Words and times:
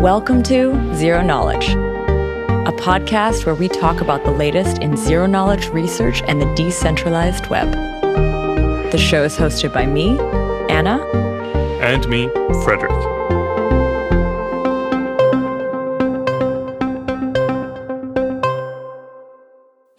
Welcome 0.00 0.42
to 0.44 0.94
Zero 0.94 1.20
Knowledge, 1.20 1.68
a 1.68 2.72
podcast 2.72 3.44
where 3.44 3.54
we 3.54 3.68
talk 3.68 4.00
about 4.00 4.24
the 4.24 4.30
latest 4.30 4.78
in 4.78 4.96
zero 4.96 5.26
knowledge 5.26 5.68
research 5.68 6.22
and 6.22 6.40
the 6.40 6.50
decentralized 6.54 7.48
web. 7.48 7.70
The 8.92 8.96
show 8.96 9.24
is 9.24 9.36
hosted 9.36 9.74
by 9.74 9.84
me, 9.84 10.18
Anna, 10.70 11.04
and 11.82 12.08
me, 12.08 12.30
Frederick. 12.64 12.90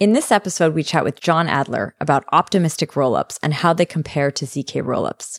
In 0.00 0.14
this 0.14 0.32
episode, 0.32 0.74
we 0.74 0.82
chat 0.82 1.04
with 1.04 1.20
John 1.20 1.46
Adler 1.46 1.94
about 2.00 2.24
optimistic 2.32 2.90
rollups 2.94 3.38
and 3.40 3.54
how 3.54 3.72
they 3.72 3.86
compare 3.86 4.32
to 4.32 4.46
ZK 4.46 4.82
rollups. 4.82 5.38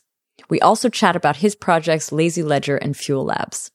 We 0.50 0.62
also 0.62 0.88
chat 0.88 1.18
about 1.18 1.36
his 1.36 1.54
projects 1.54 2.14
Lazy 2.14 2.44
Ledger 2.44 2.78
and 2.78 2.96
Fuel 2.96 3.26
Labs. 3.26 3.70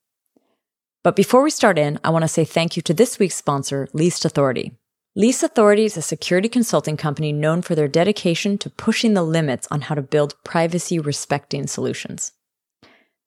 But 1.04 1.14
before 1.14 1.42
we 1.42 1.50
start 1.50 1.78
in, 1.78 1.98
I 2.02 2.10
want 2.10 2.24
to 2.24 2.28
say 2.28 2.44
thank 2.44 2.76
you 2.76 2.82
to 2.82 2.94
this 2.94 3.18
week's 3.18 3.36
sponsor, 3.36 3.88
Least 3.92 4.24
Authority. 4.24 4.72
Least 5.14 5.42
Authority 5.42 5.84
is 5.84 5.96
a 5.96 6.02
security 6.02 6.48
consulting 6.48 6.96
company 6.96 7.32
known 7.32 7.62
for 7.62 7.74
their 7.74 7.88
dedication 7.88 8.58
to 8.58 8.70
pushing 8.70 9.14
the 9.14 9.22
limits 9.22 9.68
on 9.70 9.82
how 9.82 9.94
to 9.94 10.02
build 10.02 10.34
privacy 10.44 10.98
respecting 10.98 11.66
solutions. 11.66 12.32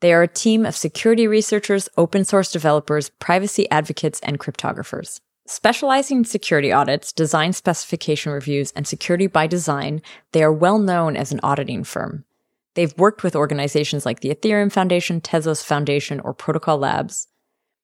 They 0.02 0.12
are 0.14 0.24
a 0.24 0.28
team 0.28 0.66
of 0.66 0.76
security 0.76 1.28
researchers, 1.28 1.88
open 1.96 2.26
source 2.26 2.52
developers, 2.52 3.10
privacy 3.10 3.70
advocates, 3.70 4.20
and 4.22 4.40
cryptographers. 4.40 5.22
Specializing 5.48 6.20
in 6.20 6.26
security 6.26 6.72
audits, 6.72 7.12
design 7.14 7.54
specification 7.54 8.32
reviews, 8.32 8.72
and 8.72 8.86
security 8.86 9.28
by 9.28 9.48
design, 9.48 10.02
they 10.34 10.44
are 10.44 10.52
well 10.52 10.80
known 10.80 11.16
as 11.16 11.32
an 11.32 11.40
auditing 11.42 11.84
firm. 11.84 12.26
They've 12.74 12.98
worked 12.98 13.24
with 13.24 13.36
organizations 13.36 14.06
like 14.06 14.22
the 14.22 14.34
Ethereum 14.34 14.72
Foundation, 14.72 15.20
Tezos 15.20 15.64
Foundation, 15.64 16.20
or 16.22 16.34
Protocol 16.34 16.78
Labs, 16.78 17.28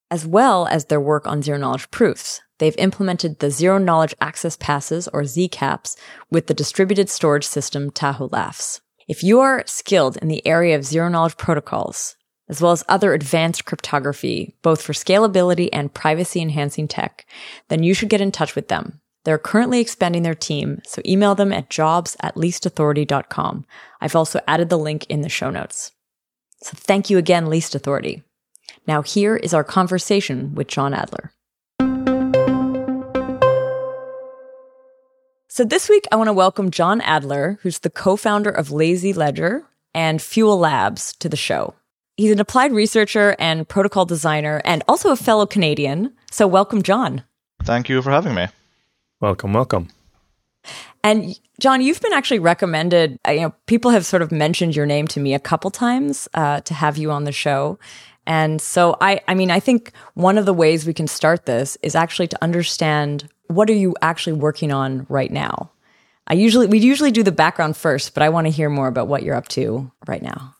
as 0.09 0.25
well 0.25 0.67
as 0.67 0.85
their 0.85 1.01
work 1.01 1.27
on 1.27 1.41
zero 1.41 1.57
knowledge 1.57 1.89
proofs. 1.91 2.41
They've 2.59 2.75
implemented 2.77 3.39
the 3.39 3.51
zero 3.51 3.77
knowledge 3.77 4.15
access 4.19 4.57
passes 4.57 5.07
or 5.09 5.21
ZCAPs 5.23 5.95
with 6.31 6.47
the 6.47 6.53
distributed 6.53 7.09
storage 7.09 7.45
system 7.45 7.91
Tahoe-LAFS. 7.91 8.81
If 9.07 9.23
you 9.23 9.39
are 9.39 9.63
skilled 9.65 10.17
in 10.17 10.27
the 10.27 10.45
area 10.45 10.75
of 10.75 10.83
zero 10.83 11.07
knowledge 11.07 11.37
protocols, 11.37 12.15
as 12.49 12.61
well 12.61 12.71
as 12.71 12.83
other 12.87 13.13
advanced 13.13 13.65
cryptography, 13.65 14.55
both 14.61 14.81
for 14.81 14.93
scalability 14.93 15.69
and 15.71 15.93
privacy 15.93 16.41
enhancing 16.41 16.87
tech, 16.87 17.25
then 17.67 17.83
you 17.83 17.93
should 17.93 18.09
get 18.09 18.21
in 18.21 18.31
touch 18.31 18.55
with 18.55 18.69
them. 18.69 18.99
They're 19.23 19.37
currently 19.37 19.81
expanding 19.81 20.23
their 20.23 20.35
team, 20.35 20.81
so 20.85 21.01
email 21.05 21.35
them 21.35 21.51
at 21.51 21.69
jobs 21.69 22.15
at 22.21 22.35
leastauthority.com. 22.35 23.65
I've 23.99 24.15
also 24.15 24.39
added 24.47 24.69
the 24.69 24.77
link 24.77 25.05
in 25.09 25.21
the 25.21 25.29
show 25.29 25.49
notes. 25.49 25.91
So 26.63 26.71
thank 26.75 27.09
you 27.09 27.17
again, 27.17 27.49
Least 27.49 27.75
Authority. 27.75 28.23
Now, 28.87 29.01
here 29.01 29.35
is 29.35 29.53
our 29.53 29.65
conversation 29.65 30.55
with 30.55 30.67
John 30.67 30.93
Adler. 30.93 31.31
So, 35.49 35.65
this 35.65 35.89
week, 35.89 36.05
I 36.11 36.15
want 36.15 36.29
to 36.29 36.33
welcome 36.33 36.71
John 36.71 37.01
Adler, 37.01 37.59
who's 37.63 37.79
the 37.79 37.89
co 37.89 38.15
founder 38.15 38.49
of 38.49 38.71
Lazy 38.71 39.11
Ledger 39.11 39.65
and 39.93 40.21
Fuel 40.21 40.57
Labs, 40.57 41.13
to 41.17 41.27
the 41.27 41.35
show. 41.35 41.73
He's 42.15 42.31
an 42.31 42.39
applied 42.39 42.71
researcher 42.71 43.35
and 43.39 43.67
protocol 43.67 44.05
designer 44.05 44.61
and 44.63 44.83
also 44.87 45.11
a 45.11 45.17
fellow 45.17 45.45
Canadian. 45.45 46.13
So, 46.31 46.47
welcome, 46.47 46.81
John. 46.81 47.23
Thank 47.63 47.89
you 47.89 48.01
for 48.01 48.11
having 48.11 48.35
me. 48.35 48.47
Welcome, 49.19 49.51
welcome. 49.51 49.89
And 51.03 51.37
John, 51.59 51.81
you've 51.81 52.01
been 52.01 52.13
actually 52.13 52.39
recommended. 52.39 53.19
Uh, 53.27 53.31
you 53.31 53.41
know, 53.41 53.55
people 53.65 53.91
have 53.91 54.05
sort 54.05 54.21
of 54.21 54.31
mentioned 54.31 54.75
your 54.75 54.85
name 54.85 55.07
to 55.07 55.19
me 55.19 55.33
a 55.33 55.39
couple 55.39 55.71
times 55.71 56.29
uh, 56.33 56.61
to 56.61 56.73
have 56.73 56.97
you 56.97 57.11
on 57.11 57.25
the 57.25 57.31
show. 57.31 57.79
And 58.27 58.61
so 58.61 58.97
I, 58.99 59.21
I 59.27 59.33
mean, 59.33 59.49
I 59.49 59.61
think 59.61 59.93
one 60.13 60.37
of 60.37 60.45
the 60.45 60.53
ways 60.53 60.85
we 60.85 60.93
can 60.93 61.07
start 61.07 61.45
this 61.45 61.77
is 61.81 61.95
actually 61.95 62.27
to 62.27 62.43
understand 62.43 63.29
what 63.47 63.69
are 63.69 63.73
you 63.73 63.95
actually 64.01 64.33
working 64.33 64.71
on 64.71 65.07
right 65.07 65.31
now? 65.31 65.71
I 66.27 66.33
usually, 66.33 66.67
we 66.67 66.79
usually 66.79 67.11
do 67.11 67.23
the 67.23 67.31
background 67.31 67.77
first, 67.77 68.13
but 68.13 68.21
I 68.21 68.27
want 68.27 68.45
to 68.45 68.51
hear 68.51 68.69
more 68.69 68.89
about 68.89 69.07
what 69.07 69.23
you're 69.23 69.33
up 69.33 69.47
to 69.49 69.89
right 70.07 70.21
now. 70.21 70.53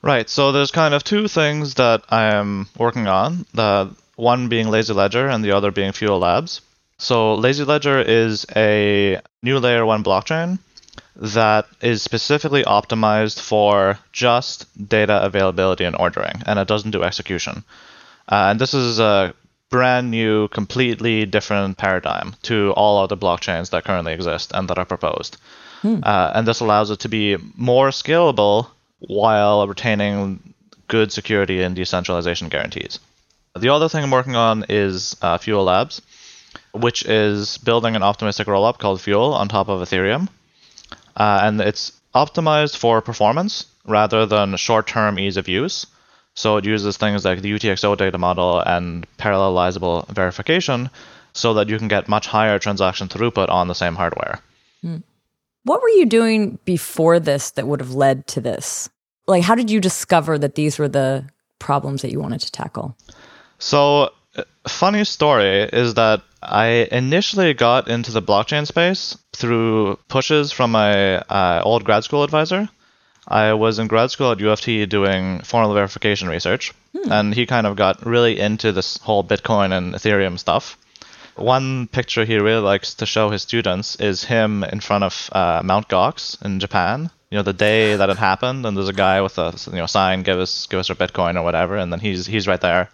Right. 0.00 0.30
So 0.30 0.50
there's 0.50 0.70
kind 0.70 0.94
of 0.94 1.04
two 1.04 1.28
things 1.28 1.74
that 1.74 2.04
I 2.08 2.34
am 2.34 2.68
working 2.78 3.06
on. 3.06 3.44
The 3.52 3.94
one 4.16 4.48
being 4.48 4.68
Lazy 4.68 4.94
Ledger 4.94 5.28
and 5.28 5.44
the 5.44 5.52
other 5.52 5.70
being 5.70 5.92
Fuel 5.92 6.18
Labs. 6.18 6.62
So 6.96 7.34
Lazy 7.34 7.64
Ledger 7.64 8.00
is 8.00 8.46
a 8.56 9.20
new 9.42 9.58
layer 9.58 9.84
one 9.84 10.02
blockchain 10.02 10.58
that 11.16 11.66
is 11.80 12.02
specifically 12.02 12.62
optimized 12.64 13.40
for 13.40 13.98
just 14.12 14.66
data 14.88 15.22
availability 15.22 15.84
and 15.84 15.96
ordering, 15.96 16.42
and 16.46 16.58
it 16.58 16.68
doesn't 16.68 16.92
do 16.92 17.02
execution. 17.02 17.64
Uh, 18.28 18.48
and 18.50 18.60
this 18.60 18.74
is 18.74 18.98
a 18.98 19.34
brand 19.70 20.10
new, 20.10 20.48
completely 20.48 21.26
different 21.26 21.76
paradigm 21.76 22.34
to 22.42 22.72
all 22.72 23.02
other 23.02 23.16
blockchains 23.16 23.70
that 23.70 23.84
currently 23.84 24.12
exist 24.12 24.52
and 24.54 24.68
that 24.68 24.78
are 24.78 24.84
proposed. 24.84 25.36
Hmm. 25.82 26.00
Uh, 26.02 26.32
and 26.34 26.46
this 26.46 26.60
allows 26.60 26.90
it 26.90 27.00
to 27.00 27.08
be 27.08 27.36
more 27.54 27.88
scalable 27.88 28.68
while 28.98 29.66
retaining 29.66 30.54
good 30.88 31.12
security 31.12 31.62
and 31.62 31.76
decentralization 31.76 32.48
guarantees. 32.48 32.98
The 33.56 33.68
other 33.68 33.88
thing 33.88 34.04
I'm 34.04 34.10
working 34.10 34.36
on 34.36 34.64
is 34.68 35.16
uh, 35.20 35.38
Fuel 35.38 35.64
Labs, 35.64 36.00
which 36.72 37.04
is 37.04 37.58
building 37.58 37.96
an 37.96 38.02
optimistic 38.02 38.46
rollup 38.46 38.78
called 38.78 39.00
Fuel 39.00 39.34
on 39.34 39.48
top 39.48 39.68
of 39.68 39.80
Ethereum 39.80 40.28
uh, 41.18 41.40
and 41.42 41.60
it's 41.60 41.92
optimized 42.14 42.76
for 42.76 43.02
performance 43.02 43.66
rather 43.86 44.24
than 44.24 44.56
short-term 44.56 45.18
ease 45.18 45.36
of 45.36 45.48
use. 45.48 45.86
So 46.34 46.56
it 46.56 46.64
uses 46.64 46.96
things 46.96 47.24
like 47.24 47.42
the 47.42 47.52
UTXO 47.52 47.96
data 47.96 48.16
model 48.16 48.60
and 48.60 49.06
parallelizable 49.18 50.08
verification 50.08 50.88
so 51.32 51.54
that 51.54 51.68
you 51.68 51.78
can 51.78 51.88
get 51.88 52.08
much 52.08 52.26
higher 52.26 52.58
transaction 52.58 53.08
throughput 53.08 53.48
on 53.48 53.68
the 53.68 53.74
same 53.74 53.96
hardware. 53.96 54.40
Hmm. 54.82 54.98
What 55.64 55.82
were 55.82 55.88
you 55.90 56.06
doing 56.06 56.58
before 56.64 57.20
this 57.20 57.50
that 57.52 57.66
would 57.66 57.80
have 57.80 57.94
led 57.94 58.26
to 58.28 58.40
this? 58.40 58.88
Like, 59.26 59.42
how 59.42 59.54
did 59.54 59.70
you 59.70 59.80
discover 59.80 60.38
that 60.38 60.54
these 60.54 60.78
were 60.78 60.88
the 60.88 61.26
problems 61.58 62.02
that 62.02 62.12
you 62.12 62.20
wanted 62.20 62.40
to 62.40 62.52
tackle? 62.52 62.96
So, 63.58 64.10
uh, 64.36 64.44
funny 64.66 65.04
story 65.04 65.62
is 65.64 65.94
that 65.94 66.22
I 66.42 66.88
initially 66.92 67.52
got 67.52 67.88
into 67.88 68.12
the 68.12 68.22
blockchain 68.22 68.66
space 68.66 69.18
through 69.38 69.98
pushes 70.08 70.52
from 70.52 70.72
my 70.72 71.16
uh, 71.16 71.62
old 71.64 71.84
grad 71.84 72.04
school 72.04 72.24
advisor. 72.24 72.68
I 73.26 73.52
was 73.52 73.78
in 73.78 73.86
grad 73.86 74.10
school 74.10 74.32
at 74.32 74.40
U 74.40 74.50
of 74.50 74.60
T 74.60 74.86
doing 74.86 75.40
formal 75.42 75.74
verification 75.74 76.28
research, 76.28 76.72
hmm. 76.96 77.12
and 77.12 77.34
he 77.34 77.46
kind 77.46 77.66
of 77.66 77.76
got 77.76 78.04
really 78.04 78.40
into 78.40 78.72
this 78.72 78.96
whole 78.98 79.22
Bitcoin 79.22 79.76
and 79.76 79.94
Ethereum 79.94 80.38
stuff. 80.38 80.76
One 81.36 81.86
picture 81.86 82.24
he 82.24 82.38
really 82.38 82.62
likes 82.62 82.94
to 82.94 83.06
show 83.06 83.30
his 83.30 83.42
students 83.42 83.96
is 83.96 84.24
him 84.24 84.64
in 84.64 84.80
front 84.80 85.04
of 85.04 85.30
uh, 85.30 85.60
Mount 85.62 85.88
Gox 85.88 86.42
in 86.44 86.58
Japan. 86.58 87.10
You 87.30 87.36
know, 87.36 87.42
the 87.42 87.52
day 87.52 87.94
that 87.94 88.10
it 88.10 88.16
happened, 88.16 88.66
and 88.66 88.76
there's 88.76 88.88
a 88.88 89.04
guy 89.06 89.20
with 89.20 89.38
a 89.38 89.54
you 89.70 89.76
know 89.76 89.86
sign, 89.86 90.22
"Give 90.22 90.38
us, 90.38 90.66
give 90.66 90.80
us 90.80 90.90
our 90.90 90.96
Bitcoin" 90.96 91.36
or 91.36 91.42
whatever, 91.42 91.76
and 91.76 91.92
then 91.92 92.00
he's 92.00 92.26
he's 92.26 92.48
right 92.48 92.60
there 92.60 92.88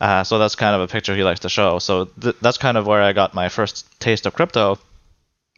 uh, 0.00 0.24
so 0.24 0.38
that's 0.38 0.54
kind 0.54 0.74
of 0.74 0.82
a 0.82 0.88
picture 0.88 1.14
he 1.14 1.24
likes 1.24 1.40
to 1.40 1.48
show. 1.48 1.78
So 1.78 2.06
th- 2.20 2.36
that's 2.40 2.58
kind 2.58 2.76
of 2.76 2.86
where 2.86 3.02
I 3.02 3.12
got 3.12 3.34
my 3.34 3.48
first 3.48 3.86
taste 3.98 4.26
of 4.26 4.34
crypto. 4.34 4.78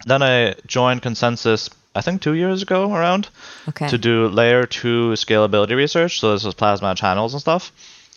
Then 0.07 0.23
I 0.23 0.55
joined 0.67 1.03
ConsenSys, 1.03 1.71
I 1.95 2.01
think 2.01 2.23
two 2.23 2.35
years 2.35 2.63
ago 2.63 2.93
around, 2.95 3.29
okay. 3.69 3.89
to 3.89 3.99
do 3.99 4.29
layer 4.29 4.67
two 4.67 5.13
scalability 5.13 5.75
research. 5.75 6.21
So 6.21 6.33
this 6.33 6.45
was 6.45 6.55
plasma 6.55 6.95
channels 6.95 7.35
and 7.35 7.41
stuff. 7.41 7.73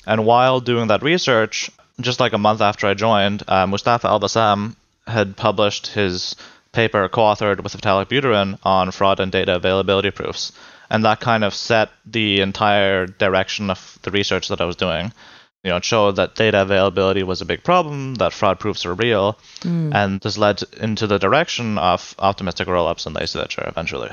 And 0.05 0.25
while 0.25 0.59
doing 0.59 0.87
that 0.87 1.03
research, 1.03 1.71
just 1.99 2.19
like 2.19 2.33
a 2.33 2.37
month 2.37 2.61
after 2.61 2.87
I 2.87 2.93
joined, 2.93 3.43
uh, 3.47 3.67
Mustafa 3.67 4.07
Al-Bassam 4.07 4.75
had 5.07 5.35
published 5.35 5.87
his 5.87 6.35
paper 6.71 7.07
co-authored 7.09 7.61
with 7.61 7.75
Vitalik 7.75 8.07
Buterin 8.07 8.57
on 8.63 8.91
fraud 8.91 9.19
and 9.19 9.31
data 9.31 9.55
availability 9.55 10.11
proofs. 10.11 10.51
And 10.89 11.03
that 11.05 11.19
kind 11.19 11.43
of 11.43 11.53
set 11.53 11.89
the 12.05 12.41
entire 12.41 13.05
direction 13.07 13.69
of 13.69 13.97
the 14.03 14.11
research 14.11 14.49
that 14.49 14.61
I 14.61 14.65
was 14.65 14.75
doing 14.75 15.13
you 15.63 15.69
know, 15.69 15.77
it 15.77 15.85
showed 15.85 16.15
that 16.15 16.35
data 16.35 16.61
availability 16.61 17.23
was 17.23 17.41
a 17.41 17.45
big 17.45 17.63
problem, 17.63 18.15
that 18.15 18.33
fraud 18.33 18.59
proofs 18.59 18.85
are 18.85 18.93
real, 18.93 19.37
mm. 19.59 19.93
and 19.93 20.19
this 20.21 20.37
led 20.37 20.63
into 20.79 21.05
the 21.05 21.19
direction 21.19 21.77
of 21.77 22.15
optimistic 22.19 22.67
rollups 22.67 23.05
and 23.05 23.15
lazy 23.15 23.37
ledger 23.37 23.63
eventually. 23.67 24.09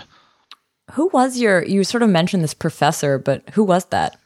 Who 0.92 1.08
was 1.08 1.38
your? 1.38 1.64
You 1.64 1.84
sort 1.84 2.02
of 2.02 2.10
mentioned 2.10 2.42
this 2.42 2.54
professor, 2.54 3.18
but 3.18 3.48
who 3.50 3.64
was 3.64 3.86
that? 3.86 4.18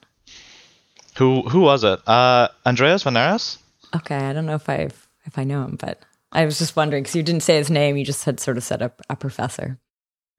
Who 1.16 1.42
who 1.42 1.60
was 1.60 1.84
it? 1.84 2.00
Uh, 2.06 2.48
Andreas 2.66 3.04
Veneris. 3.04 3.58
Okay, 3.94 4.16
I 4.16 4.32
don't 4.32 4.46
know 4.46 4.54
if 4.54 4.68
I 4.68 4.88
if 5.24 5.38
I 5.38 5.44
know 5.44 5.64
him, 5.64 5.76
but 5.78 6.00
I 6.32 6.44
was 6.44 6.58
just 6.58 6.76
wondering 6.76 7.02
because 7.02 7.16
you 7.16 7.22
didn't 7.22 7.42
say 7.42 7.56
his 7.56 7.70
name. 7.70 7.96
You 7.96 8.04
just 8.04 8.24
had 8.24 8.40
sort 8.40 8.56
of 8.56 8.64
said 8.64 8.82
a, 8.82 8.92
a 9.10 9.16
professor. 9.16 9.78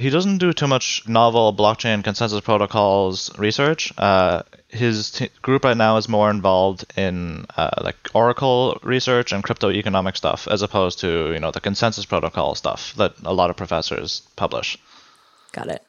He 0.04 0.10
doesn't 0.10 0.40
do 0.40 0.52
too 0.52 0.68
much 0.68 1.08
novel 1.08 1.56
blockchain 1.56 2.04
consensus 2.04 2.42
protocols 2.42 3.32
research. 3.40 3.94
Uh, 3.98 4.44
his 4.68 5.12
t- 5.12 5.30
group 5.42 5.64
right 5.64 5.78
now 5.78 5.96
is 5.96 6.10
more 6.10 6.30
involved 6.30 6.84
in 6.98 7.46
uh, 7.56 7.70
like 7.82 7.96
Oracle 8.14 8.78
research 8.84 9.32
and 9.32 9.42
crypto 9.42 9.72
economic 9.72 10.18
stuff, 10.18 10.46
as 10.50 10.62
opposed 10.62 11.00
to 11.00 11.32
you 11.32 11.40
know 11.40 11.52
the 11.52 11.62
consensus 11.62 12.06
protocol 12.06 12.54
stuff 12.54 12.94
that 12.96 13.14
a 13.24 13.34
lot 13.34 13.50
of 13.50 13.56
professors 13.56 14.24
publish. 14.36 14.78
Got 15.54 15.70
it. 15.70 15.82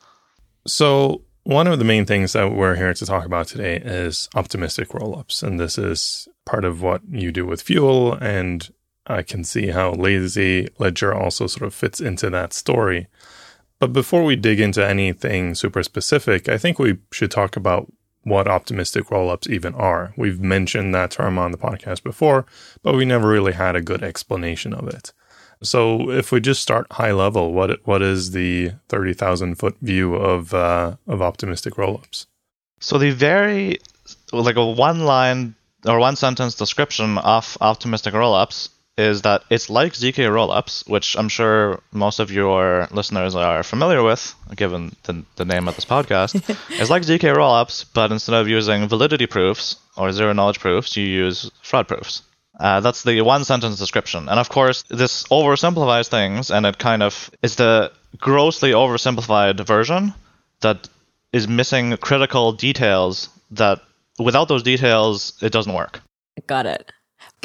So 0.65 1.23
one 1.43 1.67
of 1.67 1.81
the 1.81 1.85
main 1.85 2.07
things 2.07 2.35
that 2.35 2.53
we're 2.53 2.77
here 2.77 2.95
to 2.95 3.05
talk 3.05 3.25
about 3.27 3.49
today 3.49 3.79
is 3.79 4.29
optimistic 4.37 4.91
rollups. 4.91 5.43
And 5.43 5.59
this 5.59 5.77
is 5.77 6.29
part 6.45 6.65
of 6.65 6.83
what 6.83 7.03
you 7.11 7.33
do 7.33 7.47
with 7.47 7.63
Fuel. 7.63 8.13
And 8.13 8.73
I 9.09 9.23
can 9.23 9.43
see 9.43 9.71
how 9.71 9.91
Lazy 9.91 10.69
Ledger 10.79 11.13
also 11.13 11.49
sort 11.49 11.67
of 11.67 11.75
fits 11.75 12.01
into 12.01 12.31
that 12.31 12.53
story. 12.53 13.09
But 13.85 13.93
before 13.93 14.25
we 14.25 14.35
dig 14.35 14.61
into 14.61 14.83
anything 14.83 15.55
super 15.55 15.83
specific, 15.83 16.49
I 16.49 16.57
think 16.57 16.79
we 16.79 16.97
should 17.13 17.31
talk 17.31 17.55
about 17.55 17.93
what 18.23 18.49
optimistic 18.49 19.09
rollups 19.09 19.47
even 19.47 19.75
are. 19.75 20.15
We've 20.17 20.41
mentioned 20.41 20.95
that 20.95 21.11
term 21.11 21.39
on 21.39 21.51
the 21.51 21.59
podcast 21.59 22.03
before, 22.03 22.47
but 22.83 22.95
we 22.95 23.05
never 23.05 23.29
really 23.29 23.53
had 23.53 23.77
a 23.77 23.83
good 23.83 24.03
explanation 24.03 24.73
of 24.73 24.89
it. 24.89 25.13
So 25.63 26.11
if 26.11 26.33
we 26.33 26.41
just 26.41 26.63
start 26.63 26.87
high 26.93 27.13
level, 27.13 27.53
what 27.53 27.87
what 27.87 28.01
is 28.01 28.31
the 28.31 28.73
thirty 28.89 29.13
thousand 29.13 29.57
foot 29.57 29.77
view 29.83 30.15
of 30.15 30.55
uh, 30.55 30.97
of 31.07 31.21
optimistic 31.21 31.75
rollups? 31.75 32.25
So 32.81 32.97
the 32.97 33.11
very 33.11 33.81
like 34.33 34.57
a 34.57 34.65
one 34.65 35.01
line 35.05 35.57
or 35.85 35.99
one 35.99 36.17
sentence 36.17 36.55
description 36.55 37.19
of 37.19 37.59
optimistic 37.61 38.15
rollups 38.15 38.71
is 38.97 39.23
that 39.23 39.43
it's 39.51 39.69
like 39.69 39.93
ZK 39.93 40.29
rollups, 40.31 40.89
which 40.89 41.17
I'm 41.17 41.29
sure 41.29 41.81
most 41.93 42.21
of 42.21 42.31
your 42.31 42.89
listeners 42.93 43.35
are 43.35 43.63
familiar 43.63 44.03
with, 44.03 44.35
given 44.55 44.95
the, 45.05 45.25
the 45.37 45.45
name 45.45 45.67
of 45.69 45.75
this 45.75 45.85
podcast. 45.85 46.35
it's 46.71 46.91
like 46.91 47.03
ZK 47.03 47.35
rollups, 47.35 47.87
but 47.93 48.13
instead 48.13 48.35
of 48.35 48.49
using 48.49 48.89
validity 48.89 49.27
proofs 49.27 49.77
or 49.97 50.13
zero 50.13 50.33
knowledge 50.33 50.61
proofs, 50.61 50.97
you 50.97 51.05
use 51.05 51.51
fraud 51.63 51.89
proofs. 51.89 52.23
Uh, 52.59 52.79
that's 52.81 53.03
the 53.03 53.21
one 53.23 53.45
sentence 53.45 53.79
description. 53.79 54.29
And 54.29 54.39
of 54.39 54.49
course, 54.49 54.85
this 54.89 55.25
oversimplifies 55.25 56.09
things, 56.09 56.51
and 56.51 56.65
it 56.65 56.79
kind 56.79 57.03
of 57.03 57.31
is 57.43 57.57
the 57.57 57.91
grossly 58.19 58.71
oversimplified 58.71 59.67
version 59.67 60.15
that 60.61 60.89
is 61.33 61.49
missing 61.49 61.97
critical 61.97 62.53
details 62.53 63.29
that 63.51 63.81
without 64.21 64.47
those 64.47 64.63
details, 64.63 65.37
it 65.43 65.51
doesn't 65.53 65.73
work. 65.73 66.01
Got 66.47 66.67
it. 66.67 66.93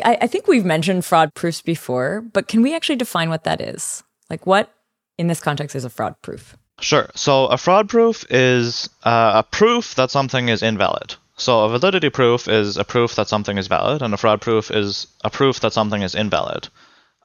I, 0.06 0.18
I 0.22 0.28
think 0.28 0.48
we've 0.48 0.66
mentioned 0.66 1.06
fraud 1.06 1.34
proofs 1.34 1.62
before, 1.62 2.22
but 2.22 2.48
can 2.48 2.62
we 2.62 2.76
actually 2.76 2.96
define 2.96 3.30
what 3.30 3.44
that 3.44 3.62
is? 3.62 4.04
Like, 4.30 4.46
what 4.46 4.74
in 5.18 5.28
this 5.28 5.42
context 5.42 5.76
is 5.76 5.86
a 5.86 5.90
fraud 5.90 6.16
proof? 6.22 6.58
Sure. 6.82 7.10
So, 7.16 7.48
a 7.48 7.58
fraud 7.58 7.90
proof 7.90 8.26
is 8.30 8.90
uh, 9.04 9.32
a 9.36 9.44
proof 9.44 9.96
that 9.96 10.12
something 10.12 10.48
is 10.48 10.64
invalid. 10.64 11.16
So, 11.36 11.66
a 11.66 11.70
validity 11.70 12.10
proof 12.10 12.48
is 12.48 12.78
a 12.78 12.84
proof 12.84 13.16
that 13.16 13.28
something 13.28 13.58
is 13.58 13.68
valid, 13.68 14.02
and 14.02 14.14
a 14.14 14.18
fraud 14.18 14.42
proof 14.42 14.72
is 14.72 15.08
a 15.24 15.30
proof 15.30 15.60
that 15.62 15.74
something 15.74 16.02
is 16.02 16.16
invalid. 16.16 16.70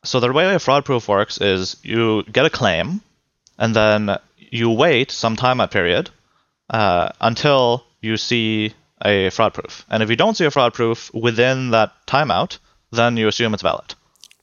So, 0.04 0.20
the 0.20 0.32
way 0.32 0.54
a 0.54 0.58
fraud 0.58 0.84
proof 0.84 1.08
works 1.08 1.40
is 1.40 1.76
you 1.82 2.22
get 2.24 2.46
a 2.46 2.50
claim, 2.50 3.00
and 3.58 3.74
then 3.74 4.18
you 4.38 4.70
wait 4.70 5.10
some 5.10 5.36
time 5.36 5.66
period 5.68 6.10
uh, 6.70 7.10
until 7.20 7.84
you 8.00 8.16
see 8.16 8.72
a 9.04 9.30
fraud 9.30 9.54
proof. 9.54 9.84
And 9.90 10.02
if 10.02 10.10
you 10.10 10.16
don't 10.16 10.36
see 10.36 10.44
a 10.44 10.50
fraud 10.50 10.74
proof 10.74 11.12
within 11.14 11.70
that 11.70 11.92
timeout, 12.06 12.58
then 12.92 13.16
you 13.16 13.28
assume 13.28 13.54
it's 13.54 13.62
valid. 13.62 13.94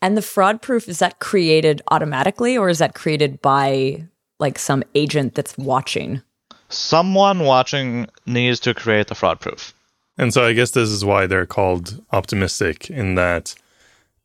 And 0.01 0.17
the 0.17 0.21
fraud 0.21 0.61
proof 0.61 0.87
is 0.89 0.99
that 0.99 1.19
created 1.19 1.81
automatically 1.89 2.57
or 2.57 2.69
is 2.69 2.79
that 2.79 2.95
created 2.95 3.41
by 3.41 4.03
like 4.39 4.57
some 4.57 4.83
agent 4.95 5.35
that's 5.35 5.57
watching? 5.57 6.21
Someone 6.69 7.39
watching 7.39 8.07
needs 8.25 8.59
to 8.61 8.73
create 8.73 9.07
the 9.07 9.15
fraud 9.15 9.39
proof. 9.39 9.73
And 10.17 10.33
so 10.33 10.43
I 10.43 10.53
guess 10.53 10.71
this 10.71 10.89
is 10.89 11.05
why 11.05 11.27
they're 11.27 11.45
called 11.45 12.03
optimistic 12.11 12.89
in 12.89 13.15
that 13.15 13.55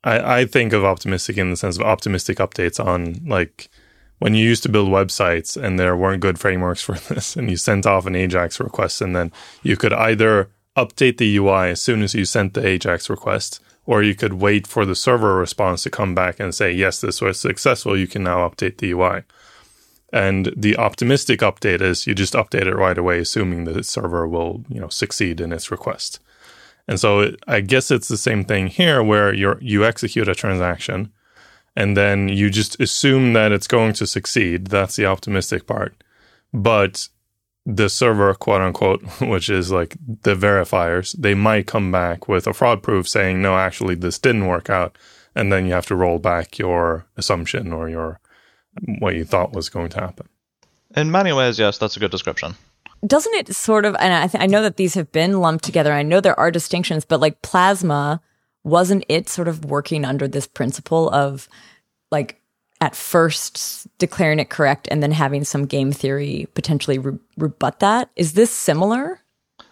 I, 0.03 0.39
I 0.39 0.45
think 0.45 0.73
of 0.73 0.83
optimistic 0.83 1.37
in 1.37 1.49
the 1.49 1.57
sense 1.57 1.77
of 1.77 1.83
optimistic 1.83 2.37
updates 2.37 2.83
on 2.83 3.21
like 3.25 3.69
when 4.19 4.33
you 4.33 4.43
used 4.43 4.63
to 4.63 4.69
build 4.69 4.89
websites 4.89 5.61
and 5.61 5.79
there 5.79 5.95
weren't 5.95 6.21
good 6.21 6.39
frameworks 6.39 6.81
for 6.81 6.93
this 7.13 7.35
and 7.35 7.49
you 7.49 7.57
sent 7.57 7.85
off 7.85 8.05
an 8.05 8.15
Ajax 8.15 8.59
request 8.59 9.01
and 9.01 9.15
then 9.15 9.31
you 9.63 9.77
could 9.77 9.93
either 9.93 10.49
update 10.75 11.17
the 11.17 11.37
UI 11.37 11.69
as 11.69 11.81
soon 11.81 12.01
as 12.03 12.13
you 12.13 12.25
sent 12.25 12.53
the 12.53 12.65
Ajax 12.65 13.09
request 13.09 13.59
or 13.85 14.03
you 14.03 14.13
could 14.13 14.33
wait 14.33 14.67
for 14.67 14.85
the 14.85 14.95
server 14.95 15.35
response 15.35 15.81
to 15.83 15.89
come 15.89 16.13
back 16.13 16.39
and 16.39 16.53
say, 16.53 16.71
yes, 16.71 16.99
this 16.99 17.21
was 17.21 17.39
successful. 17.39 17.97
You 17.97 18.05
can 18.05 18.21
now 18.21 18.47
update 18.47 18.77
the 18.77 18.91
UI. 18.91 19.23
And 20.11 20.53
the 20.55 20.77
optimistic 20.77 21.39
update 21.39 21.81
is 21.81 22.05
you 22.05 22.13
just 22.13 22.33
update 22.33 22.67
it 22.67 22.75
right 22.75 22.97
away, 22.97 23.19
assuming 23.19 23.63
the 23.63 23.83
server 23.83 24.27
will, 24.27 24.65
you 24.69 24.79
know, 24.79 24.89
succeed 24.89 25.39
in 25.39 25.53
its 25.53 25.71
request. 25.71 26.19
And 26.87 26.99
so 26.99 27.21
it, 27.21 27.39
I 27.47 27.61
guess 27.61 27.89
it's 27.89 28.07
the 28.09 28.17
same 28.17 28.43
thing 28.43 28.67
here 28.67 29.03
where 29.03 29.33
you 29.33 29.57
you 29.59 29.85
execute 29.85 30.29
a 30.29 30.35
transaction 30.35 31.11
and 31.77 31.95
then 31.95 32.27
you 32.27 32.49
just 32.49 32.81
assume 32.81 33.33
that 33.33 33.51
it's 33.51 33.67
going 33.67 33.93
to 33.93 34.07
succeed. 34.07 34.67
That's 34.67 34.95
the 34.95 35.05
optimistic 35.05 35.67
part. 35.67 36.03
But 36.51 37.07
the 37.67 37.87
server, 37.87 38.33
quote 38.33 38.61
unquote, 38.61 39.03
which 39.21 39.47
is 39.47 39.71
like 39.71 39.95
the 40.23 40.33
verifiers, 40.33 41.15
they 41.15 41.35
might 41.35 41.67
come 41.67 41.91
back 41.91 42.27
with 42.27 42.47
a 42.47 42.53
fraud 42.53 42.81
proof 42.81 43.07
saying, 43.07 43.43
no, 43.43 43.55
actually, 43.55 43.93
this 43.93 44.17
didn't 44.17 44.47
work 44.47 44.71
out. 44.71 44.97
And 45.35 45.53
then 45.53 45.67
you 45.67 45.73
have 45.73 45.85
to 45.85 45.95
roll 45.95 46.17
back 46.17 46.57
your 46.57 47.05
assumption 47.15 47.71
or 47.71 47.87
your 47.87 48.19
what 48.97 49.13
you 49.13 49.23
thought 49.23 49.53
was 49.53 49.69
going 49.69 49.89
to 49.89 49.99
happen. 49.99 50.27
In 50.95 51.11
many 51.11 51.31
ways, 51.31 51.59
yes, 51.59 51.77
that's 51.77 51.95
a 51.95 51.99
good 51.99 52.09
description. 52.09 52.55
Doesn't 53.05 53.35
it 53.35 53.55
sort 53.55 53.85
of, 53.85 53.95
and 53.99 54.11
I, 54.11 54.25
th- 54.25 54.43
I 54.43 54.47
know 54.47 54.63
that 54.63 54.77
these 54.77 54.95
have 54.95 55.11
been 55.11 55.41
lumped 55.41 55.63
together. 55.63 55.93
I 55.93 56.01
know 56.01 56.21
there 56.21 56.39
are 56.39 56.49
distinctions, 56.49 57.05
but 57.05 57.19
like 57.19 57.43
plasma 57.43 58.19
wasn't 58.67 59.05
it 59.07 59.29
sort 59.29 59.47
of 59.47 59.63
working 59.65 60.03
under 60.03 60.27
this 60.27 60.45
principle 60.45 61.09
of 61.11 61.47
like 62.11 62.41
at 62.81 62.95
first 62.95 63.87
declaring 63.97 64.39
it 64.39 64.49
correct 64.49 64.87
and 64.91 65.01
then 65.01 65.11
having 65.11 65.43
some 65.43 65.65
game 65.65 65.91
theory 65.91 66.47
potentially 66.53 66.99
re- 66.99 67.17
rebut 67.37 67.79
that? 67.79 68.09
Is 68.15 68.33
this 68.33 68.51
similar? 68.51 69.21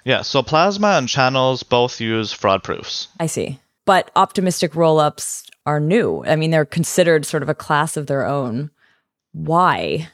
Yeah, 0.06 0.21
so 0.21 0.42
Plasma 0.42 0.97
and 0.97 1.09
Channels 1.09 1.62
both 1.62 2.00
use 2.00 2.31
fraud 2.31 2.63
proofs. 2.63 3.09
I 3.19 3.25
see. 3.25 3.59
But 3.86 4.12
optimistic 4.15 4.71
rollups 4.71 5.50
are 5.65 5.80
new. 5.80 6.24
I 6.25 6.36
mean, 6.36 6.51
they're 6.51 6.65
considered 6.65 7.25
sort 7.25 7.44
of 7.44 7.50
a 7.50 7.56
class 7.56 7.97
of 7.97 8.07
their 8.07 8.25
own. 8.25 8.71
Why? 9.33 10.07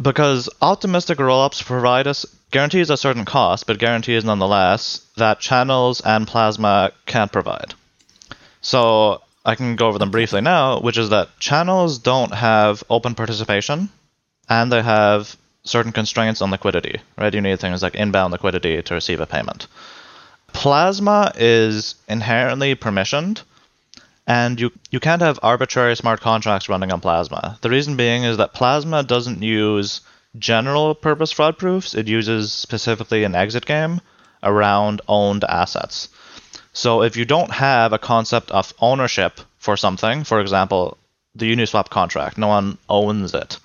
Because 0.00 0.48
optimistic 0.60 1.18
rollups 1.18 1.64
provide 1.64 2.06
us 2.06 2.26
guarantees 2.50 2.90
a 2.90 2.96
certain 2.96 3.24
cost, 3.24 3.66
but 3.66 3.78
guarantees 3.78 4.24
nonetheless 4.24 5.00
that 5.16 5.40
channels 5.40 6.00
and 6.00 6.26
plasma 6.26 6.92
can't 7.06 7.32
provide. 7.32 7.74
So 8.60 9.22
I 9.44 9.54
can 9.54 9.76
go 9.76 9.88
over 9.88 9.98
them 9.98 10.10
briefly 10.10 10.40
now, 10.40 10.80
which 10.80 10.98
is 10.98 11.10
that 11.10 11.38
channels 11.38 11.98
don't 11.98 12.32
have 12.32 12.82
open 12.88 13.14
participation 13.14 13.90
and 14.48 14.72
they 14.72 14.82
have 14.82 15.36
certain 15.64 15.92
constraints 15.92 16.42
on 16.42 16.50
liquidity, 16.50 17.00
right? 17.16 17.34
You 17.34 17.40
need 17.40 17.60
things 17.60 17.82
like 17.82 17.94
inbound 17.94 18.32
liquidity 18.32 18.82
to 18.82 18.94
receive 18.94 19.20
a 19.20 19.26
payment. 19.26 19.66
Plasma 20.52 21.32
is 21.36 21.94
inherently 22.08 22.74
permissioned 22.74 23.42
and 24.26 24.58
you, 24.58 24.70
you 24.90 25.00
can't 25.00 25.22
have 25.22 25.38
arbitrary 25.42 25.96
smart 25.96 26.20
contracts 26.20 26.68
running 26.68 26.92
on 26.92 27.00
Plasma. 27.00 27.58
The 27.60 27.70
reason 27.70 27.96
being 27.96 28.24
is 28.24 28.38
that 28.38 28.54
Plasma 28.54 29.02
doesn't 29.02 29.42
use 29.42 30.00
general 30.38 30.94
purpose 30.94 31.30
fraud 31.30 31.58
proofs, 31.58 31.94
it 31.94 32.08
uses 32.08 32.52
specifically 32.52 33.24
an 33.24 33.34
exit 33.34 33.66
game 33.66 34.00
around 34.42 35.00
owned 35.08 35.44
assets. 35.44 36.08
So 36.72 37.02
if 37.02 37.16
you 37.16 37.24
don't 37.24 37.52
have 37.52 37.92
a 37.92 37.98
concept 37.98 38.50
of 38.50 38.74
ownership 38.80 39.40
for 39.58 39.76
something, 39.76 40.24
for 40.24 40.40
example, 40.40 40.98
the 41.34 41.54
Uniswap 41.54 41.88
contract, 41.88 42.36
no 42.38 42.48
one 42.48 42.78
owns 42.88 43.34
it. 43.34 43.58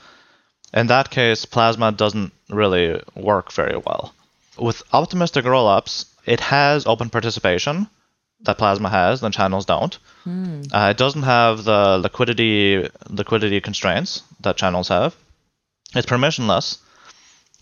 In 0.73 0.87
that 0.87 1.09
case, 1.09 1.45
Plasma 1.45 1.91
doesn't 1.91 2.31
really 2.49 3.01
work 3.15 3.51
very 3.51 3.77
well. 3.77 4.13
With 4.57 4.83
optimistic 4.93 5.45
rollups, 5.45 6.05
it 6.25 6.39
has 6.39 6.85
open 6.85 7.09
participation 7.09 7.87
that 8.41 8.57
Plasma 8.57 8.89
has, 8.89 9.21
and 9.21 9.33
channels 9.33 9.65
don't. 9.65 9.97
Mm. 10.25 10.67
Uh, 10.71 10.89
it 10.91 10.97
doesn't 10.97 11.23
have 11.23 11.63
the 11.63 11.97
liquidity 11.97 12.87
liquidity 13.09 13.61
constraints 13.61 14.23
that 14.41 14.57
channels 14.57 14.87
have. 14.87 15.15
It's 15.95 16.05
permissionless, 16.05 16.79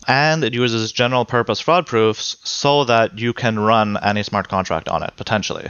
and 0.06 0.44
it 0.44 0.54
uses 0.54 0.92
general 0.92 1.24
purpose 1.24 1.60
fraud 1.60 1.86
proofs 1.86 2.36
so 2.44 2.84
that 2.84 3.18
you 3.18 3.32
can 3.32 3.58
run 3.58 3.96
any 4.02 4.22
smart 4.22 4.48
contract 4.48 4.88
on 4.88 5.02
it 5.02 5.14
potentially. 5.16 5.68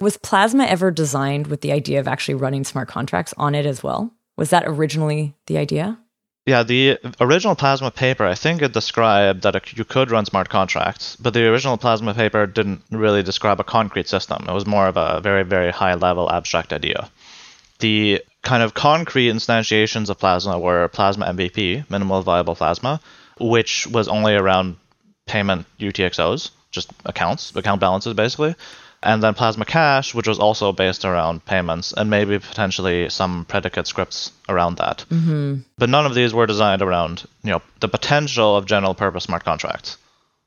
Was 0.00 0.18
Plasma 0.18 0.64
ever 0.64 0.90
designed 0.90 1.46
with 1.46 1.62
the 1.62 1.72
idea 1.72 2.00
of 2.00 2.08
actually 2.08 2.34
running 2.34 2.64
smart 2.64 2.88
contracts 2.88 3.34
on 3.38 3.54
it 3.54 3.64
as 3.64 3.82
well? 3.82 4.12
Was 4.36 4.50
that 4.50 4.64
originally 4.66 5.34
the 5.46 5.56
idea? 5.56 5.98
Yeah, 6.46 6.62
the 6.62 6.98
original 7.20 7.56
Plasma 7.56 7.90
paper, 7.90 8.24
I 8.24 8.36
think 8.36 8.62
it 8.62 8.72
described 8.72 9.42
that 9.42 9.76
you 9.76 9.84
could 9.84 10.12
run 10.12 10.26
smart 10.26 10.48
contracts, 10.48 11.16
but 11.16 11.34
the 11.34 11.48
original 11.48 11.76
Plasma 11.76 12.14
paper 12.14 12.46
didn't 12.46 12.82
really 12.92 13.24
describe 13.24 13.58
a 13.58 13.64
concrete 13.64 14.06
system. 14.06 14.46
It 14.48 14.52
was 14.52 14.64
more 14.64 14.86
of 14.86 14.96
a 14.96 15.20
very, 15.20 15.42
very 15.42 15.72
high 15.72 15.94
level 15.94 16.30
abstract 16.30 16.72
idea. 16.72 17.10
The 17.80 18.22
kind 18.42 18.62
of 18.62 18.74
concrete 18.74 19.28
instantiations 19.28 20.08
of 20.08 20.20
Plasma 20.20 20.56
were 20.56 20.86
Plasma 20.86 21.26
MVP, 21.26 21.90
minimal 21.90 22.22
viable 22.22 22.54
Plasma, 22.54 23.00
which 23.40 23.88
was 23.88 24.06
only 24.06 24.36
around 24.36 24.76
payment 25.26 25.66
UTXOs, 25.80 26.50
just 26.70 26.92
accounts, 27.04 27.56
account 27.56 27.80
balances 27.80 28.14
basically, 28.14 28.54
and 29.06 29.22
then 29.22 29.34
Plasma 29.34 29.64
Cash, 29.64 30.14
which 30.14 30.26
was 30.26 30.38
also 30.38 30.72
based 30.72 31.04
around 31.04 31.44
payments 31.44 31.94
and 31.96 32.10
maybe 32.10 32.38
potentially 32.38 33.08
some 33.08 33.44
predicate 33.44 33.86
scripts 33.86 34.32
around 34.48 34.78
that. 34.78 35.04
Mm-hmm. 35.10 35.60
But 35.78 35.88
none 35.88 36.06
of 36.06 36.14
these 36.14 36.34
were 36.34 36.46
designed 36.46 36.82
around 36.82 37.24
you 37.44 37.52
know 37.52 37.62
the 37.80 37.88
potential 37.88 38.56
of 38.56 38.66
general 38.66 38.94
purpose 38.94 39.24
smart 39.24 39.44
contracts. 39.44 39.96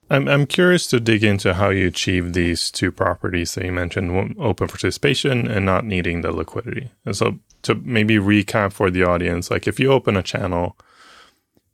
I'm 0.10 0.28
I'm 0.28 0.46
curious 0.46 0.88
to 0.88 1.00
dig 1.00 1.24
into 1.24 1.54
how 1.54 1.70
you 1.70 1.88
achieve 1.88 2.34
these 2.34 2.70
two 2.70 2.92
properties 2.92 3.56
that 3.56 3.66
you 3.66 3.72
mentioned: 3.72 4.36
open 4.40 4.68
participation 4.68 5.48
and 5.48 5.66
not 5.66 5.86
needing 5.86 6.22
the 6.22 6.32
liquidity. 6.32 6.92
And 7.06 7.16
so, 7.16 7.40
to 7.62 7.76
maybe 7.76 8.16
recap 8.18 8.74
for 8.74 8.92
the 8.92 9.04
audience, 9.04 9.50
like 9.50 9.68
if 9.68 9.80
you 9.80 9.92
open 9.92 10.18
a 10.18 10.24
channel, 10.24 10.76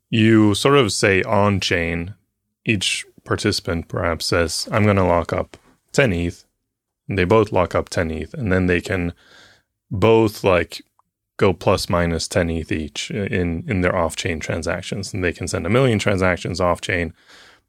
you 0.09 0.53
sort 0.53 0.77
of 0.77 0.93
say 0.93 1.23
on 1.23 1.59
chain, 1.59 2.13
each 2.63 3.05
participant 3.23 3.87
perhaps 3.87 4.27
says, 4.27 4.69
"I'm 4.71 4.83
going 4.83 4.97
to 4.97 5.03
lock 5.03 5.33
up 5.33 5.57
10 5.93 6.13
ETH." 6.13 6.44
They 7.07 7.23
both 7.23 7.51
lock 7.51 7.75
up 7.75 7.89
10 7.89 8.11
ETH, 8.11 8.33
and 8.33 8.51
then 8.51 8.67
they 8.67 8.81
can 8.81 9.13
both 9.91 10.43
like 10.43 10.81
go 11.37 11.53
plus 11.53 11.89
minus 11.89 12.27
10 12.27 12.49
ETH 12.49 12.71
each 12.71 13.11
in 13.11 13.63
in 13.67 13.81
their 13.81 13.95
off 13.95 14.15
chain 14.15 14.39
transactions, 14.39 15.13
and 15.13 15.23
they 15.23 15.33
can 15.33 15.47
send 15.47 15.65
a 15.65 15.69
million 15.69 15.99
transactions 15.99 16.59
off 16.59 16.81
chain 16.81 17.13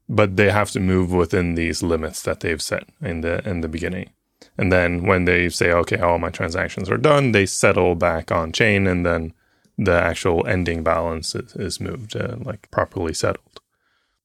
but 0.09 0.37
they 0.37 0.49
have 0.51 0.71
to 0.71 0.79
move 0.79 1.11
within 1.11 1.55
these 1.55 1.83
limits 1.83 2.21
that 2.23 2.39
they've 2.39 2.61
set 2.61 2.87
in 3.01 3.21
the 3.21 3.47
in 3.47 3.61
the 3.61 3.67
beginning. 3.67 4.09
And 4.57 4.71
then 4.71 5.05
when 5.05 5.25
they 5.25 5.49
say, 5.49 5.71
okay, 5.71 5.97
all 5.97 6.17
my 6.17 6.29
transactions 6.29 6.89
are 6.89 6.97
done, 6.97 7.31
they 7.31 7.45
settle 7.45 7.95
back 7.95 8.31
on 8.31 8.51
chain, 8.51 8.87
and 8.87 9.05
then 9.05 9.33
the 9.77 9.93
actual 9.93 10.45
ending 10.47 10.83
balance 10.83 11.35
is, 11.35 11.55
is 11.55 11.79
moved, 11.79 12.15
uh, 12.15 12.37
like 12.41 12.69
properly 12.71 13.13
settled. 13.13 13.61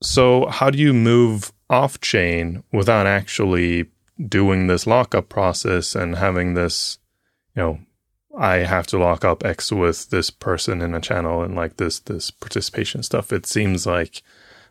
So, 0.02 0.46
how 0.46 0.70
do 0.70 0.78
you 0.78 0.92
move 0.92 1.52
off 1.68 2.00
chain 2.00 2.62
without 2.72 3.06
actually 3.06 3.90
doing 4.28 4.66
this 4.66 4.86
lockup 4.86 5.28
process 5.28 5.94
and 5.94 6.16
having 6.16 6.54
this, 6.54 6.98
you 7.56 7.62
know, 7.62 7.78
I 8.36 8.58
have 8.58 8.86
to 8.88 8.98
lock 8.98 9.24
up 9.24 9.44
X 9.44 9.70
with 9.70 10.10
this 10.10 10.30
person 10.30 10.80
in 10.80 10.94
a 10.94 11.00
channel 11.00 11.42
and 11.42 11.54
like 11.54 11.76
this 11.76 11.98
this 12.00 12.30
participation 12.30 13.02
stuff? 13.02 13.32
It 13.32 13.46
seems 13.46 13.86
like 13.86 14.22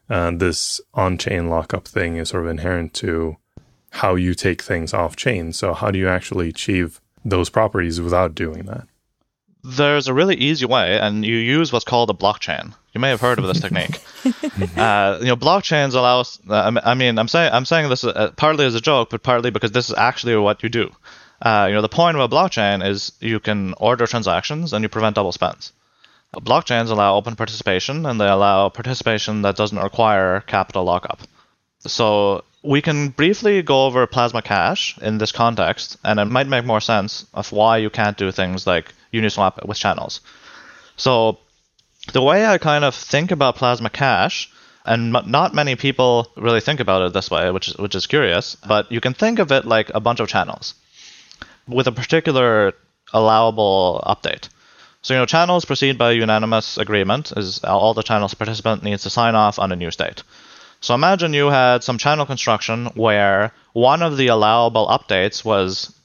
uh, 0.09 0.31
this 0.31 0.81
on-chain 0.93 1.47
lockup 1.47 1.87
thing 1.87 2.17
is 2.17 2.29
sort 2.29 2.43
of 2.43 2.49
inherent 2.49 2.93
to 2.95 3.37
how 3.91 4.15
you 4.15 4.33
take 4.33 4.61
things 4.61 4.93
off 4.93 5.15
chain. 5.15 5.53
So 5.53 5.73
how 5.73 5.91
do 5.91 5.99
you 5.99 6.07
actually 6.07 6.49
achieve 6.49 7.01
those 7.23 7.49
properties 7.49 8.01
without 8.01 8.33
doing 8.33 8.63
that? 8.65 8.87
There's 9.63 10.07
a 10.07 10.13
really 10.13 10.35
easy 10.35 10.65
way, 10.65 10.99
and 10.99 11.25
you 11.25 11.35
use 11.35 11.71
what's 11.71 11.85
called 11.85 12.09
a 12.09 12.13
blockchain. 12.13 12.73
You 12.93 12.99
may 12.99 13.09
have 13.09 13.21
heard 13.21 13.39
of 13.39 13.45
this 13.45 13.59
technique. 13.65 13.99
uh, 14.77 15.17
you 15.21 15.27
know, 15.27 15.37
blockchains 15.37 15.93
allow. 15.93 16.23
Uh, 16.49 16.79
I 16.83 16.93
mean, 16.95 17.19
I'm 17.19 17.27
saying 17.27 17.51
I'm 17.53 17.65
saying 17.65 17.89
this 17.89 18.03
uh, 18.03 18.31
partly 18.35 18.65
as 18.65 18.75
a 18.75 18.81
joke, 18.81 19.11
but 19.11 19.23
partly 19.23 19.51
because 19.51 19.71
this 19.71 19.89
is 19.89 19.95
actually 19.95 20.35
what 20.35 20.63
you 20.63 20.69
do. 20.69 20.91
Uh, 21.41 21.65
you 21.69 21.75
know, 21.75 21.81
the 21.81 21.89
point 21.89 22.17
of 22.17 22.21
a 22.21 22.33
blockchain 22.33 22.85
is 22.85 23.13
you 23.19 23.39
can 23.39 23.73
order 23.77 24.05
transactions 24.05 24.73
and 24.73 24.83
you 24.83 24.89
prevent 24.89 25.15
double 25.15 25.31
spends. 25.31 25.73
Blockchains 26.35 26.89
allow 26.89 27.15
open 27.15 27.35
participation 27.35 28.05
and 28.05 28.21
they 28.21 28.27
allow 28.27 28.69
participation 28.69 29.41
that 29.41 29.57
doesn't 29.57 29.79
require 29.79 30.41
capital 30.41 30.83
lockup. 30.83 31.19
So 31.79 32.43
we 32.63 32.81
can 32.81 33.09
briefly 33.09 33.61
go 33.63 33.85
over 33.85 34.05
Plasma 34.07 34.41
Cash 34.41 34.97
in 34.99 35.17
this 35.17 35.31
context, 35.31 35.97
and 36.03 36.19
it 36.19 36.25
might 36.25 36.47
make 36.47 36.63
more 36.63 36.79
sense 36.79 37.25
of 37.33 37.51
why 37.51 37.77
you 37.77 37.89
can't 37.89 38.17
do 38.17 38.31
things 38.31 38.67
like 38.67 38.93
Uniswap 39.13 39.65
with 39.67 39.77
channels. 39.77 40.21
So 40.95 41.39
the 42.13 42.21
way 42.21 42.45
I 42.45 42.57
kind 42.57 42.83
of 42.83 42.95
think 42.95 43.31
about 43.31 43.55
Plasma 43.55 43.89
Cash, 43.89 44.51
and 44.85 45.11
not 45.11 45.53
many 45.53 45.75
people 45.75 46.27
really 46.35 46.61
think 46.61 46.79
about 46.79 47.03
it 47.03 47.13
this 47.13 47.29
way, 47.29 47.51
which 47.51 47.67
is, 47.67 47.77
which 47.77 47.95
is 47.95 48.07
curious, 48.07 48.55
but 48.55 48.91
you 48.91 48.99
can 48.99 49.13
think 49.13 49.39
of 49.39 49.51
it 49.51 49.65
like 49.65 49.91
a 49.93 49.99
bunch 49.99 50.19
of 50.19 50.27
channels 50.27 50.73
with 51.67 51.87
a 51.87 51.91
particular 51.91 52.73
allowable 53.13 54.03
update. 54.05 54.49
So, 55.03 55.13
you 55.13 55.19
know, 55.19 55.25
channels 55.25 55.65
proceed 55.65 55.97
by 55.97 56.11
unanimous 56.11 56.77
agreement, 56.77 57.31
is 57.35 57.63
all 57.63 57.93
the 57.93 58.03
channels 58.03 58.33
participant 58.33 58.83
needs 58.83 59.03
to 59.03 59.09
sign 59.09 59.35
off 59.35 59.59
on 59.59 59.71
a 59.71 59.75
new 59.75 59.91
state. 59.91 60.23
So 60.79 60.95
imagine 60.95 61.33
you 61.33 61.47
had 61.47 61.83
some 61.83 61.99
channel 61.99 62.25
construction 62.25 62.87
where 62.95 63.51
one 63.73 64.01
of 64.01 64.17
the 64.17 64.27
allowable 64.27 64.87
updates 64.87 65.45
was 65.45 65.95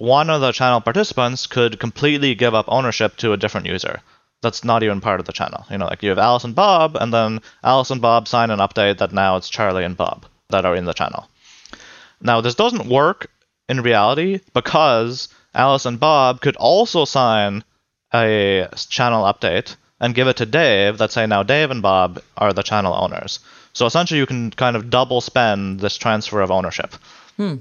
one 0.00 0.30
of 0.30 0.40
the 0.40 0.50
channel 0.50 0.80
participants 0.80 1.46
could 1.46 1.78
completely 1.78 2.34
give 2.34 2.54
up 2.54 2.64
ownership 2.68 3.16
to 3.18 3.34
a 3.34 3.36
different 3.36 3.66
user. 3.66 4.00
That's 4.40 4.64
not 4.64 4.82
even 4.82 5.02
part 5.02 5.20
of 5.20 5.26
the 5.26 5.32
channel. 5.32 5.66
You 5.70 5.76
know, 5.76 5.84
like 5.84 6.02
you 6.02 6.08
have 6.08 6.18
Alice 6.18 6.44
and 6.44 6.54
Bob, 6.54 6.96
and 6.96 7.12
then 7.12 7.42
Alice 7.62 7.90
and 7.90 8.00
Bob 8.00 8.26
sign 8.26 8.50
an 8.50 8.60
update 8.60 8.96
that 8.98 9.12
now 9.12 9.36
it's 9.36 9.50
Charlie 9.50 9.84
and 9.84 9.94
Bob 9.94 10.24
that 10.48 10.64
are 10.64 10.74
in 10.74 10.86
the 10.86 10.94
channel. 10.94 11.28
Now, 12.22 12.40
this 12.40 12.54
doesn't 12.54 12.88
work 12.88 13.30
in 13.68 13.82
reality 13.82 14.40
because 14.54 15.28
Alice 15.54 15.84
and 15.84 16.00
Bob 16.00 16.40
could 16.40 16.56
also 16.56 17.04
sign 17.04 17.62
a 18.14 18.68
channel 18.88 19.24
update 19.24 19.76
and 20.00 20.14
give 20.14 20.28
it 20.28 20.38
to 20.38 20.46
Dave 20.46 20.96
that 20.96 21.12
say 21.12 21.26
now 21.26 21.42
Dave 21.42 21.70
and 21.70 21.82
Bob 21.82 22.22
are 22.38 22.54
the 22.54 22.62
channel 22.62 22.94
owners. 22.94 23.38
So 23.74 23.84
essentially, 23.84 24.18
you 24.18 24.26
can 24.26 24.50
kind 24.50 24.76
of 24.76 24.88
double 24.88 25.20
spend 25.20 25.80
this 25.80 25.98
transfer 25.98 26.40
of 26.40 26.50
ownership. 26.50 26.94
Hmm. 27.36 27.56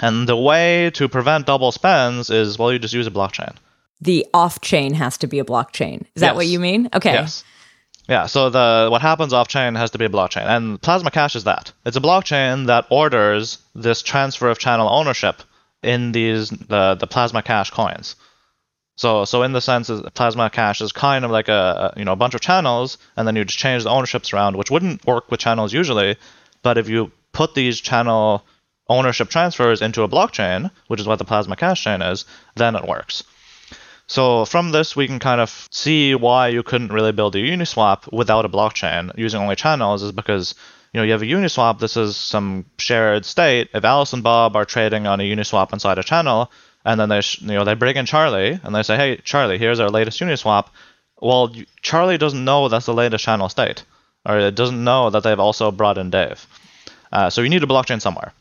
And 0.00 0.28
the 0.28 0.36
way 0.36 0.90
to 0.90 1.08
prevent 1.08 1.46
double 1.46 1.72
spends 1.72 2.30
is 2.30 2.58
well, 2.58 2.72
you 2.72 2.78
just 2.78 2.94
use 2.94 3.06
a 3.06 3.10
blockchain. 3.10 3.54
The 4.00 4.26
off 4.34 4.60
chain 4.60 4.94
has 4.94 5.16
to 5.18 5.26
be 5.26 5.38
a 5.38 5.44
blockchain. 5.44 6.02
Is 6.14 6.20
that 6.20 6.36
what 6.36 6.46
you 6.46 6.60
mean? 6.60 6.88
Okay. 6.92 7.12
Yes. 7.12 7.44
Yeah, 8.08 8.26
so 8.26 8.50
the 8.50 8.88
what 8.90 9.02
happens 9.02 9.32
off 9.32 9.48
chain 9.48 9.74
has 9.74 9.90
to 9.90 9.98
be 9.98 10.04
a 10.04 10.08
blockchain. 10.08 10.46
And 10.46 10.80
Plasma 10.80 11.10
Cash 11.10 11.34
is 11.34 11.44
that. 11.44 11.72
It's 11.84 11.96
a 11.96 12.00
blockchain 12.00 12.66
that 12.66 12.86
orders 12.90 13.58
this 13.74 14.02
transfer 14.02 14.48
of 14.48 14.58
channel 14.58 14.88
ownership 14.88 15.42
in 15.82 16.12
these 16.12 16.50
the, 16.50 16.94
the 16.94 17.06
Plasma 17.06 17.42
Cash 17.42 17.70
coins. 17.70 18.14
So, 18.96 19.24
so 19.24 19.42
in 19.42 19.52
the 19.52 19.60
sense, 19.60 19.90
Plasma 20.14 20.50
Cash 20.50 20.80
is 20.80 20.92
kind 20.92 21.24
of 21.24 21.30
like 21.30 21.48
a, 21.48 21.92
a, 21.94 21.98
you 21.98 22.04
know 22.04 22.12
a 22.12 22.16
bunch 22.16 22.34
of 22.34 22.40
channels, 22.40 22.96
and 23.16 23.26
then 23.26 23.34
you 23.34 23.44
just 23.44 23.58
change 23.58 23.82
the 23.84 23.90
ownerships 23.90 24.32
around, 24.32 24.56
which 24.56 24.70
wouldn't 24.70 25.04
work 25.06 25.30
with 25.30 25.40
channels 25.40 25.72
usually. 25.72 26.16
But 26.62 26.78
if 26.78 26.88
you 26.88 27.10
put 27.32 27.54
these 27.54 27.80
channel 27.80 28.44
ownership 28.88 29.28
transfers 29.28 29.82
into 29.82 30.02
a 30.02 30.08
blockchain, 30.08 30.70
which 30.88 31.00
is 31.00 31.06
what 31.06 31.18
the 31.18 31.24
Plasma 31.24 31.56
Cash 31.56 31.82
chain 31.82 32.02
is, 32.02 32.24
then 32.54 32.76
it 32.76 32.86
works. 32.86 33.24
So 34.08 34.44
from 34.44 34.70
this, 34.70 34.94
we 34.94 35.08
can 35.08 35.18
kind 35.18 35.40
of 35.40 35.66
see 35.72 36.14
why 36.14 36.48
you 36.48 36.62
couldn't 36.62 36.92
really 36.92 37.12
build 37.12 37.34
a 37.34 37.38
Uniswap 37.38 38.12
without 38.12 38.44
a 38.44 38.48
blockchain 38.48 39.10
using 39.18 39.40
only 39.40 39.56
channels, 39.56 40.02
is 40.02 40.12
because 40.12 40.54
you 40.92 41.00
know 41.00 41.04
you 41.04 41.12
have 41.12 41.22
a 41.22 41.26
Uniswap. 41.26 41.80
This 41.80 41.96
is 41.96 42.16
some 42.16 42.66
shared 42.78 43.24
state. 43.24 43.68
If 43.74 43.84
Alice 43.84 44.12
and 44.12 44.22
Bob 44.22 44.54
are 44.54 44.64
trading 44.64 45.08
on 45.08 45.20
a 45.20 45.24
Uniswap 45.24 45.72
inside 45.72 45.98
a 45.98 46.04
channel, 46.04 46.52
and 46.84 47.00
then 47.00 47.08
they 47.08 47.20
you 47.40 47.58
know 47.58 47.64
they 47.64 47.74
bring 47.74 47.96
in 47.96 48.06
Charlie 48.06 48.60
and 48.62 48.74
they 48.74 48.84
say, 48.84 48.96
hey 48.96 49.16
Charlie, 49.24 49.58
here's 49.58 49.80
our 49.80 49.90
latest 49.90 50.20
Uniswap. 50.20 50.68
Well, 51.20 51.52
Charlie 51.82 52.18
doesn't 52.18 52.44
know 52.44 52.68
that's 52.68 52.86
the 52.86 52.94
latest 52.94 53.24
channel 53.24 53.48
state, 53.48 53.82
or 54.24 54.38
it 54.38 54.54
doesn't 54.54 54.84
know 54.84 55.10
that 55.10 55.24
they've 55.24 55.40
also 55.40 55.72
brought 55.72 55.98
in 55.98 56.10
Dave. 56.10 56.46
Uh, 57.10 57.28
so 57.30 57.42
you 57.42 57.48
need 57.48 57.64
a 57.64 57.66
blockchain 57.66 58.00
somewhere. 58.00 58.32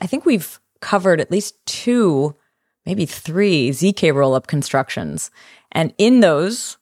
I 0.00 0.06
think 0.06 0.24
we've 0.24 0.58
covered 0.80 1.20
at 1.20 1.30
least 1.30 1.54
two, 1.66 2.34
maybe 2.86 3.06
three 3.06 3.70
zk 3.70 4.12
rollup 4.12 4.46
constructions, 4.46 5.30
and 5.72 5.92
in 5.98 6.20
those, 6.20 6.78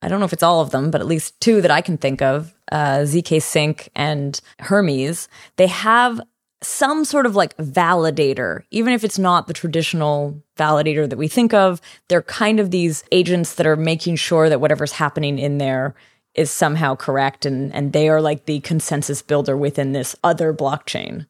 I 0.00 0.08
don't 0.08 0.18
know 0.20 0.26
if 0.26 0.32
it's 0.32 0.42
all 0.42 0.60
of 0.60 0.70
them, 0.70 0.90
but 0.90 1.00
at 1.00 1.06
least 1.06 1.40
two 1.40 1.60
that 1.60 1.70
I 1.70 1.80
can 1.80 1.98
think 1.98 2.22
of, 2.22 2.54
uh, 2.70 3.00
zk 3.00 3.42
sync 3.42 3.90
and 3.94 4.40
Hermez, 4.60 5.28
they 5.56 5.66
have 5.66 6.20
some 6.62 7.04
sort 7.04 7.26
of 7.26 7.36
like 7.36 7.56
validator, 7.56 8.62
even 8.70 8.92
if 8.92 9.04
it's 9.04 9.18
not 9.18 9.46
the 9.46 9.52
traditional 9.52 10.40
validator 10.56 11.08
that 11.08 11.18
we 11.18 11.28
think 11.28 11.52
of. 11.52 11.80
They're 12.08 12.22
kind 12.22 12.60
of 12.60 12.70
these 12.70 13.04
agents 13.12 13.56
that 13.56 13.66
are 13.66 13.76
making 13.76 14.16
sure 14.16 14.48
that 14.48 14.60
whatever's 14.60 14.92
happening 14.92 15.38
in 15.38 15.58
there 15.58 15.94
is 16.34 16.50
somehow 16.50 16.94
correct 16.94 17.44
and 17.44 17.74
and 17.74 17.92
they 17.92 18.08
are 18.08 18.22
like 18.22 18.46
the 18.46 18.60
consensus 18.60 19.22
builder 19.22 19.56
within 19.56 19.92
this 19.92 20.16
other 20.24 20.54
blockchain. 20.54 21.26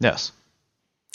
Yes. 0.00 0.32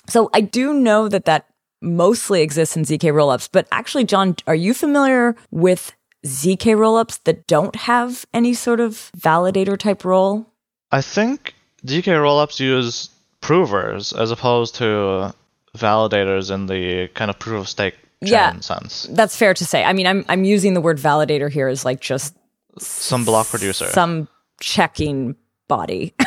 So 0.10 0.30
I 0.34 0.42
do 0.42 0.74
know 0.74 1.08
that 1.08 1.26
that 1.26 1.46
mostly 1.82 2.42
exists 2.42 2.76
in 2.76 2.84
zk 2.84 3.04
rollups, 3.14 3.48
but 3.52 3.68
actually 3.72 4.04
John, 4.04 4.36
are 4.48 4.56
you 4.56 4.74
familiar 4.74 5.36
with 5.52 5.94
zk 6.26 6.76
rollups 6.76 7.24
that 7.24 7.48
don't 7.48 7.76
have 7.76 8.26
any 8.34 8.54
sort 8.54 8.80
of 8.80 9.12
validator 9.18 9.78
type 9.78 10.04
role? 10.04 10.46
I 10.92 11.02
think 11.02 11.54
zk 11.86 12.04
rollups 12.04 12.60
use 12.60 13.10
provers 13.40 14.12
as 14.12 14.32
opposed 14.32 14.76
to 14.76 15.34
validators 15.78 16.54
in 16.54 16.66
the 16.66 17.08
kind 17.14 17.30
of 17.30 17.40
proof 17.40 17.62
of 17.62 17.70
stake 17.70 17.96
yeah, 18.22 18.60
sense. 18.60 19.08
That's 19.12 19.36
fair 19.36 19.54
to 19.54 19.66
say. 19.66 19.84
I 19.84 19.94
mean, 19.94 20.06
I'm 20.06 20.26
I'm 20.28 20.44
using 20.44 20.74
the 20.74 20.82
word 20.82 20.98
validator 20.98 21.50
here 21.50 21.68
as 21.68 21.86
like 21.86 22.02
just 22.02 22.36
some 22.78 23.24
block 23.24 23.48
producer, 23.48 23.86
some 23.86 24.28
checking 24.60 25.36
body 25.70 26.14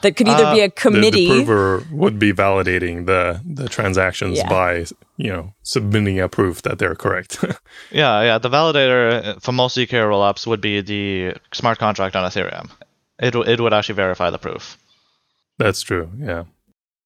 that 0.00 0.14
could 0.16 0.26
either 0.26 0.46
uh, 0.46 0.54
be 0.54 0.60
a 0.60 0.70
committee. 0.70 1.28
The, 1.28 1.34
the, 1.34 1.44
prover 1.44 1.86
would 1.90 2.18
be 2.18 2.32
validating 2.32 3.04
the 3.04 3.42
the 3.44 3.68
transactions 3.68 4.38
yeah. 4.38 4.48
by 4.48 4.86
you 5.18 5.30
know 5.30 5.52
submitting 5.62 6.18
a 6.18 6.28
proof 6.30 6.62
that 6.62 6.78
they're 6.78 6.94
correct. 6.94 7.44
yeah, 7.90 8.22
yeah. 8.22 8.38
The 8.38 8.48
validator 8.48 9.42
for 9.42 9.52
most 9.52 9.76
zk 9.76 9.90
rollups 9.90 10.46
would 10.46 10.62
be 10.62 10.80
the 10.80 11.34
smart 11.52 11.78
contract 11.78 12.16
on 12.16 12.24
Ethereum. 12.30 12.70
It 13.18 13.34
it 13.34 13.60
would 13.60 13.74
actually 13.74 13.96
verify 13.96 14.30
the 14.30 14.38
proof. 14.38 14.78
That's 15.58 15.82
true. 15.82 16.08
Yeah. 16.18 16.44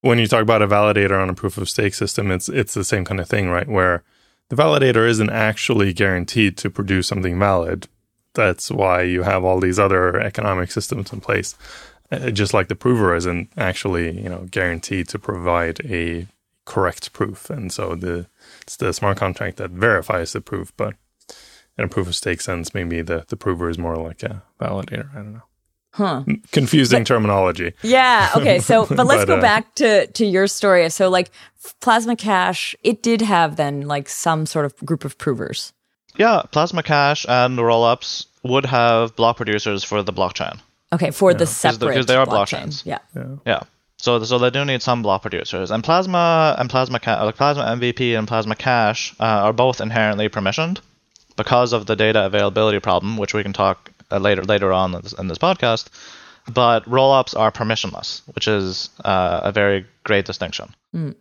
when 0.02 0.18
you 0.20 0.28
talk 0.28 0.42
about 0.42 0.62
a 0.62 0.68
validator 0.68 1.20
on 1.20 1.28
a 1.28 1.34
proof 1.34 1.58
of 1.58 1.68
stake 1.68 1.94
system, 1.94 2.30
it's 2.30 2.48
it's 2.48 2.74
the 2.74 2.84
same 2.84 3.04
kind 3.04 3.18
of 3.18 3.28
thing, 3.28 3.50
right? 3.50 3.66
Where 3.66 4.04
the 4.50 4.56
validator 4.56 5.08
isn't 5.08 5.30
actually 5.30 5.92
guaranteed 5.92 6.56
to 6.58 6.70
produce 6.70 7.08
something 7.08 7.38
valid. 7.38 7.88
That's 8.36 8.70
why 8.70 9.02
you 9.02 9.22
have 9.22 9.44
all 9.44 9.58
these 9.58 9.78
other 9.78 10.20
economic 10.20 10.70
systems 10.70 11.12
in 11.12 11.20
place. 11.20 11.56
Uh, 12.12 12.30
just 12.30 12.54
like 12.54 12.68
the 12.68 12.76
prover 12.76 13.16
isn't 13.16 13.50
actually, 13.56 14.22
you 14.22 14.28
know, 14.28 14.46
guaranteed 14.50 15.08
to 15.08 15.18
provide 15.18 15.80
a 15.84 16.28
correct 16.64 17.12
proof, 17.12 17.50
and 17.50 17.72
so 17.72 17.96
the 17.96 18.26
it's 18.62 18.76
the 18.76 18.92
smart 18.92 19.16
contract 19.16 19.56
that 19.56 19.70
verifies 19.70 20.32
the 20.32 20.40
proof. 20.40 20.72
But 20.76 20.94
in 21.78 21.84
a 21.84 21.88
proof 21.88 22.06
of 22.06 22.14
stake 22.14 22.40
sense, 22.40 22.74
maybe 22.74 23.02
the 23.02 23.24
the 23.26 23.36
prover 23.36 23.68
is 23.68 23.78
more 23.78 23.96
like 23.96 24.22
a 24.22 24.42
validator. 24.60 25.10
I 25.12 25.16
don't 25.16 25.32
know. 25.34 25.42
Huh. 25.96 26.24
Confusing 26.52 27.00
but, 27.00 27.06
terminology. 27.06 27.72
Yeah. 27.82 28.30
Okay. 28.36 28.58
So, 28.58 28.84
but 28.90 29.06
let's 29.06 29.22
but, 29.22 29.26
go 29.26 29.36
uh, 29.38 29.40
back 29.40 29.74
to 29.76 30.06
to 30.06 30.26
your 30.26 30.46
story. 30.46 30.88
So, 30.90 31.08
like 31.08 31.30
Plasma 31.80 32.16
Cash, 32.16 32.76
it 32.84 33.02
did 33.02 33.22
have 33.22 33.56
then 33.56 33.82
like 33.82 34.08
some 34.08 34.44
sort 34.44 34.66
of 34.66 34.76
group 34.84 35.04
of 35.04 35.16
provers. 35.16 35.72
Yeah, 36.18 36.42
Plasma 36.50 36.82
Cash 36.82 37.26
and 37.28 37.58
rollups 37.58 38.26
would 38.42 38.66
have 38.66 39.16
block 39.16 39.36
producers 39.36 39.84
for 39.84 40.02
the 40.02 40.12
blockchain. 40.12 40.60
Okay, 40.92 41.10
for 41.10 41.32
yeah. 41.32 41.38
the 41.38 41.46
separate 41.46 41.88
because 41.88 42.06
they 42.06 42.16
are 42.16 42.26
blockchain. 42.26 42.68
blockchains. 42.68 42.86
Yeah. 42.86 42.98
yeah. 43.14 43.36
Yeah. 43.44 43.60
So, 43.98 44.22
so 44.24 44.38
they 44.38 44.50
do 44.50 44.64
need 44.64 44.82
some 44.82 45.02
block 45.02 45.22
producers, 45.22 45.70
and 45.70 45.82
Plasma 45.82 46.54
and 46.58 46.68
Plasma 46.68 47.00
like 47.04 47.36
Plasma 47.36 47.64
MVP 47.64 48.16
and 48.16 48.28
Plasma 48.28 48.54
Cash 48.54 49.14
uh, 49.18 49.24
are 49.24 49.52
both 49.52 49.80
inherently 49.80 50.28
permissioned 50.28 50.80
because 51.36 51.72
of 51.72 51.86
the 51.86 51.96
data 51.96 52.26
availability 52.26 52.78
problem, 52.78 53.16
which 53.16 53.34
we 53.34 53.42
can 53.42 53.52
talk 53.52 53.90
uh, 54.10 54.18
later 54.18 54.44
later 54.44 54.72
on 54.72 54.94
in 54.94 55.00
this, 55.00 55.12
in 55.14 55.28
this, 55.28 55.38
podcast. 55.38 55.88
But 56.52 56.84
rollups 56.84 57.36
are 57.36 57.50
permissionless, 57.50 58.22
which 58.34 58.46
is 58.46 58.90
uh, 59.04 59.40
a 59.44 59.52
very 59.52 59.86
great 60.04 60.26
distinction. 60.26 60.74
Mm. 60.94 61.16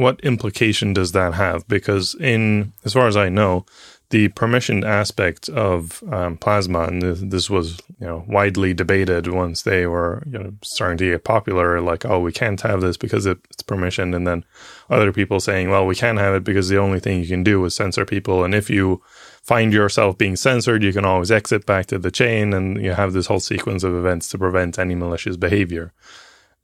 What 0.00 0.18
implication 0.20 0.94
does 0.94 1.12
that 1.12 1.34
have? 1.34 1.68
Because 1.68 2.14
in 2.14 2.72
as 2.86 2.94
far 2.94 3.06
as 3.06 3.18
I 3.18 3.28
know, 3.28 3.66
the 4.10 4.28
permissioned 4.30 4.84
aspect 4.84 5.50
of 5.50 6.02
um, 6.10 6.38
Plasma, 6.38 6.84
and 6.84 7.02
this, 7.02 7.20
this, 7.20 7.50
was 7.50 7.78
you 8.00 8.06
know 8.06 8.24
widely 8.26 8.72
debated 8.72 9.28
once 9.28 9.62
they 9.62 9.86
were 9.86 10.22
you 10.26 10.38
know 10.38 10.52
starting 10.62 10.96
to 10.98 11.10
get 11.10 11.24
popular. 11.24 11.82
Like, 11.82 12.06
oh, 12.06 12.18
we 12.18 12.32
can't 12.32 12.60
have 12.62 12.80
this 12.80 12.96
because 12.96 13.26
it's 13.26 13.62
permissioned, 13.62 14.16
and 14.16 14.26
then 14.26 14.44
other 14.88 15.12
people 15.12 15.38
saying, 15.38 15.68
well, 15.68 15.86
we 15.86 15.94
can 15.94 16.16
have 16.16 16.34
it 16.34 16.44
because 16.44 16.70
the 16.70 16.78
only 16.78 16.98
thing 16.98 17.20
you 17.20 17.28
can 17.28 17.44
do 17.44 17.62
is 17.66 17.74
censor 17.74 18.06
people, 18.06 18.42
and 18.42 18.54
if 18.54 18.70
you 18.70 19.02
find 19.42 19.70
yourself 19.72 20.16
being 20.16 20.34
censored, 20.34 20.82
you 20.82 20.94
can 20.94 21.04
always 21.04 21.30
exit 21.30 21.66
back 21.66 21.86
to 21.86 21.98
the 21.98 22.10
chain, 22.10 22.54
and 22.54 22.82
you 22.82 22.92
have 22.92 23.12
this 23.12 23.26
whole 23.26 23.40
sequence 23.40 23.84
of 23.84 23.94
events 23.94 24.28
to 24.30 24.38
prevent 24.38 24.78
any 24.78 24.94
malicious 24.94 25.36
behavior. 25.36 25.92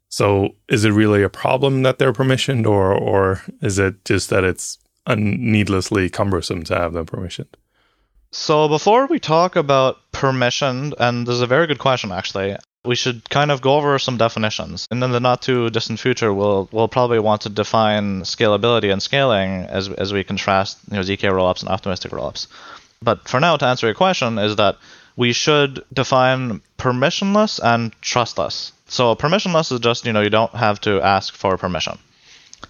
So, 0.09 0.55
is 0.69 0.85
it 0.85 0.91
really 0.91 1.23
a 1.23 1.29
problem 1.29 1.83
that 1.83 1.99
they're 1.99 2.13
permissioned, 2.13 2.67
or 2.67 2.95
or 2.95 3.43
is 3.61 3.79
it 3.79 4.05
just 4.05 4.31
that 4.31 4.45
it's 4.45 4.79
needlessly 5.09 6.09
cumbersome 6.09 6.65
to 6.65 6.77
have 6.77 6.93
them 6.93 7.07
permissioned? 7.07 7.55
So 8.33 8.69
before 8.69 9.07
we 9.07 9.19
talk 9.19 9.57
about 9.57 9.99
permissioned, 10.13 10.95
and 10.99 11.27
this 11.27 11.35
is 11.35 11.41
a 11.41 11.47
very 11.47 11.67
good 11.67 11.79
question 11.79 12.13
actually, 12.13 12.57
we 12.85 12.95
should 12.95 13.29
kind 13.31 13.51
of 13.51 13.61
go 13.61 13.77
over 13.77 13.99
some 13.99 14.17
definitions. 14.17 14.87
And 14.91 15.03
in 15.03 15.11
the 15.11 15.21
not 15.21 15.43
too 15.43 15.71
distant 15.71 16.01
future, 16.01 16.33
we'll 16.33 16.69
we'll 16.73 16.89
probably 16.89 17.19
want 17.19 17.43
to 17.43 17.49
define 17.49 18.23
scalability 18.23 18.93
and 18.93 19.03
scaling 19.03 19.65
as 19.65 19.89
as 19.89 20.13
we 20.13 20.25
contrast 20.25 20.79
you 20.91 20.97
know, 20.97 21.03
zk 21.03 21.21
rollups 21.31 21.63
and 21.63 21.71
optimistic 21.71 22.13
rollups. 22.13 22.47
But 23.03 23.29
for 23.29 23.41
now, 23.41 23.57
to 23.57 23.67
answer 23.67 23.87
your 23.87 23.95
question, 23.95 24.39
is 24.39 24.57
that 24.57 24.77
we 25.17 25.33
should 25.33 25.85
define 25.93 26.61
permissionless 26.79 27.61
and 27.63 27.93
trustless. 28.01 28.73
So 28.89 29.15
permissionless 29.15 29.73
is 29.73 29.81
just 29.81 30.05
you 30.07 30.13
know 30.13 30.21
you 30.21 30.31
don't 30.31 30.55
have 30.55 30.81
to 30.83 31.01
ask 31.01 31.35
for 31.35 31.57
permission. 31.57 31.99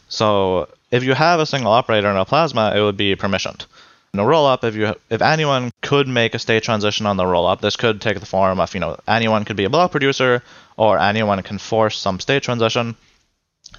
So 0.09 0.69
if 0.91 1.03
you 1.05 1.15
have 1.15 1.41
a 1.41 1.47
single 1.47 1.73
operator 1.73 2.11
in 2.11 2.17
a 2.17 2.25
plasma, 2.25 2.73
it 2.75 2.81
would 2.81 2.97
be 2.97 3.17
permissioned. 3.17 3.67
In 4.15 4.21
a 4.21 4.25
rollup, 4.25 4.65
if 4.65 4.75
you 4.75 4.95
if 5.11 5.21
anyone 5.21 5.71
could 5.83 6.09
make 6.09 6.35
a 6.35 6.39
state 6.39 6.63
transition 6.63 7.05
on 7.07 7.17
the 7.17 7.25
rollup, 7.25 7.61
this 7.61 7.77
could 7.77 8.01
take 8.01 8.21
the 8.21 8.27
form 8.27 8.61
of 8.61 8.73
you 8.73 8.81
know 8.81 8.99
anyone 9.07 9.45
could 9.45 9.57
be 9.57 9.65
a 9.65 9.71
block 9.71 9.91
producer 9.91 10.43
or 10.77 10.99
anyone 10.99 11.43
can 11.43 11.59
force 11.59 11.99
some 11.99 12.21
state 12.21 12.43
transition. 12.43 12.97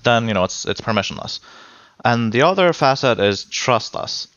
Then 0.04 0.28
you 0.28 0.34
know 0.34 0.44
it's 0.44 0.66
it's 0.66 0.82
permissionless. 0.82 1.40
And 2.06 2.32
the 2.32 2.44
other 2.44 2.74
facet 2.74 3.20
is 3.20 3.46
trustless. 3.46 4.28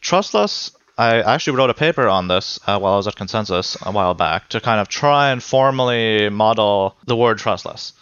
Trustless. 0.00 0.72
I 0.98 1.22
actually 1.22 1.56
wrote 1.56 1.70
a 1.70 1.74
paper 1.74 2.06
on 2.08 2.28
this 2.28 2.60
uh, 2.66 2.78
while 2.78 2.94
I 2.94 2.96
was 2.96 3.06
at 3.06 3.16
ConsenSys 3.16 3.86
a 3.86 3.92
while 3.92 4.14
back 4.14 4.48
to 4.50 4.60
kind 4.60 4.80
of 4.80 4.88
try 4.88 5.30
and 5.30 5.42
formally 5.42 6.28
model 6.28 6.96
the 7.06 7.16
word 7.16 7.38
trustless. 7.38 7.94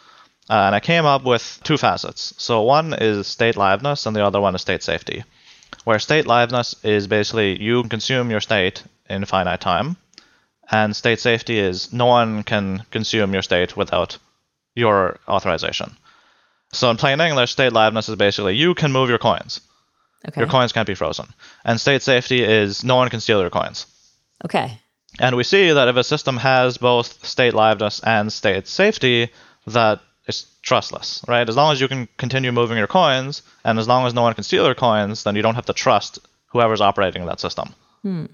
Uh, 0.48 0.54
and 0.54 0.74
I 0.74 0.80
came 0.80 1.06
up 1.06 1.24
with 1.24 1.60
two 1.62 1.78
facets. 1.78 2.34
So 2.38 2.62
one 2.62 2.92
is 2.92 3.28
state 3.28 3.54
liveness, 3.54 4.06
and 4.06 4.16
the 4.16 4.26
other 4.26 4.40
one 4.40 4.56
is 4.56 4.62
state 4.62 4.82
safety. 4.82 5.22
Where 5.84 6.00
state 6.00 6.24
liveness 6.26 6.74
is 6.84 7.06
basically 7.06 7.62
you 7.62 7.84
consume 7.84 8.30
your 8.30 8.40
state 8.40 8.82
in 9.08 9.24
finite 9.24 9.60
time, 9.60 9.96
and 10.70 10.94
state 10.96 11.20
safety 11.20 11.60
is 11.60 11.92
no 11.92 12.06
one 12.06 12.42
can 12.42 12.84
consume 12.90 13.32
your 13.32 13.42
state 13.42 13.76
without 13.76 14.18
your 14.74 15.20
authorization. 15.28 15.96
So 16.72 16.90
in 16.90 16.96
plain 16.96 17.20
English, 17.20 17.52
state 17.52 17.72
liveness 17.72 18.08
is 18.08 18.16
basically 18.16 18.56
you 18.56 18.74
can 18.74 18.90
move 18.90 19.08
your 19.08 19.18
coins. 19.18 19.60
Okay. 20.28 20.40
Your 20.40 20.48
coins 20.48 20.72
can't 20.72 20.86
be 20.86 20.94
frozen. 20.94 21.26
And 21.64 21.80
state 21.80 22.02
safety 22.02 22.42
is 22.42 22.84
no 22.84 22.96
one 22.96 23.08
can 23.08 23.20
steal 23.20 23.40
your 23.40 23.50
coins. 23.50 23.86
Okay. 24.44 24.78
And 25.18 25.36
we 25.36 25.44
see 25.44 25.72
that 25.72 25.88
if 25.88 25.96
a 25.96 26.04
system 26.04 26.36
has 26.36 26.78
both 26.78 27.24
state 27.26 27.54
liveness 27.54 28.00
and 28.04 28.32
state 28.32 28.68
safety, 28.68 29.30
that 29.66 30.00
it's 30.26 30.46
trustless, 30.62 31.24
right? 31.26 31.48
As 31.48 31.56
long 31.56 31.72
as 31.72 31.80
you 31.80 31.88
can 31.88 32.08
continue 32.16 32.52
moving 32.52 32.78
your 32.78 32.86
coins, 32.86 33.42
and 33.64 33.78
as 33.78 33.88
long 33.88 34.06
as 34.06 34.14
no 34.14 34.22
one 34.22 34.34
can 34.34 34.44
steal 34.44 34.64
your 34.64 34.74
coins, 34.74 35.24
then 35.24 35.36
you 35.36 35.42
don't 35.42 35.56
have 35.56 35.66
to 35.66 35.72
trust 35.72 36.18
whoever's 36.46 36.80
operating 36.80 37.26
that 37.26 37.40
system. 37.40 37.74
Hmm. 38.02 38.26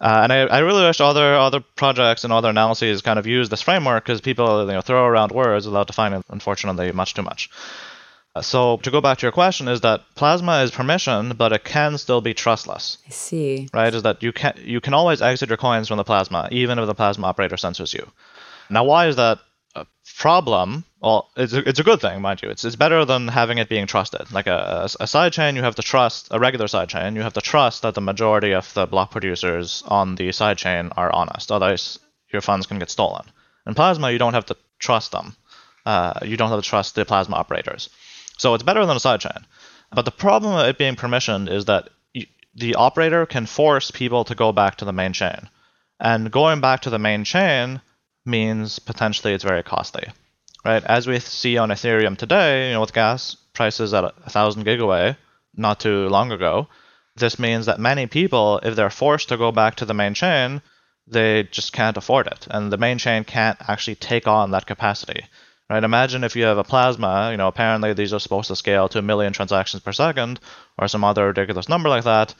Uh, 0.00 0.20
and 0.22 0.32
I, 0.32 0.38
I, 0.42 0.58
really 0.60 0.84
wish 0.84 1.00
other 1.00 1.34
other 1.34 1.58
projects 1.58 2.22
and 2.22 2.32
other 2.32 2.50
analyses 2.50 3.02
kind 3.02 3.18
of 3.18 3.26
use 3.26 3.48
this 3.48 3.62
framework 3.62 4.04
because 4.04 4.20
people 4.20 4.64
you 4.64 4.72
know 4.72 4.80
throw 4.80 5.04
around 5.04 5.32
words 5.32 5.66
without 5.66 5.88
defining, 5.88 6.22
unfortunately, 6.30 6.92
much 6.92 7.14
too 7.14 7.22
much. 7.22 7.50
Uh, 8.34 8.42
so 8.42 8.76
to 8.78 8.90
go 8.90 9.00
back 9.00 9.18
to 9.18 9.26
your 9.26 9.32
question, 9.32 9.68
is 9.68 9.80
that 9.80 10.02
Plasma 10.14 10.62
is 10.62 10.70
permissioned, 10.70 11.36
but 11.36 11.52
it 11.52 11.64
can 11.64 11.98
still 11.98 12.20
be 12.20 12.34
trustless. 12.34 12.98
I 13.06 13.10
see. 13.10 13.68
Right? 13.72 13.94
Is 13.94 14.02
that 14.02 14.22
you 14.22 14.32
can 14.32 14.54
you 14.62 14.80
can 14.80 14.94
always 14.94 15.22
exit 15.22 15.48
your 15.48 15.56
coins 15.56 15.88
from 15.88 15.96
the 15.96 16.04
Plasma, 16.04 16.48
even 16.52 16.78
if 16.78 16.86
the 16.86 16.94
Plasma 16.94 17.26
operator 17.26 17.56
censors 17.56 17.94
you. 17.94 18.10
Now, 18.70 18.84
why 18.84 19.08
is 19.08 19.16
that 19.16 19.38
a 19.74 19.86
problem, 20.16 20.84
well, 21.00 21.30
it's 21.36 21.52
a, 21.52 21.68
it's 21.68 21.78
a 21.78 21.84
good 21.84 22.00
thing, 22.00 22.20
mind 22.20 22.42
you. 22.42 22.50
It's, 22.50 22.64
it's 22.64 22.76
better 22.76 23.04
than 23.04 23.28
having 23.28 23.58
it 23.58 23.68
being 23.68 23.86
trusted. 23.86 24.30
Like 24.32 24.46
a, 24.46 24.88
a, 24.98 25.02
a 25.02 25.06
sidechain, 25.06 25.54
you 25.56 25.62
have 25.62 25.76
to 25.76 25.82
trust, 25.82 26.28
a 26.30 26.38
regular 26.38 26.66
sidechain, 26.66 27.14
you 27.14 27.22
have 27.22 27.34
to 27.34 27.40
trust 27.40 27.82
that 27.82 27.94
the 27.94 28.00
majority 28.00 28.52
of 28.52 28.72
the 28.74 28.86
block 28.86 29.10
producers 29.10 29.82
on 29.86 30.16
the 30.16 30.28
sidechain 30.28 30.92
are 30.96 31.12
honest. 31.12 31.52
Otherwise, 31.52 31.98
your 32.32 32.42
funds 32.42 32.66
can 32.66 32.78
get 32.78 32.90
stolen. 32.90 33.24
In 33.66 33.74
Plasma, 33.74 34.10
you 34.10 34.18
don't 34.18 34.34
have 34.34 34.46
to 34.46 34.56
trust 34.78 35.12
them. 35.12 35.36
Uh, 35.86 36.14
you 36.22 36.36
don't 36.36 36.50
have 36.50 36.60
to 36.60 36.68
trust 36.68 36.94
the 36.94 37.04
Plasma 37.04 37.36
operators. 37.36 37.88
So 38.38 38.54
it's 38.54 38.62
better 38.62 38.86
than 38.86 38.96
a 38.96 39.00
sidechain. 39.00 39.44
But 39.92 40.04
the 40.04 40.10
problem 40.10 40.54
with 40.54 40.66
it 40.66 40.78
being 40.78 40.96
permissioned 40.96 41.50
is 41.50 41.66
that 41.66 41.90
the 42.54 42.74
operator 42.74 43.26
can 43.26 43.46
force 43.46 43.90
people 43.90 44.24
to 44.24 44.34
go 44.34 44.52
back 44.52 44.76
to 44.76 44.84
the 44.84 44.92
main 44.92 45.12
chain. 45.12 45.48
And 46.00 46.30
going 46.30 46.60
back 46.60 46.80
to 46.82 46.90
the 46.90 46.98
main 46.98 47.24
chain 47.24 47.80
means 48.24 48.78
potentially 48.78 49.32
it's 49.32 49.44
very 49.44 49.62
costly, 49.62 50.06
right? 50.64 50.84
As 50.84 51.06
we 51.06 51.18
see 51.18 51.58
on 51.58 51.70
Ethereum 51.70 52.16
today, 52.16 52.68
you 52.68 52.74
know, 52.74 52.80
with 52.80 52.92
gas 52.92 53.36
prices 53.52 53.94
at 53.94 54.04
a 54.04 54.30
thousand 54.30 54.64
gigawei 54.64 55.16
not 55.56 55.80
too 55.80 56.08
long 56.08 56.30
ago, 56.30 56.68
this 57.16 57.38
means 57.38 57.66
that 57.66 57.80
many 57.80 58.06
people, 58.06 58.60
if 58.62 58.76
they're 58.76 58.90
forced 58.90 59.28
to 59.30 59.36
go 59.36 59.50
back 59.50 59.76
to 59.76 59.84
the 59.84 59.94
main 59.94 60.14
chain, 60.14 60.62
they 61.06 61.44
just 61.44 61.72
can't 61.72 61.96
afford 61.96 62.26
it, 62.26 62.46
and 62.50 62.70
the 62.70 62.76
main 62.76 62.98
chain 62.98 63.24
can't 63.24 63.58
actually 63.68 63.96
take 63.96 64.28
on 64.28 64.50
that 64.50 64.66
capacity. 64.66 65.24
Right? 65.70 65.84
Imagine 65.84 66.24
if 66.24 66.34
you 66.34 66.44
have 66.44 66.56
a 66.56 66.64
plasma, 66.64 67.28
you 67.30 67.36
know, 67.36 67.48
apparently 67.48 67.92
these 67.92 68.14
are 68.14 68.20
supposed 68.20 68.48
to 68.48 68.56
scale 68.56 68.88
to 68.88 68.98
a 68.98 69.02
million 69.02 69.32
transactions 69.32 69.82
per 69.82 69.92
second 69.92 70.40
or 70.78 70.88
some 70.88 71.04
other 71.04 71.26
ridiculous 71.26 71.68
number 71.68 71.88
like 71.88 72.04
that. 72.04 72.34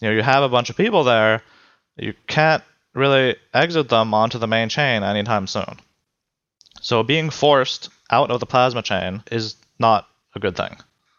You 0.00 0.08
know, 0.08 0.14
you 0.14 0.22
have 0.22 0.44
a 0.44 0.48
bunch 0.48 0.70
of 0.70 0.76
people 0.76 1.02
there, 1.02 1.42
you 1.96 2.14
can't 2.26 2.62
really 2.94 3.36
exit 3.52 3.88
them 3.88 4.14
onto 4.14 4.38
the 4.38 4.46
main 4.46 4.68
chain 4.68 5.02
anytime 5.02 5.46
soon. 5.46 5.80
So 6.80 7.02
being 7.02 7.30
forced 7.30 7.90
out 8.10 8.30
of 8.30 8.40
the 8.40 8.46
plasma 8.46 8.82
chain 8.82 9.22
is 9.30 9.56
not 9.78 10.08
a 10.34 10.40
good 10.40 10.56
thing. 10.56 10.76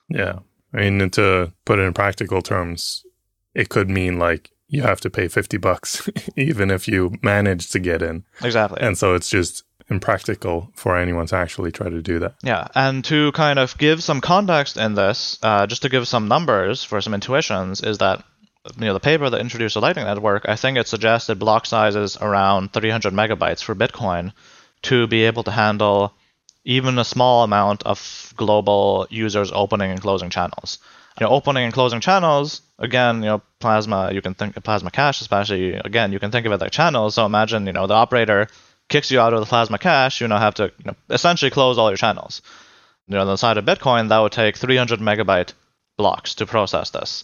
Yeah. 0.09 0.39
I 0.73 0.89
mean, 0.89 1.09
to 1.11 1.51
put 1.65 1.79
it 1.79 1.83
in 1.83 1.93
practical 1.93 2.41
terms, 2.41 3.05
it 3.53 3.69
could 3.69 3.89
mean 3.89 4.17
like 4.17 4.51
you 4.67 4.81
have 4.81 5.01
to 5.01 5.09
pay 5.09 5.27
50 5.27 5.57
bucks 5.57 6.09
even 6.37 6.71
if 6.71 6.87
you 6.87 7.13
manage 7.21 7.69
to 7.71 7.79
get 7.79 8.01
in. 8.01 8.23
Exactly. 8.41 8.81
And 8.81 8.97
so 8.97 9.13
it's 9.13 9.29
just 9.29 9.63
impractical 9.91 10.71
for 10.73 10.97
anyone 10.97 11.27
to 11.27 11.35
actually 11.35 11.71
try 11.71 11.89
to 11.89 12.01
do 12.01 12.17
that. 12.19 12.35
Yeah. 12.41 12.67
And 12.73 13.03
to 13.05 13.31
kind 13.33 13.59
of 13.59 13.77
give 13.77 14.01
some 14.01 14.21
context 14.21 14.77
in 14.77 14.95
this, 14.95 15.37
uh, 15.43 15.67
just 15.67 15.81
to 15.83 15.89
give 15.89 16.07
some 16.07 16.27
numbers 16.27 16.83
for 16.83 17.01
some 17.01 17.13
intuitions, 17.13 17.81
is 17.81 17.97
that 17.99 18.23
you 18.77 18.85
know 18.85 18.93
the 18.93 18.99
paper 18.99 19.29
that 19.29 19.41
introduced 19.41 19.73
the 19.73 19.81
Lightning 19.81 20.05
Network, 20.05 20.45
I 20.47 20.55
think 20.55 20.77
it 20.77 20.87
suggested 20.87 21.39
block 21.39 21.65
sizes 21.65 22.17
around 22.17 22.73
300 22.73 23.13
megabytes 23.13 23.63
for 23.63 23.75
Bitcoin 23.75 24.33
to 24.83 25.07
be 25.07 25.23
able 25.25 25.43
to 25.43 25.51
handle 25.51 26.13
even 26.63 26.97
a 26.99 27.03
small 27.03 27.43
amount 27.43 27.83
of 27.83 28.33
global 28.37 29.07
users 29.09 29.51
opening 29.51 29.91
and 29.91 30.01
closing 30.01 30.29
channels. 30.29 30.77
You 31.19 31.25
know, 31.25 31.33
opening 31.33 31.65
and 31.65 31.73
closing 31.73 31.99
channels, 31.99 32.61
again, 32.79 33.17
you 33.21 33.29
know, 33.29 33.41
Plasma, 33.59 34.11
you 34.13 34.21
can 34.21 34.33
think 34.33 34.55
Plasma 34.63 34.91
Cash, 34.91 35.21
especially, 35.21 35.73
again, 35.73 36.13
you 36.13 36.19
can 36.19 36.31
think 36.31 36.45
of 36.45 36.51
it 36.51 36.61
like 36.61 36.71
channels. 36.71 37.15
So 37.15 37.25
imagine, 37.25 37.65
you 37.65 37.73
know, 37.73 37.85
the 37.85 37.95
operator 37.95 38.47
kicks 38.91 39.09
you 39.09 39.19
out 39.19 39.33
of 39.33 39.39
the 39.39 39.45
Plasma 39.47 39.79
Cash, 39.79 40.21
you 40.21 40.27
now 40.27 40.37
have 40.37 40.55
to 40.55 40.65
you 40.65 40.85
know, 40.85 40.95
essentially 41.09 41.49
close 41.49 41.77
all 41.77 41.89
your 41.89 41.97
channels. 41.97 42.41
You 43.07 43.15
know, 43.15 43.21
on 43.21 43.27
the 43.27 43.37
side 43.37 43.57
of 43.57 43.65
Bitcoin, 43.65 44.09
that 44.09 44.19
would 44.19 44.31
take 44.31 44.57
300 44.57 44.99
megabyte 44.99 45.53
blocks 45.97 46.35
to 46.35 46.45
process 46.45 46.91
this. 46.91 47.23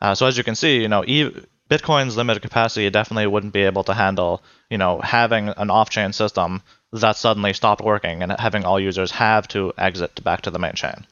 Uh, 0.00 0.14
so 0.14 0.26
as 0.26 0.38
you 0.38 0.44
can 0.44 0.54
see, 0.54 0.80
you 0.80 0.88
know, 0.88 1.04
e- 1.04 1.34
Bitcoin's 1.68 2.16
limited 2.16 2.42
capacity 2.42 2.88
definitely 2.90 3.26
wouldn't 3.26 3.52
be 3.52 3.62
able 3.62 3.82
to 3.84 3.94
handle, 3.94 4.42
you 4.70 4.78
know, 4.78 5.00
having 5.00 5.48
an 5.48 5.70
off-chain 5.70 6.12
system 6.12 6.62
that 6.92 7.16
suddenly 7.16 7.52
stopped 7.52 7.82
working 7.82 8.22
and 8.22 8.32
having 8.38 8.64
all 8.64 8.78
users 8.78 9.10
have 9.10 9.48
to 9.48 9.72
exit 9.76 10.22
back 10.22 10.42
to 10.42 10.50
the 10.50 10.58
main 10.58 10.74
chain. 10.74 11.06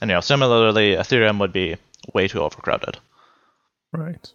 And 0.00 0.10
you 0.10 0.14
know, 0.14 0.20
similarly, 0.20 0.94
Ethereum 0.94 1.38
would 1.38 1.52
be 1.52 1.76
way 2.14 2.26
too 2.26 2.40
overcrowded. 2.40 2.98
Right. 3.92 4.32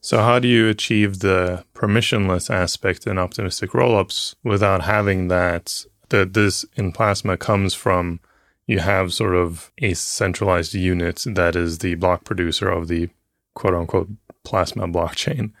So 0.00 0.18
how 0.18 0.38
do 0.38 0.48
you 0.48 0.68
achieve 0.68 1.18
the 1.18 1.64
permissionless 1.74 2.50
aspect 2.50 3.06
in 3.06 3.18
optimistic 3.18 3.70
rollups 3.70 4.34
without 4.42 4.82
having 4.82 5.28
that 5.28 5.84
that 6.08 6.34
this 6.34 6.64
in 6.74 6.90
Plasma 6.90 7.36
comes 7.36 7.72
from 7.72 8.20
you 8.66 8.78
have 8.78 9.12
sort 9.12 9.34
of 9.34 9.72
a 9.78 9.94
centralized 9.94 10.74
unit 10.74 11.24
that 11.26 11.56
is 11.56 11.78
the 11.78 11.94
block 11.96 12.24
producer 12.24 12.68
of 12.68 12.88
the 12.88 13.08
quote 13.54 13.74
unquote 13.74 14.08
Plasma 14.44 14.88
blockchain. 14.88 15.52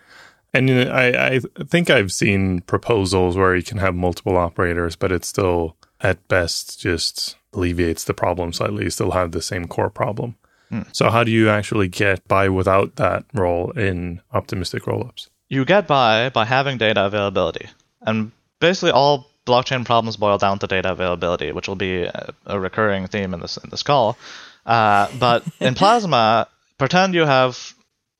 And 0.52 0.68
you 0.68 0.84
know, 0.84 0.90
I, 0.90 1.36
I 1.36 1.40
think 1.68 1.90
I've 1.90 2.12
seen 2.12 2.60
proposals 2.62 3.36
where 3.36 3.54
you 3.54 3.62
can 3.62 3.78
have 3.78 3.94
multiple 3.94 4.36
operators, 4.36 4.96
but 4.96 5.12
it 5.12 5.24
still, 5.24 5.76
at 6.00 6.26
best, 6.28 6.80
just 6.80 7.36
alleviates 7.52 8.04
the 8.04 8.14
problem 8.14 8.52
slightly. 8.52 8.84
You 8.84 8.90
still 8.90 9.12
have 9.12 9.32
the 9.32 9.42
same 9.42 9.66
core 9.66 9.90
problem. 9.90 10.36
Mm. 10.70 10.86
So, 10.92 11.10
how 11.10 11.24
do 11.24 11.30
you 11.30 11.48
actually 11.48 11.88
get 11.88 12.26
by 12.28 12.48
without 12.48 12.96
that 12.96 13.24
role 13.34 13.70
in 13.72 14.20
optimistic 14.32 14.84
rollups? 14.84 15.28
You 15.48 15.64
get 15.64 15.86
by 15.86 16.30
by 16.30 16.44
having 16.44 16.78
data 16.78 17.04
availability. 17.04 17.68
And 18.02 18.32
basically, 18.60 18.92
all 18.92 19.30
blockchain 19.46 19.84
problems 19.84 20.16
boil 20.16 20.38
down 20.38 20.58
to 20.60 20.66
data 20.66 20.92
availability, 20.92 21.52
which 21.52 21.66
will 21.68 21.76
be 21.76 22.04
a, 22.04 22.34
a 22.46 22.60
recurring 22.60 23.06
theme 23.08 23.34
in 23.34 23.40
this 23.40 23.56
in 23.56 23.70
this 23.70 23.82
call. 23.82 24.16
Uh, 24.64 25.08
but 25.18 25.44
in 25.60 25.74
Plasma, 25.74 26.46
pretend 26.78 27.14
you 27.14 27.24
have 27.24 27.74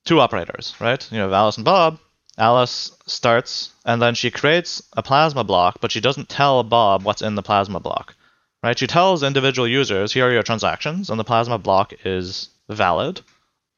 two 0.04 0.20
operators, 0.20 0.74
right? 0.80 1.06
You 1.12 1.20
have 1.20 1.32
Alice 1.32 1.56
and 1.56 1.64
Bob. 1.64 1.98
Alice 2.38 2.96
starts 3.06 3.70
and 3.84 4.00
then 4.00 4.14
she 4.14 4.30
creates 4.30 4.82
a 4.96 5.02
plasma 5.02 5.44
block, 5.44 5.78
but 5.80 5.92
she 5.92 6.00
doesn't 6.00 6.28
tell 6.28 6.62
Bob 6.62 7.02
what's 7.02 7.22
in 7.22 7.34
the 7.34 7.42
plasma 7.42 7.80
block. 7.80 8.14
Right? 8.62 8.78
She 8.78 8.86
tells 8.86 9.22
individual 9.22 9.66
users, 9.66 10.12
here 10.12 10.28
are 10.28 10.32
your 10.32 10.42
transactions, 10.42 11.08
and 11.08 11.18
the 11.18 11.24
plasma 11.24 11.58
block 11.58 11.92
is 12.04 12.50
valid, 12.68 13.20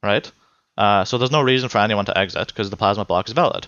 right? 0.01 0.29
Uh, 0.77 1.05
so 1.05 1.17
there's 1.17 1.31
no 1.31 1.41
reason 1.41 1.69
for 1.69 1.77
anyone 1.77 2.05
to 2.05 2.17
exit 2.17 2.47
because 2.47 2.69
the 2.69 2.77
plasma 2.77 3.05
block 3.05 3.27
is 3.27 3.33
valid. 3.33 3.67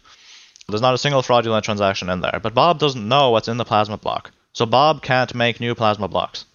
There's 0.68 0.82
not 0.82 0.94
a 0.94 0.98
single 0.98 1.22
fraudulent 1.22 1.64
transaction 1.64 2.10
in 2.10 2.22
there. 2.22 2.40
But 2.42 2.54
Bob 2.54 2.80
doesn't 2.80 3.08
know 3.08 3.30
what's 3.30 3.48
in 3.48 3.58
the 3.58 3.66
plasma 3.66 3.98
block. 3.98 4.32
So 4.54 4.66
Bob 4.66 5.02
can't 5.02 5.34
make 5.36 5.60
new 5.60 5.76
plasma 5.76 6.08
blocks, 6.08 6.46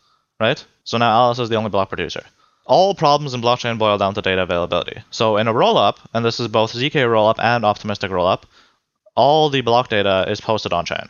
right? 0.40 0.62
So 0.84 0.98
now 0.98 1.10
Alice 1.10 1.38
is 1.38 1.48
the 1.48 1.56
only 1.56 1.70
block 1.70 1.88
producer 1.88 2.24
all 2.70 2.94
problems 2.94 3.34
in 3.34 3.42
blockchain 3.42 3.78
boil 3.78 3.98
down 3.98 4.14
to 4.14 4.22
data 4.22 4.42
availability. 4.42 5.02
So 5.10 5.36
in 5.38 5.48
a 5.48 5.52
rollup, 5.52 5.96
and 6.14 6.24
this 6.24 6.38
is 6.38 6.46
both 6.46 6.72
ZK 6.72 7.04
rollup 7.04 7.40
and 7.40 7.64
optimistic 7.64 8.12
rollup, 8.12 8.44
all 9.16 9.50
the 9.50 9.60
block 9.60 9.88
data 9.88 10.24
is 10.28 10.40
posted 10.40 10.72
on 10.72 10.84
chain. 10.86 11.08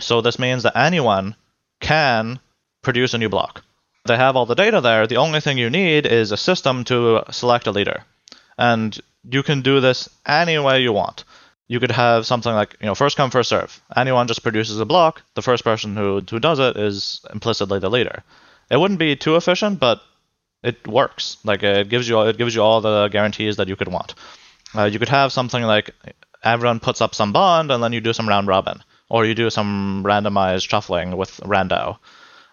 So 0.00 0.22
this 0.22 0.38
means 0.38 0.62
that 0.62 0.74
anyone 0.74 1.36
can 1.80 2.40
produce 2.82 3.14
a 3.14 3.18
new 3.18 3.28
block. 3.28 3.62
They 4.04 4.16
have 4.16 4.36
all 4.36 4.46
the 4.46 4.54
data 4.54 4.80
there. 4.80 5.06
The 5.06 5.16
only 5.16 5.40
thing 5.40 5.58
you 5.58 5.70
need 5.70 6.06
is 6.06 6.32
a 6.32 6.36
system 6.36 6.84
to 6.84 7.22
select 7.30 7.66
a 7.66 7.70
leader. 7.72 8.04
And 8.58 8.98
you 9.30 9.42
can 9.42 9.62
do 9.62 9.80
this 9.80 10.08
any 10.26 10.58
way 10.58 10.82
you 10.82 10.92
want. 10.92 11.24
You 11.68 11.80
could 11.80 11.92
have 11.92 12.26
something 12.26 12.52
like, 12.52 12.76
you 12.80 12.86
know, 12.86 12.94
first 12.94 13.16
come, 13.16 13.30
first 13.30 13.48
serve. 13.48 13.80
Anyone 13.96 14.26
just 14.26 14.42
produces 14.42 14.80
a 14.80 14.84
block. 14.84 15.22
The 15.34 15.42
first 15.42 15.64
person 15.64 15.96
who, 15.96 16.20
who 16.28 16.40
does 16.40 16.58
it 16.58 16.76
is 16.76 17.24
implicitly 17.32 17.78
the 17.78 17.88
leader. 17.88 18.24
It 18.70 18.78
wouldn't 18.78 18.98
be 18.98 19.16
too 19.16 19.36
efficient, 19.36 19.78
but 19.78 20.02
it 20.62 20.86
works. 20.86 21.36
Like 21.44 21.62
it 21.62 21.88
gives 21.88 22.08
you 22.08 22.20
it 22.22 22.38
gives 22.38 22.54
you 22.54 22.62
all 22.62 22.80
the 22.80 23.08
guarantees 23.08 23.56
that 23.56 23.68
you 23.68 23.76
could 23.76 23.88
want. 23.88 24.14
Uh, 24.74 24.84
you 24.84 24.98
could 24.98 25.08
have 25.08 25.32
something 25.32 25.62
like 25.62 25.94
everyone 26.42 26.80
puts 26.80 27.00
up 27.00 27.14
some 27.14 27.32
bond 27.32 27.70
and 27.70 27.82
then 27.82 27.92
you 27.92 28.00
do 28.00 28.12
some 28.12 28.28
round 28.28 28.48
robin, 28.48 28.82
or 29.08 29.24
you 29.24 29.34
do 29.34 29.50
some 29.50 30.02
randomized 30.04 30.68
shuffling 30.68 31.16
with 31.16 31.36
Randao. 31.38 31.98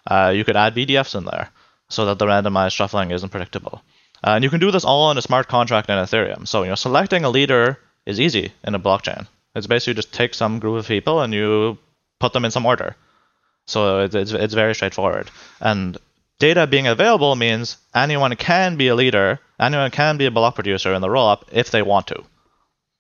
Uh, 0.10 0.34
you 0.36 0.44
could 0.44 0.58
add 0.58 0.76
VDFs 0.76 1.16
in 1.16 1.26
there 1.26 1.50
so 1.88 2.06
that 2.06 2.20
the 2.20 2.26
randomized 2.26 2.74
shuffling 2.74 3.12
isn't 3.12 3.30
predictable. 3.30 3.82
Uh, 4.24 4.32
and 4.32 4.44
you 4.44 4.50
can 4.50 4.60
do 4.60 4.72
this 4.72 4.84
all 4.84 5.12
in 5.12 5.18
a 5.18 5.22
smart 5.22 5.48
contract 5.48 5.90
in 5.90 5.96
Ethereum. 5.96 6.48
So 6.48 6.64
you 6.64 6.70
know, 6.70 6.76
selecting 6.76 7.24
a 7.24 7.30
leader 7.30 7.80
is 8.06 8.20
easy 8.20 8.52
in 8.64 8.76
a 8.76 8.80
blockchain. 8.80 9.28
It's 9.56 9.68
basically 9.68 9.94
just 9.94 10.14
take 10.14 10.34
some 10.34 10.60
group 10.60 10.78
of 10.78 10.88
people 10.88 11.22
and 11.22 11.34
you 11.34 11.78
put 12.20 12.34
them 12.34 12.46
in 12.46 12.52
some 12.52 12.66
order. 12.66 12.96
So 13.68 14.00
it's, 14.00 14.16
it's, 14.16 14.32
it's 14.32 14.54
very 14.54 14.76
straightforward. 14.76 15.30
And 15.60 15.98
data 16.40 16.68
being 16.68 16.88
available 16.88 17.36
means 17.36 17.78
anyone 17.94 18.36
can 18.36 18.78
be 18.78 18.88
a 18.88 18.96
leader, 18.96 19.40
anyone 19.60 19.92
can 19.92 20.18
be 20.18 20.26
a 20.26 20.32
block 20.32 20.56
producer 20.56 20.94
in 20.94 21.02
the 21.02 21.08
rollup 21.08 21.44
if 21.52 21.72
they 21.72 21.82
want 21.82 22.08
to. 22.08 22.24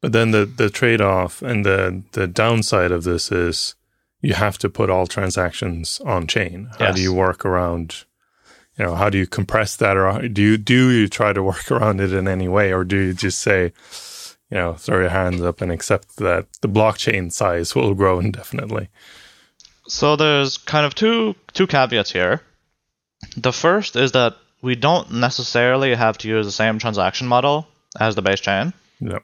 But 0.01 0.13
then 0.13 0.31
the, 0.31 0.45
the 0.45 0.69
trade 0.69 1.01
off 1.01 1.41
and 1.41 1.65
the, 1.65 2.03
the 2.13 2.27
downside 2.27 2.91
of 2.91 3.03
this 3.03 3.31
is 3.31 3.75
you 4.21 4.33
have 4.33 4.57
to 4.59 4.69
put 4.69 4.89
all 4.89 5.07
transactions 5.07 6.01
on 6.05 6.27
chain. 6.27 6.69
How 6.77 6.87
yes. 6.87 6.95
do 6.95 7.01
you 7.01 7.13
work 7.13 7.45
around 7.45 8.05
you 8.79 8.85
know, 8.85 8.95
how 8.95 9.09
do 9.09 9.17
you 9.17 9.27
compress 9.27 9.75
that 9.75 9.97
or 9.97 10.27
do 10.29 10.41
you 10.41 10.57
do 10.57 10.89
you 10.89 11.09
try 11.09 11.33
to 11.33 11.43
work 11.43 11.69
around 11.71 11.99
it 11.99 12.13
in 12.13 12.27
any 12.27 12.47
way 12.47 12.73
or 12.73 12.85
do 12.85 12.97
you 12.97 13.13
just 13.13 13.39
say, 13.39 13.73
you 14.49 14.57
know, 14.57 14.73
throw 14.73 15.01
your 15.01 15.09
hands 15.09 15.41
up 15.41 15.61
and 15.61 15.71
accept 15.71 16.15
that 16.17 16.47
the 16.61 16.69
blockchain 16.69 17.31
size 17.31 17.75
will 17.75 17.93
grow 17.93 18.19
indefinitely? 18.19 18.87
So 19.87 20.15
there's 20.15 20.57
kind 20.57 20.85
of 20.85 20.95
two 20.95 21.35
two 21.53 21.67
caveats 21.67 22.11
here. 22.11 22.41
The 23.35 23.51
first 23.51 23.97
is 23.97 24.13
that 24.13 24.37
we 24.61 24.75
don't 24.75 25.11
necessarily 25.11 25.93
have 25.93 26.17
to 26.19 26.29
use 26.29 26.45
the 26.45 26.51
same 26.51 26.79
transaction 26.79 27.27
model 27.27 27.67
as 27.99 28.15
the 28.15 28.21
base 28.21 28.39
chain. 28.39 28.71
Yep. 29.01 29.23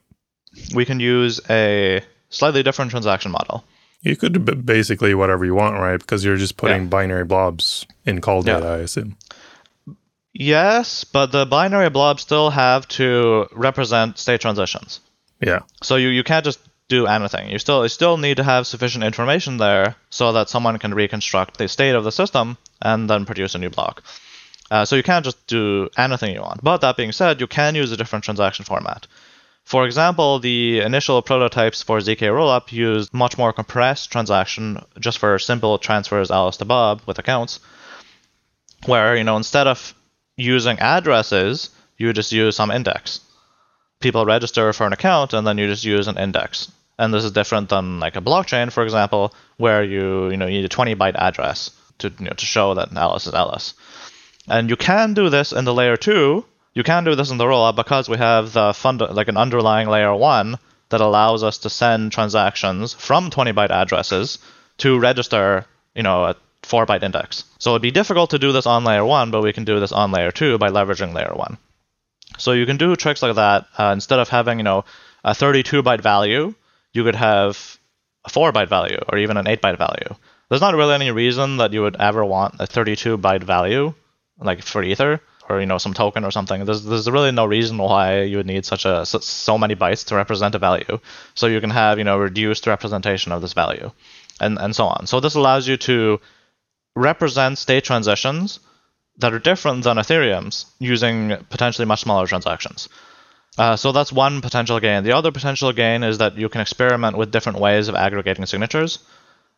We 0.74 0.86
can 0.86 1.00
use 1.00 1.40
a 1.50 2.02
slightly 2.30 2.64
different 2.64 2.92
transaction 2.92 3.32
model. 3.32 3.64
You 4.02 4.16
could 4.16 4.34
do 4.34 4.40
basically 4.40 5.14
whatever 5.16 5.46
you 5.46 5.56
want, 5.56 5.76
right? 5.76 6.00
Because 6.00 6.24
you're 6.24 6.38
just 6.38 6.58
putting 6.58 6.84
yeah. 6.84 6.90
binary 6.90 7.26
blobs 7.26 7.86
in 8.06 8.22
call 8.22 8.44
data, 8.44 8.66
yeah. 8.66 8.72
I 8.72 8.78
assume. 8.78 9.18
Yes, 10.34 11.06
but 11.06 11.32
the 11.32 11.46
binary 11.46 11.90
blobs 11.90 12.22
still 12.22 12.50
have 12.50 12.88
to 12.90 13.48
represent 13.54 14.18
state 14.18 14.42
transitions. 14.42 15.00
Yeah. 15.40 15.60
So 15.82 15.96
you, 15.96 16.10
you 16.10 16.24
can't 16.24 16.44
just 16.44 16.60
do 16.88 17.08
anything. 17.08 17.50
You 17.50 17.58
still 17.58 17.84
you 17.84 17.90
still 17.90 18.18
need 18.18 18.38
to 18.38 18.44
have 18.44 18.68
sufficient 18.68 19.04
information 19.04 19.58
there 19.58 19.96
so 20.10 20.32
that 20.34 20.50
someone 20.50 20.78
can 20.78 20.94
reconstruct 20.94 21.58
the 21.58 21.68
state 21.68 21.96
of 21.96 22.04
the 22.04 22.12
system 22.12 22.58
and 22.82 23.10
then 23.10 23.26
produce 23.26 23.56
a 23.56 23.58
new 23.58 23.70
block. 23.70 24.04
Uh, 24.70 24.84
so 24.86 24.96
you 24.96 25.04
can't 25.04 25.26
just 25.26 25.46
do 25.48 25.90
anything 25.98 26.34
you 26.34 26.42
want. 26.42 26.64
But 26.64 26.82
that 26.82 26.98
being 26.98 27.12
said, 27.12 27.40
you 27.40 27.48
can 27.48 27.76
use 27.76 27.92
a 27.92 27.98
different 27.98 28.26
transaction 28.26 28.66
format. 28.66 29.08
For 29.66 29.86
example, 29.86 30.40
the 30.40 30.80
initial 30.80 31.22
prototypes 31.22 31.82
for 31.82 31.98
ZK 31.98 32.30
Rollup 32.30 32.72
used 32.72 33.14
much 33.14 33.38
more 33.38 33.52
compressed 33.52 34.12
transaction 34.12 34.84
just 35.00 35.18
for 35.18 35.38
simple 35.40 35.78
transfers 35.80 36.32
Alice 36.32 36.58
to 36.58 36.66
Bob 36.66 37.02
with 37.06 37.20
accounts, 37.20 37.60
where 38.86 39.16
you 39.16 39.24
know 39.24 39.38
instead 39.38 39.68
of 39.68 39.94
using 40.38 40.80
addresses, 40.80 41.72
you 41.98 42.14
just 42.14 42.32
use 42.32 42.56
some 42.56 42.72
index 42.72 43.22
people 44.00 44.26
register 44.26 44.72
for 44.74 44.86
an 44.86 44.94
account 44.94 45.34
and 45.34 45.48
then 45.48 45.58
you 45.58 45.68
just 45.68 45.84
use 45.84 46.08
an 46.08 46.18
index. 46.18 46.72
And 46.98 47.14
this 47.14 47.24
is 47.24 47.32
different 47.32 47.70
than 47.70 48.00
like 48.00 48.16
a 48.16 48.22
blockchain, 48.22 48.72
for 48.72 48.84
example, 48.84 49.34
where 49.58 49.84
you 49.84 50.30
you 50.30 50.38
know 50.38 50.46
you 50.46 50.58
need 50.60 50.66
a 50.66 50.70
20 50.70 50.96
byte 50.96 51.16
address 51.16 51.72
to 52.00 52.14
you 52.20 52.26
know, 52.26 52.32
to 52.32 52.46
show 52.46 52.76
that 52.76 52.96
Alice 52.96 53.28
is 53.28 53.34
Alice. 53.34 53.74
And 54.48 54.70
you 54.70 54.76
can 54.76 55.14
do 55.14 55.30
this 55.30 55.52
in 55.52 55.66
the 55.66 55.74
layer 55.74 55.98
two. 55.98 56.46
You 56.76 56.84
can 56.84 57.06
do 57.06 57.16
this 57.16 57.32
in 57.32 57.38
the 57.38 57.46
rollup 57.46 57.78
because 57.78 58.10
we 58.10 58.18
have 58.18 58.52
the 58.52 58.74
fund 58.74 59.00
like 59.00 59.30
an 59.30 59.38
underlying 59.38 59.88
layer 59.88 60.14
one 60.14 60.60
that 60.90 61.00
allows 61.00 61.42
us 61.42 61.58
to 61.60 61.70
send 61.70 62.12
transactions 62.12 62.94
from 62.94 63.30
20 63.30 63.54
byte 63.54 63.70
addresses 63.70 64.40
to 64.80 65.00
register, 65.00 65.66
you 65.96 66.04
know, 66.04 66.26
a 66.26 66.36
4 66.64 66.86
byte 66.86 67.02
index. 67.04 67.46
So 67.60 67.72
it'd 67.72 67.82
be 67.82 67.92
difficult 67.92 68.32
to 68.32 68.40
do 68.40 68.52
this 68.52 68.66
on 68.66 68.84
layer 68.84 69.06
1, 69.06 69.32
but 69.32 69.42
we 69.42 69.54
can 69.54 69.64
do 69.64 69.80
this 69.80 69.94
on 69.94 70.12
layer 70.12 70.32
2 70.32 70.58
by 70.58 70.68
leveraging 70.68 71.14
layer 71.14 71.32
1. 71.34 71.58
So 72.38 72.52
you 72.52 72.66
can 72.66 72.76
do 72.76 72.94
tricks 72.98 73.22
like 73.24 73.36
that. 73.36 73.68
Uh, 73.78 73.92
instead 73.94 74.20
of 74.20 74.28
having, 74.28 74.58
you 74.58 74.66
know, 74.66 74.84
a 75.24 75.34
32 75.34 75.82
byte 75.82 76.02
value, 76.02 76.54
you 76.92 77.04
could 77.06 77.16
have 77.16 77.80
a 78.26 78.30
4 78.30 78.52
byte 78.52 78.68
value 78.68 79.00
or 79.08 79.18
even 79.18 79.38
an 79.38 79.48
8 79.48 79.62
byte 79.62 79.78
value. 79.78 80.14
There's 80.50 80.62
not 80.62 80.76
really 80.76 80.94
any 80.96 81.12
reason 81.12 81.56
that 81.58 81.72
you 81.72 81.84
would 81.84 81.96
ever 81.96 82.26
want 82.26 82.56
a 82.60 82.68
32 82.68 83.18
byte 83.18 83.44
value, 83.44 83.94
like 84.40 84.62
for 84.62 84.84
Ether 84.84 85.22
or 85.50 85.60
you 85.60 85.66
know 85.66 85.78
some 85.78 85.94
token 85.94 86.24
or 86.24 86.32
something. 86.32 86.66
There's 86.66 86.84
there's 86.84 87.10
really 87.10 87.32
no 87.32 87.46
reason 87.46 87.78
why 87.78 88.22
you 88.24 88.38
would 88.38 88.46
need 88.46 88.66
such 88.66 88.86
a 88.86 89.06
so 89.06 89.58
many 89.58 89.76
bytes 89.76 90.06
to 90.08 90.16
represent 90.16 90.56
a 90.56 90.60
value. 90.60 91.00
So 91.34 91.48
you 91.48 91.62
can 91.62 91.70
have 91.70 91.98
you 91.98 92.04
know 92.04 92.18
reduced 92.18 92.68
representation 92.68 93.32
of 93.32 93.42
this 93.42 93.54
value, 93.54 93.92
and 94.40 94.58
and 94.58 94.76
so 94.76 94.86
on. 94.86 95.08
So 95.08 95.20
this 95.20 95.36
allows 95.36 95.68
you 95.68 95.78
to 95.78 96.20
represent 96.96 97.58
state 97.58 97.84
transitions 97.84 98.60
that 99.18 99.34
are 99.34 99.40
different 99.40 99.84
than 99.84 99.98
Ethereum's 99.98 100.66
using 100.80 101.38
potentially 101.50 101.86
much 101.86 102.02
smaller 102.02 102.28
transactions. 102.28 102.90
Uh, 103.58 103.76
so 103.76 103.92
that's 103.92 104.12
one 104.12 104.42
potential 104.42 104.80
gain. 104.80 105.04
The 105.04 105.14
other 105.14 105.32
potential 105.32 105.72
gain 105.72 106.04
is 106.04 106.18
that 106.18 106.38
you 106.38 106.50
can 106.50 106.62
experiment 106.62 107.18
with 107.18 107.32
different 107.32 107.60
ways 107.60 107.88
of 107.88 107.96
aggregating 107.96 108.46
signatures. 108.46 109.00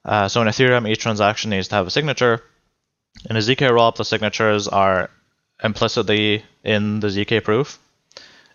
Uh, 0.05 0.27
so 0.27 0.41
in 0.41 0.47
Ethereum, 0.47 0.87
each 0.87 0.99
transaction 0.99 1.49
needs 1.49 1.67
to 1.69 1.75
have 1.75 1.87
a 1.87 1.91
signature. 1.91 2.43
In 3.27 3.35
a 3.35 3.39
ZK 3.39 3.69
rollup, 3.71 3.95
the 3.95 4.05
signatures 4.05 4.67
are 4.67 5.09
implicitly 5.63 6.43
in 6.63 6.99
the 6.99 7.07
ZK 7.07 7.43
proof. 7.43 7.79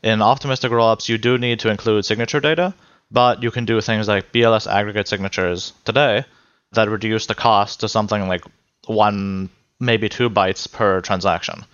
In 0.03 0.23
optimistic 0.23 0.73
rollups, 0.73 1.09
you 1.09 1.19
do 1.19 1.39
need 1.39 1.61
to 1.61 1.71
include 1.71 2.05
signature 2.05 2.41
data, 2.41 2.75
but 3.11 3.43
you 3.43 3.51
can 3.51 3.65
do 3.65 3.81
things 3.81 4.09
like 4.09 4.33
BLS 4.33 4.71
aggregate 4.71 5.09
signatures 5.09 5.73
today 5.85 6.25
that 6.73 6.89
reduce 6.89 7.27
the 7.27 7.35
cost 7.35 7.81
to 7.81 7.89
something 7.89 8.29
like 8.29 8.45
one, 8.87 9.51
maybe 9.79 10.09
two 10.09 10.29
bytes 10.31 10.71
per 10.71 11.01
transaction, 11.01 11.65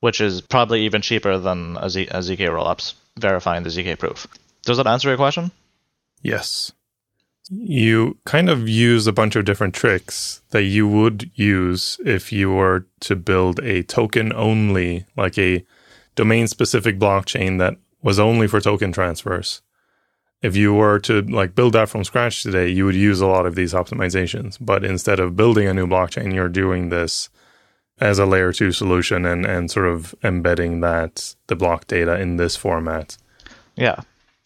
which 0.00 0.20
is 0.20 0.40
probably 0.40 0.82
even 0.84 1.02
cheaper 1.02 1.38
than 1.38 1.76
a, 1.80 1.88
Z- 1.88 2.08
a 2.10 2.18
ZK 2.18 2.48
rollups 2.48 2.94
verifying 3.16 3.62
the 3.62 3.70
ZK 3.70 3.98
proof. 3.98 4.26
Does 4.62 4.78
that 4.78 4.86
answer 4.86 5.08
your 5.08 5.16
question? 5.16 5.50
Yes. 6.22 6.72
You 7.50 8.18
kind 8.24 8.50
of 8.50 8.68
use 8.68 9.06
a 9.06 9.12
bunch 9.12 9.36
of 9.36 9.44
different 9.44 9.74
tricks 9.74 10.42
that 10.50 10.64
you 10.64 10.86
would 10.86 11.30
use 11.34 11.98
if 12.04 12.32
you 12.32 12.50
were 12.50 12.86
to 13.00 13.16
build 13.16 13.60
a 13.60 13.82
token 13.82 14.32
only, 14.34 15.06
like 15.16 15.38
a 15.38 15.64
domain 16.14 16.46
specific 16.48 16.98
blockchain 16.98 17.58
that 17.58 17.76
was 18.02 18.18
only 18.18 18.46
for 18.48 18.60
token 18.60 18.92
transfers. 18.92 19.62
If 20.42 20.56
you 20.56 20.74
were 20.74 20.98
to 21.00 21.22
like 21.22 21.54
build 21.54 21.72
that 21.72 21.88
from 21.88 22.04
scratch 22.04 22.42
today, 22.42 22.68
you 22.68 22.84
would 22.84 22.94
use 22.94 23.20
a 23.20 23.26
lot 23.26 23.46
of 23.46 23.54
these 23.54 23.72
optimizations. 23.72 24.56
But 24.60 24.84
instead 24.84 25.18
of 25.18 25.36
building 25.36 25.66
a 25.66 25.74
new 25.74 25.86
blockchain, 25.86 26.34
you're 26.34 26.48
doing 26.48 26.90
this 26.90 27.28
as 28.00 28.18
a 28.18 28.26
layer 28.26 28.52
two 28.52 28.72
solution 28.72 29.24
and, 29.24 29.44
and 29.44 29.70
sort 29.70 29.86
of 29.86 30.14
embedding 30.22 30.80
that 30.80 31.34
the 31.48 31.56
block 31.56 31.86
data 31.86 32.18
in 32.20 32.36
this 32.36 32.56
format. 32.56 33.16
Yeah. 33.76 34.00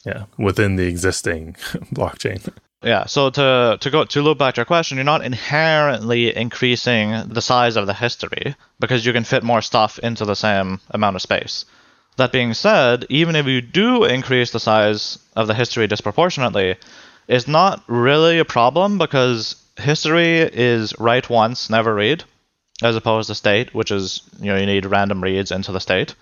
Yeah. 0.04 0.24
Within 0.38 0.76
the 0.76 0.86
existing 0.86 1.52
blockchain. 1.94 2.52
Yeah, 2.82 3.06
so 3.06 3.30
to 3.30 3.78
to 3.80 3.90
go 3.90 4.04
to 4.04 4.22
loop 4.22 4.38
back 4.38 4.54
to 4.54 4.60
your 4.60 4.66
question, 4.66 4.96
you're 4.96 5.04
not 5.04 5.24
inherently 5.24 6.34
increasing 6.36 7.28
the 7.28 7.40
size 7.40 7.76
of 7.76 7.86
the 7.86 7.94
history 7.94 8.56
because 8.80 9.06
you 9.06 9.12
can 9.12 9.24
fit 9.24 9.44
more 9.44 9.62
stuff 9.62 10.00
into 10.00 10.24
the 10.24 10.34
same 10.34 10.80
amount 10.90 11.14
of 11.14 11.22
space. 11.22 11.64
That 12.16 12.32
being 12.32 12.54
said, 12.54 13.06
even 13.08 13.36
if 13.36 13.46
you 13.46 13.60
do 13.60 14.04
increase 14.04 14.50
the 14.50 14.60
size 14.60 15.18
of 15.36 15.46
the 15.46 15.54
history 15.54 15.86
disproportionately, 15.86 16.76
it's 17.28 17.46
not 17.46 17.82
really 17.86 18.40
a 18.40 18.44
problem 18.44 18.98
because 18.98 19.54
history 19.76 20.38
is 20.40 20.92
write 20.98 21.30
once, 21.30 21.70
never 21.70 21.94
read, 21.94 22.24
as 22.82 22.96
opposed 22.96 23.28
to 23.28 23.34
state, 23.36 23.72
which 23.72 23.92
is 23.92 24.22
you 24.40 24.52
know 24.52 24.58
you 24.58 24.66
need 24.66 24.86
random 24.86 25.22
reads 25.22 25.52
into 25.52 25.70
the 25.70 25.80
state. 25.80 26.16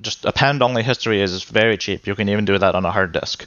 Just 0.00 0.24
append 0.24 0.62
only 0.62 0.84
history 0.84 1.20
is 1.20 1.42
very 1.42 1.76
cheap. 1.76 2.06
You 2.06 2.14
can 2.14 2.28
even 2.28 2.44
do 2.44 2.58
that 2.58 2.76
on 2.76 2.86
a 2.86 2.92
hard 2.92 3.10
disk, 3.12 3.46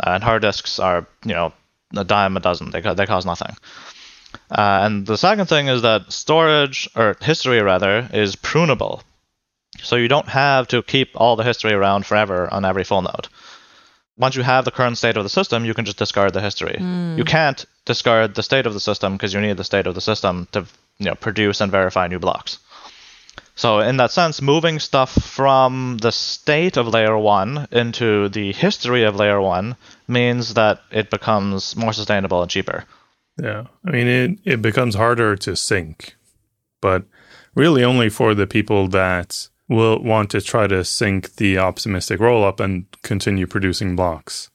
and 0.00 0.24
hard 0.24 0.42
disks 0.42 0.80
are 0.80 1.06
you 1.24 1.34
know 1.34 1.52
a 1.98 2.04
dime 2.04 2.36
a 2.36 2.40
dozen. 2.40 2.70
They 2.70 2.80
they 2.80 3.06
cost 3.06 3.26
nothing. 3.26 3.56
Uh, 4.50 4.80
and 4.82 5.06
the 5.06 5.16
second 5.16 5.46
thing 5.46 5.68
is 5.68 5.82
that 5.82 6.12
storage 6.12 6.88
or 6.96 7.16
history 7.20 7.60
rather 7.60 8.08
is 8.12 8.36
prunable, 8.36 9.02
so 9.82 9.96
you 9.96 10.08
don't 10.08 10.28
have 10.28 10.68
to 10.68 10.82
keep 10.82 11.10
all 11.14 11.36
the 11.36 11.44
history 11.44 11.72
around 11.72 12.06
forever 12.06 12.52
on 12.52 12.64
every 12.64 12.84
full 12.84 13.02
node. 13.02 13.28
Once 14.16 14.36
you 14.36 14.42
have 14.42 14.64
the 14.64 14.70
current 14.70 14.96
state 14.96 15.16
of 15.16 15.24
the 15.24 15.28
system, 15.28 15.64
you 15.64 15.74
can 15.74 15.84
just 15.84 15.98
discard 15.98 16.32
the 16.32 16.40
history. 16.40 16.76
Mm. 16.78 17.18
You 17.18 17.24
can't 17.24 17.64
discard 17.84 18.34
the 18.34 18.44
state 18.44 18.66
of 18.66 18.74
the 18.74 18.80
system 18.80 19.14
because 19.14 19.34
you 19.34 19.40
need 19.40 19.56
the 19.56 19.64
state 19.64 19.86
of 19.86 19.94
the 19.94 20.00
system 20.00 20.46
to 20.52 20.64
you 20.98 21.06
know 21.06 21.14
produce 21.14 21.60
and 21.60 21.72
verify 21.72 22.06
new 22.06 22.18
blocks. 22.18 22.58
So 23.56 23.78
in 23.78 23.98
that 23.98 24.10
sense, 24.10 24.42
moving 24.42 24.80
stuff 24.80 25.12
from 25.12 25.98
the 25.98 26.10
state 26.10 26.76
of 26.76 26.88
layer 26.88 27.16
one 27.16 27.68
into 27.70 28.28
the 28.28 28.52
history 28.52 29.04
of 29.04 29.16
layer 29.16 29.40
one 29.40 29.76
means 30.08 30.54
that 30.54 30.80
it 30.90 31.10
becomes 31.10 31.76
more 31.76 31.92
sustainable 31.92 32.42
and 32.42 32.50
cheaper. 32.50 32.84
Yeah. 33.40 33.64
I 33.84 33.90
mean, 33.90 34.06
it, 34.06 34.38
it 34.44 34.62
becomes 34.62 34.96
harder 34.96 35.36
to 35.36 35.56
sync, 35.56 36.16
but 36.80 37.04
really 37.54 37.84
only 37.84 38.08
for 38.08 38.34
the 38.34 38.46
people 38.46 38.88
that 38.88 39.48
will 39.68 40.02
want 40.02 40.30
to 40.30 40.40
try 40.40 40.66
to 40.66 40.84
sync 40.84 41.36
the 41.36 41.58
optimistic 41.58 42.20
rollup 42.20 42.60
and 42.60 42.86
continue 43.02 43.46
producing 43.46 43.96
blocks. 43.96 44.50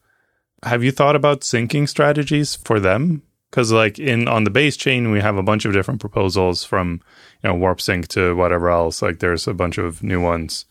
Have 0.64 0.84
you 0.84 0.92
thought 0.92 1.16
about 1.16 1.42
syncing 1.42 1.88
strategies 1.88 2.56
for 2.56 2.80
them? 2.80 3.24
Because 3.50 3.72
like 3.72 3.98
in 4.00 4.28
on 4.28 4.44
the 4.44 4.50
base 4.50 4.78
chain, 4.78 5.12
we 5.12 5.22
have 5.22 5.38
a 5.38 5.44
bunch 5.44 5.66
of 5.66 5.74
different 5.74 6.00
proposals 6.00 6.64
from 6.64 7.02
you 7.44 7.50
know 7.50 7.56
warp 7.56 7.82
sync 7.82 8.08
to 8.10 8.36
whatever 8.36 8.70
else. 8.70 9.02
Like 9.02 9.20
there's 9.20 9.48
a 9.48 9.54
bunch 9.54 9.78
of 9.78 10.04
new 10.04 10.22
ones 10.22 10.66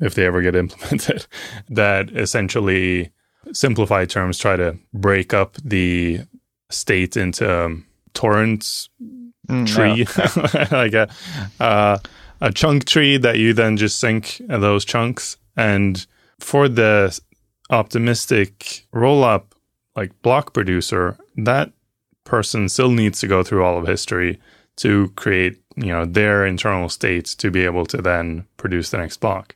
if 0.00 0.14
they 0.14 0.26
ever 0.26 0.42
get 0.42 0.56
implemented 0.64 1.26
that 1.68 2.10
essentially 2.10 3.10
simplified 3.52 4.10
terms 4.10 4.38
try 4.38 4.56
to 4.56 4.76
break 4.92 5.32
up 5.32 5.56
the 5.64 6.20
state 6.68 7.16
into 7.16 7.64
um, 7.66 7.86
torrents 8.12 8.88
Mm, 9.48 9.66
tree, 9.66 10.04
like 10.76 10.92
a 10.92 11.08
uh, 11.60 11.98
a 12.40 12.52
chunk 12.52 12.84
tree 12.84 13.16
that 13.16 13.38
you 13.38 13.52
then 13.52 13.76
just 13.76 13.98
sync 13.98 14.40
those 14.48 14.84
chunks. 14.84 15.36
And 15.56 16.04
for 16.40 16.68
the 16.68 17.18
optimistic 17.70 18.86
roll 18.92 19.22
up, 19.22 19.54
like 19.94 20.10
block 20.22 20.52
producer, 20.52 21.16
that 21.36 21.72
person 22.26 22.68
still 22.68 22.90
needs 22.90 23.20
to 23.20 23.26
go 23.26 23.42
through 23.42 23.64
all 23.64 23.78
of 23.78 23.86
history 23.86 24.38
to 24.76 25.08
create, 25.16 25.58
you 25.76 25.86
know, 25.86 26.04
their 26.04 26.44
internal 26.44 26.88
states 26.88 27.34
to 27.36 27.50
be 27.50 27.64
able 27.64 27.86
to 27.86 28.02
then 28.02 28.44
produce 28.58 28.90
the 28.90 28.98
next 28.98 29.18
block. 29.18 29.54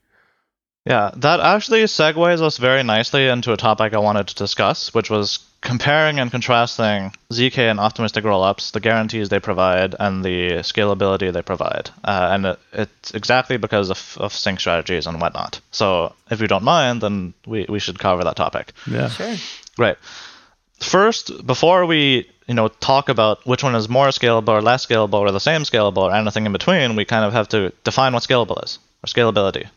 Yeah, 0.86 1.10
that 1.16 1.40
actually 1.40 1.82
segues 1.82 2.40
us 2.40 2.56
very 2.56 2.82
nicely 2.82 3.28
into 3.28 3.52
a 3.52 3.56
topic 3.58 3.92
I 3.92 3.98
wanted 3.98 4.28
to 4.28 4.34
discuss, 4.34 4.94
which 4.94 5.10
was 5.10 5.38
comparing 5.60 6.18
and 6.18 6.30
contrasting 6.30 7.12
ZK 7.30 7.70
and 7.70 7.78
optimistic 7.78 8.24
rollups, 8.24 8.72
the 8.72 8.80
guarantees 8.80 9.28
they 9.28 9.40
provide, 9.40 9.94
and 10.00 10.24
the 10.24 10.62
scalability 10.62 11.30
they 11.30 11.42
provide. 11.42 11.90
Uh, 12.02 12.30
and 12.32 12.46
it, 12.46 12.58
it's 12.72 13.10
exactly 13.10 13.58
because 13.58 13.90
of, 13.90 14.16
of 14.18 14.32
sync 14.32 14.58
strategies 14.58 15.06
and 15.06 15.20
whatnot. 15.20 15.60
So 15.70 16.14
if 16.30 16.40
you 16.40 16.48
don't 16.48 16.64
mind, 16.64 17.02
then 17.02 17.34
we, 17.46 17.66
we 17.68 17.78
should 17.78 17.98
cover 17.98 18.24
that 18.24 18.36
topic. 18.36 18.72
Yeah. 18.90 19.10
Sure. 19.10 19.36
Right. 19.76 19.98
First, 20.80 21.46
before 21.46 21.84
we 21.84 22.30
you 22.50 22.54
know 22.54 22.66
talk 22.66 23.08
about 23.08 23.46
which 23.46 23.62
one 23.62 23.76
is 23.76 23.88
more 23.88 24.08
scalable 24.08 24.48
or 24.48 24.60
less 24.60 24.84
scalable 24.84 25.20
or 25.20 25.30
the 25.30 25.38
same 25.38 25.62
scalable 25.62 26.02
or 26.08 26.12
anything 26.12 26.46
in 26.46 26.52
between, 26.52 26.96
we 26.96 27.04
kind 27.04 27.24
of 27.24 27.32
have 27.32 27.48
to 27.48 27.72
define 27.84 28.12
what 28.12 28.24
scalable 28.24 28.60
is 28.64 28.80
or 29.04 29.06
scalability. 29.06 29.68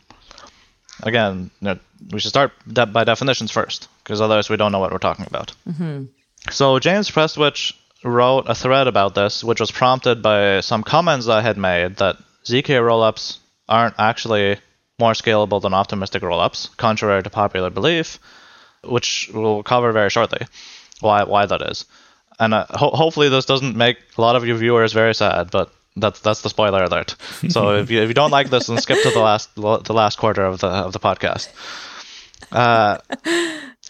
Again, 1.04 1.52
you 1.60 1.66
know, 1.66 1.78
we 2.10 2.18
should 2.18 2.30
start 2.30 2.50
de- 2.66 2.86
by 2.86 3.04
definitions 3.04 3.52
first, 3.52 3.86
because 4.02 4.20
otherwise 4.20 4.50
we 4.50 4.56
don't 4.56 4.72
know 4.72 4.80
what 4.80 4.90
we're 4.90 4.98
talking 4.98 5.26
about. 5.28 5.54
Mm-hmm. 5.68 6.06
So 6.50 6.80
James 6.80 7.08
Prestwich 7.08 7.74
wrote 8.02 8.46
a 8.48 8.56
thread 8.56 8.88
about 8.88 9.14
this, 9.14 9.44
which 9.44 9.60
was 9.60 9.70
prompted 9.70 10.20
by 10.20 10.58
some 10.58 10.82
comments 10.82 11.28
I 11.28 11.42
had 11.42 11.56
made 11.56 11.96
that 11.98 12.16
ZK 12.44 12.80
rollups 12.90 13.38
aren't 13.68 13.94
actually 14.00 14.58
more 14.98 15.12
scalable 15.12 15.62
than 15.62 15.74
optimistic 15.74 16.24
rollups, 16.24 16.76
contrary 16.76 17.22
to 17.22 17.30
popular 17.30 17.70
belief, 17.70 18.18
which 18.82 19.30
we'll 19.32 19.62
cover 19.62 19.92
very 19.92 20.10
shortly. 20.10 20.44
Why 21.00 21.22
why 21.22 21.46
that 21.46 21.62
is, 21.70 21.84
and 22.38 22.54
uh, 22.54 22.66
ho- 22.70 22.90
hopefully 22.90 23.28
this 23.28 23.44
doesn't 23.46 23.76
make 23.76 23.98
a 24.16 24.20
lot 24.20 24.36
of 24.36 24.46
your 24.46 24.56
viewers 24.56 24.92
very 24.92 25.14
sad, 25.14 25.50
but 25.50 25.72
that's 25.96 26.20
that's 26.20 26.42
the 26.42 26.50
spoiler 26.50 26.82
alert. 26.84 27.16
So 27.50 27.76
if 27.76 27.90
you 27.90 28.00
if 28.02 28.08
you 28.08 28.14
don't 28.14 28.30
like 28.30 28.50
this, 28.50 28.66
then 28.66 28.78
skip 28.78 29.02
to 29.02 29.10
the 29.10 29.20
last 29.20 29.54
the 29.56 29.92
last 29.94 30.18
quarter 30.18 30.44
of 30.44 30.60
the 30.60 30.68
of 30.68 30.92
the 30.92 31.00
podcast. 31.00 31.48
Uh, 32.52 32.98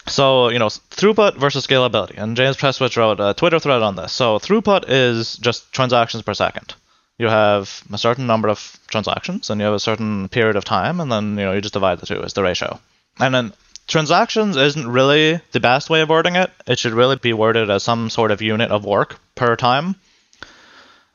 so 0.06 0.48
you 0.48 0.58
know 0.58 0.68
throughput 0.68 1.36
versus 1.36 1.66
scalability, 1.66 2.16
and 2.16 2.36
James 2.36 2.56
Prestwich 2.56 2.96
wrote 2.96 3.20
a 3.20 3.34
Twitter 3.34 3.58
thread 3.58 3.82
on 3.82 3.96
this. 3.96 4.12
So 4.12 4.38
throughput 4.38 4.84
is 4.88 5.36
just 5.36 5.72
transactions 5.72 6.22
per 6.22 6.34
second. 6.34 6.74
You 7.16 7.28
have 7.28 7.82
a 7.92 7.98
certain 7.98 8.26
number 8.26 8.48
of 8.48 8.78
transactions, 8.88 9.48
and 9.48 9.60
you 9.60 9.66
have 9.66 9.74
a 9.74 9.80
certain 9.80 10.28
period 10.28 10.56
of 10.56 10.64
time, 10.64 11.00
and 11.00 11.10
then 11.10 11.38
you 11.38 11.44
know 11.44 11.52
you 11.52 11.60
just 11.60 11.74
divide 11.74 12.00
the 12.00 12.06
two 12.06 12.22
as 12.22 12.32
the 12.32 12.42
ratio. 12.42 12.80
And 13.20 13.34
then 13.34 13.52
transactions 13.86 14.56
isn't 14.56 14.86
really 14.86 15.40
the 15.52 15.60
best 15.60 15.90
way 15.90 16.00
of 16.00 16.08
wording 16.08 16.36
it. 16.36 16.50
It 16.66 16.78
should 16.78 16.92
really 16.92 17.16
be 17.16 17.32
worded 17.32 17.70
as 17.70 17.82
some 17.82 18.10
sort 18.10 18.30
of 18.30 18.42
unit 18.42 18.70
of 18.70 18.84
work 18.84 19.18
per 19.34 19.56
time, 19.56 19.96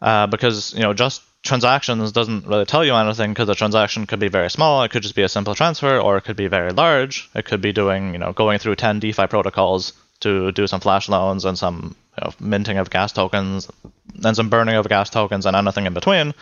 uh, 0.02 0.28
because 0.28 0.74
you 0.74 0.82
know 0.82 0.94
just 0.94 1.22
transactions 1.42 2.12
doesn't 2.12 2.46
really 2.46 2.66
tell 2.66 2.84
you 2.84 2.94
anything 2.94 3.32
because 3.32 3.50
a 3.50 3.56
transaction 3.56 4.06
could 4.06 4.20
be 4.20 4.28
very 4.28 4.50
small. 4.50 4.84
It 4.84 4.92
could 4.92 5.04
just 5.04 5.16
be 5.16 5.24
a 5.24 5.30
simple 5.30 5.56
transfer, 5.56 6.00
or 6.00 6.18
it 6.18 6.24
could 6.24 6.36
be 6.36 6.48
very 6.48 6.72
large. 6.72 7.30
It 7.34 7.46
could 7.46 7.62
be 7.62 7.72
doing 7.72 8.14
you 8.14 8.20
know 8.20 8.34
going 8.34 8.60
through 8.60 8.76
10 8.76 9.00
DeFi 9.00 9.28
protocols 9.28 9.94
to 10.22 10.52
do 10.52 10.68
some 10.68 10.82
flash 10.82 11.08
loans 11.08 11.46
and 11.46 11.58
some 11.58 11.96
you 12.18 12.26
know, 12.26 12.34
minting 12.40 12.78
of 12.78 12.90
gas 12.90 13.14
tokens 13.14 13.70
and 14.24 14.36
some 14.36 14.50
burning 14.50 14.76
of 14.76 14.90
gas 14.90 15.10
tokens 15.10 15.46
and 15.46 15.56
anything 15.56 15.86
in 15.86 15.94
between. 15.94 16.34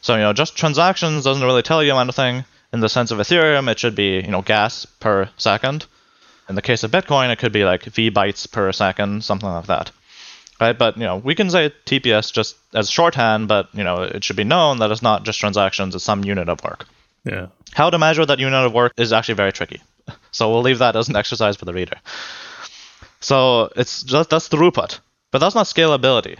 So 0.00 0.14
you 0.14 0.20
know 0.20 0.32
just 0.32 0.56
transactions 0.56 1.24
doesn't 1.24 1.42
really 1.42 1.62
tell 1.62 1.82
you 1.82 1.96
anything. 1.96 2.44
In 2.72 2.80
the 2.80 2.88
sense 2.88 3.10
of 3.10 3.18
Ethereum, 3.18 3.70
it 3.70 3.78
should 3.78 3.94
be 3.94 4.16
you 4.20 4.30
know 4.30 4.42
gas 4.42 4.86
per 4.86 5.28
second. 5.36 5.86
In 6.48 6.54
the 6.54 6.62
case 6.62 6.82
of 6.84 6.90
Bitcoin, 6.90 7.30
it 7.30 7.38
could 7.38 7.52
be 7.52 7.64
like 7.64 7.84
V 7.84 8.10
bytes 8.10 8.50
per 8.50 8.72
second, 8.72 9.24
something 9.24 9.48
like 9.48 9.66
that. 9.66 9.90
right? 10.60 10.76
But 10.78 10.96
you 10.96 11.04
know, 11.04 11.16
we 11.16 11.34
can 11.34 11.50
say 11.50 11.72
TPS 11.86 12.32
just 12.32 12.56
as 12.74 12.90
shorthand, 12.90 13.48
but 13.48 13.68
you 13.74 13.84
know, 13.84 14.02
it 14.02 14.24
should 14.24 14.36
be 14.36 14.44
known 14.44 14.78
that 14.78 14.90
it's 14.90 15.02
not 15.02 15.24
just 15.24 15.38
transactions; 15.40 15.94
it's 15.94 16.04
some 16.04 16.24
unit 16.24 16.48
of 16.48 16.62
work. 16.64 16.86
Yeah. 17.24 17.46
How 17.74 17.90
to 17.90 17.98
measure 17.98 18.26
that 18.26 18.38
unit 18.40 18.64
of 18.66 18.72
work 18.72 18.92
is 18.96 19.12
actually 19.12 19.34
very 19.36 19.52
tricky. 19.52 19.80
So 20.32 20.50
we'll 20.50 20.62
leave 20.62 20.78
that 20.78 20.96
as 20.96 21.08
an 21.10 21.16
exercise 21.16 21.56
for 21.56 21.66
the 21.66 21.74
reader. 21.74 21.96
So 23.20 23.70
it's 23.76 24.02
just 24.02 24.30
that's 24.30 24.48
throughput, 24.48 24.98
but 25.30 25.38
that's 25.38 25.54
not 25.54 25.66
scalability. 25.66 26.38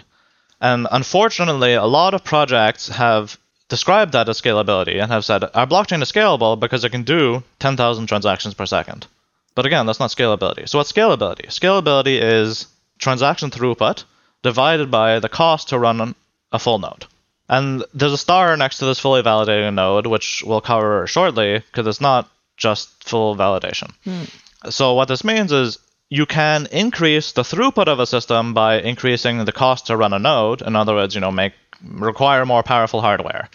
And 0.60 0.86
unfortunately, 0.90 1.74
a 1.74 1.84
lot 1.84 2.14
of 2.14 2.24
projects 2.24 2.88
have 2.88 3.38
described 3.72 4.12
that 4.12 4.28
as 4.28 4.38
scalability 4.38 5.00
and 5.02 5.10
have 5.10 5.24
said 5.24 5.44
our 5.54 5.66
blockchain 5.66 6.02
is 6.02 6.12
scalable 6.12 6.60
because 6.60 6.84
it 6.84 6.90
can 6.90 7.04
do 7.04 7.42
10,000 7.58 8.06
transactions 8.06 8.52
per 8.52 8.66
second. 8.66 9.06
But 9.54 9.64
again, 9.64 9.86
that's 9.86 9.98
not 9.98 10.10
scalability. 10.10 10.68
So 10.68 10.76
what's 10.76 10.92
scalability? 10.92 11.46
Scalability 11.46 12.20
is 12.20 12.66
transaction 12.98 13.50
throughput 13.50 14.04
divided 14.42 14.90
by 14.90 15.20
the 15.20 15.30
cost 15.30 15.70
to 15.70 15.78
run 15.78 16.14
a 16.52 16.58
full 16.58 16.80
node. 16.80 17.06
And 17.48 17.82
there's 17.94 18.12
a 18.12 18.18
star 18.26 18.54
next 18.58 18.76
to 18.78 18.84
this 18.84 19.00
fully 19.00 19.22
validating 19.22 19.72
node, 19.72 20.06
which 20.06 20.44
we'll 20.46 20.60
cover 20.60 21.06
shortly 21.06 21.58
because 21.58 21.86
it's 21.86 22.00
not 22.10 22.28
just 22.58 23.02
full 23.02 23.34
validation. 23.36 23.90
Hmm. 24.04 24.24
So 24.68 24.92
what 24.92 25.08
this 25.08 25.24
means 25.24 25.50
is 25.50 25.78
you 26.10 26.26
can 26.26 26.68
increase 26.70 27.32
the 27.32 27.42
throughput 27.42 27.88
of 27.88 28.00
a 28.00 28.06
system 28.06 28.52
by 28.52 28.82
increasing 28.82 29.42
the 29.42 29.58
cost 29.64 29.86
to 29.86 29.96
run 29.96 30.12
a 30.12 30.18
node. 30.18 30.60
In 30.60 30.76
other 30.76 30.94
words, 30.94 31.14
you 31.14 31.22
know, 31.22 31.32
make 31.32 31.54
require 31.84 32.44
more 32.46 32.62
powerful 32.62 33.00
hardware. 33.00 33.48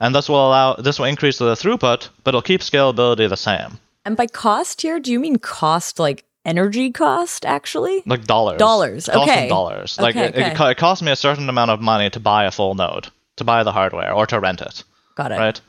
And 0.00 0.14
this 0.14 0.28
will 0.28 0.46
allow 0.46 0.74
this 0.74 0.98
will 0.98 1.06
increase 1.06 1.38
the 1.38 1.54
throughput, 1.54 2.08
but 2.24 2.30
it'll 2.30 2.42
keep 2.42 2.60
scalability 2.62 3.28
the 3.28 3.36
same. 3.36 3.78
And 4.04 4.16
by 4.16 4.26
cost 4.26 4.80
here, 4.82 4.98
do 4.98 5.12
you 5.12 5.20
mean 5.20 5.36
cost 5.36 5.98
like 5.98 6.24
energy 6.44 6.90
cost 6.90 7.44
actually? 7.44 8.02
Like 8.06 8.24
dollars. 8.24 8.58
Dollars, 8.58 9.08
okay. 9.08 9.48
dollars. 9.48 9.98
Like 10.00 10.16
Okay, 10.16 10.26
it, 10.28 10.36
it, 10.36 10.46
okay. 10.46 10.54
co- 10.54 10.68
it 10.68 10.78
costs 10.78 11.02
me 11.02 11.12
a 11.12 11.16
certain 11.16 11.48
amount 11.50 11.70
of 11.70 11.80
money 11.82 12.08
to 12.10 12.20
buy 12.20 12.44
a 12.44 12.50
full 12.50 12.74
node, 12.74 13.08
to 13.36 13.44
buy 13.44 13.62
the 13.62 13.72
hardware, 13.72 14.12
or 14.12 14.26
to 14.26 14.40
rent 14.40 14.62
it. 14.62 14.84
Got 15.16 15.32
it. 15.32 15.38
right? 15.38 15.60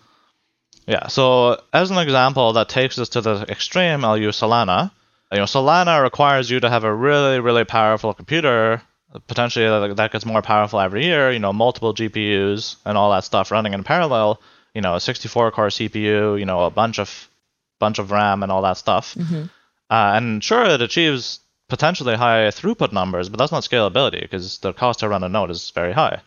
Yeah. 0.88 1.08
So 1.08 1.62
as 1.74 1.92
an 1.92 1.98
example 1.98 2.54
that 2.54 2.70
takes 2.70 2.98
us 2.98 3.10
to 3.10 3.22
the 3.22 3.46
extreme, 3.50 4.06
I'll 4.06 4.18
use 4.18 4.40
Solana. 4.40 4.92
You 5.32 5.40
know, 5.40 5.44
Solana 5.46 6.02
requires 6.02 6.50
you 6.50 6.60
to 6.62 6.70
have 6.70 6.84
a 6.86 6.94
really, 6.94 7.40
really 7.40 7.64
powerful 7.66 8.14
computer. 8.14 8.82
Potentially 9.28 9.66
that- 9.68 9.96
that 9.98 10.12
gets 10.12 10.26
more 10.26 10.42
powerful 10.42 10.80
every 10.80 11.06
year. 11.06 11.32
You 11.32 11.40
know, 11.40 11.54
multiple 11.54 11.94
GPUs 11.94 12.78
and 12.86 12.98
all 12.98 13.12
that 13.12 13.24
stuff 13.24 13.52
running 13.52 13.74
in 13.74 13.84
parallel. 13.84 14.40
You 14.74 14.82
know, 14.82 14.96
a 14.96 15.00
64-core 15.00 15.70
CPU. 15.70 16.40
You 16.40 16.46
know, 16.46 16.64
a 16.64 16.70
bunch 16.70 17.00
of 17.00 17.28
bunch 17.80 18.00
of 18.00 18.12
RAM 18.12 18.44
and 18.44 18.52
all 18.52 18.62
that 18.62 18.78
stuff. 18.78 19.16
Uh, 19.90 20.12
and 20.16 20.44
sure, 20.44 20.66
it 20.66 20.82
achieves 20.82 21.40
potentially 21.68 22.16
high 22.16 22.48
throughput 22.50 22.92
numbers, 22.92 23.28
but 23.30 23.38
that's 23.40 23.52
not 23.52 23.64
scalability 23.64 24.22
because 24.22 24.60
the 24.60 24.72
cost 24.74 25.00
to 25.00 25.10
run 25.10 25.24
a 25.24 25.30
node 25.30 25.50
is 25.52 25.72
very 25.72 25.94
high 25.94 26.22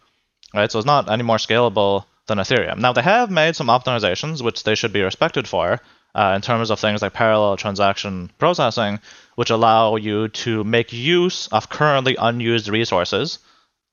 right? 0.55 0.71
So 0.71 0.79
it's 0.79 0.87
not 0.87 1.11
any 1.11 1.23
more 1.25 1.37
scalable 1.37 2.05
than 2.27 2.39
Ethereum. 2.39 2.79
Now 2.79 2.93
they 2.93 3.03
have 3.03 3.31
made 3.31 3.57
some 3.57 3.67
optimizations, 3.67 4.41
which 4.41 4.63
they 4.63 4.75
should 4.77 4.93
be 4.93 5.03
respected 5.03 5.49
for, 5.49 5.81
uh, 6.15 6.33
in 6.37 6.43
terms 6.43 6.71
of 6.71 6.79
things 6.79 7.03
like 7.03 7.13
parallel 7.13 7.57
transaction 7.57 8.31
processing, 8.39 9.01
which 9.37 9.51
allow 9.51 9.97
you 9.97 10.29
to 10.29 10.65
make 10.65 10.93
use 10.93 11.49
of 11.49 11.69
currently 11.69 12.17
unused 12.17 12.69
resources 12.69 13.39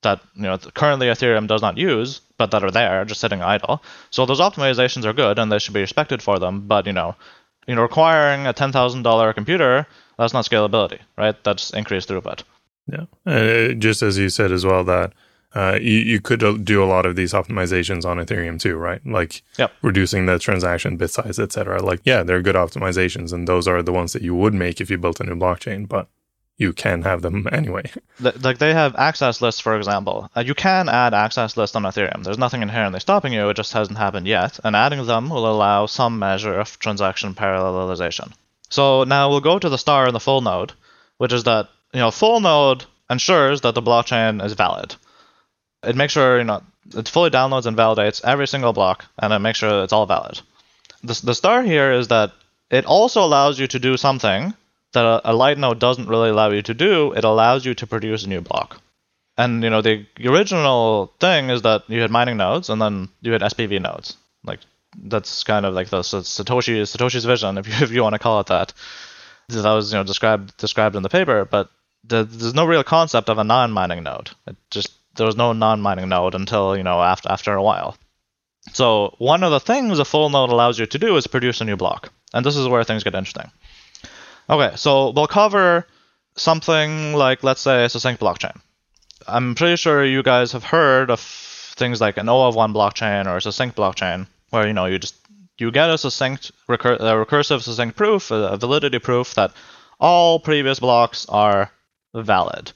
that 0.02 0.20
you 0.34 0.42
know 0.42 0.58
currently 0.58 1.06
Ethereum 1.06 1.46
does 1.46 1.62
not 1.62 1.78
use, 1.78 2.20
but 2.38 2.50
that 2.50 2.64
are 2.64 2.70
there 2.70 3.04
just 3.04 3.20
sitting 3.20 3.42
idle. 3.42 3.82
So 4.10 4.26
those 4.26 4.40
optimizations 4.40 5.04
are 5.04 5.12
good, 5.12 5.38
and 5.38 5.50
they 5.50 5.58
should 5.58 5.74
be 5.74 5.80
respected 5.80 6.22
for 6.22 6.38
them. 6.38 6.66
But 6.66 6.86
you 6.86 6.92
know, 6.92 7.14
you 7.66 7.74
know, 7.74 7.82
requiring 7.82 8.46
a 8.46 8.52
ten 8.52 8.72
thousand 8.72 9.02
dollar 9.02 9.32
computer 9.32 9.86
that's 10.18 10.32
not 10.32 10.44
scalability, 10.44 11.00
right? 11.16 11.36
That's 11.42 11.70
increased 11.70 12.08
throughput. 12.08 12.42
Yeah. 12.86 13.06
Uh, 13.26 13.74
just 13.74 14.02
as 14.02 14.18
you 14.18 14.28
said 14.28 14.52
as 14.52 14.64
well, 14.64 14.84
that 14.84 15.12
uh, 15.54 15.78
you, 15.80 15.98
you 15.98 16.20
could 16.20 16.64
do 16.64 16.82
a 16.82 16.86
lot 16.86 17.04
of 17.06 17.16
these 17.16 17.32
optimizations 17.32 18.04
on 18.04 18.16
Ethereum 18.18 18.58
too, 18.60 18.76
right? 18.76 19.04
Like 19.06 19.42
Yep. 19.58 19.72
reducing 19.82 20.26
the 20.26 20.38
transaction 20.38 20.96
bit 20.96 21.10
size, 21.10 21.38
etc. 21.38 21.82
Like, 21.82 22.00
yeah, 22.04 22.22
they're 22.22 22.42
good 22.42 22.54
optimizations, 22.56 23.32
and 23.32 23.46
those 23.46 23.68
are 23.68 23.82
the 23.82 23.92
ones 23.92 24.12
that 24.14 24.22
you 24.22 24.34
would 24.34 24.54
make 24.54 24.80
if 24.80 24.90
you 24.90 24.98
built 24.98 25.20
a 25.20 25.24
new 25.24 25.36
blockchain, 25.36 25.86
but 25.88 26.08
you 26.58 26.72
can 26.72 27.02
have 27.02 27.22
them 27.22 27.48
anyway. 27.52 27.82
Like 28.20 28.58
they 28.58 28.72
have 28.72 28.94
access 28.96 29.40
lists, 29.40 29.60
for 29.60 29.76
example. 29.76 30.30
Uh, 30.36 30.40
you 30.40 30.54
can 30.54 30.88
add 30.88 31.12
access 31.14 31.56
lists 31.56 31.74
on 31.74 31.82
Ethereum. 31.82 32.22
There's 32.24 32.38
nothing 32.38 32.62
inherently 32.62 33.00
stopping 33.00 33.32
you. 33.32 33.48
It 33.48 33.56
just 33.56 33.72
hasn't 33.72 33.98
happened 33.98 34.26
yet. 34.26 34.60
And 34.62 34.76
adding 34.76 35.04
them 35.06 35.28
will 35.30 35.46
allow 35.50 35.86
some 35.86 36.18
measure 36.18 36.58
of 36.60 36.78
transaction 36.78 37.34
parallelization. 37.34 38.32
So 38.70 39.04
now 39.04 39.28
we'll 39.28 39.40
go 39.40 39.58
to 39.58 39.68
the 39.68 39.78
star 39.78 40.06
in 40.06 40.14
the 40.14 40.20
full 40.20 40.40
node, 40.40 40.72
which 41.18 41.32
is 41.32 41.44
that 41.44 41.68
you 41.92 42.00
know 42.00 42.10
full 42.10 42.40
node 42.40 42.84
ensures 43.10 43.60
that 43.62 43.74
the 43.74 43.82
blockchain 43.82 44.42
is 44.44 44.52
valid. 44.54 44.94
It 45.82 45.96
makes 45.96 46.12
sure 46.12 46.38
you 46.38 46.44
know 46.44 46.62
it 46.94 47.08
fully 47.08 47.30
downloads 47.30 47.66
and 47.66 47.76
validates 47.76 48.20
every 48.24 48.46
single 48.46 48.72
block, 48.72 49.04
and 49.18 49.32
it 49.32 49.38
makes 49.38 49.58
sure 49.58 49.82
it's 49.82 49.92
all 49.92 50.06
valid. 50.06 50.40
The, 51.02 51.20
the 51.24 51.34
star 51.34 51.62
here 51.62 51.92
is 51.92 52.08
that 52.08 52.32
it 52.70 52.84
also 52.86 53.24
allows 53.24 53.58
you 53.58 53.66
to 53.68 53.78
do 53.78 53.96
something 53.96 54.54
that 54.92 55.04
a, 55.04 55.32
a 55.32 55.32
light 55.32 55.58
node 55.58 55.78
doesn't 55.78 56.08
really 56.08 56.30
allow 56.30 56.50
you 56.50 56.62
to 56.62 56.74
do. 56.74 57.12
It 57.12 57.24
allows 57.24 57.64
you 57.64 57.74
to 57.74 57.86
produce 57.86 58.24
a 58.24 58.28
new 58.28 58.40
block. 58.40 58.80
And 59.36 59.62
you 59.62 59.70
know 59.70 59.80
the 59.80 60.06
original 60.24 61.12
thing 61.18 61.50
is 61.50 61.62
that 61.62 61.84
you 61.88 62.00
had 62.00 62.10
mining 62.10 62.36
nodes 62.36 62.68
and 62.68 62.80
then 62.80 63.08
you 63.22 63.32
had 63.32 63.40
SPV 63.40 63.80
nodes. 63.80 64.16
Like 64.44 64.60
that's 64.96 65.42
kind 65.44 65.64
of 65.64 65.74
like 65.74 65.88
the 65.88 66.00
Satoshi 66.00 66.82
Satoshi's 66.82 67.24
vision, 67.24 67.58
if 67.58 67.66
you 67.66 67.74
if 67.84 67.90
you 67.90 68.02
want 68.02 68.14
to 68.14 68.18
call 68.18 68.40
it 68.40 68.46
that. 68.46 68.72
That 69.48 69.72
was 69.72 69.92
you 69.92 69.98
know 69.98 70.04
described 70.04 70.56
described 70.56 70.96
in 70.96 71.02
the 71.02 71.08
paper, 71.08 71.44
but 71.44 71.70
the, 72.04 72.24
there's 72.24 72.54
no 72.54 72.64
real 72.64 72.84
concept 72.84 73.28
of 73.28 73.38
a 73.38 73.44
non-mining 73.44 74.02
node. 74.02 74.30
It 74.46 74.56
just 74.70 74.92
there 75.16 75.26
was 75.26 75.36
no 75.36 75.52
non-mining 75.52 76.08
node 76.08 76.34
until 76.34 76.76
you 76.76 76.82
know 76.82 77.02
after 77.02 77.30
after 77.30 77.54
a 77.54 77.62
while. 77.62 77.96
So 78.72 79.14
one 79.18 79.42
of 79.42 79.50
the 79.50 79.60
things 79.60 79.98
a 79.98 80.04
full 80.04 80.30
node 80.30 80.50
allows 80.50 80.78
you 80.78 80.86
to 80.86 80.98
do 80.98 81.16
is 81.16 81.26
produce 81.26 81.60
a 81.60 81.64
new 81.64 81.76
block, 81.76 82.12
and 82.32 82.46
this 82.46 82.56
is 82.56 82.68
where 82.68 82.84
things 82.84 83.04
get 83.04 83.14
interesting. 83.14 83.50
Okay, 84.48 84.76
so 84.76 85.10
we'll 85.10 85.26
cover 85.26 85.86
something 86.36 87.14
like 87.14 87.42
let's 87.42 87.60
say 87.60 87.84
a 87.84 87.88
succinct 87.88 88.20
blockchain. 88.20 88.58
I'm 89.26 89.54
pretty 89.54 89.76
sure 89.76 90.04
you 90.04 90.22
guys 90.22 90.52
have 90.52 90.64
heard 90.64 91.10
of 91.10 91.20
things 91.20 92.00
like 92.00 92.16
an 92.16 92.28
O 92.28 92.46
of 92.48 92.54
one 92.54 92.72
blockchain 92.72 93.26
or 93.26 93.36
a 93.36 93.42
succinct 93.42 93.76
blockchain, 93.76 94.26
where 94.50 94.66
you 94.66 94.72
know 94.72 94.86
you 94.86 94.98
just 94.98 95.16
you 95.58 95.70
get 95.70 95.90
a 95.90 95.98
succinct 95.98 96.50
recur- 96.68 96.94
a 96.94 97.24
recursive 97.24 97.62
succinct 97.62 97.96
proof, 97.96 98.30
a 98.30 98.56
validity 98.56 98.98
proof 98.98 99.34
that 99.34 99.52
all 100.00 100.40
previous 100.40 100.80
blocks 100.80 101.26
are 101.28 101.70
valid. 102.14 102.72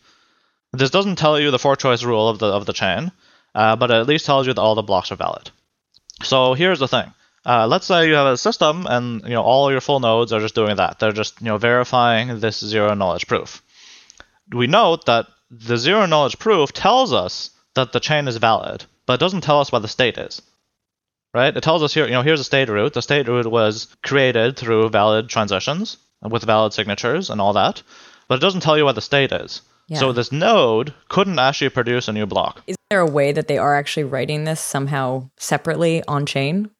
This 0.72 0.90
doesn't 0.90 1.16
tell 1.16 1.38
you 1.38 1.50
the 1.50 1.58
fork 1.58 1.78
choice 1.78 2.02
rule 2.02 2.28
of 2.28 2.38
the 2.38 2.46
of 2.46 2.66
the 2.66 2.72
chain, 2.72 3.12
uh, 3.54 3.76
but 3.76 3.90
it 3.90 3.94
at 3.94 4.06
least 4.06 4.26
tells 4.26 4.46
you 4.46 4.52
that 4.52 4.60
all 4.60 4.74
the 4.74 4.82
blocks 4.82 5.10
are 5.12 5.16
valid. 5.16 5.50
So 6.22 6.54
here's 6.54 6.78
the 6.78 6.88
thing. 6.88 7.12
Uh, 7.44 7.66
let's 7.68 7.86
say 7.86 8.08
you 8.08 8.14
have 8.14 8.26
a 8.26 8.36
system 8.36 8.86
and 8.88 9.22
you 9.22 9.34
know 9.34 9.42
all 9.42 9.70
your 9.70 9.80
full 9.80 10.00
nodes 10.00 10.32
are 10.32 10.40
just 10.40 10.54
doing 10.54 10.76
that. 10.76 10.98
They're 10.98 11.12
just 11.12 11.40
you 11.40 11.46
know 11.46 11.58
verifying 11.58 12.40
this 12.40 12.58
zero 12.58 12.94
knowledge 12.94 13.26
proof. 13.26 13.62
We 14.52 14.66
note 14.66 15.06
that 15.06 15.26
the 15.50 15.76
zero 15.76 16.06
knowledge 16.06 16.38
proof 16.38 16.72
tells 16.72 17.12
us 17.12 17.50
that 17.74 17.92
the 17.92 18.00
chain 18.00 18.26
is 18.26 18.36
valid, 18.36 18.84
but 19.06 19.14
it 19.14 19.20
doesn't 19.20 19.42
tell 19.42 19.60
us 19.60 19.70
what 19.70 19.82
the 19.82 19.88
state 19.88 20.18
is. 20.18 20.42
Right? 21.32 21.56
It 21.56 21.62
tells 21.62 21.82
us 21.82 21.92
here, 21.94 22.06
you 22.06 22.12
know, 22.12 22.22
here's 22.22 22.40
a 22.40 22.44
state 22.44 22.68
root. 22.68 22.94
The 22.94 23.02
state 23.02 23.28
root 23.28 23.46
was 23.46 23.94
created 24.02 24.56
through 24.56 24.88
valid 24.88 25.28
transitions 25.28 25.98
with 26.22 26.42
valid 26.44 26.72
signatures 26.72 27.30
and 27.30 27.40
all 27.40 27.52
that, 27.52 27.82
but 28.26 28.36
it 28.36 28.40
doesn't 28.40 28.62
tell 28.62 28.76
you 28.76 28.84
what 28.84 28.94
the 28.94 29.02
state 29.02 29.32
is. 29.32 29.60
Yeah. 29.88 29.98
So 30.00 30.12
this 30.12 30.32
node 30.32 30.94
couldn't 31.08 31.38
actually 31.38 31.68
produce 31.70 32.08
a 32.08 32.12
new 32.12 32.26
block. 32.26 32.62
Is 32.66 32.76
there 32.90 33.00
a 33.00 33.06
way 33.10 33.32
that 33.32 33.46
they 33.48 33.58
are 33.58 33.76
actually 33.76 34.04
writing 34.04 34.44
this 34.44 34.60
somehow 34.60 35.30
separately 35.36 36.02
on 36.08 36.26
chain? 36.26 36.70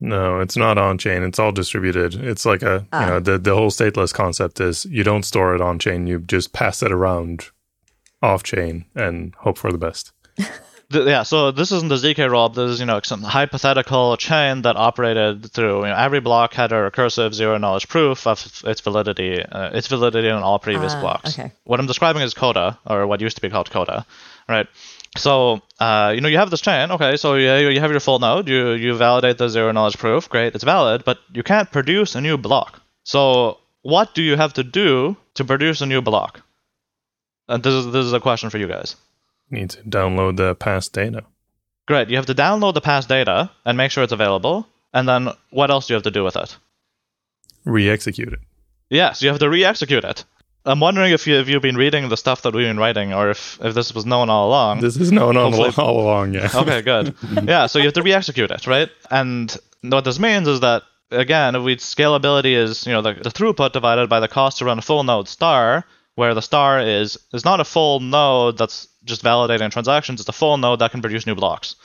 No, 0.00 0.40
it's 0.40 0.56
not 0.56 0.78
on 0.78 0.98
chain. 0.98 1.22
It's 1.22 1.38
all 1.38 1.52
distributed. 1.52 2.14
It's 2.14 2.44
like 2.44 2.62
a, 2.62 2.86
Ah. 2.92 3.00
you 3.00 3.06
know, 3.06 3.20
the, 3.20 3.38
the 3.38 3.54
whole 3.54 3.70
stateless 3.70 4.12
concept 4.12 4.60
is 4.60 4.84
you 4.86 5.04
don't 5.04 5.24
store 5.24 5.54
it 5.54 5.60
on 5.60 5.78
chain. 5.78 6.06
You 6.06 6.20
just 6.20 6.52
pass 6.52 6.82
it 6.82 6.90
around 6.92 7.50
off 8.20 8.42
chain 8.42 8.84
and 8.94 9.34
hope 9.38 9.58
for 9.58 9.70
the 9.72 9.78
best. 9.78 10.12
Th- 10.92 11.06
yeah, 11.06 11.22
so 11.22 11.50
this 11.50 11.72
isn't 11.72 11.88
the 11.88 11.96
ZK 11.96 12.28
rollup. 12.30 12.54
This 12.54 12.70
is 12.72 12.80
you 12.80 12.86
know 12.86 13.00
some 13.02 13.22
hypothetical 13.22 14.16
chain 14.16 14.62
that 14.62 14.76
operated 14.76 15.50
through 15.52 15.82
you 15.82 15.88
know 15.90 15.96
every 15.96 16.20
block 16.20 16.54
had 16.54 16.72
a 16.72 16.90
recursive 16.90 17.32
zero 17.34 17.58
knowledge 17.58 17.88
proof 17.88 18.26
of 18.26 18.38
its 18.64 18.80
validity, 18.80 19.42
uh, 19.42 19.70
its 19.76 19.86
validity 19.88 20.28
on 20.30 20.42
all 20.42 20.58
previous 20.58 20.92
Ah, 20.94 21.00
blocks. 21.00 21.38
okay. 21.38 21.52
What 21.64 21.80
I'm 21.80 21.86
describing 21.86 22.22
is 22.22 22.34
Coda, 22.34 22.78
or 22.86 23.06
what 23.06 23.20
used 23.20 23.36
to 23.36 23.42
be 23.42 23.50
called 23.50 23.70
Coda, 23.70 24.04
right? 24.48 24.66
So 25.16 25.60
uh, 25.80 26.12
you 26.14 26.20
know 26.20 26.28
you 26.28 26.38
have 26.38 26.50
this 26.50 26.60
chain. 26.62 26.90
Okay, 26.90 27.16
so 27.16 27.34
you, 27.34 27.68
you 27.68 27.80
have 27.80 27.90
your 27.90 28.00
full 28.00 28.18
node. 28.18 28.48
You 28.48 28.70
you 28.72 28.94
validate 28.94 29.38
the 29.38 29.48
zero 29.48 29.72
knowledge 29.72 29.98
proof. 29.98 30.28
Great, 30.28 30.54
it's 30.54 30.64
valid, 30.64 31.04
but 31.04 31.18
you 31.32 31.42
can't 31.42 31.70
produce 31.70 32.14
a 32.14 32.20
new 32.20 32.36
block. 32.38 32.80
So 33.04 33.58
what 33.82 34.14
do 34.14 34.22
you 34.22 34.36
have 34.36 34.52
to 34.54 34.62
do 34.64 35.16
to 35.34 35.44
produce 35.44 35.80
a 35.80 35.86
new 35.86 36.00
block? 36.02 36.40
And 37.48 37.62
this 37.62 37.74
is 37.74 37.92
this 37.92 38.06
is 38.06 38.12
a 38.12 38.20
question 38.20 38.48
for 38.50 38.58
you 38.58 38.68
guys. 38.68 38.96
Need 39.52 39.70
to 39.70 39.82
download 39.82 40.36
the 40.38 40.54
past 40.54 40.92
data. 40.94 41.24
Great. 41.86 42.08
You 42.08 42.16
have 42.16 42.26
to 42.26 42.34
download 42.34 42.72
the 42.74 42.80
past 42.80 43.08
data 43.08 43.50
and 43.66 43.76
make 43.76 43.90
sure 43.90 44.02
it's 44.02 44.12
available. 44.12 44.66
And 44.94 45.06
then 45.06 45.28
what 45.50 45.70
else 45.70 45.86
do 45.86 45.92
you 45.92 45.96
have 45.96 46.04
to 46.04 46.10
do 46.10 46.24
with 46.24 46.36
it? 46.36 46.56
Re 47.64 47.88
execute 47.90 48.32
it. 48.32 48.40
Yes, 48.88 49.22
you 49.22 49.28
have 49.28 49.38
to 49.40 49.50
re 49.50 49.64
execute 49.64 50.04
it. 50.04 50.24
I'm 50.64 50.80
wondering 50.80 51.12
if 51.12 51.26
you 51.26 51.36
if 51.36 51.48
you've 51.48 51.62
been 51.62 51.76
reading 51.76 52.08
the 52.08 52.16
stuff 52.16 52.42
that 52.42 52.54
we've 52.54 52.66
been 52.66 52.78
writing, 52.78 53.12
or 53.12 53.30
if 53.30 53.58
if 53.62 53.74
this 53.74 53.94
was 53.94 54.06
known 54.06 54.30
all 54.30 54.48
along. 54.48 54.80
This 54.80 54.96
is 54.96 55.12
known 55.12 55.36
all, 55.36 55.50
Hopefully- 55.52 55.74
all 55.86 56.00
along, 56.00 56.34
yeah. 56.34 56.48
okay, 56.54 56.82
good. 56.82 57.14
yeah, 57.44 57.66
so 57.66 57.78
you 57.78 57.84
have 57.86 57.94
to 57.94 58.02
re-execute 58.02 58.50
it, 58.50 58.66
right? 58.66 58.88
And 59.10 59.54
what 59.82 60.04
this 60.04 60.18
means 60.18 60.48
is 60.48 60.60
that 60.60 60.82
again, 61.10 61.56
if 61.56 61.62
we 61.62 61.76
scalability 61.76 62.54
is 62.54 62.86
you 62.86 62.92
know 62.92 63.02
the, 63.02 63.14
the 63.14 63.30
throughput 63.30 63.72
divided 63.72 64.08
by 64.08 64.20
the 64.20 64.28
cost 64.28 64.58
to 64.58 64.64
run 64.64 64.78
a 64.78 64.82
full 64.82 65.02
node 65.02 65.28
star, 65.28 65.84
where 66.14 66.34
the 66.34 66.42
star 66.42 66.80
is 66.80 67.18
is 67.32 67.44
not 67.44 67.60
a 67.60 67.64
full 67.64 68.00
node 68.00 68.56
that's 68.56 68.86
just 69.04 69.22
validating 69.22 69.70
transactions; 69.70 70.20
it's 70.20 70.28
a 70.28 70.32
full 70.32 70.56
node 70.56 70.78
that 70.80 70.90
can 70.90 71.00
produce 71.00 71.26
new 71.26 71.34
blocks. 71.34 71.76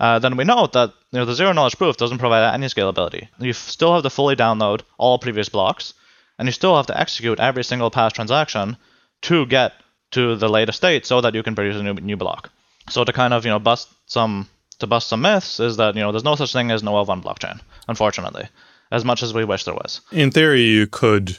Uh, 0.00 0.18
then 0.18 0.36
we 0.36 0.44
note 0.44 0.72
that 0.72 0.92
you 1.12 1.18
know 1.18 1.24
the 1.24 1.34
zero 1.34 1.52
knowledge 1.52 1.78
proof 1.78 1.96
doesn't 1.96 2.18
provide 2.18 2.52
any 2.54 2.66
scalability. 2.66 3.28
You 3.38 3.52
still 3.52 3.94
have 3.94 4.02
to 4.02 4.10
fully 4.10 4.36
download 4.36 4.82
all 4.98 5.18
previous 5.18 5.48
blocks, 5.48 5.94
and 6.38 6.46
you 6.48 6.52
still 6.52 6.76
have 6.76 6.86
to 6.88 6.98
execute 6.98 7.40
every 7.40 7.64
single 7.64 7.90
past 7.90 8.16
transaction 8.16 8.76
to 9.22 9.46
get 9.46 9.72
to 10.10 10.36
the 10.36 10.48
latest 10.48 10.78
state 10.78 11.06
so 11.06 11.20
that 11.20 11.34
you 11.34 11.42
can 11.42 11.54
produce 11.54 11.76
a 11.76 11.82
new 11.82 11.94
new 11.94 12.16
block. 12.16 12.50
So 12.90 13.04
to 13.04 13.12
kind 13.12 13.32
of 13.32 13.44
you 13.44 13.50
know 13.50 13.58
bust 13.58 13.88
some 14.06 14.48
to 14.78 14.86
bust 14.86 15.08
some 15.08 15.22
myths 15.22 15.60
is 15.60 15.76
that 15.76 15.94
you 15.94 16.02
know 16.02 16.12
there's 16.12 16.24
no 16.24 16.34
such 16.34 16.52
thing 16.52 16.70
as 16.70 16.82
no 16.82 16.92
L1 16.92 17.22
blockchain, 17.22 17.60
unfortunately, 17.88 18.48
as 18.90 19.04
much 19.04 19.22
as 19.22 19.32
we 19.32 19.44
wish 19.44 19.64
there 19.64 19.74
was. 19.74 20.00
In 20.10 20.30
theory, 20.30 20.62
you 20.62 20.86
could. 20.86 21.38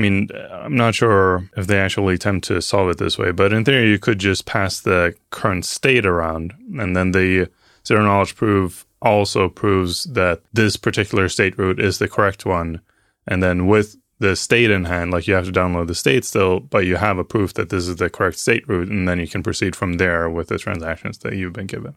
I 0.00 0.02
mean, 0.02 0.30
I'm 0.50 0.76
not 0.76 0.94
sure 0.94 1.46
if 1.58 1.66
they 1.66 1.78
actually 1.78 2.14
attempt 2.14 2.48
to 2.48 2.62
solve 2.62 2.88
it 2.88 2.96
this 2.96 3.18
way, 3.18 3.32
but 3.32 3.52
in 3.52 3.66
theory, 3.66 3.90
you 3.90 3.98
could 3.98 4.18
just 4.18 4.46
pass 4.46 4.80
the 4.80 5.14
current 5.28 5.66
state 5.66 6.06
around, 6.06 6.54
and 6.78 6.96
then 6.96 7.12
the 7.12 7.50
zero 7.86 8.02
knowledge 8.02 8.34
proof 8.34 8.86
also 9.02 9.50
proves 9.50 10.04
that 10.04 10.40
this 10.54 10.78
particular 10.78 11.28
state 11.28 11.58
root 11.58 11.78
is 11.78 11.98
the 11.98 12.08
correct 12.08 12.46
one. 12.46 12.80
And 13.26 13.42
then 13.42 13.66
with 13.66 13.96
the 14.20 14.36
state 14.36 14.70
in 14.70 14.86
hand, 14.86 15.10
like 15.10 15.28
you 15.28 15.34
have 15.34 15.44
to 15.44 15.52
download 15.52 15.88
the 15.88 15.94
state 15.94 16.24
still, 16.24 16.60
but 16.60 16.86
you 16.86 16.96
have 16.96 17.18
a 17.18 17.24
proof 17.24 17.52
that 17.52 17.68
this 17.68 17.86
is 17.86 17.96
the 17.96 18.08
correct 18.08 18.38
state 18.38 18.66
root, 18.66 18.88
and 18.88 19.06
then 19.06 19.20
you 19.20 19.28
can 19.28 19.42
proceed 19.42 19.76
from 19.76 19.98
there 19.98 20.30
with 20.30 20.48
the 20.48 20.56
transactions 20.56 21.18
that 21.18 21.34
you've 21.34 21.52
been 21.52 21.66
given. 21.66 21.94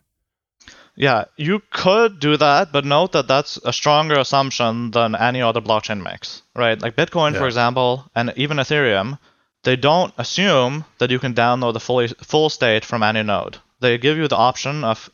Yeah, 0.96 1.26
you 1.38 1.62
could 1.72 2.20
do 2.20 2.38
that, 2.38 2.72
but 2.72 2.86
note 2.86 3.14
that 3.14 3.28
that's 3.28 3.58
a 3.66 3.74
stronger 3.74 4.20
assumption 4.20 4.92
than 4.92 5.16
any 5.16 5.42
other 5.42 5.62
blockchain 5.62 6.04
makes, 6.04 6.44
right? 6.56 6.80
Like 6.80 6.96
Bitcoin, 6.96 7.36
for 7.36 7.48
example, 7.48 8.06
and 8.16 8.32
even 8.36 8.58
Ethereum, 8.58 9.18
they 9.64 9.76
don't 9.76 10.14
assume 10.18 10.86
that 11.00 11.10
you 11.10 11.18
can 11.18 11.34
download 11.34 11.74
the 11.74 11.80
fully 11.80 12.10
full 12.10 12.50
state 12.50 12.86
from 12.86 13.02
any 13.02 13.24
node. 13.24 13.58
They 13.80 13.98
give 13.98 14.18
you 14.18 14.28
the 14.28 14.38
option 14.38 14.84
of 14.84 15.10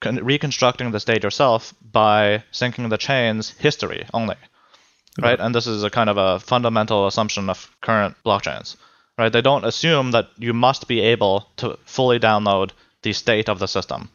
con- 0.00 0.22
reconstructing 0.22 0.90
the 0.90 1.00
state 1.00 1.22
yourself 1.22 1.72
by 1.80 2.44
syncing 2.52 2.90
the 2.90 2.98
chain's 2.98 3.50
history 3.50 4.04
only, 4.12 4.36
right? 5.18 5.40
And 5.40 5.54
this 5.54 5.66
is 5.66 5.82
a 5.82 5.90
kind 5.90 6.10
of 6.10 6.18
a 6.18 6.40
fundamental 6.40 7.06
assumption 7.06 7.48
of 7.48 7.70
current 7.80 8.16
blockchains, 8.24 8.76
right? 9.16 9.32
They 9.32 9.40
don't 9.40 9.64
assume 9.64 10.10
that 10.10 10.28
you 10.36 10.52
must 10.52 10.88
be 10.88 11.00
able 11.00 11.48
to 11.56 11.78
fully 11.86 12.18
download 12.18 12.72
the 13.00 13.14
state 13.14 13.48
of 13.48 13.58
the 13.60 13.66
system 13.66 14.10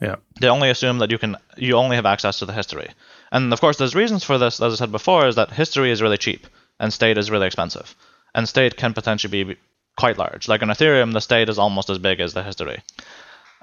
Yeah. 0.00 0.16
they 0.40 0.48
only 0.48 0.70
assume 0.70 0.98
that 0.98 1.10
you 1.10 1.18
can 1.18 1.36
you 1.56 1.74
only 1.74 1.96
have 1.96 2.06
access 2.06 2.38
to 2.38 2.46
the 2.46 2.52
history. 2.52 2.88
And 3.32 3.52
of 3.52 3.60
course 3.60 3.78
there's 3.78 3.94
reasons 3.94 4.24
for 4.24 4.38
this 4.38 4.60
as 4.60 4.72
i 4.72 4.76
said 4.76 4.92
before 4.92 5.26
is 5.26 5.34
that 5.36 5.52
history 5.52 5.90
is 5.90 6.02
really 6.02 6.18
cheap 6.18 6.46
and 6.78 6.92
state 6.92 7.18
is 7.18 7.30
really 7.30 7.46
expensive. 7.46 7.94
And 8.34 8.48
state 8.48 8.76
can 8.76 8.94
potentially 8.94 9.44
be 9.44 9.56
quite 9.96 10.18
large. 10.18 10.46
Like 10.48 10.62
in 10.62 10.68
ethereum 10.68 11.12
the 11.12 11.20
state 11.20 11.48
is 11.48 11.58
almost 11.58 11.90
as 11.90 11.98
big 11.98 12.20
as 12.20 12.32
the 12.32 12.44
history. 12.44 12.80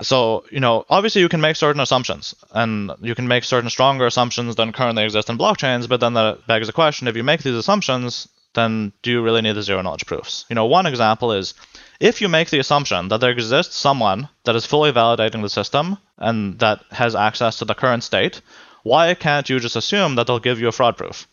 So 0.02 0.44
you 0.52 0.60
know 0.60 0.86
obviously 0.90 1.22
you 1.22 1.30
can 1.30 1.40
make 1.40 1.56
certain 1.56 1.82
assumptions 1.82 2.36
and 2.52 2.92
you 3.02 3.16
can 3.16 3.30
make 3.30 3.46
certain 3.46 3.70
stronger 3.70 4.06
assumptions 4.06 4.56
than 4.56 4.74
currently 4.74 5.06
exist 5.06 5.30
in 5.30 5.38
blockchains 5.38 5.88
but 5.88 6.02
then 6.02 6.16
that 6.16 6.46
begs 6.48 6.68
the 6.68 6.74
question 6.74 7.08
if 7.08 7.16
you 7.16 7.24
make 7.24 7.44
these 7.44 7.56
assumptions 7.56 8.28
then 8.56 8.92
do 9.04 9.12
you 9.12 9.22
really 9.22 9.42
need 9.42 9.56
the 9.56 9.62
zero 9.64 9.82
knowledge 9.82 10.06
proofs? 10.06 10.46
You 10.50 10.56
know 10.56 10.66
one 10.66 10.86
example 10.86 11.32
is 11.32 11.54
if 12.00 12.20
you 12.20 12.28
make 12.28 12.50
the 12.50 12.60
assumption 12.60 13.08
that 13.08 13.22
there 13.22 13.32
exists 13.32 13.78
someone 13.78 14.28
that 14.44 14.56
is 14.56 14.66
fully 14.66 14.92
validating 14.92 15.42
the 15.42 15.50
system 15.50 15.98
and 16.18 16.60
that 16.60 16.84
has 16.92 17.16
access 17.16 17.60
to 17.60 17.66
the 17.66 17.76
current 17.76 18.04
state, 18.04 18.42
why 18.84 19.14
can't 19.14 19.50
you 19.50 19.60
just 19.60 19.76
assume 19.76 20.16
that 20.16 20.28
they'll 20.28 20.40
give 20.40 20.60
you 20.60 20.68
a 20.68 20.72
fraud 20.72 20.98
proof? 20.98 21.28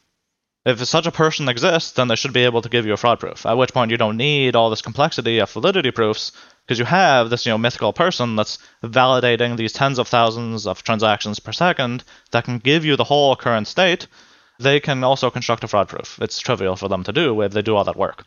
If 0.65 0.85
such 0.87 1.07
a 1.07 1.13
person 1.13 1.49
exists, 1.49 1.93
then 1.93 2.09
they 2.09 2.17
should 2.17 2.33
be 2.33 2.45
able 2.45 2.63
to 2.63 2.69
give 2.69 2.87
you 2.87 2.93
a 2.93 2.97
fraud 2.97 3.19
proof. 3.19 3.45
At 3.45 3.59
which 3.59 3.75
point 3.75 3.91
you 3.91 3.97
don't 3.97 4.17
need 4.17 4.55
all 4.55 4.71
this 4.71 4.83
complexity 4.83 5.41
of 5.41 5.51
validity 5.51 5.91
proofs 5.91 6.31
because 6.65 6.79
you 6.79 6.85
have 6.85 7.31
this, 7.31 7.45
you 7.45 7.51
know, 7.51 7.59
mythical 7.59 7.93
person 7.93 8.37
that's 8.37 8.59
validating 8.85 9.57
these 9.57 9.73
tens 9.73 9.99
of 9.99 10.07
thousands 10.07 10.67
of 10.67 10.85
transactions 10.85 11.41
per 11.41 11.53
second 11.53 12.05
that 12.31 12.45
can 12.45 12.59
give 12.59 12.85
you 12.85 12.95
the 12.95 13.05
whole 13.05 13.35
current 13.35 13.67
state. 13.67 14.07
They 14.61 14.79
can 14.79 15.03
also 15.03 15.31
construct 15.31 15.65
a 15.65 15.69
fraud 15.69 15.89
proof. 15.89 16.19
It's 16.23 16.39
trivial 16.39 16.77
for 16.77 16.89
them 16.89 17.03
to 17.05 17.13
do 17.13 17.41
if 17.43 17.53
they 17.53 17.63
do 17.63 17.75
all 17.75 17.85
that 17.85 17.97
work 17.97 18.25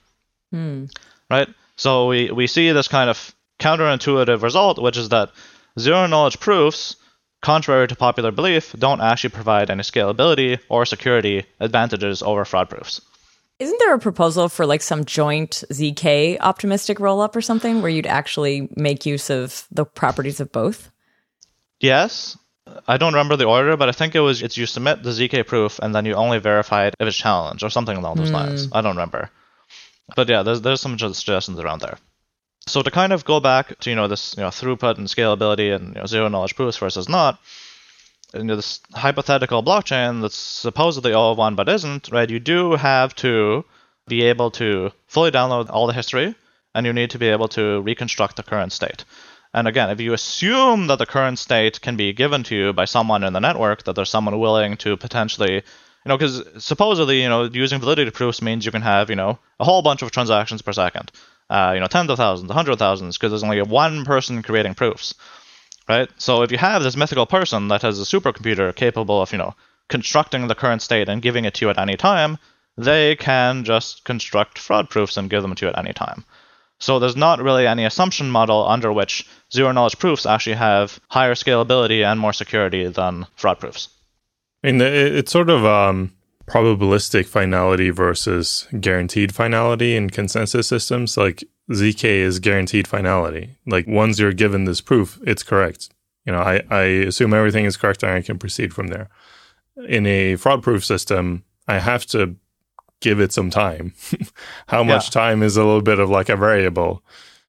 hmm. 0.56 0.86
right? 1.30 1.48
So 1.76 2.08
we, 2.08 2.32
we 2.32 2.48
see 2.48 2.72
this 2.72 2.88
kind 2.88 3.10
of 3.10 3.36
counterintuitive 3.60 4.42
result, 4.42 4.82
which 4.82 4.98
is 4.98 5.10
that 5.10 5.32
zero 5.80 6.08
knowledge 6.08 6.40
proofs, 6.40 6.96
contrary 7.42 7.88
to 7.88 7.96
popular 7.96 8.32
belief, 8.32 8.74
don't 8.78 9.02
actually 9.02 9.30
provide 9.30 9.70
any 9.70 9.84
scalability 9.84 10.60
or 10.70 10.86
security 10.86 11.46
advantages 11.60 12.22
over 12.22 12.46
fraud 12.46 12.70
proofs. 12.70 13.02
Isn't 13.60 13.80
there 13.80 13.94
a 13.94 14.00
proposal 14.00 14.50
for 14.50 14.66
like 14.66 14.82
some 14.82 15.06
joint 15.06 15.64
ZK 15.72 16.38
optimistic 16.42 16.98
rollup 16.98 17.36
or 17.36 17.42
something 17.42 17.82
where 17.82 17.92
you'd 17.92 18.08
actually 18.08 18.68
make 18.76 19.06
use 19.06 19.30
of 19.30 19.66
the 19.72 19.86
properties 19.86 20.42
of 20.42 20.52
both? 20.52 20.92
Yes, 21.80 22.38
I 22.88 22.98
don't 22.98 23.14
remember 23.14 23.38
the 23.38 23.46
order, 23.46 23.78
but 23.78 23.88
I 23.88 23.94
think 23.94 24.16
it 24.16 24.20
was 24.20 24.42
it's 24.42 24.58
you 24.58 24.66
submit 24.66 25.04
the 25.04 25.12
ZK 25.12 25.48
proof 25.48 25.80
and 25.80 25.96
then 25.96 26.06
you 26.06 26.16
only 26.16 26.40
verify 26.40 26.88
it 26.88 26.96
if 27.00 27.08
it's 27.08 27.16
challenged 27.16 27.64
or 27.64 27.70
something 27.70 27.96
along 27.96 28.16
those 28.16 28.30
hmm. 28.30 28.36
lines. 28.36 28.68
I 28.74 28.82
don't 28.82 28.96
remember. 28.96 29.30
But 30.16 30.28
yeah, 30.28 30.44
there's 30.44 30.62
there's 30.62 30.82
some 30.82 30.98
suggestions 30.98 31.60
around 31.60 31.82
there. 31.82 31.98
So 32.68 32.82
to 32.82 32.90
kind 32.90 33.14
of 33.14 33.26
go 33.26 33.40
back 33.40 33.78
to 33.80 33.90
you 33.92 33.96
know 33.96 34.08
this 34.08 34.36
you 34.38 34.44
know 34.44 34.50
throughput 34.50 34.98
and 34.98 35.08
scalability 35.08 35.76
and 35.76 35.96
you 35.96 36.02
know 36.02 36.08
zero 36.08 36.28
knowledge 36.30 36.56
proofs 36.56 36.78
versus 36.78 37.08
not, 37.08 37.40
you 38.34 38.44
know 38.44 38.56
this 38.56 38.80
hypothetical 38.94 39.62
blockchain 39.62 40.22
that's 40.22 40.36
supposedly 40.36 41.14
all 41.14 41.36
one 41.36 41.56
but 41.56 41.70
isn't 41.70 42.10
right. 42.12 42.30
You 42.30 42.40
do 42.40 42.72
have 42.72 43.14
to 43.16 43.66
be 44.08 44.24
able 44.24 44.52
to 44.52 44.92
fully 45.08 45.32
download 45.32 45.70
all 45.70 45.88
the 45.88 45.94
history, 45.94 46.36
and 46.74 46.86
you 46.86 46.94
need 46.94 47.12
to 47.12 47.20
be 47.20 47.28
able 47.28 47.48
to 47.50 47.82
reconstruct 47.82 48.36
the 48.36 48.44
current 48.44 48.72
state. 48.72 49.06
And 49.54 49.68
again, 49.68 49.90
if 49.90 50.02
you 50.02 50.14
assume 50.14 50.88
that 50.88 50.98
the 51.00 51.06
current 51.06 51.40
state 51.40 51.80
can 51.82 51.96
be 51.96 52.14
given 52.14 52.44
to 52.44 52.56
you 52.56 52.74
by 52.74 52.86
someone 52.86 53.24
in 53.24 53.34
the 53.34 53.40
network, 53.40 53.84
that 53.84 53.96
there's 53.96 54.10
someone 54.10 54.38
willing 54.40 54.76
to 54.78 54.98
potentially, 54.98 55.54
you 55.54 55.62
know, 56.08 56.18
because 56.18 56.44
supposedly, 56.64 57.22
you 57.22 57.30
know, 57.30 57.44
using 57.44 57.80
validity 57.80 58.12
proofs 58.12 58.42
means 58.42 58.66
you 58.66 58.72
can 58.72 58.82
have, 58.82 59.10
you 59.10 59.16
know, 59.16 59.40
a 59.60 59.64
whole 59.64 59.82
bunch 59.82 60.02
of 60.02 60.12
transactions 60.12 60.62
per 60.62 60.74
second, 60.74 61.12
uh, 61.50 61.72
you 61.74 61.80
know, 61.80 61.88
tens 61.88 62.10
of 62.10 62.18
thousands, 62.18 62.52
hundred 62.52 62.74
of 62.74 62.80
thousands, 62.80 63.18
because 63.18 63.32
there's 63.32 63.44
only 63.44 63.62
one 63.62 64.06
person 64.06 64.42
creating 64.42 64.76
proofs, 64.76 65.14
right? 65.88 66.10
So 66.18 66.42
if 66.44 66.52
you 66.52 66.58
have 66.58 66.84
this 66.84 66.96
mythical 66.98 67.26
person 67.26 67.68
that 67.70 67.82
has 67.84 68.00
a 68.00 68.04
supercomputer 68.04 68.76
capable 68.76 69.22
of, 69.22 69.32
you 69.32 69.38
know, 69.38 69.56
constructing 69.88 70.48
the 70.48 70.56
current 70.56 70.82
state 70.82 71.10
and 71.10 71.22
giving 71.22 71.46
it 71.46 71.54
to 71.56 71.66
you 71.66 71.70
at 71.70 71.78
any 71.78 71.96
time, 71.96 72.38
they 72.78 73.16
can 73.16 73.64
just 73.64 74.04
construct 74.04 74.58
fraud 74.60 74.90
proofs 74.90 75.18
and 75.18 75.30
give 75.30 75.42
them 75.42 75.56
to 75.56 75.66
you 75.66 75.70
at 75.72 75.78
any 75.78 75.94
time. 75.94 76.26
So 76.80 77.00
there's 77.00 77.16
not 77.16 77.42
really 77.42 77.66
any 77.68 77.86
assumption 77.86 78.30
model 78.30 78.68
under 78.68 78.92
which 78.92 79.26
zero 79.54 79.72
knowledge 79.72 79.98
proofs 79.98 80.26
actually 80.26 80.58
have 80.58 81.00
higher 81.10 81.34
scalability 81.36 82.04
and 82.04 82.20
more 82.20 82.34
security 82.34 82.88
than 82.88 83.28
fraud 83.38 83.60
proofs. 83.60 83.88
I 84.64 84.72
mean, 84.72 84.82
it- 84.82 85.16
it's 85.16 85.32
sort 85.32 85.50
of 85.50 85.64
um, 85.66 86.12
probabilistic 86.48 87.26
finality 87.26 87.90
versus 87.90 88.68
guaranteed 88.80 89.34
finality 89.34 89.96
in 89.96 90.10
consensus 90.10 90.68
systems. 90.68 91.18
Like 91.18 91.44
ZK 91.72 92.04
is 92.04 92.40
guaranteed 92.40 92.88
finality. 92.88 93.58
Like 93.66 93.88
once 93.88 94.20
you're 94.20 94.34
given 94.34 94.66
this 94.66 94.82
proof, 94.82 95.20
it's 95.26 95.44
correct. 95.44 95.90
You 96.26 96.34
know, 96.34 96.40
I, 96.40 96.64
I 96.70 96.82
assume 96.82 97.34
everything 97.34 97.66
is 97.66 97.78
correct 97.78 98.04
and 98.04 98.12
I 98.12 98.22
can 98.22 98.38
proceed 98.38 98.74
from 98.74 98.88
there. 98.88 99.10
In 99.88 100.06
a 100.06 100.36
fraud 100.36 100.64
proof 100.64 100.86
system, 100.86 101.44
I 101.68 101.80
have 101.80 102.06
to 102.08 102.36
give 103.02 103.20
it 103.20 103.34
some 103.34 103.50
time. 103.50 103.94
How 104.68 104.84
much 104.84 105.10
time 105.12 105.44
is 105.44 105.58
a 105.58 105.64
little 105.64 105.82
bit 105.82 106.00
of 106.00 106.10
like 106.10 106.30
a 106.30 106.36
variable. 106.36 107.04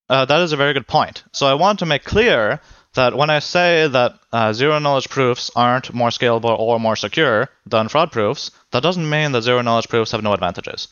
Uh, 0.09 0.25
that 0.25 0.41
is 0.41 0.53
a 0.53 0.57
very 0.57 0.73
good 0.73 0.87
point. 0.87 1.25
So 1.33 1.47
I 1.47 1.55
want 1.55 1.79
to 1.81 1.87
make 1.87 2.05
clear 2.05 2.61
that 2.97 3.17
when 3.17 3.31
I 3.31 3.39
say 3.39 3.89
that 3.89 4.19
uh, 4.33 4.53
zero 4.53 4.79
knowledge 4.79 5.09
proofs 5.09 5.51
aren't 5.57 5.95
more 5.95 6.11
scalable 6.11 6.59
or 6.59 6.79
more 6.81 6.97
secure 6.97 7.49
than 7.65 7.89
fraud 7.89 8.13
proofs, 8.13 8.51
that 8.73 8.83
doesn't 8.83 9.09
mean 9.09 9.33
that 9.33 9.43
zero 9.43 9.63
knowledge 9.63 9.89
proofs 9.89 10.11
have 10.13 10.23
no 10.23 10.35
advantages. 10.35 10.89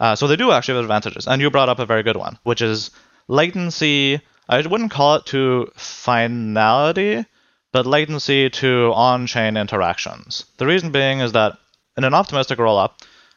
Uh, 0.00 0.16
so 0.16 0.26
they 0.26 0.36
do 0.36 0.50
actually 0.50 0.76
have 0.76 0.84
advantages, 0.84 1.28
and 1.28 1.42
you 1.42 1.50
brought 1.50 1.68
up 1.68 1.78
a 1.78 1.86
very 1.86 2.02
good 2.02 2.16
one, 2.16 2.38
which 2.42 2.62
is 2.62 2.90
latency. 3.28 4.20
I 4.48 4.66
wouldn't 4.66 4.90
call 4.90 5.16
it 5.16 5.26
to 5.26 5.70
finality, 5.76 7.26
but 7.70 7.86
latency 7.86 8.48
to 8.50 8.92
on-chain 8.94 9.56
interactions. 9.56 10.46
The 10.56 10.66
reason 10.66 10.90
being 10.90 11.20
is 11.20 11.32
that 11.32 11.58
in 11.96 12.04
an 12.04 12.14
optimistic 12.14 12.58
rollup, 12.58 12.92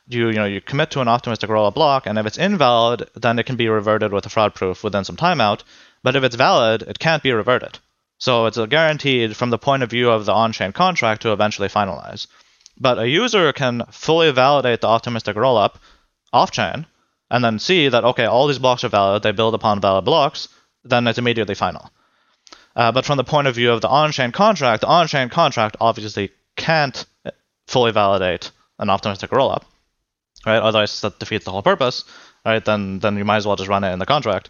you 0.07 0.28
you 0.28 0.36
know 0.36 0.45
you 0.45 0.61
commit 0.61 0.91
to 0.91 1.01
an 1.01 1.07
optimistic 1.07 1.49
rollup 1.49 1.74
block, 1.74 2.07
and 2.07 2.18
if 2.18 2.26
it's 2.26 2.38
invalid, 2.38 3.09
then 3.16 3.39
it 3.39 3.45
can 3.45 3.55
be 3.55 3.68
reverted 3.68 4.11
with 4.14 4.26
a 4.26 4.30
fraud 4.30 4.55
proof 4.55 4.84
within 4.84 5.03
some 5.03 5.18
timeout. 5.18 5.64
But 6.01 6.16
if 6.16 6.24
it's 6.24 6.36
valid, 6.36 6.82
it 6.84 6.99
can't 6.99 7.24
be 7.24 7.32
reverted. 7.32 7.80
So 8.24 8.45
it's 8.45 8.57
guaranteed 8.57 9.36
from 9.36 9.49
the 9.49 9.57
point 9.57 9.84
of 9.84 9.89
view 9.89 10.09
of 10.09 10.26
the 10.26 10.32
on-chain 10.32 10.71
contract 10.71 11.24
to 11.24 11.34
eventually 11.34 11.67
finalize. 11.67 12.28
But 12.80 12.97
a 12.97 13.05
user 13.05 13.51
can 13.51 13.84
fully 13.91 14.32
validate 14.32 14.80
the 14.80 14.88
optimistic 14.88 15.36
rollup 15.36 15.74
off-chain, 16.32 16.86
and 17.30 17.43
then 17.43 17.59
see 17.59 17.89
that 17.89 18.05
okay, 18.05 18.24
all 18.24 18.47
these 18.47 18.59
blocks 18.59 18.86
are 18.86 18.88
valid, 18.88 19.24
they 19.24 19.34
build 19.34 19.55
upon 19.55 19.82
valid 19.82 20.05
blocks, 20.05 20.47
then 20.86 21.05
it's 21.05 21.19
immediately 21.19 21.53
final. 21.53 21.91
Uh, 22.78 22.93
but 22.93 23.03
from 23.03 23.17
the 23.17 23.26
point 23.26 23.47
of 23.47 23.55
view 23.55 23.74
of 23.74 23.82
the 23.82 23.89
on-chain 23.89 24.32
contract, 24.32 24.80
the 24.80 24.88
on-chain 24.88 25.28
contract 25.28 25.76
obviously 25.82 26.32
can't 26.55 27.05
fully 27.67 27.91
validate 27.91 28.51
an 28.80 28.89
optimistic 28.89 29.32
rollup, 29.32 29.63
right? 30.45 30.61
Otherwise, 30.61 31.01
that 31.01 31.19
defeats 31.19 31.43
the 31.43 31.51
whole 31.51 31.61
purpose, 31.61 32.05
right? 32.45 32.63
Then 32.63 32.99
then 32.99 33.17
you 33.17 33.26
might 33.26 33.43
as 33.43 33.45
well 33.45 33.57
just 33.57 33.69
run 33.69 33.84
it 33.84 33.91
in 33.91 33.99
the 33.99 34.05
contract. 34.05 34.49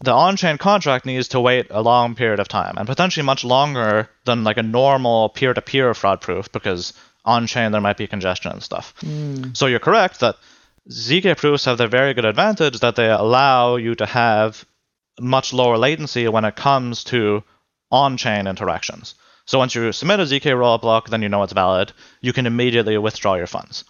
The 0.00 0.12
on-chain 0.12 0.58
contract 0.58 1.06
needs 1.06 1.28
to 1.28 1.40
wait 1.40 1.68
a 1.70 1.80
long 1.80 2.14
period 2.14 2.40
of 2.40 2.48
time, 2.48 2.74
and 2.76 2.86
potentially 2.86 3.24
much 3.24 3.44
longer 3.44 4.10
than 4.24 4.42
like 4.42 4.56
a 4.56 4.62
normal 4.62 5.28
peer-to-peer 5.28 5.94
fraud 5.94 6.20
proof, 6.20 6.50
because 6.50 6.92
on-chain 7.24 7.70
there 7.72 7.80
might 7.80 7.96
be 7.96 8.06
congestion 8.06 8.52
and 8.52 8.62
stuff. 8.62 8.92
Mm. 9.00 9.56
So 9.56 9.66
you're 9.66 9.78
correct 9.78 10.20
that 10.20 10.36
ZK 10.90 11.36
proofs 11.38 11.64
have 11.64 11.78
the 11.78 11.86
very 11.86 12.12
good 12.12 12.24
advantage 12.24 12.80
that 12.80 12.96
they 12.96 13.08
allow 13.08 13.76
you 13.76 13.94
to 13.94 14.04
have 14.04 14.64
much 15.20 15.52
lower 15.52 15.78
latency 15.78 16.26
when 16.28 16.44
it 16.44 16.56
comes 16.56 17.04
to 17.04 17.44
on-chain 17.90 18.46
interactions. 18.46 19.14
So 19.46 19.58
once 19.58 19.74
you 19.74 19.92
submit 19.92 20.20
a 20.20 20.24
ZK 20.24 20.52
rollup 20.56 20.80
block, 20.80 21.08
then 21.08 21.22
you 21.22 21.28
know 21.28 21.42
it's 21.42 21.52
valid. 21.52 21.92
You 22.20 22.32
can 22.32 22.46
immediately 22.46 22.98
withdraw 22.98 23.34
your 23.34 23.46
funds. 23.46 23.84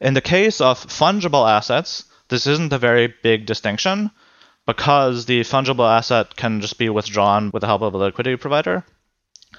In 0.00 0.14
the 0.14 0.20
case 0.20 0.60
of 0.60 0.84
fungible 0.86 1.48
assets, 1.48 2.04
this 2.28 2.46
isn't 2.46 2.72
a 2.72 2.78
very 2.78 3.14
big 3.22 3.46
distinction 3.46 4.10
because 4.66 5.26
the 5.26 5.40
fungible 5.40 5.88
asset 5.88 6.36
can 6.36 6.60
just 6.60 6.78
be 6.78 6.88
withdrawn 6.88 7.50
with 7.52 7.62
the 7.62 7.66
help 7.66 7.82
of 7.82 7.94
a 7.94 7.98
liquidity 7.98 8.36
provider. 8.36 8.84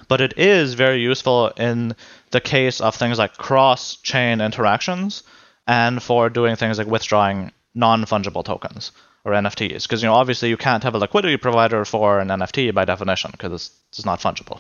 But 0.07 0.21
it 0.21 0.37
is 0.37 0.73
very 0.73 1.01
useful 1.01 1.49
in 1.57 1.95
the 2.31 2.41
case 2.41 2.81
of 2.81 2.95
things 2.95 3.17
like 3.17 3.37
cross 3.37 3.95
chain 3.97 4.41
interactions 4.41 5.23
and 5.67 6.01
for 6.01 6.29
doing 6.29 6.55
things 6.55 6.77
like 6.77 6.87
withdrawing 6.87 7.51
non 7.75 8.05
fungible 8.05 8.43
tokens 8.43 8.91
or 9.23 9.33
NFTs. 9.33 9.83
Because 9.83 10.01
you 10.01 10.07
know, 10.07 10.15
obviously, 10.15 10.49
you 10.49 10.57
can't 10.57 10.83
have 10.83 10.95
a 10.95 10.99
liquidity 10.99 11.37
provider 11.37 11.85
for 11.85 12.19
an 12.19 12.29
NFT 12.29 12.73
by 12.73 12.85
definition 12.85 13.31
because 13.31 13.53
it's, 13.53 13.71
it's 13.89 14.05
not 14.05 14.19
fungible. 14.19 14.59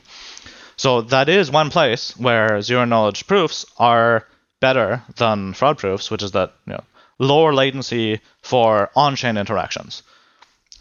So 0.77 1.01
that 1.01 1.29
is 1.29 1.51
one 1.51 1.69
place 1.69 2.17
where 2.17 2.61
zero 2.61 2.85
knowledge 2.85 3.27
proofs 3.27 3.65
are 3.77 4.27
better 4.59 5.03
than 5.17 5.53
fraud 5.53 5.77
proofs, 5.77 6.09
which 6.09 6.23
is 6.23 6.31
that 6.31 6.53
you 6.65 6.73
know, 6.73 6.83
lower 7.19 7.53
latency 7.53 8.19
for 8.41 8.89
on-chain 8.95 9.37
interactions. 9.37 10.03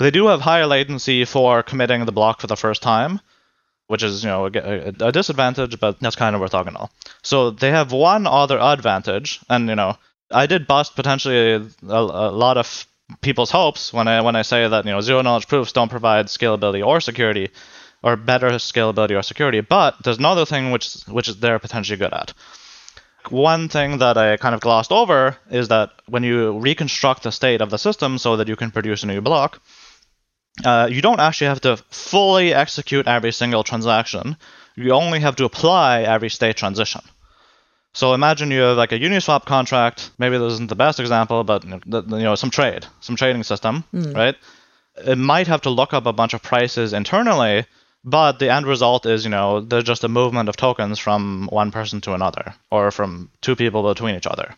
They 0.00 0.10
do 0.10 0.28
have 0.28 0.40
higher 0.40 0.66
latency 0.66 1.26
for 1.26 1.62
committing 1.62 2.06
the 2.06 2.12
block 2.12 2.40
for 2.40 2.46
the 2.46 2.56
first 2.56 2.80
time, 2.80 3.20
which 3.86 4.02
is 4.02 4.24
you 4.24 4.30
know 4.30 4.46
a, 4.46 5.08
a 5.08 5.12
disadvantage, 5.12 5.78
but 5.78 6.00
that's 6.00 6.16
kind 6.16 6.34
of 6.34 6.40
orthogonal. 6.40 6.88
So 7.22 7.50
they 7.50 7.70
have 7.70 7.92
one 7.92 8.26
other 8.26 8.58
advantage, 8.58 9.40
and 9.50 9.68
you 9.68 9.74
know 9.74 9.98
I 10.30 10.46
did 10.46 10.66
bust 10.66 10.96
potentially 10.96 11.52
a, 11.52 11.94
a 11.94 12.32
lot 12.32 12.56
of 12.56 12.86
people's 13.20 13.50
hopes 13.50 13.92
when 13.92 14.08
I 14.08 14.22
when 14.22 14.36
I 14.36 14.42
say 14.42 14.66
that 14.66 14.86
you 14.86 14.90
know 14.90 15.02
zero 15.02 15.20
knowledge 15.20 15.48
proofs 15.48 15.72
don't 15.72 15.90
provide 15.90 16.26
scalability 16.28 16.82
or 16.86 17.00
security 17.00 17.50
or 18.02 18.16
better 18.16 18.48
scalability 18.52 19.18
or 19.18 19.22
security, 19.22 19.60
but 19.60 20.02
there's 20.02 20.16
another 20.16 20.46
thing 20.46 20.70
which 20.70 20.94
which 21.08 21.28
they're 21.40 21.58
potentially 21.58 21.98
good 21.98 22.14
at. 22.14 22.32
One 23.28 23.68
thing 23.68 23.98
that 23.98 24.16
I 24.16 24.38
kind 24.38 24.54
of 24.54 24.62
glossed 24.62 24.92
over 24.92 25.36
is 25.50 25.68
that 25.68 25.90
when 26.06 26.22
you 26.22 26.58
reconstruct 26.58 27.24
the 27.24 27.32
state 27.32 27.60
of 27.60 27.68
the 27.68 27.76
system 27.76 28.16
so 28.16 28.36
that 28.36 28.48
you 28.48 28.56
can 28.56 28.70
produce 28.70 29.02
a 29.02 29.06
new 29.06 29.20
block, 29.20 29.60
uh, 30.64 30.88
you 30.90 31.02
don't 31.02 31.20
actually 31.20 31.48
have 31.48 31.60
to 31.62 31.76
fully 31.90 32.52
execute 32.52 33.06
every 33.06 33.32
single 33.32 33.64
transaction. 33.64 34.36
You 34.76 34.92
only 34.92 35.20
have 35.20 35.36
to 35.36 35.44
apply 35.44 36.02
every 36.02 36.30
state 36.30 36.56
transition. 36.56 37.02
So 37.92 38.14
imagine 38.14 38.50
you 38.50 38.60
have 38.60 38.76
like 38.76 38.92
a 38.92 38.98
Uniswap 38.98 39.46
contract. 39.46 40.10
Maybe 40.18 40.38
this 40.38 40.52
isn't 40.54 40.68
the 40.68 40.76
best 40.76 41.00
example, 41.00 41.42
but 41.44 41.64
you 41.64 41.80
know 41.86 42.34
some 42.34 42.50
trade, 42.50 42.86
some 43.00 43.16
trading 43.16 43.42
system, 43.42 43.84
mm. 43.92 44.14
right? 44.14 44.36
It 45.04 45.18
might 45.18 45.48
have 45.48 45.62
to 45.62 45.70
look 45.70 45.92
up 45.92 46.06
a 46.06 46.12
bunch 46.12 46.34
of 46.34 46.42
prices 46.42 46.92
internally, 46.92 47.66
but 48.04 48.38
the 48.38 48.50
end 48.50 48.66
result 48.66 49.06
is 49.06 49.24
you 49.24 49.30
know 49.30 49.60
there's 49.60 49.84
just 49.84 50.04
a 50.04 50.08
movement 50.08 50.48
of 50.48 50.56
tokens 50.56 50.98
from 50.98 51.48
one 51.50 51.72
person 51.72 52.00
to 52.02 52.14
another, 52.14 52.54
or 52.70 52.90
from 52.90 53.30
two 53.40 53.56
people 53.56 53.82
between 53.82 54.14
each 54.14 54.26
other. 54.26 54.54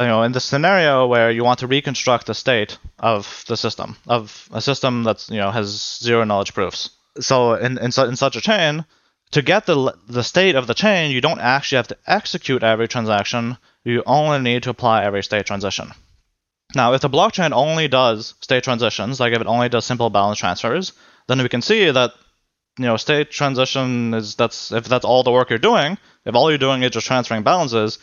You 0.00 0.06
know, 0.06 0.22
in 0.24 0.32
the 0.32 0.40
scenario 0.40 1.06
where 1.06 1.30
you 1.30 1.44
want 1.44 1.60
to 1.60 1.68
reconstruct 1.68 2.26
the 2.26 2.34
state 2.34 2.78
of 2.98 3.44
the 3.46 3.56
system, 3.56 3.96
of 4.08 4.48
a 4.52 4.60
system 4.60 5.04
that's 5.04 5.30
you 5.30 5.38
know 5.38 5.50
has 5.50 5.98
zero 6.02 6.24
knowledge 6.24 6.54
proofs. 6.54 6.90
So 7.20 7.54
in 7.54 7.78
in, 7.78 7.86
in 7.86 8.16
such 8.16 8.36
a 8.36 8.40
chain, 8.40 8.84
to 9.34 9.42
get 9.42 9.66
the, 9.66 9.94
the 10.08 10.22
state 10.22 10.54
of 10.54 10.66
the 10.66 10.74
chain, 10.74 11.10
you 11.10 11.20
don't 11.20 11.40
actually 11.40 11.76
have 11.76 11.88
to 11.88 11.98
execute 12.06 12.62
every 12.62 12.88
transaction. 12.88 13.56
You 13.84 14.02
only 14.06 14.40
need 14.40 14.62
to 14.64 14.70
apply 14.70 15.04
every 15.04 15.22
state 15.22 15.46
transition. 15.46 15.92
Now, 16.74 16.92
if 16.94 17.00
the 17.00 17.10
blockchain 17.10 17.52
only 17.52 17.88
does 17.88 18.34
state 18.40 18.64
transitions, 18.64 19.20
like 19.20 19.32
if 19.32 19.40
it 19.40 19.46
only 19.46 19.68
does 19.68 19.84
simple 19.84 20.10
balance 20.10 20.38
transfers, 20.38 20.92
then 21.26 21.42
we 21.42 21.48
can 21.48 21.62
see 21.62 21.90
that 21.90 22.12
you 22.78 22.86
know 22.86 22.96
state 22.96 23.30
transition 23.30 24.14
is 24.14 24.34
that's 24.34 24.72
if 24.72 24.84
that's 24.84 25.04
all 25.04 25.22
the 25.22 25.32
work 25.32 25.50
you're 25.50 25.58
doing, 25.58 25.98
if 26.24 26.34
all 26.34 26.50
you're 26.50 26.66
doing 26.66 26.82
is 26.82 26.90
just 26.90 27.06
transferring 27.06 27.42
balances, 27.42 27.98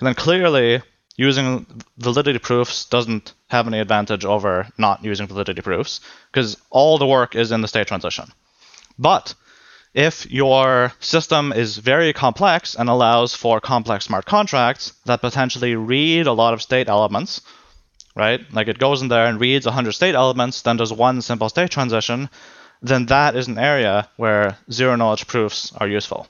then 0.00 0.14
clearly 0.14 0.82
using 1.16 1.66
validity 1.98 2.38
proofs 2.38 2.84
doesn't 2.86 3.32
have 3.48 3.66
any 3.66 3.80
advantage 3.80 4.24
over 4.24 4.68
not 4.78 5.04
using 5.04 5.26
validity 5.26 5.62
proofs 5.62 6.00
because 6.30 6.56
all 6.70 6.98
the 6.98 7.06
work 7.06 7.34
is 7.34 7.52
in 7.52 7.60
the 7.60 7.68
state 7.68 7.86
transition. 7.86 8.30
But 8.98 9.34
if 9.94 10.30
your 10.30 10.92
system 11.00 11.52
is 11.52 11.78
very 11.78 12.12
complex 12.12 12.74
and 12.74 12.88
allows 12.88 13.34
for 13.34 13.60
complex 13.60 14.04
smart 14.04 14.26
contracts 14.26 14.92
that 15.06 15.22
potentially 15.22 15.74
read 15.74 16.26
a 16.26 16.32
lot 16.32 16.52
of 16.52 16.60
state 16.60 16.88
elements, 16.88 17.40
right? 18.14 18.40
Like 18.52 18.68
it 18.68 18.78
goes 18.78 19.00
in 19.00 19.08
there 19.08 19.26
and 19.26 19.40
reads 19.40 19.64
100 19.64 19.92
state 19.92 20.14
elements, 20.14 20.60
then 20.62 20.76
does 20.76 20.92
one 20.92 21.22
simple 21.22 21.48
state 21.48 21.70
transition, 21.70 22.28
then 22.82 23.06
that 23.06 23.36
is 23.36 23.48
an 23.48 23.58
area 23.58 24.08
where 24.16 24.58
zero 24.70 24.96
knowledge 24.96 25.26
proofs 25.26 25.72
are 25.78 25.88
useful. 25.88 26.26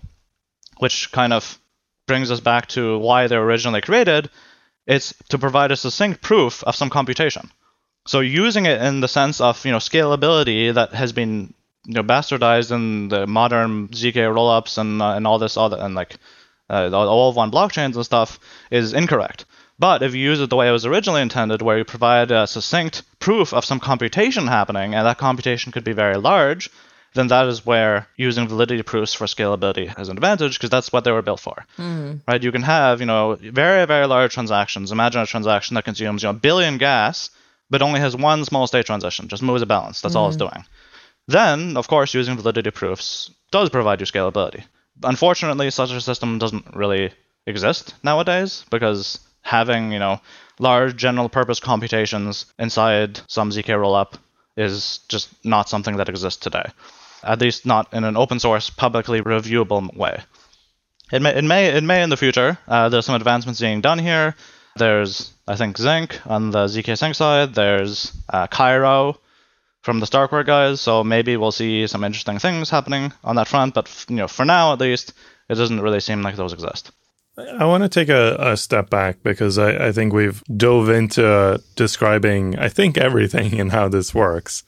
Which 0.78 1.11
kind 1.11 1.32
of 1.32 1.59
brings 2.07 2.30
us 2.30 2.41
back 2.41 2.68
to 2.68 2.99
why 2.99 3.26
they 3.26 3.37
were 3.37 3.45
originally 3.45 3.80
created. 3.80 4.30
It's 4.87 5.14
to 5.28 5.39
provide 5.39 5.72
a 5.72 5.76
succinct 5.76 6.22
proof 6.22 6.62
of 6.64 6.76
some 6.76 6.91
computation. 6.91 7.51
So 8.07 8.20
using 8.20 8.66
it 8.66 8.80
in 8.80 9.01
the 9.01 9.09
sense 9.09 9.41
of 9.41 9.64
you 9.64 9.72
know 9.72 9.78
scalability 9.78 10.72
that 10.72 10.93
has 10.93 11.12
been 11.12 11.55
you 11.84 11.95
know 11.95 12.03
bastardized 12.03 12.70
in 12.70 13.09
the 13.09 13.26
modern 13.26 13.89
zk 13.89 14.14
rollups 14.14 14.78
and 14.78 15.03
uh, 15.03 15.14
and 15.16 15.26
all 15.26 15.39
this 15.39 15.57
other 15.57 15.78
and 15.80 15.95
like 15.95 16.16
uh, 16.68 16.91
O 16.93 17.28
of 17.28 17.37
one 17.37 17.51
blockchains 17.51 17.95
and 17.95 18.05
stuff 18.05 18.39
is 18.70 18.93
incorrect. 18.93 19.45
But 19.78 20.03
if 20.03 20.14
you 20.14 20.22
use 20.22 20.41
it 20.41 20.51
the 20.51 20.57
way 20.57 20.68
it 20.68 20.72
was 20.72 20.87
originally 20.87 21.20
intended, 21.20 21.62
where 21.62 21.78
you 21.78 21.84
provide 21.84 22.30
a 22.30 22.47
succinct 22.47 23.03
proof 23.18 23.53
of 23.53 23.64
some 23.64 23.78
computation 23.78 24.47
happening, 24.47 24.95
and 24.95 25.07
that 25.07 25.18
computation 25.18 25.70
could 25.70 25.84
be 25.84 25.93
very 25.93 26.16
large, 26.16 26.70
then 27.17 27.29
that 27.29 27.47
is 27.49 27.67
where 27.67 28.07
using 28.17 28.49
validity 28.49 28.83
proofs 28.83 29.14
for 29.14 29.27
scalability 29.27 29.89
has 29.97 30.09
an 30.09 30.17
advantage 30.17 30.55
because 30.59 30.71
that's 30.71 30.93
what 30.93 31.05
they 31.05 31.12
were 31.12 31.23
built 31.23 31.41
for. 31.41 31.64
Mm. 31.79 32.21
Right? 32.29 32.43
You 32.43 32.53
can 32.53 32.62
have, 32.62 33.01
you 33.01 33.07
know, 33.07 33.35
very, 33.35 33.87
very 33.87 34.07
large 34.07 34.35
transactions. 34.35 34.93
Imagine 34.93 35.23
a 35.23 35.27
transaction 35.27 35.75
that 35.75 35.85
consumes, 35.85 36.23
you 36.23 36.29
know, 36.29 36.37
a 36.37 36.41
billion 36.41 36.79
gas, 36.79 37.31
but 37.71 37.83
only 37.83 38.01
has 38.01 38.17
one 38.17 38.45
small 38.45 38.67
state 38.67 38.87
transition, 38.87 39.29
just 39.29 39.43
moves 39.43 39.62
a 39.62 39.67
balance. 39.67 40.01
That's 40.01 40.14
mm. 40.14 40.19
all 40.19 40.29
it's 40.29 40.37
hmm. 40.37 40.47
doing. 40.47 40.64
Then, 41.29 41.77
of 41.77 41.89
course, 41.89 42.14
using 42.14 42.37
validity 42.37 42.71
proofs 42.71 43.31
does 43.51 43.71
provide 43.71 44.01
you 44.01 44.07
scalability. 44.07 44.62
Unfortunately, 45.03 45.71
such 45.71 45.91
a 45.91 46.01
system 46.01 46.39
doesn't 46.39 46.77
really 46.77 47.12
exist 47.47 47.95
nowadays 48.03 48.64
because 48.71 49.19
having, 49.43 49.93
you 49.93 49.99
know, 49.99 50.21
large 50.59 50.97
general 50.97 51.29
purpose 51.29 51.61
computations 51.61 52.47
inside 52.59 53.21
some 53.29 53.51
ZK 53.51 53.75
rollup 53.77 54.14
is 54.57 55.01
just 55.09 55.29
not 55.45 55.69
something 55.69 55.97
that 55.97 56.09
exists 56.09 56.41
today. 56.41 56.64
At 57.23 57.41
least 57.41 57.67
not 57.67 57.93
in 57.93 58.05
an 58.05 58.17
open 58.17 58.39
source, 58.39 58.71
publicly 58.71 59.21
reviewable 59.21 59.95
way. 59.97 60.23
It 61.12 61.23
may, 61.23 61.37
it 61.37 61.45
may, 61.45 61.67
it 61.67 61.85
may 61.85 62.03
in 62.03 62.11
the 62.11 62.17
future. 62.17 62.59
Uh, 62.67 62.89
there's 62.89 63.07
some 63.07 63.14
advancements 63.14 63.61
being 63.61 63.81
done 63.81 63.99
here. 63.99 64.35
There's, 64.77 65.33
I 65.47 65.57
think, 65.57 65.79
Zinc 65.79 66.21
on 66.27 66.51
the 66.51 66.67
ZK 66.67 66.99
Sync 66.99 67.14
side. 67.14 67.55
There's 67.55 68.12
uh, 68.29 68.47
Cairo 68.49 69.19
from 69.83 70.01
the 70.01 70.07
Starkware 70.07 70.45
guys, 70.45 70.81
so 70.81 71.05
maybe 71.05 71.37
we'll 71.37 71.53
see 71.53 71.87
some 71.87 72.03
interesting 72.03 72.41
things 72.41 72.71
happening 72.71 73.12
on 73.23 73.37
that 73.37 73.47
front. 73.47 73.75
But 73.75 74.07
you 74.09 74.17
know, 74.17 74.29
for 74.29 74.45
now 74.45 74.73
at 74.73 74.81
least, 74.81 75.12
it 75.49 75.55
doesn't 75.55 75.81
really 75.81 76.01
seem 76.01 76.23
like 76.23 76.35
those 76.35 76.53
exist. 76.53 76.91
I 77.39 77.67
want 77.67 77.83
to 77.83 77.89
take 77.89 78.09
a, 78.09 78.37
a 78.41 78.57
step 78.57 78.91
back 78.91 79.23
because 79.23 79.59
I, 79.59 79.89
I, 79.89 79.93
think 79.93 80.14
we've 80.14 80.43
dove 80.45 80.89
into 80.89 81.62
describing, 81.75 82.59
I 82.59 82.69
think, 82.69 82.97
everything 82.97 83.61
and 83.61 83.73
how 83.73 83.89
this 83.89 84.14
works. 84.14 84.64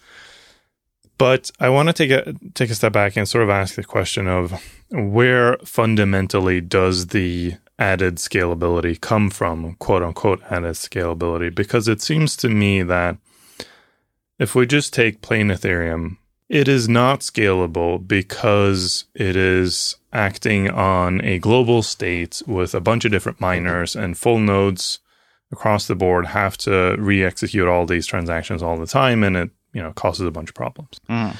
But 1.19 1.51
I 1.59 1.69
want 1.69 1.89
to 1.89 1.93
take 1.93 2.11
a 2.11 2.35
take 2.55 2.71
a 2.71 2.75
step 2.75 2.93
back 2.93 3.17
and 3.17 3.29
sort 3.29 3.45
of 3.45 3.51
ask 3.51 3.75
the 3.75 3.85
question 3.85 4.29
of 4.29 4.63
where 4.91 5.57
fundamentally 5.65 6.61
does 6.61 7.09
the 7.09 7.55
added 7.79 8.17
scalability 8.17 9.01
come 9.01 9.29
from, 9.31 9.75
quote 9.77 10.03
unquote 10.03 10.41
added 10.49 10.75
scalability? 10.75 11.53
Because 11.53 11.89
it 11.89 12.01
seems 12.01 12.37
to 12.37 12.49
me 12.49 12.83
that 12.85 13.19
if 14.39 14.55
we 14.55 14.67
just 14.67 14.95
take 14.95 15.21
plain 15.21 15.49
Ethereum, 15.49 16.19
it 16.49 16.69
is 16.69 16.89
not 16.89 17.21
scalable 17.21 18.07
because 18.07 19.05
it 19.15 19.35
is 19.37 19.97
acting 20.13 20.71
on 20.71 21.21
a 21.23 21.39
global 21.41 21.83
state 21.83 22.41
with 22.47 22.75
a 22.75 22.81
bunch 22.81 23.05
of 23.05 23.11
different 23.11 23.41
miners 23.41 23.95
and 23.97 24.17
full 24.17 24.39
nodes 24.39 25.01
across 25.51 25.87
the 25.87 25.95
board 25.95 26.27
have 26.27 26.57
to 26.59 26.95
re-execute 26.99 27.67
all 27.67 27.87
these 27.87 28.07
transactions 28.07 28.63
all 28.63 28.77
the 28.77 28.87
time, 28.87 29.25
and 29.25 29.37
it 29.37 29.51
you 29.73 29.83
know 29.83 29.93
causes 29.93 30.27
a 30.27 30.31
bunch 30.31 30.51
of 30.51 30.55
problems. 30.55 31.01
Mm. 31.09 31.37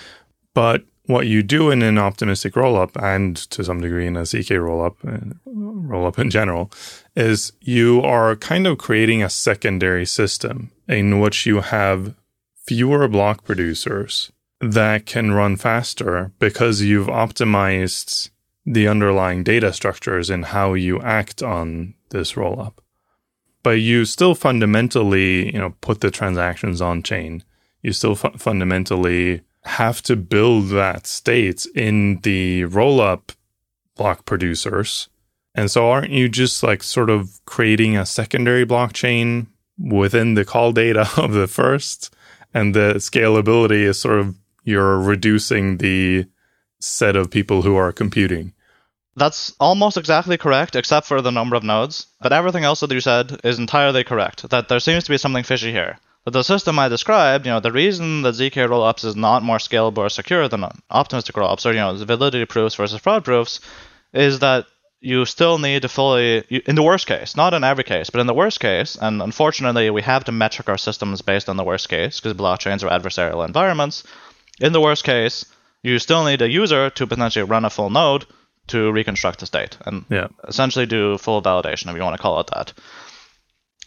But 0.55 0.85
what 1.07 1.27
you 1.27 1.43
do 1.43 1.71
in 1.71 1.83
an 1.83 1.99
optimistic 1.99 2.55
rollup, 2.55 2.91
and 3.03 3.37
to 3.37 3.65
some 3.65 3.81
degree 3.81 4.07
in 4.07 4.17
a 4.17 4.23
zk 4.23 4.51
rollup, 4.59 4.97
uh, 5.07 5.35
rollup 5.47 6.19
in 6.19 6.31
general, 6.31 6.71
is 7.17 7.53
you 7.61 8.03
are 8.03 8.37
kind 8.37 8.67
of 8.67 8.79
creating 8.79 9.23
a 9.23 9.31
secondary 9.31 10.05
system 10.05 10.71
in 10.87 11.21
which 11.21 11.47
you 11.47 11.61
have 11.61 12.15
fewer 12.67 13.09
block 13.09 13.45
producers 13.45 14.31
that 14.61 15.07
can 15.07 15.33
run 15.33 15.57
faster 15.57 16.33
because 16.39 16.83
you've 16.83 17.07
optimized 17.07 18.31
the 18.67 18.87
underlying 18.87 19.43
data 19.43 19.73
structures 19.73 20.29
and 20.29 20.47
how 20.47 20.75
you 20.75 21.01
act 21.01 21.43
on 21.43 21.95
this 22.11 22.35
rollup. 22.35 22.75
But 23.63 23.81
you 23.81 24.05
still 24.05 24.35
fundamentally, 24.35 25.53
you 25.53 25.59
know, 25.59 25.75
put 25.81 26.01
the 26.01 26.11
transactions 26.11 26.81
on 26.81 27.03
chain. 27.03 27.43
You 27.83 27.93
still 27.93 28.15
fu- 28.15 28.37
fundamentally 28.39 29.43
have 29.65 30.03
to 30.03 30.17
build 30.17 30.69
that 30.71 31.07
state 31.07 31.67
in 31.75 32.21
the 32.23 32.63
rollup 32.63 33.35
block 33.97 34.25
producers. 34.25 35.09
And 35.55 35.71
so 35.71 35.91
aren't 35.91 36.11
you 36.11 36.29
just 36.29 36.63
like 36.63 36.83
sort 36.83 37.11
of 37.11 37.41
creating 37.45 37.97
a 37.97 38.07
secondary 38.07 38.65
blockchain 38.65 39.47
within 39.79 40.35
the 40.35 40.45
call 40.45 40.73
data 40.73 41.09
of 41.17 41.33
the 41.33 41.47
first? 41.47 42.15
And 42.55 42.75
the 42.75 42.95
scalability 42.95 43.83
is 43.83 43.99
sort 44.01 44.21
of 44.21 44.37
you're 44.65 44.99
reducing 44.99 45.79
the 45.79 46.27
set 46.81 47.17
of 47.17 47.31
people 47.31 47.63
who 47.63 47.77
are 47.77 47.93
computing. 47.93 48.53
That's 49.17 49.53
almost 49.59 49.97
exactly 49.97 50.37
correct, 50.37 50.77
except 50.77 51.07
for 51.07 51.21
the 51.21 51.33
number 51.33 51.57
of 51.57 51.65
nodes. 51.65 52.07
But 52.21 52.33
everything 52.33 52.65
else 52.65 52.81
that 52.81 52.93
you 52.93 53.01
said 53.01 53.41
is 53.43 53.59
entirely 53.59 54.05
correct. 54.05 54.49
That 54.51 54.69
there 54.69 54.79
seems 54.79 55.05
to 55.05 55.11
be 55.11 55.19
something 55.19 55.43
fishy 55.43 55.73
here. 55.73 55.99
But 56.29 56.35
the 56.35 56.43
system 56.45 56.79
I 56.79 56.89
described, 56.89 57.47
you 57.47 57.53
know, 57.53 57.61
the 57.61 57.73
reason 57.73 58.21
that 58.21 58.35
zk 58.35 58.53
rollups 58.69 59.03
is 59.03 59.17
not 59.17 59.43
more 59.43 59.57
scalable 59.57 59.97
or 59.97 60.11
secure 60.11 60.47
than 60.47 60.63
optimistic 60.91 61.35
rollups, 61.37 61.65
or 61.65 61.71
you 61.73 61.79
know, 61.79 61.95
validity 61.95 62.45
proofs 62.45 62.75
versus 62.75 63.01
fraud 63.01 63.25
proofs, 63.25 63.61
is 64.13 64.41
that 64.41 64.67
you 65.01 65.25
still 65.25 65.57
need 65.57 65.81
to 65.81 65.89
fully, 65.89 66.45
in 66.67 66.75
the 66.75 66.83
worst 66.83 67.07
case, 67.07 67.35
not 67.35 67.55
in 67.55 67.65
every 67.65 67.83
case, 67.83 68.11
but 68.11 68.21
in 68.21 68.27
the 68.27 68.35
worst 68.35 68.61
case, 68.61 68.99
and 69.01 69.23
unfortunately 69.23 69.89
we 69.89 70.03
have 70.03 70.25
to 70.25 70.33
metric 70.33 70.69
our 70.69 70.77
systems 70.77 71.23
based 71.23 71.49
on 71.49 71.57
the 71.57 71.65
worst 71.65 71.89
case 71.89 72.21
because 72.21 72.37
blockchains 72.37 72.83
are 72.85 72.91
adversarial 72.91 73.47
environments. 73.47 74.05
In 74.61 74.75
the 74.75 74.83
worst 74.83 75.05
case, 75.05 75.47
you 75.83 75.99
still 75.99 76.27
need 76.27 76.43
a 76.43 76.51
user 76.51 76.91
to 76.91 77.07
potentially 77.07 77.45
run 77.45 77.65
a 77.65 77.71
full 77.71 77.89
node 77.89 78.27
to 78.67 78.93
reconstruct 78.93 79.41
the 79.41 79.47
state 79.47 79.79
and 79.87 80.05
Yeah. 80.11 80.27
essentially 80.47 80.85
do 80.85 81.17
full 81.17 81.41
validation 81.41 81.89
if 81.89 81.97
you 81.97 82.03
want 82.03 82.17
to 82.19 82.23
call 82.23 82.39
it 82.41 82.49
that. 82.49 82.75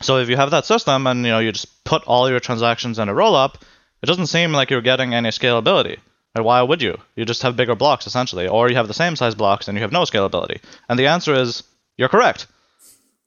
So 0.02 0.18
if 0.18 0.30
you 0.30 0.36
have 0.36 0.52
that 0.52 0.66
system 0.66 1.08
and 1.08 1.26
you 1.26 1.32
know 1.32 1.40
you 1.40 1.52
just 1.52 1.84
put 1.84 2.04
all 2.04 2.30
your 2.30 2.40
transactions 2.40 3.00
in 3.00 3.10
a 3.10 3.14
rollup, 3.14 3.56
it 4.02 4.06
doesn't 4.06 4.28
seem 4.28 4.52
like 4.52 4.70
you're 4.70 4.82
getting 4.82 5.14
any 5.14 5.30
scalability. 5.30 5.98
And 6.34 6.46
why 6.46 6.62
would 6.62 6.82
you? 6.82 6.98
You 7.16 7.26
just 7.26 7.42
have 7.44 7.58
bigger 7.58 7.76
blocks 7.76 8.08
essentially, 8.08 8.48
or 8.48 8.70
you 8.70 8.76
have 8.76 8.88
the 8.88 8.94
same 8.94 9.16
size 9.16 9.36
blocks 9.36 9.68
and 9.68 9.78
you 9.78 9.82
have 9.82 9.92
no 9.92 10.04
scalability. 10.04 10.62
And 10.88 10.98
the 10.98 11.08
answer 11.08 11.34
is 11.34 11.64
you're 11.98 12.10
correct, 12.10 12.48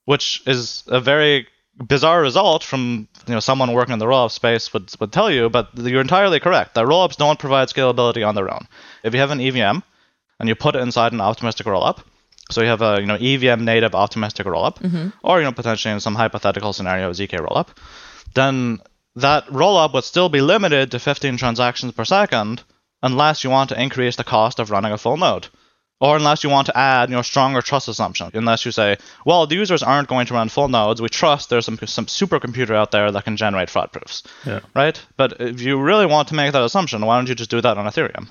which 0.06 0.42
is 0.46 0.84
a 0.86 1.00
very 1.00 1.46
bizarre 1.76 2.22
result 2.22 2.62
from 2.62 3.08
you 3.26 3.34
know 3.34 3.40
someone 3.40 3.72
working 3.72 3.92
in 3.92 3.98
the 3.98 4.06
rollup 4.06 4.30
space 4.30 4.72
would 4.72 4.90
would 5.00 5.12
tell 5.12 5.30
you, 5.30 5.50
but 5.50 5.68
you're 5.76 6.00
entirely 6.00 6.40
correct. 6.40 6.74
That 6.74 6.86
rollups 6.86 7.16
don't 7.16 7.38
provide 7.38 7.68
scalability 7.68 8.26
on 8.26 8.34
their 8.34 8.52
own. 8.52 8.66
If 9.02 9.12
you 9.14 9.20
have 9.20 9.30
an 9.30 9.40
EVM 9.40 9.78
and 10.40 10.48
you 10.48 10.54
put 10.54 10.76
it 10.76 10.82
inside 10.82 11.12
an 11.12 11.20
optimistic 11.20 11.66
rollup, 11.66 12.02
so 12.50 12.60
you 12.60 12.68
have 12.68 12.82
a 12.82 13.00
you 13.00 13.06
know 13.06 13.16
EVM 13.16 13.64
native 13.64 13.94
optimistic 13.94 14.46
rollup, 14.46 14.78
mm-hmm. 14.78 15.08
or 15.22 15.38
you 15.38 15.44
know 15.44 15.52
potentially 15.52 15.92
in 15.92 16.00
some 16.00 16.14
hypothetical 16.14 16.72
scenario 16.72 17.10
zk 17.10 17.30
rollup, 17.38 17.68
then 18.34 18.80
that 19.16 19.46
rollup 19.46 19.94
would 19.94 20.04
still 20.04 20.28
be 20.28 20.40
limited 20.40 20.90
to 20.90 20.98
15 20.98 21.36
transactions 21.36 21.92
per 21.92 22.04
second 22.04 22.62
unless 23.02 23.44
you 23.44 23.50
want 23.50 23.68
to 23.68 23.80
increase 23.80 24.16
the 24.16 24.24
cost 24.24 24.58
of 24.58 24.70
running 24.70 24.92
a 24.92 24.98
full 24.98 25.16
node. 25.16 25.48
Or 26.00 26.16
unless 26.16 26.42
you 26.42 26.50
want 26.50 26.66
to 26.66 26.76
add, 26.76 27.08
you 27.08 27.14
know, 27.14 27.22
stronger 27.22 27.62
trust 27.62 27.88
assumption. 27.88 28.30
Unless 28.34 28.66
you 28.66 28.72
say, 28.72 28.98
well, 29.24 29.46
the 29.46 29.54
users 29.54 29.82
aren't 29.82 30.08
going 30.08 30.26
to 30.26 30.34
run 30.34 30.48
full 30.48 30.68
nodes. 30.68 31.00
We 31.00 31.08
trust 31.08 31.48
there's 31.48 31.64
some 31.64 31.78
some 31.86 32.06
supercomputer 32.06 32.74
out 32.74 32.90
there 32.90 33.10
that 33.12 33.24
can 33.24 33.36
generate 33.36 33.70
fraud 33.70 33.92
proofs, 33.92 34.22
Yeah. 34.44 34.60
right? 34.74 35.00
But 35.16 35.40
if 35.40 35.60
you 35.62 35.80
really 35.80 36.06
want 36.06 36.28
to 36.28 36.34
make 36.34 36.52
that 36.52 36.62
assumption, 36.64 37.06
why 37.06 37.16
don't 37.16 37.28
you 37.28 37.34
just 37.36 37.50
do 37.50 37.60
that 37.60 37.78
on 37.78 37.86
Ethereum, 37.86 38.28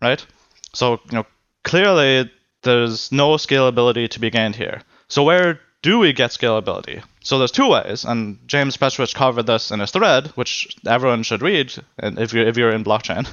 right? 0.00 0.24
So 0.72 1.00
you 1.10 1.18
know, 1.18 1.26
clearly 1.64 2.30
there's 2.62 3.12
no 3.12 3.34
scalability 3.34 4.08
to 4.10 4.20
be 4.20 4.30
gained 4.30 4.56
here. 4.56 4.82
So 5.08 5.22
where 5.22 5.60
do 5.82 5.98
we 5.98 6.12
get 6.12 6.30
scalability? 6.30 7.02
So 7.24 7.38
there's 7.38 7.50
two 7.50 7.68
ways, 7.68 8.04
and 8.04 8.38
James 8.46 8.76
Prestwich 8.76 9.14
covered 9.14 9.46
this 9.46 9.70
in 9.70 9.80
his 9.80 9.90
thread, 9.90 10.28
which 10.28 10.76
everyone 10.86 11.22
should 11.22 11.42
read 11.42 11.72
if 11.98 12.32
you're 12.32 12.46
if 12.46 12.56
you're 12.56 12.70
in 12.70 12.84
blockchain. 12.84 13.26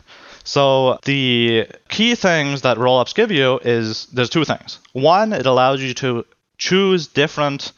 So 0.43 0.99
the 1.05 1.67
key 1.89 2.15
things 2.15 2.61
that 2.61 2.77
rollups 2.77 3.15
give 3.15 3.32
you 3.32 3.59
is 3.59 4.07
there's 4.07 4.30
two 4.30 4.45
things. 4.45 4.80
One, 4.93 5.34
it 5.34 5.45
allows 5.45 5.82
you 5.82 5.93
to 5.95 6.25
choose 6.57 7.07
different 7.07 7.71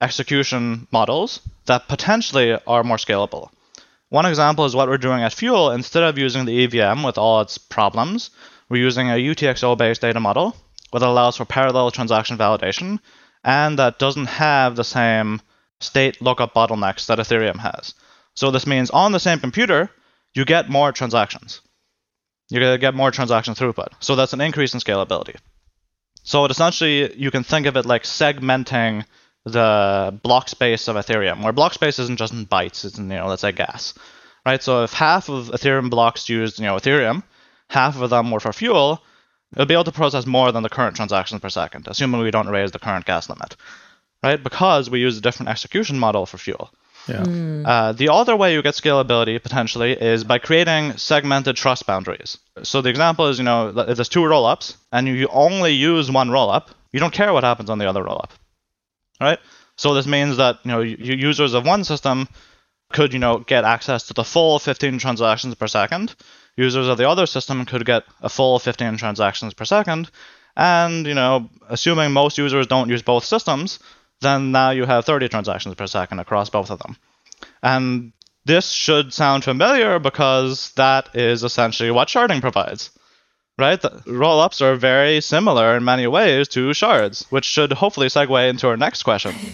execution 0.00 0.86
models 0.92 1.40
that 1.66 1.88
potentially 1.88 2.58
are 2.66 2.84
more 2.84 2.98
scalable. 2.98 3.50
One 4.10 4.26
example 4.26 4.64
is 4.64 4.76
what 4.76 4.88
we're 4.88 4.98
doing 4.98 5.22
at 5.22 5.32
Fuel. 5.32 5.70
Instead 5.70 6.04
of 6.04 6.18
using 6.18 6.44
the 6.44 6.64
EVM 6.64 7.02
with 7.02 7.18
all 7.18 7.40
its 7.40 7.58
problems, 7.58 8.30
we're 8.68 8.82
using 8.82 9.08
a 9.08 9.14
UTXO 9.14 9.76
based 9.76 10.02
data 10.02 10.20
model 10.20 10.54
that 11.00 11.08
allows 11.08 11.36
for 11.36 11.44
parallel 11.44 11.90
transaction 11.90 12.38
validation 12.38 13.00
and 13.42 13.78
that 13.78 13.98
doesn't 13.98 14.26
have 14.26 14.76
the 14.76 14.84
same 14.84 15.40
state 15.80 16.22
lookup 16.22 16.54
bottlenecks 16.54 17.06
that 17.06 17.18
Ethereum 17.18 17.58
has. 17.58 17.94
So 18.34 18.50
this 18.50 18.66
means 18.66 18.90
on 18.90 19.12
the 19.12 19.20
same 19.20 19.38
computer, 19.38 19.90
you 20.34 20.44
get 20.44 20.70
more 20.70 20.92
transactions. 20.92 21.60
You're 22.48 22.62
going 22.62 22.74
to 22.74 22.78
get 22.78 22.94
more 22.94 23.10
transaction 23.10 23.54
throughput. 23.54 23.88
So 24.00 24.16
that's 24.16 24.32
an 24.32 24.40
increase 24.40 24.74
in 24.74 24.80
scalability. 24.80 25.36
So 26.22 26.44
it 26.44 26.50
essentially, 26.50 27.14
you 27.16 27.30
can 27.30 27.44
think 27.44 27.66
of 27.66 27.76
it 27.76 27.86
like 27.86 28.04
segmenting 28.04 29.04
the 29.44 30.18
block 30.22 30.48
space 30.48 30.88
of 30.88 30.96
Ethereum, 30.96 31.42
where 31.42 31.52
block 31.52 31.74
space 31.74 31.98
isn't 31.98 32.18
just 32.18 32.32
in 32.32 32.46
bytes, 32.46 32.84
it's 32.84 32.98
in, 32.98 33.10
you 33.10 33.16
know, 33.16 33.26
let's 33.26 33.42
say 33.42 33.52
gas. 33.52 33.94
Right? 34.46 34.62
So 34.62 34.84
if 34.84 34.92
half 34.92 35.28
of 35.28 35.48
Ethereum 35.48 35.90
blocks 35.90 36.28
used, 36.28 36.58
you 36.58 36.64
know, 36.64 36.76
Ethereum, 36.76 37.22
half 37.68 38.00
of 38.00 38.10
them 38.10 38.30
were 38.30 38.40
for 38.40 38.52
fuel, 38.52 39.02
it'll 39.54 39.66
be 39.66 39.74
able 39.74 39.84
to 39.84 39.92
process 39.92 40.26
more 40.26 40.52
than 40.52 40.62
the 40.62 40.68
current 40.68 40.96
transactions 40.96 41.40
per 41.40 41.48
second, 41.48 41.86
assuming 41.88 42.20
we 42.20 42.30
don't 42.30 42.48
raise 42.48 42.72
the 42.72 42.78
current 42.78 43.06
gas 43.06 43.28
limit. 43.28 43.56
Right? 44.22 44.42
Because 44.42 44.88
we 44.88 45.00
use 45.00 45.18
a 45.18 45.20
different 45.20 45.50
execution 45.50 45.98
model 45.98 46.26
for 46.26 46.38
fuel. 46.38 46.72
Yeah. 47.06 47.22
Uh, 47.66 47.92
the 47.92 48.08
other 48.08 48.34
way 48.34 48.54
you 48.54 48.62
get 48.62 48.74
scalability 48.74 49.42
potentially 49.42 49.92
is 49.92 50.24
by 50.24 50.38
creating 50.38 50.96
segmented 50.96 51.56
trust 51.56 51.86
boundaries. 51.86 52.38
So 52.62 52.80
the 52.80 52.88
example 52.88 53.26
is, 53.28 53.38
you 53.38 53.44
know, 53.44 53.68
if 53.68 53.96
there's 53.96 54.08
two 54.08 54.20
rollups 54.20 54.76
and 54.90 55.06
you 55.06 55.28
only 55.30 55.72
use 55.72 56.10
one 56.10 56.30
rollup, 56.30 56.68
you 56.92 57.00
don't 57.00 57.12
care 57.12 57.32
what 57.32 57.44
happens 57.44 57.68
on 57.68 57.78
the 57.78 57.88
other 57.88 58.02
rollup, 58.02 58.30
right? 59.20 59.38
So 59.76 59.92
this 59.92 60.06
means 60.06 60.36
that 60.38 60.60
you 60.64 60.70
know 60.70 60.78
y- 60.78 60.96
users 60.98 61.52
of 61.52 61.66
one 61.66 61.84
system 61.84 62.28
could, 62.92 63.12
you 63.12 63.18
know, 63.18 63.38
get 63.38 63.64
access 63.64 64.06
to 64.06 64.14
the 64.14 64.24
full 64.24 64.58
15 64.58 64.98
transactions 64.98 65.54
per 65.56 65.66
second. 65.66 66.14
Users 66.56 66.88
of 66.88 66.98
the 66.98 67.08
other 67.08 67.26
system 67.26 67.64
could 67.64 67.84
get 67.84 68.04
a 68.22 68.28
full 68.28 68.58
15 68.58 68.96
transactions 68.96 69.54
per 69.54 69.64
second, 69.64 70.10
and 70.56 71.06
you 71.06 71.14
know, 71.14 71.50
assuming 71.68 72.12
most 72.12 72.38
users 72.38 72.66
don't 72.66 72.88
use 72.88 73.02
both 73.02 73.24
systems, 73.24 73.78
then 74.20 74.52
now 74.52 74.70
you 74.70 74.84
have 74.84 75.04
30 75.04 75.28
transactions 75.28 75.74
per 75.74 75.86
second 75.86 76.20
across 76.20 76.50
both 76.50 76.70
of 76.70 76.78
them. 76.78 76.96
And 77.62 78.12
this 78.44 78.70
should 78.70 79.12
sound 79.12 79.44
familiar 79.44 79.98
because 79.98 80.72
that 80.72 81.08
is 81.14 81.42
essentially 81.42 81.90
what 81.90 82.08
sharding 82.08 82.40
provides. 82.40 82.90
Right? 83.56 83.80
The 83.80 83.90
rollups 84.06 84.60
are 84.60 84.74
very 84.74 85.20
similar 85.20 85.76
in 85.76 85.84
many 85.84 86.08
ways 86.08 86.48
to 86.48 86.74
shards, 86.74 87.24
which 87.30 87.44
should 87.44 87.72
hopefully 87.72 88.08
segue 88.08 88.50
into 88.50 88.68
our 88.68 88.76
next 88.76 89.02
question. 89.02 89.34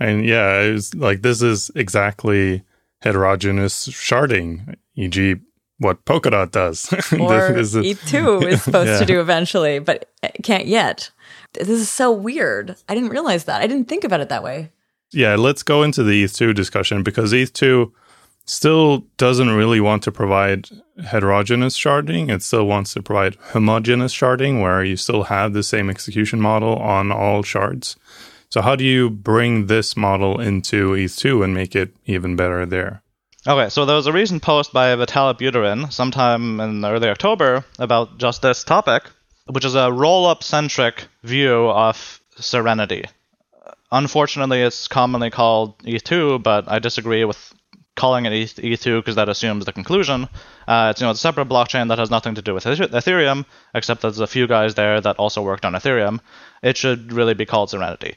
And 0.00 0.24
yeah, 0.24 0.62
it 0.62 0.72
was 0.72 0.94
like 0.96 1.22
this 1.22 1.42
is 1.42 1.70
exactly 1.76 2.62
heterogeneous 3.02 3.86
sharding, 3.88 4.74
e.g., 4.96 5.36
what 5.82 6.04
Polkadot 6.04 6.50
does. 6.50 6.90
Or 7.12 7.52
This 7.52 7.74
is- 7.74 7.98
E2 7.98 8.46
is 8.52 8.62
supposed 8.62 8.88
Yeah. 8.88 8.98
to 9.00 9.04
do 9.06 9.20
eventually, 9.20 9.78
but 9.78 10.08
can't 10.42 10.66
yet. 10.66 11.10
This 11.54 11.68
is 11.68 11.90
so 11.90 12.10
weird. 12.10 12.76
I 12.88 12.94
didn't 12.94 13.10
realize 13.10 13.44
that. 13.44 13.60
I 13.60 13.66
didn't 13.66 13.88
think 13.88 14.04
about 14.04 14.20
it 14.20 14.28
that 14.30 14.42
way. 14.42 14.70
yeah, 15.12 15.34
let's 15.36 15.62
go 15.62 15.82
into 15.82 16.02
the 16.02 16.24
ETH2 16.24 16.54
discussion 16.54 17.02
because 17.02 17.32
ETH2 17.34 17.92
still 18.46 19.04
doesn't 19.18 19.50
really 19.50 19.78
want 19.80 20.02
to 20.04 20.10
provide 20.10 20.68
heterogeneous 21.04 21.76
sharding. 21.78 22.30
It 22.30 22.42
still 22.42 22.66
wants 22.66 22.92
to 22.94 23.02
provide 23.02 23.36
homogeneous 23.52 24.14
sharding 24.14 24.62
where 24.62 24.82
you 24.82 24.96
still 24.96 25.24
have 25.24 25.52
the 25.52 25.62
same 25.62 25.88
execution 25.90 26.40
model 26.40 26.76
on 26.78 27.12
all 27.12 27.42
shards. 27.42 27.96
So 28.48 28.60
how 28.62 28.74
do 28.76 28.84
you 28.84 29.10
bring 29.10 29.66
this 29.66 29.96
model 29.96 30.40
into 30.40 30.92
ETH2 30.92 31.44
and 31.44 31.54
make 31.54 31.76
it 31.76 31.94
even 32.06 32.34
better 32.36 32.66
there? 32.66 33.02
Okay, 33.44 33.70
so 33.70 33.84
there 33.84 33.96
was 33.96 34.06
a 34.06 34.12
recent 34.12 34.40
post 34.40 34.72
by 34.72 34.94
Vitalik 34.94 35.40
Buterin 35.40 35.92
sometime 35.92 36.60
in 36.60 36.84
early 36.84 37.08
October 37.08 37.64
about 37.76 38.16
just 38.16 38.40
this 38.40 38.62
topic, 38.62 39.02
which 39.46 39.64
is 39.64 39.74
a 39.74 39.90
roll-up 39.90 40.44
centric 40.44 41.08
view 41.24 41.68
of 41.68 42.20
Serenity. 42.36 43.04
Unfortunately, 43.90 44.62
it's 44.62 44.86
commonly 44.86 45.28
called 45.30 45.76
E2, 45.78 46.40
but 46.40 46.70
I 46.70 46.78
disagree 46.78 47.24
with 47.24 47.52
calling 47.96 48.26
it 48.26 48.32
E2 48.32 49.00
because 49.00 49.16
that 49.16 49.28
assumes 49.28 49.64
the 49.64 49.72
conclusion. 49.72 50.28
Uh, 50.68 50.90
it's 50.92 51.00
you 51.00 51.06
know 51.06 51.10
it's 51.10 51.18
a 51.18 51.22
separate 51.22 51.48
blockchain 51.48 51.88
that 51.88 51.98
has 51.98 52.12
nothing 52.12 52.36
to 52.36 52.42
do 52.42 52.54
with 52.54 52.62
Ethereum, 52.62 53.44
except 53.74 54.02
that 54.02 54.08
there's 54.08 54.20
a 54.20 54.28
few 54.28 54.46
guys 54.46 54.76
there 54.76 55.00
that 55.00 55.16
also 55.16 55.42
worked 55.42 55.64
on 55.64 55.72
Ethereum. 55.72 56.20
It 56.62 56.76
should 56.76 57.12
really 57.12 57.34
be 57.34 57.44
called 57.44 57.70
Serenity. 57.70 58.14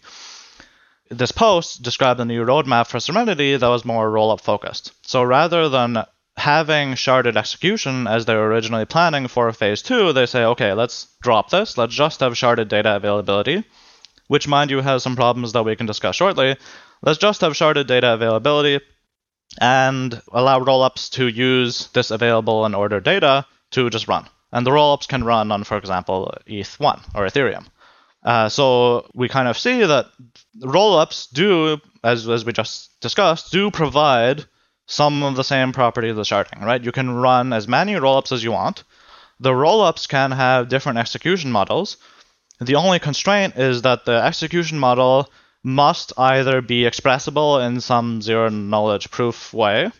This 1.09 1.31
post 1.31 1.83
described 1.83 2.19
a 2.19 2.25
new 2.25 2.43
roadmap 2.43 2.87
for 2.87 2.99
Serenity 2.99 3.55
that 3.55 3.67
was 3.67 3.85
more 3.85 4.09
rollup 4.09 4.41
focused. 4.41 4.91
So 5.03 5.21
rather 5.21 5.69
than 5.69 6.03
having 6.35 6.93
sharded 6.93 7.37
execution 7.37 8.07
as 8.07 8.25
they 8.25 8.33
were 8.35 8.47
originally 8.47 8.85
planning 8.85 9.27
for 9.27 9.51
phase 9.53 9.83
two, 9.83 10.13
they 10.13 10.25
say, 10.25 10.43
okay, 10.45 10.73
let's 10.73 11.07
drop 11.21 11.51
this. 11.51 11.77
Let's 11.77 11.93
just 11.93 12.21
have 12.21 12.33
sharded 12.33 12.69
data 12.69 12.95
availability, 12.95 13.63
which, 14.27 14.47
mind 14.47 14.71
you, 14.71 14.81
has 14.81 15.03
some 15.03 15.15
problems 15.15 15.53
that 15.53 15.63
we 15.63 15.75
can 15.75 15.85
discuss 15.85 16.15
shortly. 16.15 16.57
Let's 17.03 17.19
just 17.19 17.41
have 17.41 17.53
sharded 17.53 17.85
data 17.85 18.13
availability 18.13 18.79
and 19.61 20.21
allow 20.31 20.59
rollups 20.59 21.11
to 21.11 21.27
use 21.27 21.87
this 21.89 22.09
available 22.09 22.65
and 22.65 22.75
ordered 22.75 23.03
data 23.03 23.45
to 23.71 23.91
just 23.91 24.07
run. 24.07 24.27
And 24.51 24.65
the 24.65 24.71
rollups 24.71 25.07
can 25.07 25.23
run 25.23 25.51
on, 25.51 25.63
for 25.63 25.77
example, 25.77 26.33
ETH1 26.47 27.15
or 27.15 27.27
Ethereum. 27.27 27.67
Uh, 28.25 28.49
so 28.49 29.07
we 29.13 29.29
kind 29.29 29.47
of 29.47 29.57
see 29.57 29.85
that 29.85 30.07
rollups 30.59 31.31
do, 31.31 31.79
as, 32.03 32.27
as 32.27 32.43
we 32.43 32.51
just 32.51 32.99
discussed, 32.99 33.51
do 33.51 33.69
provide 33.69 34.43
some 34.87 35.21
of 35.23 35.35
the 35.35 35.43
same 35.43 35.71
property 35.71 36.09
of 36.09 36.15
the 36.15 36.23
sharding, 36.23 36.61
right? 36.61 36.83
You 36.83 36.91
can 36.91 37.11
run 37.11 37.53
as 37.53 37.67
many 37.67 37.93
rollups 37.93 38.31
as 38.31 38.43
you 38.43 38.51
want. 38.51 38.83
The 39.39 39.51
rollups 39.51 40.09
can 40.09 40.31
have 40.31 40.69
different 40.69 40.97
execution 40.97 41.51
models. 41.51 41.97
The 42.59 42.75
only 42.75 42.99
constraint 42.99 43.57
is 43.57 43.83
that 43.83 44.05
the 44.05 44.23
execution 44.23 44.79
model 44.79 45.29
must 45.63 46.13
either 46.17 46.61
be 46.61 46.85
expressible 46.85 47.59
in 47.59 47.79
some 47.81 48.21
zero 48.21 48.49
knowledge 48.49 49.11
proof 49.11 49.53
way, 49.53 49.91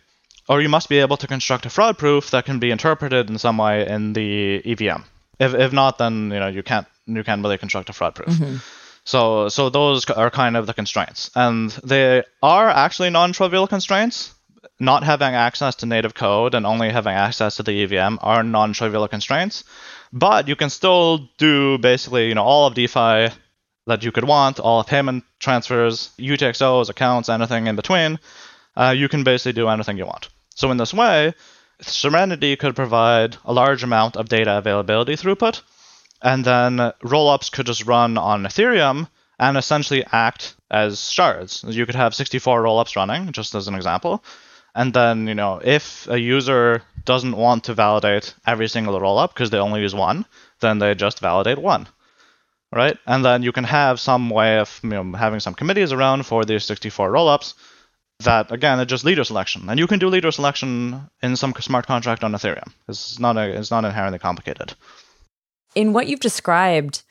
or 0.48 0.60
you 0.60 0.68
must 0.68 0.88
be 0.88 0.98
able 0.98 1.16
to 1.18 1.26
construct 1.26 1.66
a 1.66 1.70
fraud 1.70 1.98
proof 1.98 2.30
that 2.30 2.44
can 2.44 2.58
be 2.58 2.70
interpreted 2.70 3.30
in 3.30 3.38
some 3.38 3.58
way 3.58 3.86
in 3.86 4.14
the 4.14 4.62
EVM. 4.64 5.02
If, 5.38 5.54
if 5.54 5.72
not, 5.72 5.98
then 5.98 6.30
you 6.30 6.40
know 6.40 6.48
you 6.48 6.62
can't 6.62 6.86
you 7.06 7.24
can't 7.24 7.42
really 7.42 7.58
construct 7.58 7.88
a 7.88 7.92
fraud 7.92 8.14
proof. 8.14 8.28
Mm-hmm. 8.28 8.56
So 9.04 9.48
so 9.48 9.70
those 9.70 10.04
are 10.10 10.30
kind 10.30 10.56
of 10.56 10.66
the 10.66 10.74
constraints, 10.74 11.30
and 11.34 11.70
they 11.84 12.24
are 12.42 12.68
actually 12.68 13.10
non-trivial 13.10 13.66
constraints. 13.66 14.32
Not 14.78 15.04
having 15.04 15.34
access 15.34 15.74
to 15.76 15.86
native 15.86 16.14
code 16.14 16.54
and 16.54 16.66
only 16.66 16.90
having 16.90 17.14
access 17.14 17.56
to 17.56 17.62
the 17.62 17.82
EVM 17.82 18.18
are 18.20 18.42
non-trivial 18.42 19.08
constraints, 19.08 19.64
but 20.12 20.48
you 20.48 20.56
can 20.56 20.68
still 20.68 21.30
do 21.38 21.78
basically 21.78 22.28
you 22.28 22.34
know 22.34 22.42
all 22.42 22.66
of 22.66 22.74
DeFi 22.74 23.30
that 23.86 24.02
you 24.02 24.12
could 24.12 24.24
want, 24.24 24.58
all 24.58 24.80
of 24.80 24.86
payment 24.86 25.24
transfers, 25.38 26.10
UTXOs, 26.18 26.90
accounts, 26.90 27.28
anything 27.28 27.68
in 27.68 27.76
between. 27.76 28.18
Uh, 28.76 28.94
you 28.96 29.08
can 29.08 29.24
basically 29.24 29.52
do 29.52 29.68
anything 29.68 29.96
you 29.96 30.04
want. 30.04 30.28
So 30.54 30.70
in 30.70 30.76
this 30.76 30.92
way, 30.92 31.32
Serenity 31.80 32.56
could 32.56 32.74
provide 32.74 33.36
a 33.44 33.52
large 33.52 33.82
amount 33.82 34.16
of 34.16 34.28
data 34.28 34.58
availability 34.58 35.14
throughput, 35.14 35.62
and 36.26 36.44
then 36.44 36.76
rollups 37.02 37.50
could 37.50 37.66
just 37.66 37.86
run 37.86 38.18
on 38.18 38.42
Ethereum 38.42 39.08
and 39.38 39.56
essentially 39.56 40.04
act 40.12 40.56
as 40.70 41.10
shards. 41.10 41.64
You 41.66 41.86
could 41.86 41.94
have 41.94 42.14
64 42.14 42.62
rollups 42.62 42.96
running, 42.96 43.32
just 43.32 43.54
as 43.54 43.68
an 43.68 43.74
example. 43.74 44.24
And 44.74 44.92
then, 44.92 45.26
you 45.28 45.34
know, 45.34 45.60
if 45.64 46.06
a 46.08 46.20
user 46.20 46.82
doesn't 47.04 47.36
want 47.36 47.64
to 47.64 47.74
validate 47.74 48.34
every 48.46 48.68
single 48.68 49.00
rollup 49.00 49.28
because 49.28 49.50
they 49.50 49.58
only 49.58 49.80
use 49.80 49.94
one, 49.94 50.26
then 50.60 50.78
they 50.80 50.94
just 50.94 51.20
validate 51.20 51.58
one 51.58 51.86
right? 52.72 52.98
And 53.06 53.24
then 53.24 53.42
you 53.42 53.52
can 53.52 53.64
have 53.64 54.00
some 54.00 54.30
way 54.30 54.58
of 54.58 54.80
you 54.82 54.90
know, 54.90 55.12
having 55.16 55.40
some 55.40 55.54
committees 55.54 55.92
around 55.92 56.26
for 56.26 56.44
these 56.44 56.64
64 56.64 57.10
rollups 57.10 57.54
that, 58.20 58.50
again, 58.50 58.80
it's 58.80 58.90
just 58.90 59.04
leader 59.04 59.24
selection. 59.24 59.68
And 59.68 59.78
you 59.78 59.86
can 59.86 59.98
do 59.98 60.08
leader 60.08 60.30
selection 60.30 61.08
in 61.22 61.36
some 61.36 61.54
smart 61.60 61.86
contract 61.86 62.24
on 62.24 62.32
Ethereum. 62.32 62.72
It's 62.88 63.18
not, 63.18 63.36
a, 63.36 63.58
it's 63.58 63.70
not 63.70 63.84
inherently 63.84 64.18
complicated. 64.18 64.74
In 65.76 65.92
what 65.92 66.08
you've 66.08 66.18
described, 66.18 67.04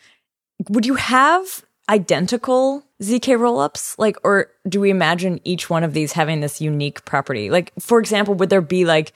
would 0.69 0.85
you 0.85 0.95
have 0.95 1.63
identical 1.89 2.83
ZK 3.01 3.37
rollups? 3.37 3.97
Like, 3.97 4.17
or 4.25 4.51
do 4.67 4.81
we 4.81 4.89
imagine 4.89 5.39
each 5.45 5.69
one 5.69 5.85
of 5.85 5.93
these 5.93 6.11
having 6.11 6.41
this 6.41 6.59
unique 6.59 7.05
property? 7.05 7.49
Like, 7.49 7.71
for 7.79 7.99
example, 7.99 8.33
would 8.33 8.49
there 8.49 8.61
be 8.61 8.83
like 8.83 9.13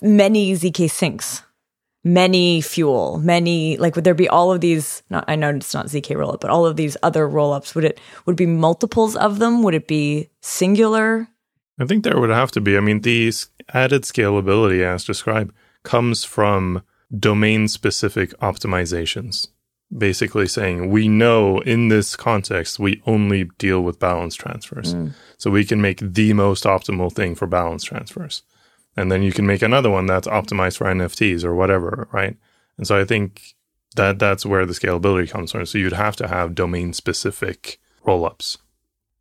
many 0.00 0.52
ZK 0.54 0.86
syncs 0.86 1.42
many 2.06 2.60
fuel, 2.60 3.18
many 3.18 3.76
like 3.78 3.96
would 3.96 4.04
there 4.04 4.14
be 4.14 4.28
all 4.28 4.52
of 4.52 4.60
these 4.60 5.02
not 5.10 5.24
I 5.26 5.34
know 5.34 5.50
it's 5.50 5.74
not 5.74 5.86
ZK 5.86 6.14
rollup, 6.16 6.40
but 6.40 6.50
all 6.50 6.64
of 6.64 6.76
these 6.76 6.96
other 7.02 7.28
rollups, 7.28 7.74
would 7.74 7.84
it 7.84 8.00
would 8.24 8.34
it 8.34 8.38
be 8.38 8.46
multiples 8.46 9.16
of 9.16 9.40
them? 9.40 9.64
Would 9.64 9.74
it 9.74 9.88
be 9.88 10.30
singular? 10.40 11.28
I 11.80 11.84
think 11.84 12.04
there 12.04 12.18
would 12.18 12.30
have 12.30 12.52
to 12.52 12.60
be. 12.60 12.76
I 12.76 12.80
mean, 12.80 13.00
these 13.00 13.48
added 13.74 14.02
scalability 14.02 14.82
as 14.82 15.04
described 15.04 15.52
comes 15.82 16.24
from 16.24 16.82
domain 17.16 17.68
specific 17.68 18.30
optimizations. 18.40 19.48
Basically 19.96 20.48
saying 20.48 20.90
we 20.90 21.06
know 21.06 21.60
in 21.60 21.88
this 21.88 22.16
context 22.16 22.78
we 22.78 23.02
only 23.06 23.44
deal 23.58 23.82
with 23.82 24.00
balance 24.00 24.34
transfers. 24.34 24.94
Mm. 24.94 25.14
So 25.38 25.50
we 25.50 25.64
can 25.64 25.80
make 25.80 26.00
the 26.00 26.32
most 26.32 26.64
optimal 26.64 27.12
thing 27.12 27.36
for 27.36 27.46
balance 27.46 27.84
transfers 27.84 28.42
and 28.96 29.12
then 29.12 29.22
you 29.22 29.32
can 29.32 29.46
make 29.46 29.62
another 29.62 29.90
one 29.90 30.06
that's 30.06 30.26
optimized 30.26 30.78
for 30.78 30.86
NFTs 30.86 31.44
or 31.44 31.54
whatever, 31.54 32.08
right? 32.12 32.36
And 32.78 32.86
so 32.86 32.98
I 32.98 33.04
think 33.04 33.54
that 33.94 34.18
that's 34.18 34.46
where 34.46 34.64
the 34.64 34.72
scalability 34.72 35.30
comes 35.30 35.52
from. 35.52 35.66
So 35.66 35.78
you'd 35.78 35.92
have 35.92 36.16
to 36.16 36.28
have 36.28 36.54
domain 36.54 36.92
specific 36.92 37.78
rollups. 38.06 38.56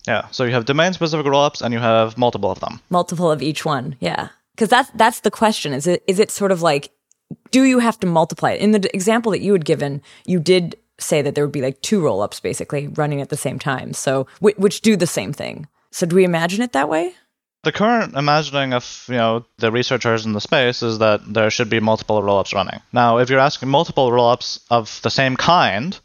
Yeah. 0.08 0.28
So 0.32 0.44
you 0.44 0.52
have 0.52 0.66
domain 0.66 0.94
specific 0.94 1.26
rollups 1.26 1.62
and 1.62 1.74
you 1.74 1.80
have 1.80 2.18
multiple 2.18 2.52
of 2.52 2.60
them. 2.60 2.80
Multiple 2.90 3.32
of 3.32 3.42
each 3.42 3.66
one. 3.66 3.96
Yeah. 4.00 4.30
Cuz 4.56 4.70
that's 4.70 4.90
that's 4.92 5.22
the 5.22 5.32
question. 5.32 5.74
Is 5.74 5.88
it 5.88 6.04
is 6.08 6.20
it 6.20 6.32
sort 6.32 6.52
of 6.52 6.62
like 6.62 6.92
do 7.52 7.64
you 7.64 7.80
have 7.80 8.00
to 8.00 8.08
multiply 8.08 8.52
it? 8.52 8.62
In 8.62 8.72
the 8.72 8.96
example 8.96 9.32
that 9.32 9.41
you 9.41 9.54
had 9.54 9.66
given, 9.66 10.02
you 10.26 10.39
did 10.39 10.76
say 10.98 11.22
that 11.22 11.36
there 11.36 11.43
would 11.43 11.52
be 11.52 11.62
like 11.62 11.82
two 11.82 12.02
rollups 12.02 12.41
basically 12.41 12.88
running 12.88 13.22
at 13.22 13.30
the 13.30 13.38
same 13.38 13.60
time. 13.60 13.93
So 13.93 14.28
which 14.39 14.82
do 14.82 14.96
the 14.96 15.08
same 15.08 15.34
thing. 15.34 15.68
So 15.91 16.06
do 16.06 16.16
we 16.16 16.24
imagine 16.24 16.62
it 16.62 16.74
that 16.74 16.89
way? 16.89 17.14
The 17.64 17.72
current 17.72 18.16
imagining 18.16 18.74
of 18.74 19.06
you 19.08 19.16
know 19.16 19.46
the 19.58 19.72
researchers 19.72 20.26
in 20.26 20.34
the 20.34 20.41
space 20.41 20.84
is 20.84 21.00
that 21.00 21.22
there 21.26 21.50
should 21.50 21.70
be 21.70 21.80
multiple 21.80 22.22
rollups 22.22 22.54
running. 22.54 22.80
Now, 22.93 23.18
if 23.18 23.30
you're 23.30 23.39
asking 23.39 23.70
multiple 23.70 24.12
rollups 24.12 24.60
of 24.70 25.00
the 25.02 25.10
same 25.10 25.36
kind, 25.36 26.00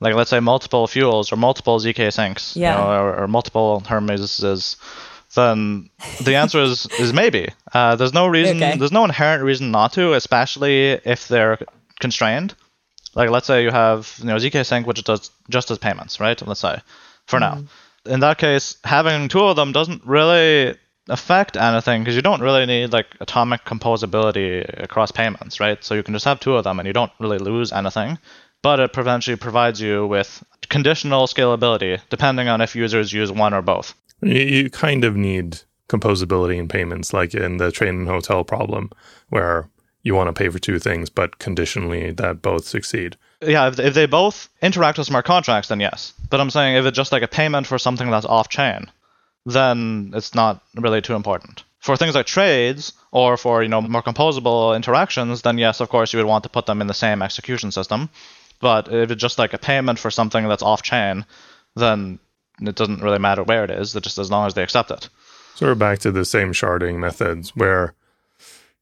like 0.00 0.14
let's 0.14 0.30
say 0.30 0.40
multiple 0.40 0.86
fuels 0.86 1.32
or 1.32 1.36
multiple 1.36 1.78
zk 1.78 2.08
syncs, 2.08 2.56
yeah. 2.56 2.72
you 2.72 2.84
know, 2.84 2.92
or, 2.92 3.22
or, 3.22 3.28
multiple 3.28 3.82
Hermezes, 3.86 4.76
then 5.34 5.90
the 6.22 6.36
answer 6.36 6.60
is 6.60 6.86
is 6.98 7.12
maybe. 7.12 7.48
Uh, 7.72 7.96
there's 7.96 8.14
no 8.14 8.26
reason. 8.26 8.56
Okay. 8.56 8.76
There's 8.76 8.92
no 8.92 9.04
inherent 9.04 9.42
reason 9.42 9.70
not 9.70 9.92
to, 9.94 10.14
especially 10.14 10.90
if 11.04 11.28
they're 11.28 11.58
constrained. 12.00 12.54
Like 13.14 13.30
let's 13.30 13.46
say 13.46 13.62
you 13.62 13.70
have 13.70 14.12
you 14.18 14.26
know 14.26 14.36
zk 14.36 14.66
sync, 14.66 14.86
which 14.86 15.02
does 15.04 15.30
just 15.50 15.70
as 15.70 15.78
payments, 15.78 16.20
right? 16.20 16.40
Let's 16.46 16.60
say 16.60 16.80
for 17.26 17.38
mm-hmm. 17.38 17.62
now. 17.62 18.12
In 18.12 18.20
that 18.20 18.38
case, 18.38 18.76
having 18.84 19.28
two 19.28 19.40
of 19.40 19.56
them 19.56 19.72
doesn't 19.72 20.04
really 20.04 20.76
affect 21.08 21.56
anything 21.56 22.02
because 22.02 22.16
you 22.16 22.22
don't 22.22 22.40
really 22.40 22.66
need 22.66 22.92
like 22.92 23.06
atomic 23.20 23.64
composability 23.64 24.82
across 24.82 25.10
payments, 25.10 25.60
right? 25.60 25.82
So 25.82 25.94
you 25.94 26.02
can 26.02 26.14
just 26.14 26.24
have 26.24 26.40
two 26.40 26.54
of 26.54 26.64
them 26.64 26.78
and 26.78 26.86
you 26.86 26.92
don't 26.92 27.12
really 27.18 27.38
lose 27.38 27.72
anything, 27.72 28.18
but 28.62 28.80
it 28.80 28.92
potentially 28.92 29.36
provides 29.36 29.80
you 29.80 30.06
with 30.06 30.42
conditional 30.68 31.26
scalability 31.26 32.00
depending 32.08 32.48
on 32.48 32.60
if 32.60 32.74
users 32.74 33.12
use 33.12 33.30
one 33.30 33.54
or 33.54 33.62
both. 33.62 33.94
You 34.24 34.70
kind 34.70 35.04
of 35.04 35.16
need 35.16 35.60
composability 35.88 36.56
in 36.56 36.68
payments, 36.68 37.12
like 37.12 37.34
in 37.34 37.58
the 37.58 37.70
train 37.70 37.90
and 37.90 38.08
hotel 38.08 38.44
problem, 38.44 38.90
where 39.28 39.68
you 40.02 40.14
want 40.14 40.28
to 40.28 40.32
pay 40.32 40.48
for 40.48 40.58
two 40.58 40.78
things, 40.78 41.10
but 41.10 41.38
conditionally 41.38 42.12
that 42.12 42.42
both 42.42 42.66
succeed. 42.66 43.16
Yeah, 43.40 43.68
if, 43.68 43.78
if 43.78 43.94
they 43.94 44.06
both 44.06 44.48
interact 44.62 44.98
with 44.98 45.06
smart 45.06 45.24
contracts, 45.24 45.68
then 45.68 45.80
yes. 45.80 46.12
But 46.30 46.40
I'm 46.40 46.50
saying 46.50 46.76
if 46.76 46.84
it's 46.84 46.96
just 46.96 47.12
like 47.12 47.22
a 47.22 47.28
payment 47.28 47.66
for 47.66 47.78
something 47.78 48.10
that's 48.10 48.26
off 48.26 48.48
chain, 48.48 48.90
then 49.46 50.12
it's 50.14 50.34
not 50.34 50.62
really 50.76 51.00
too 51.00 51.14
important. 51.14 51.64
For 51.80 51.96
things 51.96 52.14
like 52.14 52.26
trades 52.26 52.92
or 53.12 53.36
for 53.36 53.62
you 53.62 53.68
know 53.68 53.80
more 53.80 54.02
composable 54.02 54.74
interactions, 54.76 55.42
then 55.42 55.58
yes, 55.58 55.80
of 55.80 55.88
course 55.88 56.12
you 56.12 56.18
would 56.18 56.26
want 56.26 56.44
to 56.44 56.50
put 56.50 56.66
them 56.66 56.80
in 56.80 56.86
the 56.86 56.94
same 56.94 57.22
execution 57.22 57.70
system. 57.70 58.08
But 58.60 58.92
if 58.92 59.10
it's 59.10 59.20
just 59.20 59.38
like 59.38 59.52
a 59.52 59.58
payment 59.58 59.98
for 59.98 60.10
something 60.10 60.48
that's 60.48 60.62
off 60.62 60.82
chain, 60.82 61.26
then 61.76 62.18
it 62.60 62.76
doesn't 62.76 63.02
really 63.02 63.18
matter 63.18 63.42
where 63.42 63.64
it 63.64 63.70
is, 63.70 63.92
just 63.92 64.18
as 64.18 64.30
long 64.30 64.46
as 64.46 64.54
they 64.54 64.62
accept 64.62 64.90
it. 64.90 65.08
So 65.54 65.66
we're 65.66 65.74
back 65.74 66.00
to 66.00 66.10
the 66.10 66.24
same 66.24 66.52
sharding 66.52 66.98
methods 66.98 67.54
where 67.54 67.94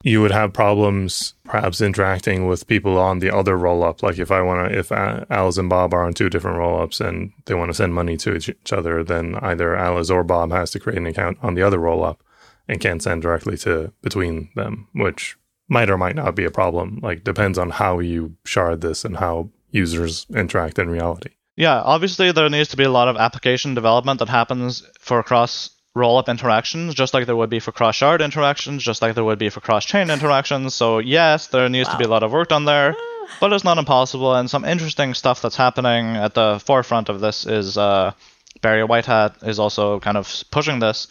you 0.03 0.20
would 0.20 0.33
have 0.33 0.53
problems 0.53 1.35
perhaps 1.45 1.81
interacting 1.81 2.49
with 2.49 2.66
people 2.66 2.99
on 2.99 3.20
the 3.20 3.31
other 3.31 3.57
roll 3.57 3.85
up. 3.85 4.03
Like 4.03 4.18
if 4.18 4.31
I 4.33 4.43
want 4.43 4.68
to, 4.68 4.79
if 4.79 4.91
Alice 4.91 5.59
and 5.59 5.68
Bob 5.68 5.95
are 5.95 6.05
on 6.05 6.12
two 6.12 6.29
different 6.29 6.59
roll 6.59 6.83
ups 6.83 7.01
and 7.01 7.33
they 7.45 7.55
want 7.55 7.68
to 7.68 7.75
send 7.75 7.95
money 7.95 8.16
to 8.16 8.35
each 8.35 8.73
other, 8.73 9.05
then 9.05 9.37
either 9.37 9.77
Alice 9.77 10.11
or 10.11 10.25
Bob 10.25 10.51
has 10.51 10.70
to 10.73 10.81
create 10.81 10.99
an 10.99 11.07
account 11.07 11.39
on 11.43 11.55
the 11.55 11.62
other 11.62 11.79
roll 11.79 12.05
up 12.05 12.23
and 12.66 12.81
can't 12.81 13.03
send 13.03 13.23
directly 13.23 13.57
to 13.59 13.93
between 14.03 14.51
them, 14.57 14.89
which 14.93 15.37
might 15.68 15.91
or 15.91 15.99
might 15.99 16.16
not 16.16 16.35
be 16.35 16.45
a 16.45 16.51
problem. 16.51 16.99
Like 17.03 17.23
depends 17.23 17.57
on 17.59 17.70
how 17.70 18.01
you 18.01 18.37
shard 18.45 18.81
this 18.81 19.05
and 19.05 19.18
how 19.18 19.51
users 19.70 20.27
interact 20.35 20.79
in 20.79 20.91
reality. 20.91 21.31
Yeah, 21.63 21.81
obviously 21.81 22.33
there 22.33 22.51
needs 22.51 22.71
to 22.71 22.77
be 22.77 22.83
a 22.83 22.91
lot 22.91 23.07
of 23.07 23.17
application 23.17 23.75
development 23.75 24.19
that 24.19 24.29
happens 24.29 24.83
for 24.99 25.23
cross 25.23 25.71
rollup 25.97 26.27
interactions, 26.27 26.93
just 26.93 27.15
like 27.15 27.27
there 27.27 27.37
would 27.37 27.51
be 27.51 27.61
for 27.61 27.71
cross 27.71 27.95
shard 27.95 28.21
interactions, 28.21 28.83
just 28.83 29.01
like 29.01 29.15
there 29.15 29.23
would 29.23 29.39
be 29.39 29.49
for 29.49 29.61
cross 29.61 29.85
chain 29.85 30.11
interactions. 30.11 30.75
So 30.75 30.99
yes, 30.99 31.47
there 31.47 31.69
needs 31.69 31.87
wow. 31.87 31.93
to 31.93 31.99
be 31.99 32.05
a 32.05 32.09
lot 32.09 32.25
of 32.25 32.33
work 32.33 32.49
done 32.49 32.65
there, 32.65 32.97
but 33.41 33.53
it's 33.53 33.63
not 33.63 33.79
impossible. 33.79 34.35
And 34.35 34.51
some 34.51 34.65
interesting 34.65 35.15
stuff 35.15 35.41
that's 35.41 35.55
happening 35.55 36.17
at 36.17 36.35
the 36.35 36.61
forefront 36.67 37.09
of 37.09 37.21
this 37.21 37.47
is 37.47 37.79
uh, 37.79 38.11
Barry 38.61 38.85
Whitehat 38.85 39.47
is 39.47 39.61
also 39.61 40.01
kind 40.01 40.17
of 40.17 40.43
pushing 40.51 40.81
this. 40.81 41.07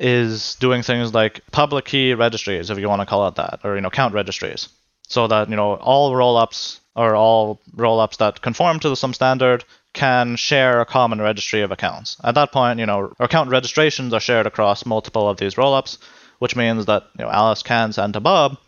Is 0.00 0.56
doing 0.56 0.82
things 0.82 1.14
like 1.14 1.42
public 1.52 1.84
key 1.84 2.12
registries, 2.12 2.70
if 2.70 2.78
you 2.78 2.88
want 2.88 3.02
to 3.02 3.06
call 3.06 3.28
it 3.28 3.36
that, 3.36 3.60
or 3.62 3.76
you 3.76 3.80
know 3.82 3.90
count 3.90 4.14
registries, 4.14 4.68
so 5.06 5.28
that 5.28 5.48
you 5.48 5.54
know 5.54 5.74
all 5.76 6.12
rollups 6.12 6.80
or 6.96 7.14
all 7.14 7.60
rollups 7.76 8.16
that 8.16 8.40
conform 8.40 8.80
to 8.80 8.88
the 8.88 8.96
some 8.96 9.12
standard 9.12 9.64
can 9.92 10.36
share 10.36 10.80
a 10.80 10.86
common 10.86 11.20
registry 11.20 11.62
of 11.62 11.70
accounts. 11.70 12.16
At 12.24 12.34
that 12.34 12.52
point, 12.52 12.80
you 12.80 12.86
know, 12.86 13.12
account 13.20 13.50
registrations 13.50 14.12
are 14.12 14.20
shared 14.20 14.46
across 14.46 14.86
multiple 14.86 15.28
of 15.28 15.36
these 15.36 15.54
rollups, 15.54 15.98
which 16.38 16.56
means 16.56 16.86
that 16.86 17.04
you 17.18 17.24
know 17.24 17.30
Alice 17.30 17.62
can 17.62 17.92
send 17.92 18.14
to 18.14 18.20
Bob. 18.20 18.58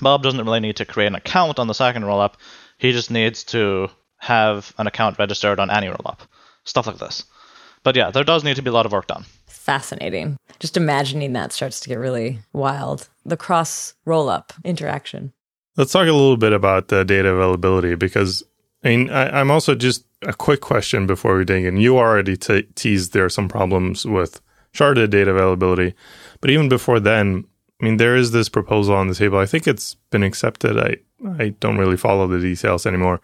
Bob 0.00 0.22
doesn't 0.22 0.44
really 0.44 0.60
need 0.60 0.76
to 0.76 0.84
create 0.84 1.06
an 1.06 1.14
account 1.14 1.58
on 1.58 1.66
the 1.66 1.74
second 1.74 2.02
rollup. 2.02 2.34
He 2.78 2.92
just 2.92 3.10
needs 3.10 3.44
to 3.44 3.88
have 4.18 4.72
an 4.78 4.86
account 4.86 5.18
registered 5.18 5.60
on 5.60 5.70
any 5.70 5.86
rollup. 5.88 6.18
Stuff 6.64 6.86
like 6.86 6.98
this. 6.98 7.24
But 7.82 7.96
yeah, 7.96 8.10
there 8.10 8.24
does 8.24 8.44
need 8.44 8.56
to 8.56 8.62
be 8.62 8.70
a 8.70 8.72
lot 8.72 8.86
of 8.86 8.92
work 8.92 9.06
done. 9.06 9.24
Fascinating. 9.46 10.36
Just 10.58 10.76
imagining 10.76 11.32
that 11.32 11.52
starts 11.52 11.80
to 11.80 11.88
get 11.88 11.98
really 11.98 12.40
wild. 12.52 13.08
The 13.24 13.36
cross 13.36 13.94
rollup 14.06 14.50
interaction. 14.64 15.32
Let's 15.80 15.92
talk 15.92 16.08
a 16.08 16.12
little 16.12 16.36
bit 16.36 16.52
about 16.52 16.88
the 16.88 17.06
data 17.06 17.30
availability 17.30 17.94
because 17.94 18.42
I 18.84 18.88
mean, 18.88 19.08
I, 19.08 19.40
am 19.40 19.50
also 19.50 19.74
just 19.74 20.04
a 20.20 20.34
quick 20.34 20.60
question 20.60 21.06
before 21.06 21.38
we 21.38 21.46
dig 21.46 21.64
in. 21.64 21.78
You 21.78 21.96
already 21.96 22.36
te- 22.36 22.68
teased 22.74 23.14
there 23.14 23.24
are 23.24 23.30
some 23.30 23.48
problems 23.48 24.04
with 24.04 24.42
sharded 24.74 25.08
data 25.08 25.30
availability, 25.30 25.94
but 26.42 26.50
even 26.50 26.68
before 26.68 27.00
then, 27.00 27.46
I 27.80 27.84
mean, 27.86 27.96
there 27.96 28.14
is 28.14 28.32
this 28.32 28.50
proposal 28.50 28.94
on 28.94 29.08
the 29.08 29.14
table. 29.14 29.38
I 29.38 29.46
think 29.46 29.66
it's 29.66 29.94
been 30.10 30.22
accepted. 30.22 30.76
I 30.76 30.98
I 31.38 31.54
don't 31.60 31.78
really 31.78 31.96
follow 31.96 32.28
the 32.28 32.40
details 32.40 32.84
anymore, 32.84 33.22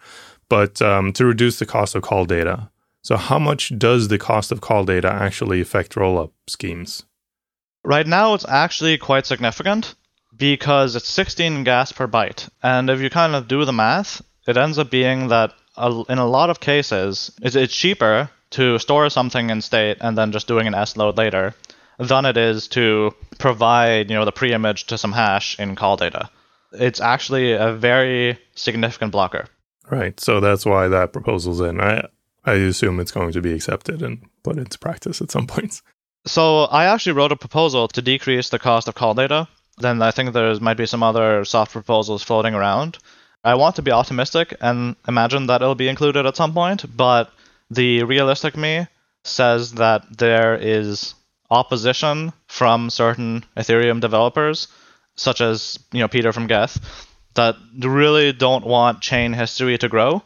but 0.49 0.81
um, 0.81 1.13
to 1.13 1.27
reduce 1.27 1.59
the 1.59 1.67
cost 1.67 1.93
of 1.93 2.01
call 2.01 2.25
data. 2.25 2.71
So, 3.03 3.17
how 3.17 3.37
much 3.37 3.77
does 3.77 4.07
the 4.07 4.17
cost 4.17 4.51
of 4.51 4.61
call 4.61 4.83
data 4.83 5.13
actually 5.13 5.61
affect 5.61 5.93
rollup 5.93 6.31
schemes? 6.47 7.03
Right 7.83 8.07
now, 8.07 8.33
it's 8.33 8.47
actually 8.47 8.97
quite 8.97 9.27
significant 9.27 9.93
because 10.37 10.95
it's 10.95 11.09
16 11.09 11.63
gas 11.63 11.91
per 11.91 12.07
byte. 12.07 12.49
And 12.63 12.89
if 12.89 12.99
you 13.01 13.09
kind 13.09 13.35
of 13.35 13.47
do 13.47 13.65
the 13.65 13.73
math, 13.73 14.21
it 14.47 14.57
ends 14.57 14.77
up 14.77 14.89
being 14.89 15.27
that 15.29 15.53
in 15.77 16.17
a 16.17 16.27
lot 16.27 16.49
of 16.49 16.59
cases, 16.59 17.31
it's 17.41 17.75
cheaper 17.75 18.29
to 18.51 18.79
store 18.79 19.09
something 19.09 19.49
in 19.49 19.61
state 19.61 19.97
and 20.01 20.17
then 20.17 20.31
just 20.31 20.47
doing 20.47 20.67
an 20.67 20.73
SLOAD 20.73 21.17
later 21.17 21.53
than 21.99 22.25
it 22.25 22.37
is 22.37 22.67
to 22.69 23.13
provide, 23.37 24.09
you 24.09 24.15
know, 24.15 24.25
the 24.25 24.31
pre-image 24.31 24.85
to 24.87 24.97
some 24.97 25.11
hash 25.11 25.59
in 25.59 25.75
call 25.75 25.97
data. 25.97 26.29
It's 26.71 27.01
actually 27.01 27.53
a 27.53 27.73
very 27.73 28.39
significant 28.55 29.11
blocker. 29.11 29.47
Right. 29.89 30.19
So 30.19 30.39
that's 30.39 30.65
why 30.65 30.87
that 30.87 31.13
proposal's 31.13 31.61
in. 31.61 31.79
I 31.79 32.07
I 32.45 32.53
assume 32.53 32.99
it's 32.99 33.11
going 33.11 33.33
to 33.33 33.41
be 33.41 33.53
accepted 33.53 34.01
and 34.01 34.23
put 34.41 34.57
into 34.57 34.79
practice 34.79 35.21
at 35.21 35.31
some 35.31 35.47
points. 35.47 35.83
So 36.25 36.63
I 36.63 36.85
actually 36.85 37.13
wrote 37.13 37.33
a 37.33 37.37
proposal 37.37 37.87
to 37.89 38.01
decrease 38.01 38.49
the 38.49 38.59
cost 38.59 38.87
of 38.87 38.95
call 38.95 39.13
data. 39.13 39.47
Then 39.77 40.01
I 40.01 40.11
think 40.11 40.33
there 40.33 40.59
might 40.59 40.77
be 40.77 40.87
some 40.87 41.03
other 41.03 41.45
soft 41.45 41.71
proposals 41.71 42.23
floating 42.23 42.55
around. 42.55 42.97
I 43.43 43.55
want 43.55 43.75
to 43.75 43.81
be 43.81 43.91
optimistic 43.91 44.55
and 44.59 44.95
imagine 45.07 45.47
that 45.47 45.61
it'll 45.61 45.75
be 45.75 45.87
included 45.87 46.25
at 46.25 46.35
some 46.35 46.53
point, 46.53 46.85
but 46.97 47.31
the 47.69 48.03
realistic 48.03 48.57
me 48.57 48.87
says 49.23 49.73
that 49.73 50.17
there 50.17 50.55
is 50.55 51.13
opposition 51.49 52.33
from 52.47 52.89
certain 52.89 53.45
Ethereum 53.55 54.01
developers, 54.01 54.67
such 55.15 55.41
as 55.41 55.79
you 55.91 55.99
know 55.99 56.07
Peter 56.07 56.33
from 56.33 56.47
Geth, 56.47 56.79
that 57.35 57.55
really 57.79 58.33
don't 58.33 58.65
want 58.65 59.01
chain 59.01 59.33
history 59.33 59.77
to 59.77 59.87
grow, 59.87 60.23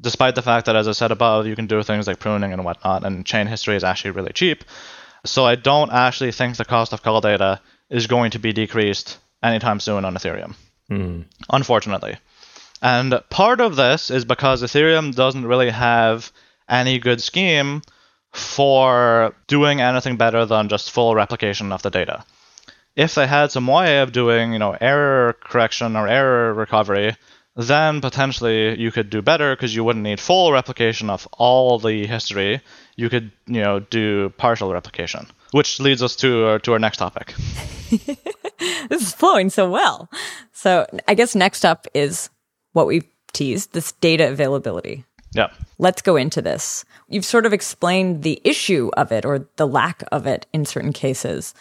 despite 0.00 0.34
the 0.34 0.42
fact 0.42 0.66
that, 0.66 0.76
as 0.76 0.86
I 0.86 0.92
said 0.92 1.10
above, 1.10 1.46
you 1.46 1.56
can 1.56 1.66
do 1.66 1.82
things 1.82 2.06
like 2.06 2.18
pruning 2.18 2.52
and 2.52 2.64
whatnot, 2.64 3.04
and 3.04 3.24
chain 3.24 3.46
history 3.46 3.76
is 3.76 3.84
actually 3.84 4.12
really 4.12 4.32
cheap. 4.32 4.64
So 5.24 5.44
I 5.44 5.54
don't 5.54 5.90
actually 5.92 6.32
think 6.32 6.56
the 6.56 6.64
cost 6.64 6.92
of 6.92 7.02
call 7.02 7.20
data 7.20 7.60
is 7.90 8.06
going 8.06 8.32
to 8.32 8.38
be 8.38 8.52
decreased 8.52 9.18
anytime 9.42 9.80
soon 9.80 10.04
on 10.04 10.14
Ethereum. 10.14 10.54
Mm. 10.90 11.24
Unfortunately. 11.50 12.16
And 12.82 13.20
part 13.30 13.60
of 13.60 13.76
this 13.76 14.10
is 14.10 14.24
because 14.24 14.62
Ethereum 14.62 15.14
doesn't 15.14 15.46
really 15.46 15.70
have 15.70 16.30
any 16.68 16.98
good 16.98 17.20
scheme 17.20 17.82
for 18.32 19.34
doing 19.46 19.80
anything 19.80 20.16
better 20.16 20.44
than 20.44 20.68
just 20.68 20.90
full 20.90 21.14
replication 21.14 21.72
of 21.72 21.82
the 21.82 21.90
data. 21.90 22.24
If 22.94 23.14
they 23.14 23.26
had 23.26 23.50
some 23.50 23.66
way 23.66 24.00
of 24.00 24.12
doing, 24.12 24.52
you 24.52 24.58
know, 24.58 24.76
error 24.80 25.34
correction 25.40 25.96
or 25.96 26.08
error 26.08 26.52
recovery, 26.52 27.16
then 27.56 28.00
potentially 28.00 28.78
you 28.78 28.90
could 28.90 29.08
do 29.08 29.22
better 29.22 29.54
because 29.56 29.74
you 29.74 29.84
wouldn't 29.84 30.02
need 30.02 30.20
full 30.20 30.52
replication 30.52 31.08
of 31.08 31.26
all 31.32 31.78
the 31.78 32.06
history. 32.06 32.60
You 32.96 33.08
could, 33.08 33.32
you 33.46 33.62
know, 33.62 33.80
do 33.80 34.30
partial 34.36 34.72
replication, 34.72 35.26
which 35.52 35.80
leads 35.80 36.02
us 36.02 36.16
to 36.16 36.46
our, 36.46 36.58
to 36.60 36.72
our 36.72 36.78
next 36.78 36.98
topic. 36.98 37.34
this 38.88 39.02
is 39.02 39.12
flowing 39.12 39.50
so 39.50 39.70
well. 39.70 40.10
So 40.52 40.86
I 41.06 41.14
guess 41.14 41.34
next 41.34 41.64
up 41.64 41.86
is 41.94 42.30
what 42.72 42.86
we've 42.86 43.06
teased 43.32 43.72
this 43.72 43.92
data 43.92 44.28
availability. 44.28 45.04
Yeah. 45.32 45.48
Let's 45.78 46.02
go 46.02 46.16
into 46.16 46.40
this. 46.40 46.84
You've 47.08 47.24
sort 47.24 47.46
of 47.46 47.52
explained 47.52 48.22
the 48.22 48.40
issue 48.44 48.90
of 48.96 49.12
it 49.12 49.24
or 49.24 49.48
the 49.56 49.66
lack 49.66 50.02
of 50.10 50.26
it 50.26 50.46
in 50.52 50.64
certain 50.64 50.92
cases. 50.92 51.54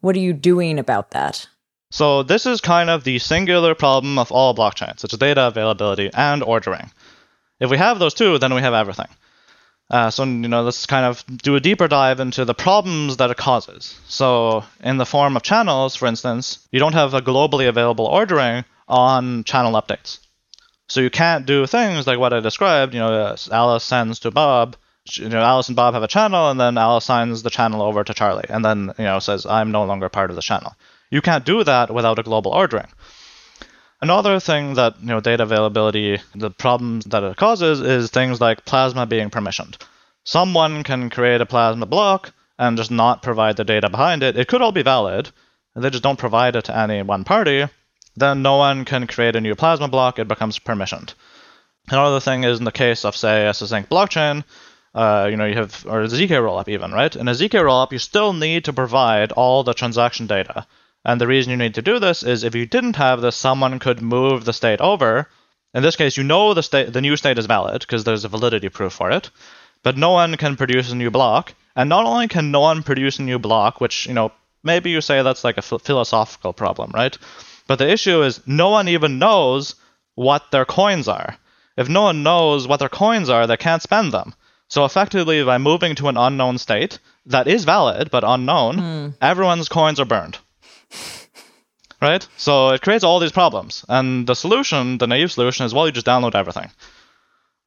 What 0.00 0.16
are 0.16 0.20
you 0.20 0.32
doing 0.32 0.78
about 0.78 1.10
that? 1.10 1.46
So, 1.90 2.22
this 2.22 2.44
is 2.44 2.60
kind 2.60 2.90
of 2.90 3.04
the 3.04 3.18
singular 3.18 3.74
problem 3.74 4.18
of 4.18 4.30
all 4.30 4.54
blockchains 4.54 5.04
it's 5.04 5.16
data 5.16 5.46
availability 5.46 6.10
and 6.12 6.42
ordering. 6.42 6.90
If 7.60 7.70
we 7.70 7.78
have 7.78 7.98
those 7.98 8.14
two, 8.14 8.38
then 8.38 8.52
we 8.54 8.60
have 8.60 8.74
everything. 8.74 9.08
Uh, 9.90 10.10
so, 10.10 10.24
you 10.24 10.48
know, 10.48 10.62
let's 10.62 10.84
kind 10.84 11.06
of 11.06 11.24
do 11.38 11.56
a 11.56 11.60
deeper 11.60 11.88
dive 11.88 12.20
into 12.20 12.44
the 12.44 12.54
problems 12.54 13.16
that 13.16 13.30
it 13.30 13.38
causes. 13.38 13.98
So, 14.06 14.64
in 14.80 14.98
the 14.98 15.06
form 15.06 15.34
of 15.34 15.42
channels, 15.42 15.96
for 15.96 16.06
instance, 16.06 16.68
you 16.70 16.78
don't 16.78 16.92
have 16.92 17.14
a 17.14 17.22
globally 17.22 17.68
available 17.68 18.04
ordering 18.04 18.64
on 18.86 19.44
channel 19.44 19.72
updates. 19.72 20.18
So 20.88 21.00
you 21.00 21.10
can't 21.10 21.44
do 21.44 21.66
things 21.66 22.06
like 22.06 22.18
what 22.18 22.32
I 22.32 22.40
described. 22.40 22.94
You 22.94 23.00
know, 23.00 23.36
Alice 23.52 23.84
sends 23.84 24.20
to 24.20 24.30
Bob. 24.30 24.76
You 25.12 25.28
know, 25.28 25.40
Alice 25.40 25.68
and 25.68 25.76
Bob 25.76 25.94
have 25.94 26.02
a 26.02 26.08
channel, 26.08 26.50
and 26.50 26.60
then 26.60 26.76
Alice 26.76 27.04
signs 27.04 27.42
the 27.42 27.50
channel 27.50 27.82
over 27.82 28.04
to 28.04 28.14
Charlie, 28.14 28.44
and 28.48 28.64
then 28.64 28.92
you 28.98 29.04
know 29.04 29.18
says, 29.20 29.46
"I'm 29.46 29.70
no 29.70 29.84
longer 29.84 30.08
part 30.08 30.30
of 30.30 30.36
the 30.36 30.42
channel." 30.42 30.74
You 31.10 31.22
can't 31.22 31.44
do 31.44 31.64
that 31.64 31.92
without 31.92 32.18
a 32.18 32.22
global 32.22 32.52
ordering. 32.52 32.88
Another 34.00 34.38
thing 34.38 34.74
that 34.74 34.94
you 35.00 35.06
know 35.06 35.20
data 35.20 35.42
availability, 35.42 36.20
the 36.34 36.50
problems 36.50 37.04
that 37.06 37.22
it 37.22 37.36
causes 37.36 37.80
is 37.80 38.10
things 38.10 38.40
like 38.40 38.64
Plasma 38.64 39.06
being 39.06 39.30
permissioned. 39.30 39.76
Someone 40.24 40.84
can 40.84 41.10
create 41.10 41.40
a 41.40 41.46
Plasma 41.46 41.86
block 41.86 42.32
and 42.58 42.76
just 42.76 42.90
not 42.90 43.22
provide 43.22 43.56
the 43.56 43.64
data 43.64 43.88
behind 43.88 44.22
it. 44.22 44.36
It 44.36 44.48
could 44.48 44.62
all 44.62 44.72
be 44.72 44.82
valid, 44.82 45.30
and 45.74 45.84
they 45.84 45.90
just 45.90 46.02
don't 46.02 46.18
provide 46.18 46.56
it 46.56 46.64
to 46.64 46.76
any 46.76 47.02
one 47.02 47.24
party, 47.24 47.66
then 48.16 48.42
no 48.42 48.56
one 48.56 48.84
can 48.84 49.06
create 49.06 49.36
a 49.36 49.40
new 49.40 49.54
plasma 49.54 49.88
block. 49.88 50.18
It 50.18 50.28
becomes 50.28 50.58
permissioned. 50.58 51.14
Another 51.88 52.20
thing 52.20 52.44
is 52.44 52.58
in 52.58 52.64
the 52.64 52.72
case 52.72 53.04
of, 53.04 53.16
say, 53.16 53.46
a 53.46 53.54
Sync 53.54 53.88
blockchain, 53.88 54.44
uh, 54.94 55.28
you 55.30 55.36
know, 55.36 55.46
you 55.46 55.54
have, 55.54 55.86
or 55.88 56.02
a 56.02 56.08
ZK 56.08 56.30
rollup 56.30 56.68
even, 56.68 56.92
right? 56.92 57.14
In 57.14 57.28
a 57.28 57.32
ZK 57.32 57.62
rollup, 57.62 57.92
you 57.92 57.98
still 57.98 58.32
need 58.32 58.64
to 58.64 58.72
provide 58.72 59.32
all 59.32 59.62
the 59.62 59.72
transaction 59.72 60.26
data. 60.26 60.66
And 61.04 61.20
the 61.20 61.26
reason 61.26 61.50
you 61.50 61.56
need 61.56 61.74
to 61.74 61.82
do 61.82 61.98
this 61.98 62.22
is 62.22 62.44
if 62.44 62.54
you 62.54 62.66
didn't 62.66 62.96
have 62.96 63.20
this, 63.20 63.36
someone 63.36 63.78
could 63.78 64.02
move 64.02 64.44
the 64.44 64.52
state 64.52 64.80
over. 64.80 65.28
In 65.74 65.82
this 65.82 65.96
case, 65.96 66.16
you 66.16 66.24
know 66.24 66.54
the 66.54 66.62
state, 66.62 66.92
the 66.92 67.00
new 67.00 67.16
state 67.16 67.38
is 67.38 67.46
valid 67.46 67.80
because 67.80 68.04
there's 68.04 68.24
a 68.24 68.28
validity 68.28 68.68
proof 68.68 68.92
for 68.92 69.10
it, 69.10 69.30
but 69.82 69.96
no 69.96 70.10
one 70.10 70.36
can 70.36 70.56
produce 70.56 70.90
a 70.90 70.96
new 70.96 71.10
block. 71.10 71.54
And 71.76 71.88
not 71.88 72.06
only 72.06 72.26
can 72.28 72.50
no 72.50 72.60
one 72.60 72.82
produce 72.82 73.18
a 73.18 73.22
new 73.22 73.38
block, 73.38 73.80
which 73.80 74.06
you 74.06 74.14
know 74.14 74.32
maybe 74.62 74.90
you 74.90 75.00
say 75.00 75.22
that's 75.22 75.44
like 75.44 75.58
a 75.58 75.62
philosophical 75.62 76.52
problem, 76.52 76.90
right? 76.92 77.16
But 77.66 77.78
the 77.78 77.88
issue 77.88 78.22
is 78.22 78.40
no 78.46 78.70
one 78.70 78.88
even 78.88 79.18
knows 79.18 79.76
what 80.14 80.50
their 80.50 80.64
coins 80.64 81.06
are. 81.06 81.36
If 81.76 81.88
no 81.88 82.02
one 82.02 82.24
knows 82.24 82.66
what 82.66 82.80
their 82.80 82.88
coins 82.88 83.28
are, 83.30 83.46
they 83.46 83.56
can't 83.56 83.82
spend 83.82 84.12
them. 84.12 84.34
So 84.68 84.84
effectively, 84.84 85.44
by 85.44 85.58
moving 85.58 85.94
to 85.96 86.08
an 86.08 86.16
unknown 86.16 86.58
state 86.58 86.98
that 87.26 87.46
is 87.46 87.64
valid 87.64 88.10
but 88.10 88.24
unknown, 88.24 88.76
mm. 88.76 89.14
everyone's 89.20 89.68
coins 89.68 90.00
are 90.00 90.04
burned. 90.04 90.38
right? 92.02 92.26
So 92.36 92.70
it 92.70 92.82
creates 92.82 93.04
all 93.04 93.20
these 93.20 93.32
problems. 93.32 93.84
And 93.88 94.26
the 94.26 94.34
solution, 94.34 94.98
the 94.98 95.06
naive 95.06 95.32
solution, 95.32 95.66
is 95.66 95.74
well, 95.74 95.86
you 95.86 95.92
just 95.92 96.06
download 96.06 96.34
everything. 96.34 96.70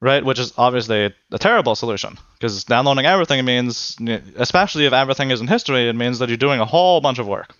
Right? 0.00 0.24
Which 0.24 0.38
is 0.40 0.52
obviously 0.58 1.14
a 1.32 1.38
terrible 1.38 1.76
solution 1.76 2.18
because 2.34 2.64
downloading 2.64 3.06
everything 3.06 3.44
means, 3.44 3.96
especially 4.36 4.86
if 4.86 4.92
everything 4.92 5.30
is 5.30 5.40
in 5.40 5.46
history, 5.46 5.88
it 5.88 5.94
means 5.96 6.18
that 6.18 6.28
you're 6.28 6.36
doing 6.36 6.60
a 6.60 6.66
whole 6.66 7.00
bunch 7.00 7.18
of 7.20 7.28
work. 7.28 7.54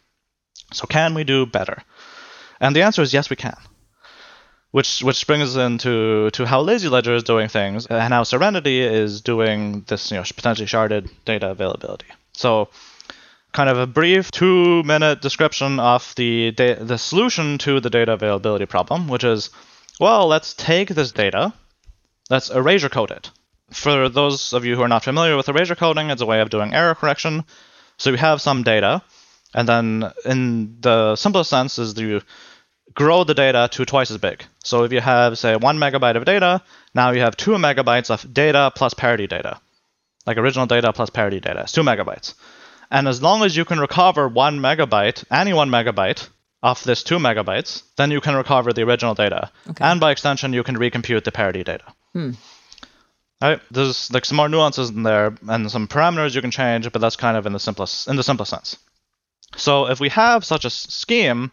So 0.73 0.87
can 0.87 1.15
we 1.15 1.25
do 1.25 1.47
better? 1.47 1.83
And 2.61 2.75
the 2.77 2.83
answer 2.83 3.03
is 3.03 3.15
yes, 3.15 3.31
we 3.31 3.37
can. 3.37 3.57
which 4.71 5.03
which 5.03 5.27
brings 5.27 5.55
us 5.55 5.57
into 5.57 6.31
to 6.31 6.47
how 6.47 6.65
LazyLedger 6.65 7.15
is 7.15 7.23
doing 7.23 7.49
things 7.49 7.87
and 7.87 8.13
how 8.13 8.23
Serenity 8.25 8.81
is 8.81 9.21
doing 9.21 9.83
this 9.89 10.11
you 10.11 10.17
know 10.17 10.23
potentially 10.23 10.67
sharded 10.67 11.11
data 11.25 11.51
availability. 11.51 12.07
So, 12.33 12.69
kind 13.53 13.69
of 13.69 13.79
a 13.79 13.87
brief 13.87 14.31
two-minute 14.31 15.21
description 15.21 15.79
of 15.79 16.15
the 16.17 16.53
da- 16.53 16.83
the 16.83 16.99
solution 16.99 17.59
to 17.59 17.81
the 17.81 17.91
data 17.91 18.13
availability 18.13 18.67
problem, 18.67 19.09
which 19.09 19.25
is, 19.25 19.51
well, 20.01 20.27
let's 20.27 20.55
take 20.55 20.89
this 20.89 21.13
data, 21.13 21.53
let's 22.31 22.51
erasure 22.51 22.89
code 22.89 23.11
it. 23.11 23.31
For 23.71 24.09
those 24.09 24.53
of 24.53 24.65
you 24.65 24.77
who 24.77 24.83
are 24.83 24.89
not 24.89 25.05
familiar 25.05 25.37
with 25.37 25.49
erasure 25.49 25.75
coding, 25.75 26.11
it's 26.11 26.23
a 26.23 26.27
way 26.27 26.41
of 26.41 26.51
doing 26.51 26.75
error 26.75 26.95
correction. 26.95 27.45
So 27.99 28.11
you 28.11 28.17
have 28.17 28.41
some 28.41 28.63
data, 28.63 29.03
and 29.55 29.69
then 29.69 30.13
in 30.25 30.81
the 30.81 31.17
simplest 31.17 31.51
sense 31.51 31.79
is 31.79 31.99
you 31.99 32.23
grow 32.95 33.25
the 33.25 33.35
data 33.35 33.69
to 33.73 33.85
twice 33.85 34.11
as 34.11 34.19
big. 34.19 34.45
So 34.65 34.85
if 34.85 34.93
you 34.93 35.01
have, 35.01 35.39
say, 35.39 35.57
one 35.57 35.79
megabyte 35.79 36.17
of 36.17 36.25
data, 36.25 36.63
now 36.95 37.11
you 37.11 37.21
have 37.21 37.37
two 37.37 37.53
megabytes 37.53 38.11
of 38.11 38.33
data 38.33 38.73
plus 38.75 38.95
parity 38.95 39.27
data. 39.27 39.61
Like 40.27 40.37
original 40.37 40.67
data 40.67 40.93
plus 40.93 41.11
parity 41.11 41.41
data. 41.41 41.61
It's 41.63 41.73
two 41.73 41.83
megabytes. 41.83 42.35
And 42.93 43.09
as 43.09 43.23
long 43.23 43.43
as 43.43 43.57
you 43.57 43.65
can 43.65 43.81
recover 43.81 44.29
one 44.29 44.61
megabyte, 44.61 45.25
any 45.31 45.55
one 45.55 45.71
megabyte 45.71 46.29
of 46.63 46.85
this 46.85 47.03
two 47.03 47.19
megabytes, 47.19 47.83
then 47.97 48.11
you 48.11 48.21
can 48.21 48.37
recover 48.37 48.73
the 48.73 48.83
original 48.83 49.15
data. 49.15 49.51
Okay. 49.71 49.83
And 49.83 49.99
by 49.99 50.11
extension, 50.11 50.53
you 50.53 50.63
can 50.63 50.77
recompute 50.77 51.25
the 51.25 51.33
parity 51.33 51.65
data. 51.65 51.85
Hmm. 52.13 52.33
Right? 53.41 53.61
There's 53.71 54.13
like 54.13 54.27
some 54.27 54.37
more 54.37 54.49
nuances 54.51 54.91
in 54.91 55.05
there 55.05 55.35
and 55.49 55.71
some 55.71 55.89
parameters 55.89 56.35
you 56.35 56.43
can 56.43 56.51
change, 56.51 56.93
but 56.93 57.01
that's 57.01 57.17
kind 57.17 57.37
of 57.37 57.47
in 57.47 57.55
the 57.55 57.59
simplest 57.59 58.09
in 58.09 58.17
the 58.17 58.23
simplest 58.23 58.51
sense. 58.51 58.77
So 59.57 59.89
if 59.89 59.99
we 59.99 60.11
have 60.11 60.45
such 60.45 60.67
a 60.67 60.71
scheme, 60.71 61.51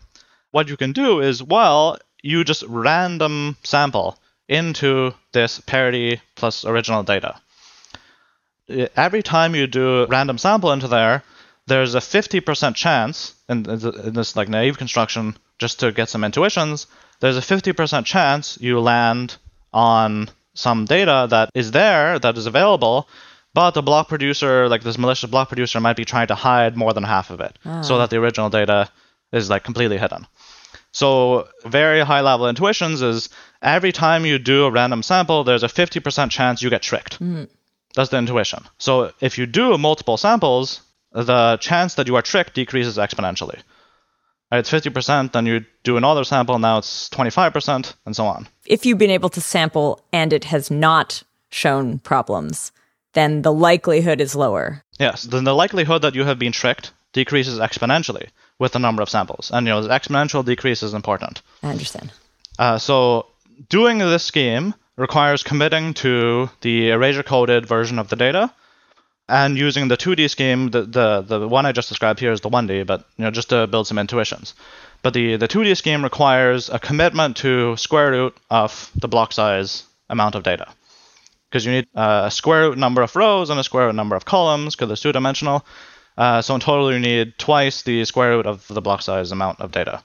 what 0.51 0.67
you 0.67 0.75
can 0.75 0.91
do 0.91 1.21
is, 1.21 1.41
well, 1.41 1.97
you 2.21 2.43
just 2.43 2.63
random 2.63 3.55
sample 3.63 4.19
into 4.49 5.13
this 5.31 5.59
parity 5.61 6.21
plus 6.35 6.65
original 6.65 7.03
data. 7.03 7.39
Every 8.95 9.23
time 9.23 9.55
you 9.55 9.67
do 9.67 10.03
a 10.03 10.07
random 10.07 10.37
sample 10.37 10.71
into 10.71 10.87
there, 10.87 11.23
there's 11.67 11.95
a 11.95 11.99
50% 11.99 12.75
chance, 12.75 13.33
in, 13.47 13.69
in 13.69 13.79
in 14.05 14.13
this 14.13 14.35
like 14.35 14.49
naive 14.49 14.77
construction, 14.77 15.37
just 15.57 15.79
to 15.79 15.91
get 15.91 16.09
some 16.09 16.23
intuitions, 16.23 16.87
there's 17.19 17.37
a 17.37 17.41
50% 17.41 18.05
chance 18.05 18.57
you 18.61 18.79
land 18.79 19.37
on 19.73 20.29
some 20.53 20.85
data 20.85 21.27
that 21.29 21.49
is 21.53 21.71
there, 21.71 22.19
that 22.19 22.37
is 22.37 22.45
available, 22.45 23.07
but 23.53 23.71
the 23.71 23.81
block 23.81 24.07
producer, 24.07 24.67
like 24.69 24.83
this 24.83 24.97
malicious 24.97 25.29
block 25.29 25.47
producer, 25.47 25.79
might 25.79 25.95
be 25.95 26.05
trying 26.05 26.27
to 26.27 26.35
hide 26.35 26.77
more 26.77 26.93
than 26.93 27.03
half 27.03 27.29
of 27.29 27.39
it, 27.39 27.57
ah. 27.65 27.81
so 27.81 27.97
that 27.97 28.09
the 28.09 28.17
original 28.17 28.49
data 28.49 28.89
is 29.31 29.49
like 29.49 29.63
completely 29.63 29.97
hidden. 29.97 30.27
So 30.91 31.47
very 31.65 32.01
high 32.01 32.21
level 32.21 32.47
intuitions 32.47 33.01
is 33.01 33.29
every 33.61 33.91
time 33.91 34.25
you 34.25 34.39
do 34.39 34.65
a 34.65 34.71
random 34.71 35.03
sample, 35.03 35.43
there's 35.43 35.63
a 35.63 35.67
50% 35.67 36.31
chance 36.31 36.61
you 36.61 36.69
get 36.69 36.81
tricked. 36.81 37.19
Mm. 37.19 37.47
That's 37.95 38.09
the 38.09 38.17
intuition. 38.17 38.63
So 38.77 39.11
if 39.19 39.37
you 39.37 39.45
do 39.45 39.77
multiple 39.77 40.17
samples, 40.17 40.81
the 41.11 41.57
chance 41.57 41.95
that 41.95 42.07
you 42.07 42.15
are 42.15 42.21
tricked 42.21 42.53
decreases 42.53 42.97
exponentially. 42.97 43.59
It's 44.51 44.71
50%, 44.71 45.31
then 45.31 45.45
you 45.45 45.65
do 45.83 45.97
another 45.97 46.23
sample, 46.23 46.57
now 46.57 46.79
it's 46.79 47.07
25%, 47.09 47.93
and 48.05 48.15
so 48.15 48.25
on. 48.25 48.47
If 48.65 48.85
you've 48.85 48.97
been 48.97 49.11
able 49.11 49.29
to 49.29 49.41
sample 49.41 50.01
and 50.11 50.33
it 50.33 50.45
has 50.45 50.71
not 50.71 51.23
shown 51.51 51.99
problems, 51.99 52.71
then 53.13 53.43
the 53.43 53.53
likelihood 53.53 54.19
is 54.21 54.35
lower. 54.35 54.83
Yes, 54.99 55.23
then 55.23 55.43
the 55.43 55.55
likelihood 55.55 56.01
that 56.01 56.15
you 56.15 56.23
have 56.23 56.39
been 56.39 56.51
tricked 56.51 56.91
decreases 57.13 57.59
exponentially 57.59 58.29
with 58.57 58.73
the 58.73 58.79
number 58.79 59.01
of 59.01 59.09
samples. 59.09 59.51
And 59.53 59.67
you 59.67 59.73
know, 59.73 59.81
the 59.81 59.89
exponential 59.89 60.43
decrease 60.43 60.83
is 60.83 60.93
important. 60.93 61.41
I 61.63 61.69
understand. 61.69 62.11
Uh, 62.57 62.77
so 62.77 63.27
doing 63.69 63.99
this 63.99 64.23
scheme 64.23 64.73
requires 64.99 65.43
committing 65.43 65.93
to 65.93 66.49
the 66.61 66.89
erasure 66.89 67.23
coded 67.23 67.65
version 67.65 67.97
of 67.97 68.09
the 68.09 68.17
data 68.17 68.53
and 69.29 69.57
using 69.57 69.87
the 69.87 69.95
2D 69.95 70.29
scheme, 70.29 70.71
the, 70.71 70.81
the, 70.81 71.21
the 71.21 71.47
one 71.47 71.65
I 71.65 71.71
just 71.71 71.87
described 71.87 72.19
here 72.19 72.31
is 72.31 72.41
the 72.41 72.49
1D, 72.49 72.85
but 72.85 73.05
you 73.15 73.23
know, 73.23 73.31
just 73.31 73.49
to 73.49 73.67
build 73.67 73.87
some 73.87 73.97
intuitions. 73.97 74.55
But 75.01 75.13
the, 75.13 75.37
the 75.37 75.47
2D 75.47 75.77
scheme 75.77 76.03
requires 76.03 76.69
a 76.69 76.79
commitment 76.79 77.37
to 77.37 77.77
square 77.77 78.11
root 78.11 78.37
of 78.49 78.91
the 78.95 79.07
block 79.07 79.31
size 79.31 79.83
amount 80.09 80.35
of 80.35 80.43
data. 80.43 80.67
Because 81.49 81.65
you 81.65 81.71
need 81.71 81.87
uh, 81.95 82.23
a 82.25 82.31
square 82.31 82.69
root 82.69 82.77
number 82.77 83.01
of 83.01 83.15
rows 83.15 83.49
and 83.49 83.59
a 83.59 83.63
square 83.63 83.87
root 83.87 83.95
number 83.95 84.15
of 84.15 84.25
columns, 84.25 84.75
because 84.75 84.91
it's 84.91 85.01
two 85.01 85.11
dimensional. 85.11 85.65
Uh, 86.17 86.41
so 86.41 86.55
in 86.55 86.59
total, 86.59 86.91
you 86.91 86.99
need 86.99 87.37
twice 87.37 87.83
the 87.83 88.03
square 88.05 88.31
root 88.31 88.45
of 88.45 88.67
the 88.67 88.81
block 88.81 89.01
size 89.01 89.31
amount 89.31 89.61
of 89.61 89.71
data. 89.71 90.03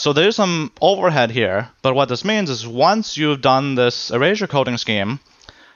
So 0.00 0.14
there's 0.14 0.36
some 0.36 0.72
overhead 0.80 1.30
here, 1.30 1.68
but 1.82 1.94
what 1.94 2.08
this 2.08 2.24
means 2.24 2.48
is 2.48 2.66
once 2.66 3.18
you've 3.18 3.42
done 3.42 3.74
this 3.74 4.10
erasure 4.10 4.46
coding 4.46 4.78
scheme, 4.78 5.20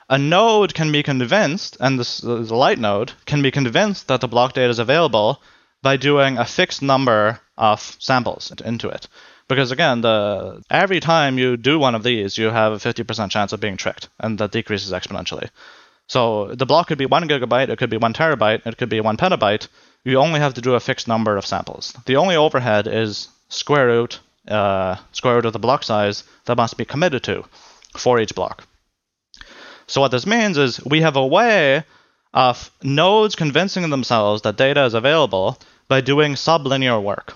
a 0.08 0.16
node 0.16 0.72
can 0.72 0.90
be 0.90 1.02
convinced, 1.02 1.76
and 1.78 2.00
this 2.00 2.24
uh, 2.24 2.36
the 2.36 2.56
light 2.56 2.78
node 2.78 3.12
can 3.26 3.42
be 3.42 3.50
convinced 3.50 4.08
that 4.08 4.22
the 4.22 4.26
block 4.34 4.54
data 4.54 4.70
is 4.70 4.78
available 4.78 5.42
by 5.82 5.98
doing 5.98 6.38
a 6.38 6.46
fixed 6.46 6.80
number 6.80 7.38
of 7.58 7.96
samples 7.98 8.50
into 8.64 8.88
it. 8.88 9.08
Because 9.46 9.70
again, 9.70 10.00
the 10.00 10.62
every 10.70 11.00
time 11.00 11.36
you 11.36 11.58
do 11.58 11.78
one 11.78 11.94
of 11.94 12.02
these, 12.02 12.38
you 12.38 12.46
have 12.46 12.72
a 12.72 12.76
50% 12.76 13.30
chance 13.30 13.52
of 13.52 13.60
being 13.60 13.76
tricked, 13.76 14.08
and 14.18 14.38
that 14.38 14.52
decreases 14.52 14.90
exponentially. 14.90 15.50
So 16.06 16.54
the 16.54 16.64
block 16.64 16.86
could 16.86 16.96
be 16.96 17.04
one 17.04 17.28
gigabyte, 17.28 17.68
it 17.68 17.76
could 17.78 17.90
be 17.90 17.98
one 17.98 18.14
terabyte, 18.14 18.66
it 18.66 18.78
could 18.78 18.88
be 18.88 19.02
one 19.02 19.18
petabyte. 19.18 19.68
You 20.02 20.18
only 20.18 20.40
have 20.40 20.54
to 20.54 20.62
do 20.62 20.76
a 20.76 20.80
fixed 20.80 21.08
number 21.08 21.36
of 21.36 21.44
samples. 21.44 21.92
The 22.06 22.16
only 22.16 22.36
overhead 22.36 22.86
is 22.86 23.28
square 23.48 23.86
root, 23.86 24.20
uh, 24.48 24.96
square 25.12 25.36
root 25.36 25.46
of 25.46 25.52
the 25.52 25.58
block 25.58 25.82
size 25.82 26.24
that 26.44 26.56
must 26.56 26.76
be 26.76 26.84
committed 26.84 27.22
to 27.24 27.44
for 27.96 28.20
each 28.20 28.34
block. 28.34 28.64
So 29.86 30.00
what 30.00 30.10
this 30.10 30.26
means 30.26 30.56
is 30.56 30.84
we 30.84 31.02
have 31.02 31.16
a 31.16 31.26
way 31.26 31.84
of 32.32 32.70
nodes 32.82 33.36
convincing 33.36 33.88
themselves 33.90 34.42
that 34.42 34.56
data 34.56 34.84
is 34.84 34.94
available 34.94 35.58
by 35.88 36.00
doing 36.00 36.34
sublinear 36.34 37.02
work. 37.02 37.34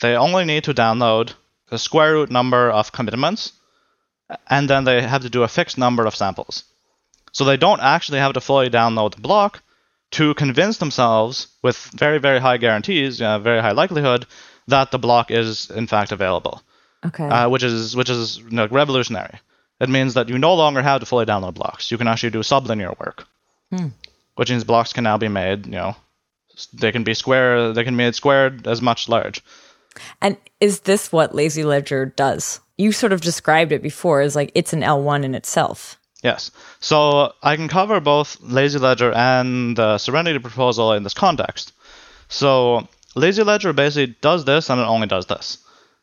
They 0.00 0.16
only 0.16 0.44
need 0.44 0.64
to 0.64 0.74
download 0.74 1.32
a 1.70 1.78
square 1.78 2.12
root 2.12 2.30
number 2.30 2.70
of 2.70 2.92
commitments, 2.92 3.52
and 4.48 4.68
then 4.68 4.84
they 4.84 5.00
have 5.02 5.22
to 5.22 5.30
do 5.30 5.42
a 5.42 5.48
fixed 5.48 5.78
number 5.78 6.06
of 6.06 6.14
samples. 6.14 6.64
So 7.32 7.44
they 7.44 7.56
don't 7.56 7.80
actually 7.80 8.18
have 8.18 8.34
to 8.34 8.40
fully 8.40 8.68
download 8.68 9.14
the 9.14 9.20
block 9.20 9.62
to 10.12 10.34
convince 10.34 10.76
themselves 10.76 11.48
with 11.62 11.76
very, 11.94 12.18
very 12.18 12.38
high 12.38 12.58
guarantees, 12.58 13.22
uh, 13.22 13.38
very 13.38 13.60
high 13.60 13.72
likelihood, 13.72 14.26
that 14.72 14.90
the 14.90 14.98
block 14.98 15.30
is 15.30 15.70
in 15.70 15.86
fact 15.86 16.12
available, 16.12 16.62
Okay. 17.06 17.28
uh, 17.28 17.48
which 17.48 17.62
is 17.62 17.94
which 17.96 18.10
is 18.10 18.38
you 18.38 18.50
know, 18.58 18.66
revolutionary. 18.70 19.38
It 19.80 19.88
means 19.88 20.14
that 20.14 20.28
you 20.28 20.38
no 20.38 20.54
longer 20.54 20.82
have 20.82 21.00
to 21.00 21.06
fully 21.06 21.26
download 21.26 21.54
blocks. 21.54 21.90
You 21.90 21.98
can 21.98 22.08
actually 22.08 22.30
do 22.30 22.40
sublinear 22.42 22.92
work, 22.98 23.26
which 24.36 24.50
means 24.50 24.64
blocks 24.64 24.92
can 24.92 25.04
now 25.04 25.18
be 25.18 25.28
made. 25.28 25.66
You 25.66 25.72
know, 25.72 25.96
they 26.72 26.92
can 26.92 27.04
be 27.04 27.14
square. 27.14 27.72
They 27.72 27.84
can 27.84 27.94
be 27.94 28.04
made 28.04 28.14
squared 28.14 28.66
as 28.66 28.80
much 28.80 29.08
large. 29.08 29.42
and 30.20 30.36
is 30.60 30.80
this 30.80 31.12
what 31.12 31.34
Lazy 31.34 31.64
Ledger 31.64 32.06
does? 32.06 32.60
You 32.78 32.92
sort 32.92 33.12
of 33.12 33.20
described 33.20 33.72
it 33.72 33.82
before 33.82 34.20
as 34.22 34.34
like 34.36 34.50
it's 34.54 34.72
an 34.72 34.82
L1 34.82 35.24
in 35.24 35.34
itself. 35.34 35.98
Yes. 36.22 36.50
So 36.80 37.32
I 37.42 37.56
can 37.56 37.68
cover 37.68 38.00
both 38.00 38.36
Lazy 38.40 38.78
Ledger 38.78 39.12
and 39.12 39.76
the 39.76 39.98
Serenity 39.98 40.38
proposal 40.38 40.92
in 40.92 41.02
this 41.02 41.14
context. 41.14 41.72
So 42.28 42.86
Lazy 43.14 43.42
Ledger 43.42 43.72
basically 43.72 44.16
does 44.20 44.44
this 44.44 44.70
and 44.70 44.80
it 44.80 44.84
only 44.84 45.06
does 45.06 45.26
this. 45.26 45.58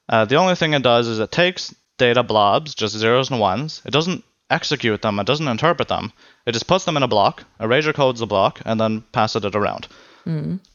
Uh, 0.07 0.25
the 0.25 0.35
only 0.35 0.55
thing 0.55 0.73
it 0.73 0.83
does 0.83 1.07
is 1.07 1.19
it 1.19 1.31
takes 1.31 1.73
data 1.97 2.23
blobs, 2.23 2.75
just 2.75 2.95
zeros 2.95 3.29
and 3.29 3.39
ones. 3.39 3.81
It 3.85 3.91
doesn't 3.91 4.23
execute 4.49 5.01
them, 5.01 5.19
it 5.19 5.27
doesn't 5.27 5.47
interpret 5.47 5.87
them. 5.87 6.11
It 6.45 6.53
just 6.53 6.67
puts 6.67 6.85
them 6.85 6.97
in 6.97 7.03
a 7.03 7.07
block, 7.07 7.43
erasure 7.59 7.93
codes 7.93 8.19
the 8.19 8.25
block, 8.25 8.59
and 8.65 8.79
then 8.79 9.01
passes 9.11 9.45
it 9.45 9.55
around. 9.55 9.87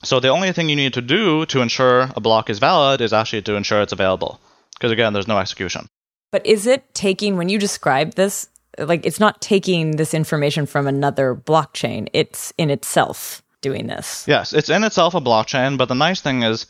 So 0.02 0.20
the 0.20 0.28
only 0.28 0.52
thing 0.52 0.68
you 0.68 0.76
need 0.76 0.94
to 0.94 1.02
do 1.02 1.46
to 1.46 1.60
ensure 1.60 2.10
a 2.16 2.20
block 2.20 2.50
is 2.50 2.58
valid 2.58 3.00
is 3.00 3.12
actually 3.12 3.42
to 3.42 3.54
ensure 3.54 3.82
it's 3.82 3.92
available. 3.92 4.40
Because 4.74 4.90
again, 4.90 5.12
there's 5.12 5.28
no 5.28 5.38
execution. 5.38 5.86
But 6.32 6.44
is 6.44 6.66
it 6.66 6.92
taking, 6.94 7.36
when 7.36 7.48
you 7.48 7.58
describe 7.58 8.14
this, 8.14 8.48
like 8.78 9.06
it's 9.06 9.20
not 9.20 9.40
taking 9.40 9.92
this 9.92 10.14
information 10.14 10.66
from 10.66 10.88
another 10.88 11.34
blockchain, 11.36 12.08
it's 12.12 12.52
in 12.58 12.70
itself 12.70 13.43
doing 13.64 13.88
this. 13.88 14.24
Yes, 14.28 14.52
it's 14.52 14.68
in 14.68 14.84
itself 14.84 15.14
a 15.14 15.20
blockchain, 15.20 15.76
but 15.78 15.88
the 15.88 15.94
nice 15.94 16.20
thing 16.20 16.42
is 16.42 16.66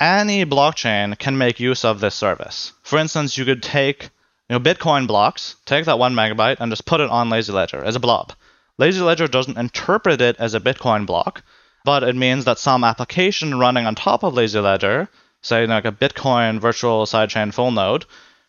any 0.00 0.44
blockchain 0.46 1.16
can 1.18 1.36
make 1.36 1.60
use 1.60 1.84
of 1.84 2.00
this 2.00 2.14
service. 2.14 2.72
For 2.82 2.98
instance, 2.98 3.36
you 3.36 3.44
could 3.44 3.62
take 3.62 4.04
you 4.48 4.54
know 4.54 4.60
Bitcoin 4.60 5.06
blocks, 5.06 5.56
take 5.66 5.84
that 5.84 5.98
one 5.98 6.14
megabyte, 6.14 6.56
and 6.58 6.72
just 6.72 6.86
put 6.86 7.00
it 7.00 7.10
on 7.10 7.30
Lazy 7.30 7.52
Ledger 7.52 7.84
as 7.84 7.96
a 7.96 8.00
blob. 8.00 8.32
Lazy 8.78 9.00
Ledger 9.00 9.28
doesn't 9.28 9.58
interpret 9.58 10.20
it 10.20 10.36
as 10.38 10.54
a 10.54 10.60
Bitcoin 10.60 11.04
block, 11.04 11.42
but 11.84 12.02
it 12.02 12.16
means 12.16 12.46
that 12.46 12.58
some 12.58 12.82
application 12.82 13.58
running 13.58 13.86
on 13.86 13.94
top 13.94 14.22
of 14.22 14.34
Lazy 14.34 14.58
Ledger, 14.58 15.08
say 15.42 15.66
like 15.66 15.84
a 15.84 15.92
Bitcoin 15.92 16.60
virtual 16.60 17.04
sidechain 17.04 17.52
full 17.52 17.70
node, 17.70 18.06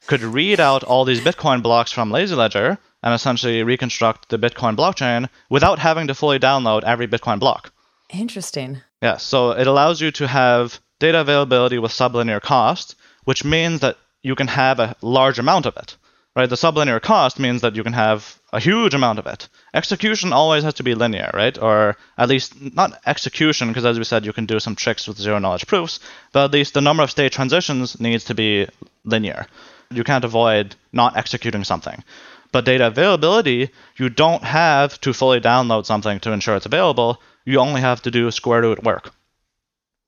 could 0.07 0.21
read 0.21 0.59
out 0.59 0.83
all 0.83 1.03
these 1.03 1.21
Bitcoin 1.21 1.61
blocks 1.61 1.91
from 1.91 2.11
Lazy 2.11 2.35
Ledger 2.35 2.77
and 3.03 3.13
essentially 3.13 3.63
reconstruct 3.63 4.29
the 4.29 4.39
Bitcoin 4.39 4.75
blockchain 4.75 5.29
without 5.49 5.79
having 5.79 6.07
to 6.07 6.15
fully 6.15 6.39
download 6.39 6.83
every 6.83 7.07
Bitcoin 7.07 7.39
block. 7.39 7.73
Interesting. 8.09 8.81
Yeah, 9.01 9.17
so 9.17 9.51
it 9.51 9.67
allows 9.67 10.01
you 10.01 10.11
to 10.11 10.27
have 10.27 10.79
data 10.99 11.21
availability 11.21 11.79
with 11.79 11.91
sublinear 11.91 12.41
cost, 12.41 12.95
which 13.23 13.45
means 13.45 13.79
that 13.81 13.97
you 14.23 14.35
can 14.35 14.47
have 14.47 14.79
a 14.79 14.95
large 15.01 15.39
amount 15.39 15.65
of 15.65 15.77
it. 15.77 15.95
right? 16.35 16.49
The 16.49 16.55
sublinear 16.55 17.01
cost 17.01 17.39
means 17.39 17.61
that 17.61 17.75
you 17.75 17.83
can 17.83 17.93
have 17.93 18.39
a 18.53 18.59
huge 18.59 18.93
amount 18.93 19.19
of 19.19 19.27
it. 19.27 19.47
Execution 19.73 20.33
always 20.33 20.63
has 20.63 20.75
to 20.75 20.83
be 20.83 20.95
linear, 20.95 21.29
right? 21.33 21.57
Or 21.61 21.97
at 22.17 22.29
least 22.29 22.53
not 22.75 22.99
execution, 23.05 23.67
because 23.67 23.85
as 23.85 23.97
we 23.97 24.03
said, 24.05 24.25
you 24.25 24.33
can 24.33 24.45
do 24.45 24.59
some 24.59 24.75
tricks 24.75 25.07
with 25.07 25.17
zero 25.17 25.39
knowledge 25.39 25.67
proofs, 25.67 25.99
but 26.31 26.45
at 26.45 26.51
least 26.51 26.73
the 26.73 26.81
number 26.81 27.03
of 27.03 27.11
state 27.11 27.31
transitions 27.31 27.99
needs 27.99 28.23
to 28.25 28.33
be 28.33 28.67
linear. 29.03 29.47
You 29.91 30.03
can't 30.03 30.23
avoid 30.25 30.75
not 30.93 31.17
executing 31.17 31.63
something. 31.63 32.03
But 32.51 32.65
data 32.65 32.87
availability, 32.87 33.69
you 33.97 34.09
don't 34.09 34.43
have 34.43 34.99
to 35.01 35.13
fully 35.13 35.39
download 35.39 35.85
something 35.85 36.19
to 36.21 36.31
ensure 36.31 36.55
it's 36.55 36.65
available. 36.65 37.21
You 37.45 37.59
only 37.59 37.81
have 37.81 38.01
to 38.03 38.11
do 38.11 38.27
a 38.27 38.31
square 38.31 38.61
root 38.61 38.83
work. 38.83 39.13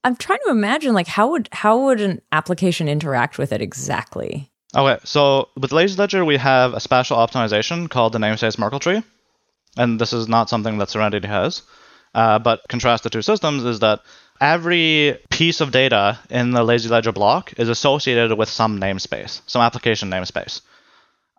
I'm 0.03 0.15
trying 0.15 0.39
to 0.45 0.51
imagine 0.51 0.93
like 0.93 1.07
how 1.07 1.31
would 1.31 1.49
how 1.51 1.85
would 1.85 2.01
an 2.01 2.21
application 2.31 2.87
interact 2.87 3.37
with 3.37 3.51
it 3.51 3.61
exactly? 3.61 4.49
Okay, 4.75 4.99
so 5.03 5.49
with 5.57 5.73
Lazy 5.73 5.97
Ledger, 5.97 6.23
we 6.23 6.37
have 6.37 6.73
a 6.73 6.79
special 6.79 7.17
optimization 7.17 7.89
called 7.89 8.13
the 8.13 8.19
namespace 8.19 8.57
Merkle 8.57 8.79
tree, 8.79 9.03
and 9.77 9.99
this 9.99 10.13
is 10.13 10.27
not 10.27 10.49
something 10.49 10.77
that 10.77 10.89
Serenity 10.89 11.27
has. 11.27 11.61
Uh, 12.13 12.39
but 12.39 12.61
contrast 12.67 13.03
the 13.03 13.09
two 13.09 13.21
systems 13.21 13.63
is 13.63 13.79
that 13.79 14.01
every 14.39 15.17
piece 15.29 15.61
of 15.61 15.71
data 15.71 16.19
in 16.29 16.51
the 16.51 16.63
Lazy 16.63 16.89
Ledger 16.89 17.11
block 17.11 17.53
is 17.57 17.69
associated 17.69 18.37
with 18.37 18.49
some 18.49 18.79
namespace, 18.79 19.41
some 19.45 19.61
application 19.61 20.09
namespace, 20.09 20.61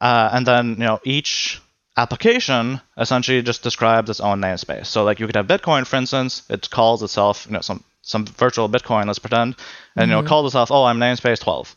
uh, 0.01 0.31
and 0.33 0.47
then 0.47 0.71
you 0.71 0.85
know 0.85 1.01
each 1.05 1.62
application 1.97 2.81
essentially 2.97 3.43
just 3.43 3.63
describes 3.63 4.11
its 4.11 4.21
own 4.21 4.41
namespace. 4.41 4.87
So 4.87 5.05
like 5.05 5.21
you 5.21 5.27
could 5.27 5.37
have 5.37 5.47
Bitcoin, 5.47 5.87
for 5.87 5.97
instance, 5.97 6.43
it 6.49 6.71
calls 6.71 7.03
itself 7.03 7.47
you 7.47 7.53
know 7.53 7.61
some 7.61 7.85
some 8.03 8.27
virtual 8.27 8.69
Bitcoin, 8.69 9.07
let's 9.07 9.19
pretend, 9.19 9.57
and 9.97 10.03
mm-hmm. 10.03 10.11
you 10.11 10.23
know 10.23 10.29
calls 10.29 10.47
itself, 10.47 10.71
oh, 10.71 10.85
I'm 10.85 10.99
namespace 10.99 11.41
12 11.41 11.77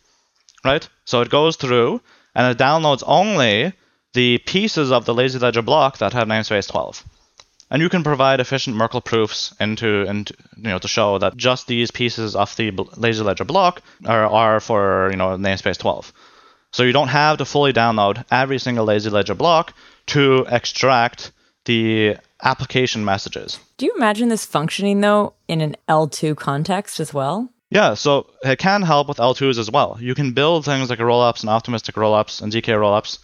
right? 0.66 0.90
So 1.06 1.22
it 1.22 1.30
goes 1.30 1.56
through 1.56 2.02
and 2.34 2.52
it 2.52 2.62
downloads 2.62 3.04
only 3.06 3.74
the 4.14 4.40
pieces 4.40 4.92
of 4.92 5.06
the 5.06 5.14
lazy 5.14 5.40
ledger 5.40 5.62
block 5.62 6.00
that 6.00 6.14
have 6.14 6.28
namespace 6.28 6.68
12. 6.68 7.06
And 7.72 7.82
you 7.82 7.90
can 7.90 8.04
provide 8.04 8.40
efficient 8.40 8.76
Merkle 8.76 9.02
proofs 9.02 9.54
into, 9.60 10.04
into 10.04 10.34
you 10.58 10.70
know 10.70 10.80
to 10.80 10.88
show 10.88 11.18
that 11.20 11.38
just 11.38 11.68
these 11.68 11.92
pieces 11.92 12.36
of 12.36 12.56
the 12.56 12.72
lazy 12.98 13.24
ledger 13.24 13.46
block 13.46 13.82
are, 14.06 14.26
are 14.26 14.60
for 14.60 15.10
you 15.12 15.18
know 15.18 15.38
namespace 15.38 15.78
12. 15.78 16.12
So 16.72 16.84
you 16.84 16.92
don't 16.92 17.08
have 17.08 17.38
to 17.38 17.46
fully 17.46 17.74
download 17.74 18.24
every 18.30 18.60
single 18.60 18.86
lazy 18.86 19.10
ledger 19.10 19.36
block 19.36 19.74
to 20.08 20.46
extract 20.50 21.32
the 21.66 22.18
application 22.44 23.04
messages. 23.04 23.60
Do 23.78 23.86
you 23.86 23.94
imagine 23.96 24.30
this 24.30 24.46
functioning 24.46 25.02
though 25.02 25.34
in 25.48 25.62
an 25.62 25.76
L2 25.90 26.36
context 26.36 27.00
as 27.00 27.14
well? 27.14 27.50
Yeah, 27.70 27.96
so 27.96 28.28
it 28.44 28.60
can 28.60 28.84
help 28.84 29.08
with 29.08 29.18
L2s 29.18 29.58
as 29.58 29.72
well. 29.72 29.98
You 30.00 30.16
can 30.16 30.34
build 30.34 30.64
things 30.64 30.90
like 30.90 31.00
rollups 31.00 31.42
and 31.42 31.50
optimistic 31.50 31.96
rollups 31.96 32.42
and 32.42 32.54
ZK 32.54 32.76
rollups 32.78 33.20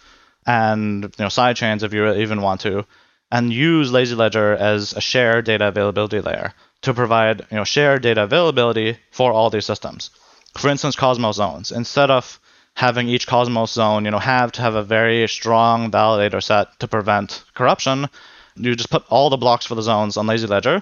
and 0.46 1.04
you 1.04 1.10
know 1.20 1.28
sidechains 1.28 1.84
if 1.84 1.94
you 1.94 2.12
even 2.14 2.42
want 2.42 2.62
to, 2.62 2.86
and 3.32 3.54
use 3.54 3.92
Lazy 3.92 4.16
Ledger 4.16 4.54
as 4.54 4.94
a 4.94 5.02
shared 5.02 5.46
data 5.46 5.68
availability 5.68 6.20
layer 6.20 6.54
to 6.82 6.94
provide 6.94 7.46
you 7.52 7.58
know 7.58 7.64
shared 7.64 8.02
data 8.02 8.24
availability 8.24 8.98
for 9.12 9.32
all 9.32 9.50
these 9.50 9.66
systems. 9.66 10.10
For 10.58 10.70
instance, 10.70 10.96
Cosmos 10.96 11.38
zones. 11.38 11.72
Instead 11.72 12.10
of 12.12 12.40
having 12.76 13.08
each 13.08 13.28
Cosmos 13.28 13.74
zone, 13.74 14.06
you 14.06 14.12
know, 14.12 14.20
have 14.20 14.52
to 14.54 14.62
have 14.62 14.76
a 14.76 14.84
very 14.84 15.28
strong 15.28 15.92
validator 15.92 16.42
set 16.42 16.80
to 16.80 16.88
prevent 16.88 17.44
corruption, 17.54 18.08
you 18.56 18.76
just 18.76 18.90
put 18.90 19.04
all 19.10 19.30
the 19.30 19.38
blocks 19.38 19.66
for 19.66 19.76
the 19.76 19.82
zones 19.82 20.18
on 20.18 20.28
Lazy 20.28 20.48
Ledger 20.48 20.82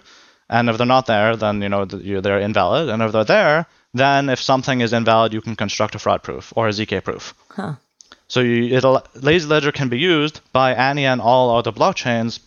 and 0.49 0.69
if 0.69 0.77
they're 0.77 0.87
not 0.87 1.05
there, 1.05 1.35
then 1.35 1.61
you 1.61 1.69
know 1.69 1.85
they're 1.85 2.39
invalid. 2.39 2.89
And 2.89 3.01
if 3.03 3.11
they're 3.11 3.23
there, 3.23 3.67
then 3.93 4.29
if 4.29 4.41
something 4.41 4.81
is 4.81 4.93
invalid, 4.93 5.31
you 5.31 5.41
can 5.41 5.55
construct 5.55 5.95
a 5.95 5.99
fraud 5.99 6.23
proof 6.23 6.51
or 6.55 6.67
a 6.67 6.71
ZK 6.71 7.03
proof. 7.03 7.35
Huh. 7.49 7.75
So 8.27 8.41
you, 8.41 8.79
Lazy 9.15 9.47
Ledger 9.47 9.71
can 9.71 9.89
be 9.89 9.99
used 9.99 10.41
by 10.51 10.73
any 10.73 11.05
and 11.05 11.21
all 11.21 11.55
other 11.55 11.71
blockchains 11.71 12.39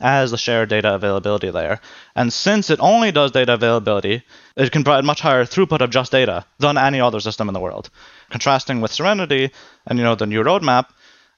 as 0.00 0.30
the 0.30 0.38
shared 0.38 0.68
data 0.68 0.94
availability 0.94 1.50
layer. 1.50 1.80
And 2.14 2.32
since 2.32 2.70
it 2.70 2.80
only 2.80 3.12
does 3.12 3.32
data 3.32 3.54
availability, 3.54 4.22
it 4.56 4.72
can 4.72 4.84
provide 4.84 5.04
much 5.04 5.20
higher 5.20 5.44
throughput 5.44 5.80
of 5.80 5.90
just 5.90 6.12
data 6.12 6.44
than 6.58 6.78
any 6.78 7.00
other 7.00 7.20
system 7.20 7.48
in 7.48 7.54
the 7.54 7.60
world. 7.60 7.90
Contrasting 8.30 8.80
with 8.80 8.92
Serenity 8.92 9.50
and 9.86 9.98
you 9.98 10.04
know 10.04 10.14
the 10.14 10.26
new 10.26 10.42
roadmap, 10.42 10.86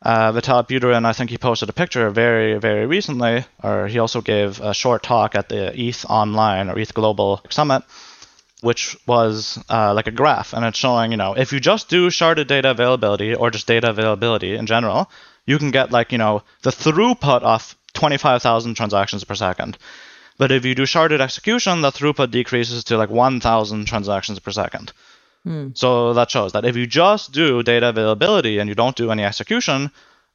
uh, 0.02 0.32
Vitalik 0.32 0.68
Buterin, 0.68 1.04
I 1.04 1.12
think 1.12 1.30
he 1.30 1.38
posted 1.38 1.68
a 1.68 1.74
picture 1.74 2.08
very, 2.10 2.58
very 2.58 2.86
recently, 2.86 3.44
or 3.62 3.86
he 3.86 3.98
also 3.98 4.20
gave 4.20 4.60
a 4.60 4.72
short 4.72 5.02
talk 5.02 5.34
at 5.34 5.48
the 5.48 5.78
ETH 5.78 6.06
Online 6.08 6.70
or 6.70 6.78
ETH 6.78 6.94
Global 6.94 7.42
Summit, 7.50 7.82
which 8.62 8.96
was 9.06 9.62
uh, 9.68 9.92
like 9.94 10.06
a 10.06 10.10
graph, 10.10 10.52
and 10.52 10.64
it's 10.64 10.78
showing, 10.78 11.10
you 11.10 11.16
know, 11.16 11.34
if 11.34 11.52
you 11.52 11.60
just 11.60 11.88
do 11.88 12.08
sharded 12.08 12.46
data 12.46 12.70
availability 12.70 13.34
or 13.34 13.50
just 13.50 13.66
data 13.66 13.90
availability 13.90 14.54
in 14.54 14.66
general, 14.66 15.10
you 15.46 15.58
can 15.58 15.70
get 15.70 15.90
like, 15.90 16.12
you 16.12 16.18
know, 16.18 16.42
the 16.62 16.70
throughput 16.70 17.42
of 17.42 17.76
25,000 17.94 18.74
transactions 18.74 19.24
per 19.24 19.34
second. 19.34 19.78
But 20.38 20.52
if 20.52 20.64
you 20.64 20.74
do 20.74 20.84
sharded 20.84 21.20
execution, 21.20 21.82
the 21.82 21.92
throughput 21.92 22.30
decreases 22.30 22.84
to 22.84 22.96
like 22.96 23.10
1,000 23.10 23.84
transactions 23.86 24.38
per 24.38 24.50
second. 24.50 24.92
Hmm. 25.44 25.68
So 25.74 26.14
that 26.14 26.30
shows 26.30 26.52
that 26.52 26.64
if 26.64 26.76
you 26.76 26.86
just 26.86 27.32
do 27.32 27.62
data 27.62 27.88
availability 27.88 28.58
and 28.58 28.68
you 28.68 28.74
don't 28.74 28.96
do 28.96 29.10
any 29.10 29.24
execution, 29.24 29.90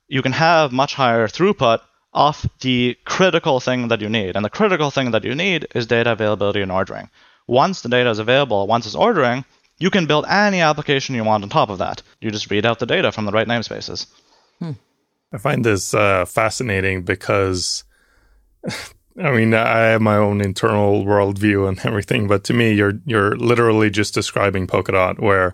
you 0.08 0.22
can 0.22 0.32
have 0.32 0.72
much 0.72 0.94
higher 0.94 1.28
throughput 1.28 1.80
of 2.14 2.48
the 2.62 2.98
critical 3.06 3.60
thing 3.60 3.90
that 3.90 4.02
you 4.02 4.10
need. 4.10 4.36
And 4.36 4.46
the 4.46 4.50
critical 4.50 4.90
thing 4.92 5.12
that 5.12 5.24
you 5.24 5.36
need 5.36 5.68
is 5.76 5.86
data 5.88 6.14
availability 6.14 6.62
and 6.62 6.72
ordering. 6.72 7.10
Once 7.48 7.82
the 7.82 7.90
data 7.90 8.10
is 8.10 8.20
available, 8.20 8.68
once 8.68 8.86
it's 8.86 8.96
ordering, 8.96 9.46
you 9.78 9.90
can 9.90 10.06
build 10.06 10.26
any 10.28 10.62
application 10.62 11.16
you 11.16 11.24
want 11.24 11.44
on 11.44 11.50
top 11.50 11.70
of 11.70 11.80
that. 11.80 12.02
You 12.22 12.32
just 12.32 12.50
read 12.50 12.66
out 12.66 12.80
the 12.80 12.86
data 12.86 13.12
from 13.12 13.26
the 13.26 13.32
right 13.32 13.48
namespaces. 13.48 14.08
Hmm. 14.60 14.72
I 15.36 15.38
find 15.38 15.66
this 15.66 15.94
uh, 15.94 16.24
fascinating 16.24 17.02
because 17.04 17.84
I 19.22 19.32
mean, 19.32 19.54
I 19.54 19.80
have 19.88 20.02
my 20.02 20.16
own 20.16 20.40
internal 20.40 21.04
worldview 21.04 21.68
and 21.68 21.78
everything, 21.86 22.28
but 22.28 22.46
to 22.46 22.54
me, 22.54 22.72
you're 22.72 22.94
you're 23.06 23.36
literally 23.36 23.90
just 23.90 24.14
describing 24.14 24.66
Polkadot, 24.66 25.20
where 25.20 25.54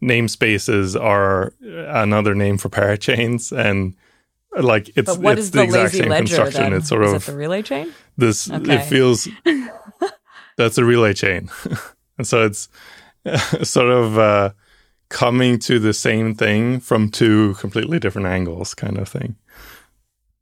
namespaces 0.00 1.00
are 1.00 1.52
another 1.60 2.36
name 2.36 2.56
for 2.56 2.68
parachains, 2.68 3.50
and 3.50 3.96
like 4.56 4.90
it's 4.96 5.12
but 5.12 5.18
what 5.18 5.38
it's 5.38 5.46
is 5.46 5.50
the, 5.50 5.58
the 5.58 5.64
exact 5.64 5.84
lazy 5.84 5.98
same 5.98 6.08
ledger, 6.10 6.24
construction. 6.24 6.62
Then? 6.62 6.72
It's 6.74 6.88
sort 6.88 7.04
is 7.04 7.12
of 7.12 7.26
the 7.26 7.36
relay 7.36 7.62
chain. 7.62 7.92
This 8.16 8.48
okay. 8.48 8.76
it 8.76 8.84
feels 8.84 9.26
that's 10.56 10.78
a 10.78 10.84
relay 10.84 11.14
chain, 11.14 11.50
and 12.18 12.24
so 12.24 12.44
it's 12.44 12.68
sort 13.68 13.90
of 13.90 14.18
uh, 14.18 14.50
coming 15.08 15.58
to 15.60 15.78
the 15.78 15.94
same 15.94 16.34
thing 16.34 16.80
from 16.80 17.10
two 17.10 17.54
completely 17.54 17.98
different 17.98 18.26
angles, 18.26 18.74
kind 18.74 18.98
of 18.98 19.08
thing. 19.08 19.36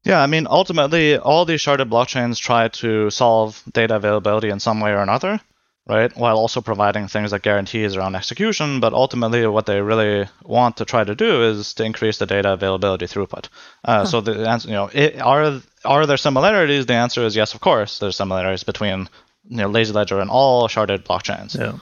Yeah, 0.04 0.20
I 0.20 0.26
mean, 0.26 0.46
ultimately, 0.48 1.16
all 1.16 1.44
these 1.44 1.62
sharded 1.62 1.88
blockchains 1.88 2.38
try 2.38 2.68
to 2.68 3.08
solve 3.10 3.62
data 3.72 3.96
availability 3.96 4.50
in 4.50 4.60
some 4.60 4.80
way 4.80 4.90
or 4.90 4.98
another, 4.98 5.40
right? 5.86 6.14
While 6.14 6.36
also 6.36 6.60
providing 6.60 7.08
things 7.08 7.32
like 7.32 7.40
guarantees 7.40 7.96
around 7.96 8.14
execution. 8.14 8.80
But 8.80 8.92
ultimately, 8.92 9.46
what 9.46 9.64
they 9.64 9.80
really 9.80 10.28
want 10.42 10.76
to 10.76 10.84
try 10.84 11.04
to 11.04 11.14
do 11.14 11.42
is 11.44 11.72
to 11.74 11.84
increase 11.84 12.18
the 12.18 12.26
data 12.26 12.52
availability 12.52 13.06
throughput. 13.06 13.48
Uh, 13.82 14.00
huh. 14.00 14.04
So 14.04 14.20
the 14.20 14.46
answer, 14.46 14.68
you 14.68 14.74
know, 14.74 14.90
it, 14.92 15.20
are 15.22 15.62
are 15.86 16.06
there 16.06 16.18
similarities? 16.18 16.84
The 16.84 16.94
answer 16.94 17.24
is 17.24 17.34
yes, 17.34 17.54
of 17.54 17.60
course. 17.60 17.98
There's 17.98 18.16
similarities 18.16 18.64
between 18.64 19.08
you 19.48 19.56
know 19.56 19.68
Lazy 19.68 19.94
Ledger 19.94 20.20
and 20.20 20.30
all 20.30 20.68
sharded 20.68 21.04
blockchains. 21.04 21.58
Yeah 21.58 21.78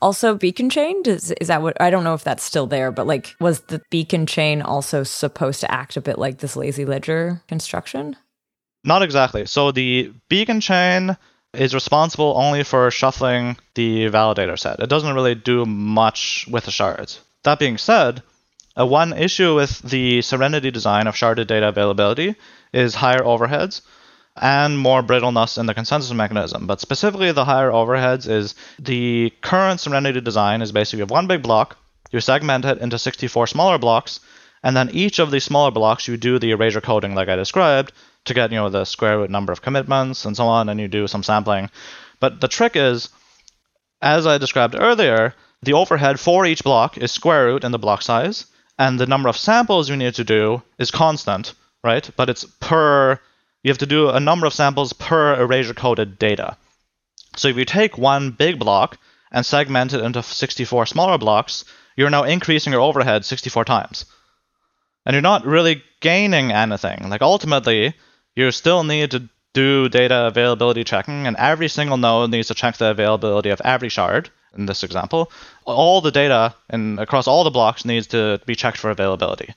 also 0.00 0.34
beacon 0.34 0.70
chained 0.70 1.08
is, 1.08 1.32
is 1.40 1.48
that 1.48 1.62
what 1.62 1.80
i 1.80 1.90
don't 1.90 2.04
know 2.04 2.14
if 2.14 2.24
that's 2.24 2.44
still 2.44 2.66
there 2.66 2.90
but 2.90 3.06
like 3.06 3.34
was 3.40 3.60
the 3.62 3.80
beacon 3.90 4.26
chain 4.26 4.62
also 4.62 5.02
supposed 5.02 5.60
to 5.60 5.70
act 5.70 5.96
a 5.96 6.00
bit 6.00 6.18
like 6.18 6.38
this 6.38 6.56
lazy 6.56 6.84
ledger 6.84 7.42
construction? 7.48 8.16
Not 8.84 9.02
exactly. 9.02 9.46
So 9.46 9.72
the 9.72 10.12
beacon 10.28 10.60
chain 10.60 11.16
is 11.52 11.74
responsible 11.74 12.34
only 12.36 12.62
for 12.62 12.90
shuffling 12.90 13.56
the 13.74 14.06
validator 14.06 14.58
set. 14.58 14.80
It 14.80 14.88
doesn't 14.88 15.14
really 15.14 15.34
do 15.34 15.64
much 15.64 16.46
with 16.50 16.64
the 16.64 16.70
shards. 16.70 17.20
That 17.44 17.58
being 17.58 17.78
said 17.78 18.22
uh, 18.78 18.86
one 18.86 19.12
issue 19.12 19.54
with 19.54 19.80
the 19.80 20.22
serenity 20.22 20.70
design 20.70 21.06
of 21.06 21.14
sharded 21.14 21.46
data 21.46 21.68
availability 21.68 22.36
is 22.72 22.94
higher 22.94 23.22
overheads 23.22 23.80
and 24.36 24.78
more 24.78 25.02
brittleness 25.02 25.58
in 25.58 25.66
the 25.66 25.74
consensus 25.74 26.12
mechanism. 26.12 26.66
But 26.66 26.80
specifically, 26.80 27.32
the 27.32 27.44
higher 27.44 27.70
overheads 27.70 28.28
is 28.28 28.54
the 28.78 29.32
current 29.40 29.80
Serenity 29.80 30.20
design 30.20 30.62
is 30.62 30.72
basically 30.72 30.98
you 30.98 31.02
have 31.02 31.10
one 31.10 31.26
big 31.26 31.42
block, 31.42 31.76
you 32.10 32.20
segment 32.20 32.64
it 32.64 32.78
into 32.78 32.98
64 32.98 33.46
smaller 33.46 33.78
blocks, 33.78 34.20
and 34.62 34.76
then 34.76 34.90
each 34.90 35.18
of 35.18 35.30
these 35.30 35.44
smaller 35.44 35.70
blocks 35.70 36.06
you 36.06 36.16
do 36.16 36.38
the 36.38 36.50
erasure 36.50 36.80
coding 36.80 37.14
like 37.14 37.28
I 37.28 37.36
described 37.36 37.92
to 38.26 38.34
get 38.34 38.50
you 38.50 38.58
know 38.58 38.68
the 38.68 38.84
square 38.84 39.18
root 39.18 39.30
number 39.30 39.52
of 39.52 39.62
commitments 39.62 40.24
and 40.24 40.36
so 40.36 40.46
on, 40.46 40.68
and 40.68 40.78
you 40.78 40.88
do 40.88 41.06
some 41.06 41.22
sampling. 41.22 41.70
But 42.20 42.40
the 42.40 42.48
trick 42.48 42.76
is, 42.76 43.08
as 44.02 44.26
I 44.26 44.38
described 44.38 44.74
earlier, 44.78 45.34
the 45.62 45.74
overhead 45.74 46.20
for 46.20 46.44
each 46.44 46.62
block 46.62 46.98
is 46.98 47.12
square 47.12 47.46
root 47.46 47.64
in 47.64 47.72
the 47.72 47.78
block 47.78 48.02
size, 48.02 48.46
and 48.78 49.00
the 49.00 49.06
number 49.06 49.28
of 49.28 49.36
samples 49.36 49.88
you 49.88 49.96
need 49.96 50.14
to 50.14 50.24
do 50.24 50.62
is 50.78 50.90
constant, 50.90 51.54
right? 51.82 52.08
But 52.16 52.28
it's 52.28 52.44
per 52.60 53.18
you 53.66 53.70
have 53.70 53.78
to 53.78 53.86
do 53.86 54.10
a 54.10 54.20
number 54.20 54.46
of 54.46 54.54
samples 54.54 54.92
per 54.92 55.34
erasure 55.40 55.74
coded 55.74 56.20
data. 56.20 56.56
So 57.34 57.48
if 57.48 57.56
you 57.56 57.64
take 57.64 57.98
one 57.98 58.30
big 58.30 58.60
block 58.60 58.96
and 59.32 59.44
segment 59.44 59.92
it 59.92 60.04
into 60.04 60.22
64 60.22 60.86
smaller 60.86 61.18
blocks, 61.18 61.64
you're 61.96 62.08
now 62.08 62.22
increasing 62.22 62.72
your 62.72 62.80
overhead 62.80 63.24
64 63.24 63.64
times. 63.64 64.04
and 65.04 65.14
you're 65.14 65.20
not 65.20 65.44
really 65.44 65.82
gaining 66.00 66.52
anything. 66.52 67.08
Like 67.08 67.22
ultimately, 67.22 67.94
you 68.36 68.52
still 68.52 68.84
need 68.84 69.10
to 69.10 69.28
do 69.52 69.88
data 69.88 70.26
availability 70.26 70.84
checking, 70.84 71.26
and 71.26 71.36
every 71.36 71.68
single 71.68 71.96
node 71.96 72.30
needs 72.30 72.46
to 72.48 72.54
check 72.54 72.76
the 72.76 72.90
availability 72.90 73.50
of 73.50 73.60
every 73.64 73.88
shard. 73.88 74.30
In 74.56 74.66
this 74.66 74.84
example, 74.84 75.32
all 75.64 76.00
the 76.00 76.12
data 76.12 76.54
and 76.70 77.00
across 77.00 77.26
all 77.26 77.42
the 77.42 77.50
blocks 77.50 77.84
needs 77.84 78.06
to 78.08 78.40
be 78.46 78.54
checked 78.54 78.78
for 78.78 78.90
availability. 78.90 79.54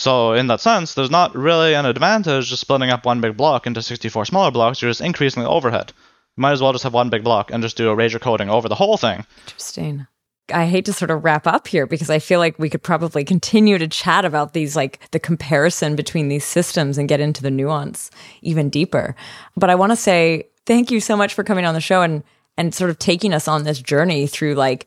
So 0.00 0.32
in 0.32 0.46
that 0.46 0.60
sense, 0.60 0.94
there's 0.94 1.10
not 1.10 1.34
really 1.34 1.74
an 1.74 1.84
advantage 1.84 2.48
just 2.48 2.62
splitting 2.62 2.88
up 2.90 3.04
one 3.04 3.20
big 3.20 3.36
block 3.36 3.66
into 3.66 3.82
64 3.82 4.24
smaller 4.24 4.50
blocks. 4.50 4.80
You're 4.80 4.90
just 4.90 5.02
increasing 5.02 5.42
the 5.42 5.48
overhead. 5.48 5.92
You 6.36 6.40
might 6.40 6.52
as 6.52 6.62
well 6.62 6.72
just 6.72 6.84
have 6.84 6.94
one 6.94 7.10
big 7.10 7.22
block 7.22 7.50
and 7.50 7.62
just 7.62 7.76
do 7.76 7.90
erasure 7.90 8.18
coding 8.18 8.48
over 8.48 8.68
the 8.68 8.74
whole 8.74 8.96
thing. 8.96 9.26
Interesting. 9.46 10.06
I 10.52 10.66
hate 10.66 10.86
to 10.86 10.92
sort 10.92 11.10
of 11.10 11.22
wrap 11.22 11.46
up 11.46 11.68
here 11.68 11.86
because 11.86 12.08
I 12.08 12.18
feel 12.18 12.40
like 12.40 12.58
we 12.58 12.70
could 12.70 12.82
probably 12.82 13.24
continue 13.24 13.76
to 13.76 13.86
chat 13.86 14.24
about 14.24 14.54
these, 14.54 14.74
like 14.74 14.98
the 15.10 15.20
comparison 15.20 15.96
between 15.96 16.28
these 16.28 16.44
systems 16.44 16.96
and 16.96 17.08
get 17.08 17.20
into 17.20 17.42
the 17.42 17.50
nuance 17.50 18.10
even 18.40 18.70
deeper. 18.70 19.14
But 19.56 19.68
I 19.68 19.74
want 19.74 19.92
to 19.92 19.96
say 19.96 20.48
thank 20.64 20.90
you 20.90 21.00
so 21.00 21.14
much 21.14 21.34
for 21.34 21.44
coming 21.44 21.66
on 21.66 21.74
the 21.74 21.80
show 21.80 22.00
and, 22.00 22.24
and 22.56 22.74
sort 22.74 22.90
of 22.90 22.98
taking 22.98 23.34
us 23.34 23.46
on 23.46 23.64
this 23.64 23.80
journey 23.80 24.26
through 24.26 24.54
like 24.54 24.86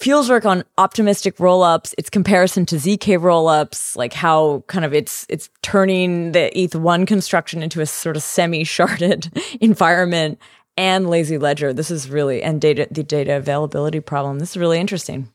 Fuel's 0.00 0.30
work 0.30 0.46
on 0.46 0.64
optimistic 0.78 1.36
rollups, 1.36 1.94
its 1.98 2.08
comparison 2.08 2.64
to 2.66 2.76
ZK 2.76 3.18
rollups, 3.18 3.94
like 3.96 4.14
how 4.14 4.64
kind 4.66 4.86
of 4.86 4.94
it's 4.94 5.26
it's 5.28 5.50
turning 5.60 6.32
the 6.32 6.50
ETH1 6.56 7.06
construction 7.06 7.62
into 7.62 7.82
a 7.82 7.86
sort 7.86 8.16
of 8.16 8.22
semi-sharded 8.22 9.30
environment 9.60 10.38
and 10.78 11.10
lazy 11.10 11.36
ledger. 11.36 11.74
This 11.74 11.90
is 11.90 12.08
really 12.08 12.42
and 12.42 12.62
data 12.62 12.88
the 12.90 13.02
data 13.02 13.36
availability 13.36 14.00
problem. 14.00 14.38
This 14.38 14.52
is 14.52 14.56
really 14.56 14.78
interesting. 14.78 15.28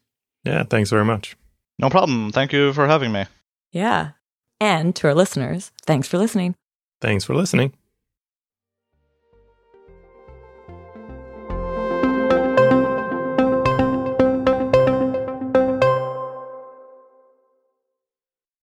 Yeah, 0.44 0.64
thanks 0.64 0.90
very 0.90 1.06
much. 1.06 1.38
No 1.78 1.92
problem. 1.92 2.32
Thank 2.32 2.52
you 2.52 2.74
for 2.74 2.88
having 2.88 3.12
me. 3.12 3.26
Yeah. 3.72 4.12
And 4.60 4.96
to 4.96 5.08
our 5.08 5.14
listeners, 5.14 5.72
thanks 5.86 6.08
for 6.08 6.18
listening. 6.18 6.56
Thanks 7.02 7.24
for 7.24 7.36
listening. 7.36 7.74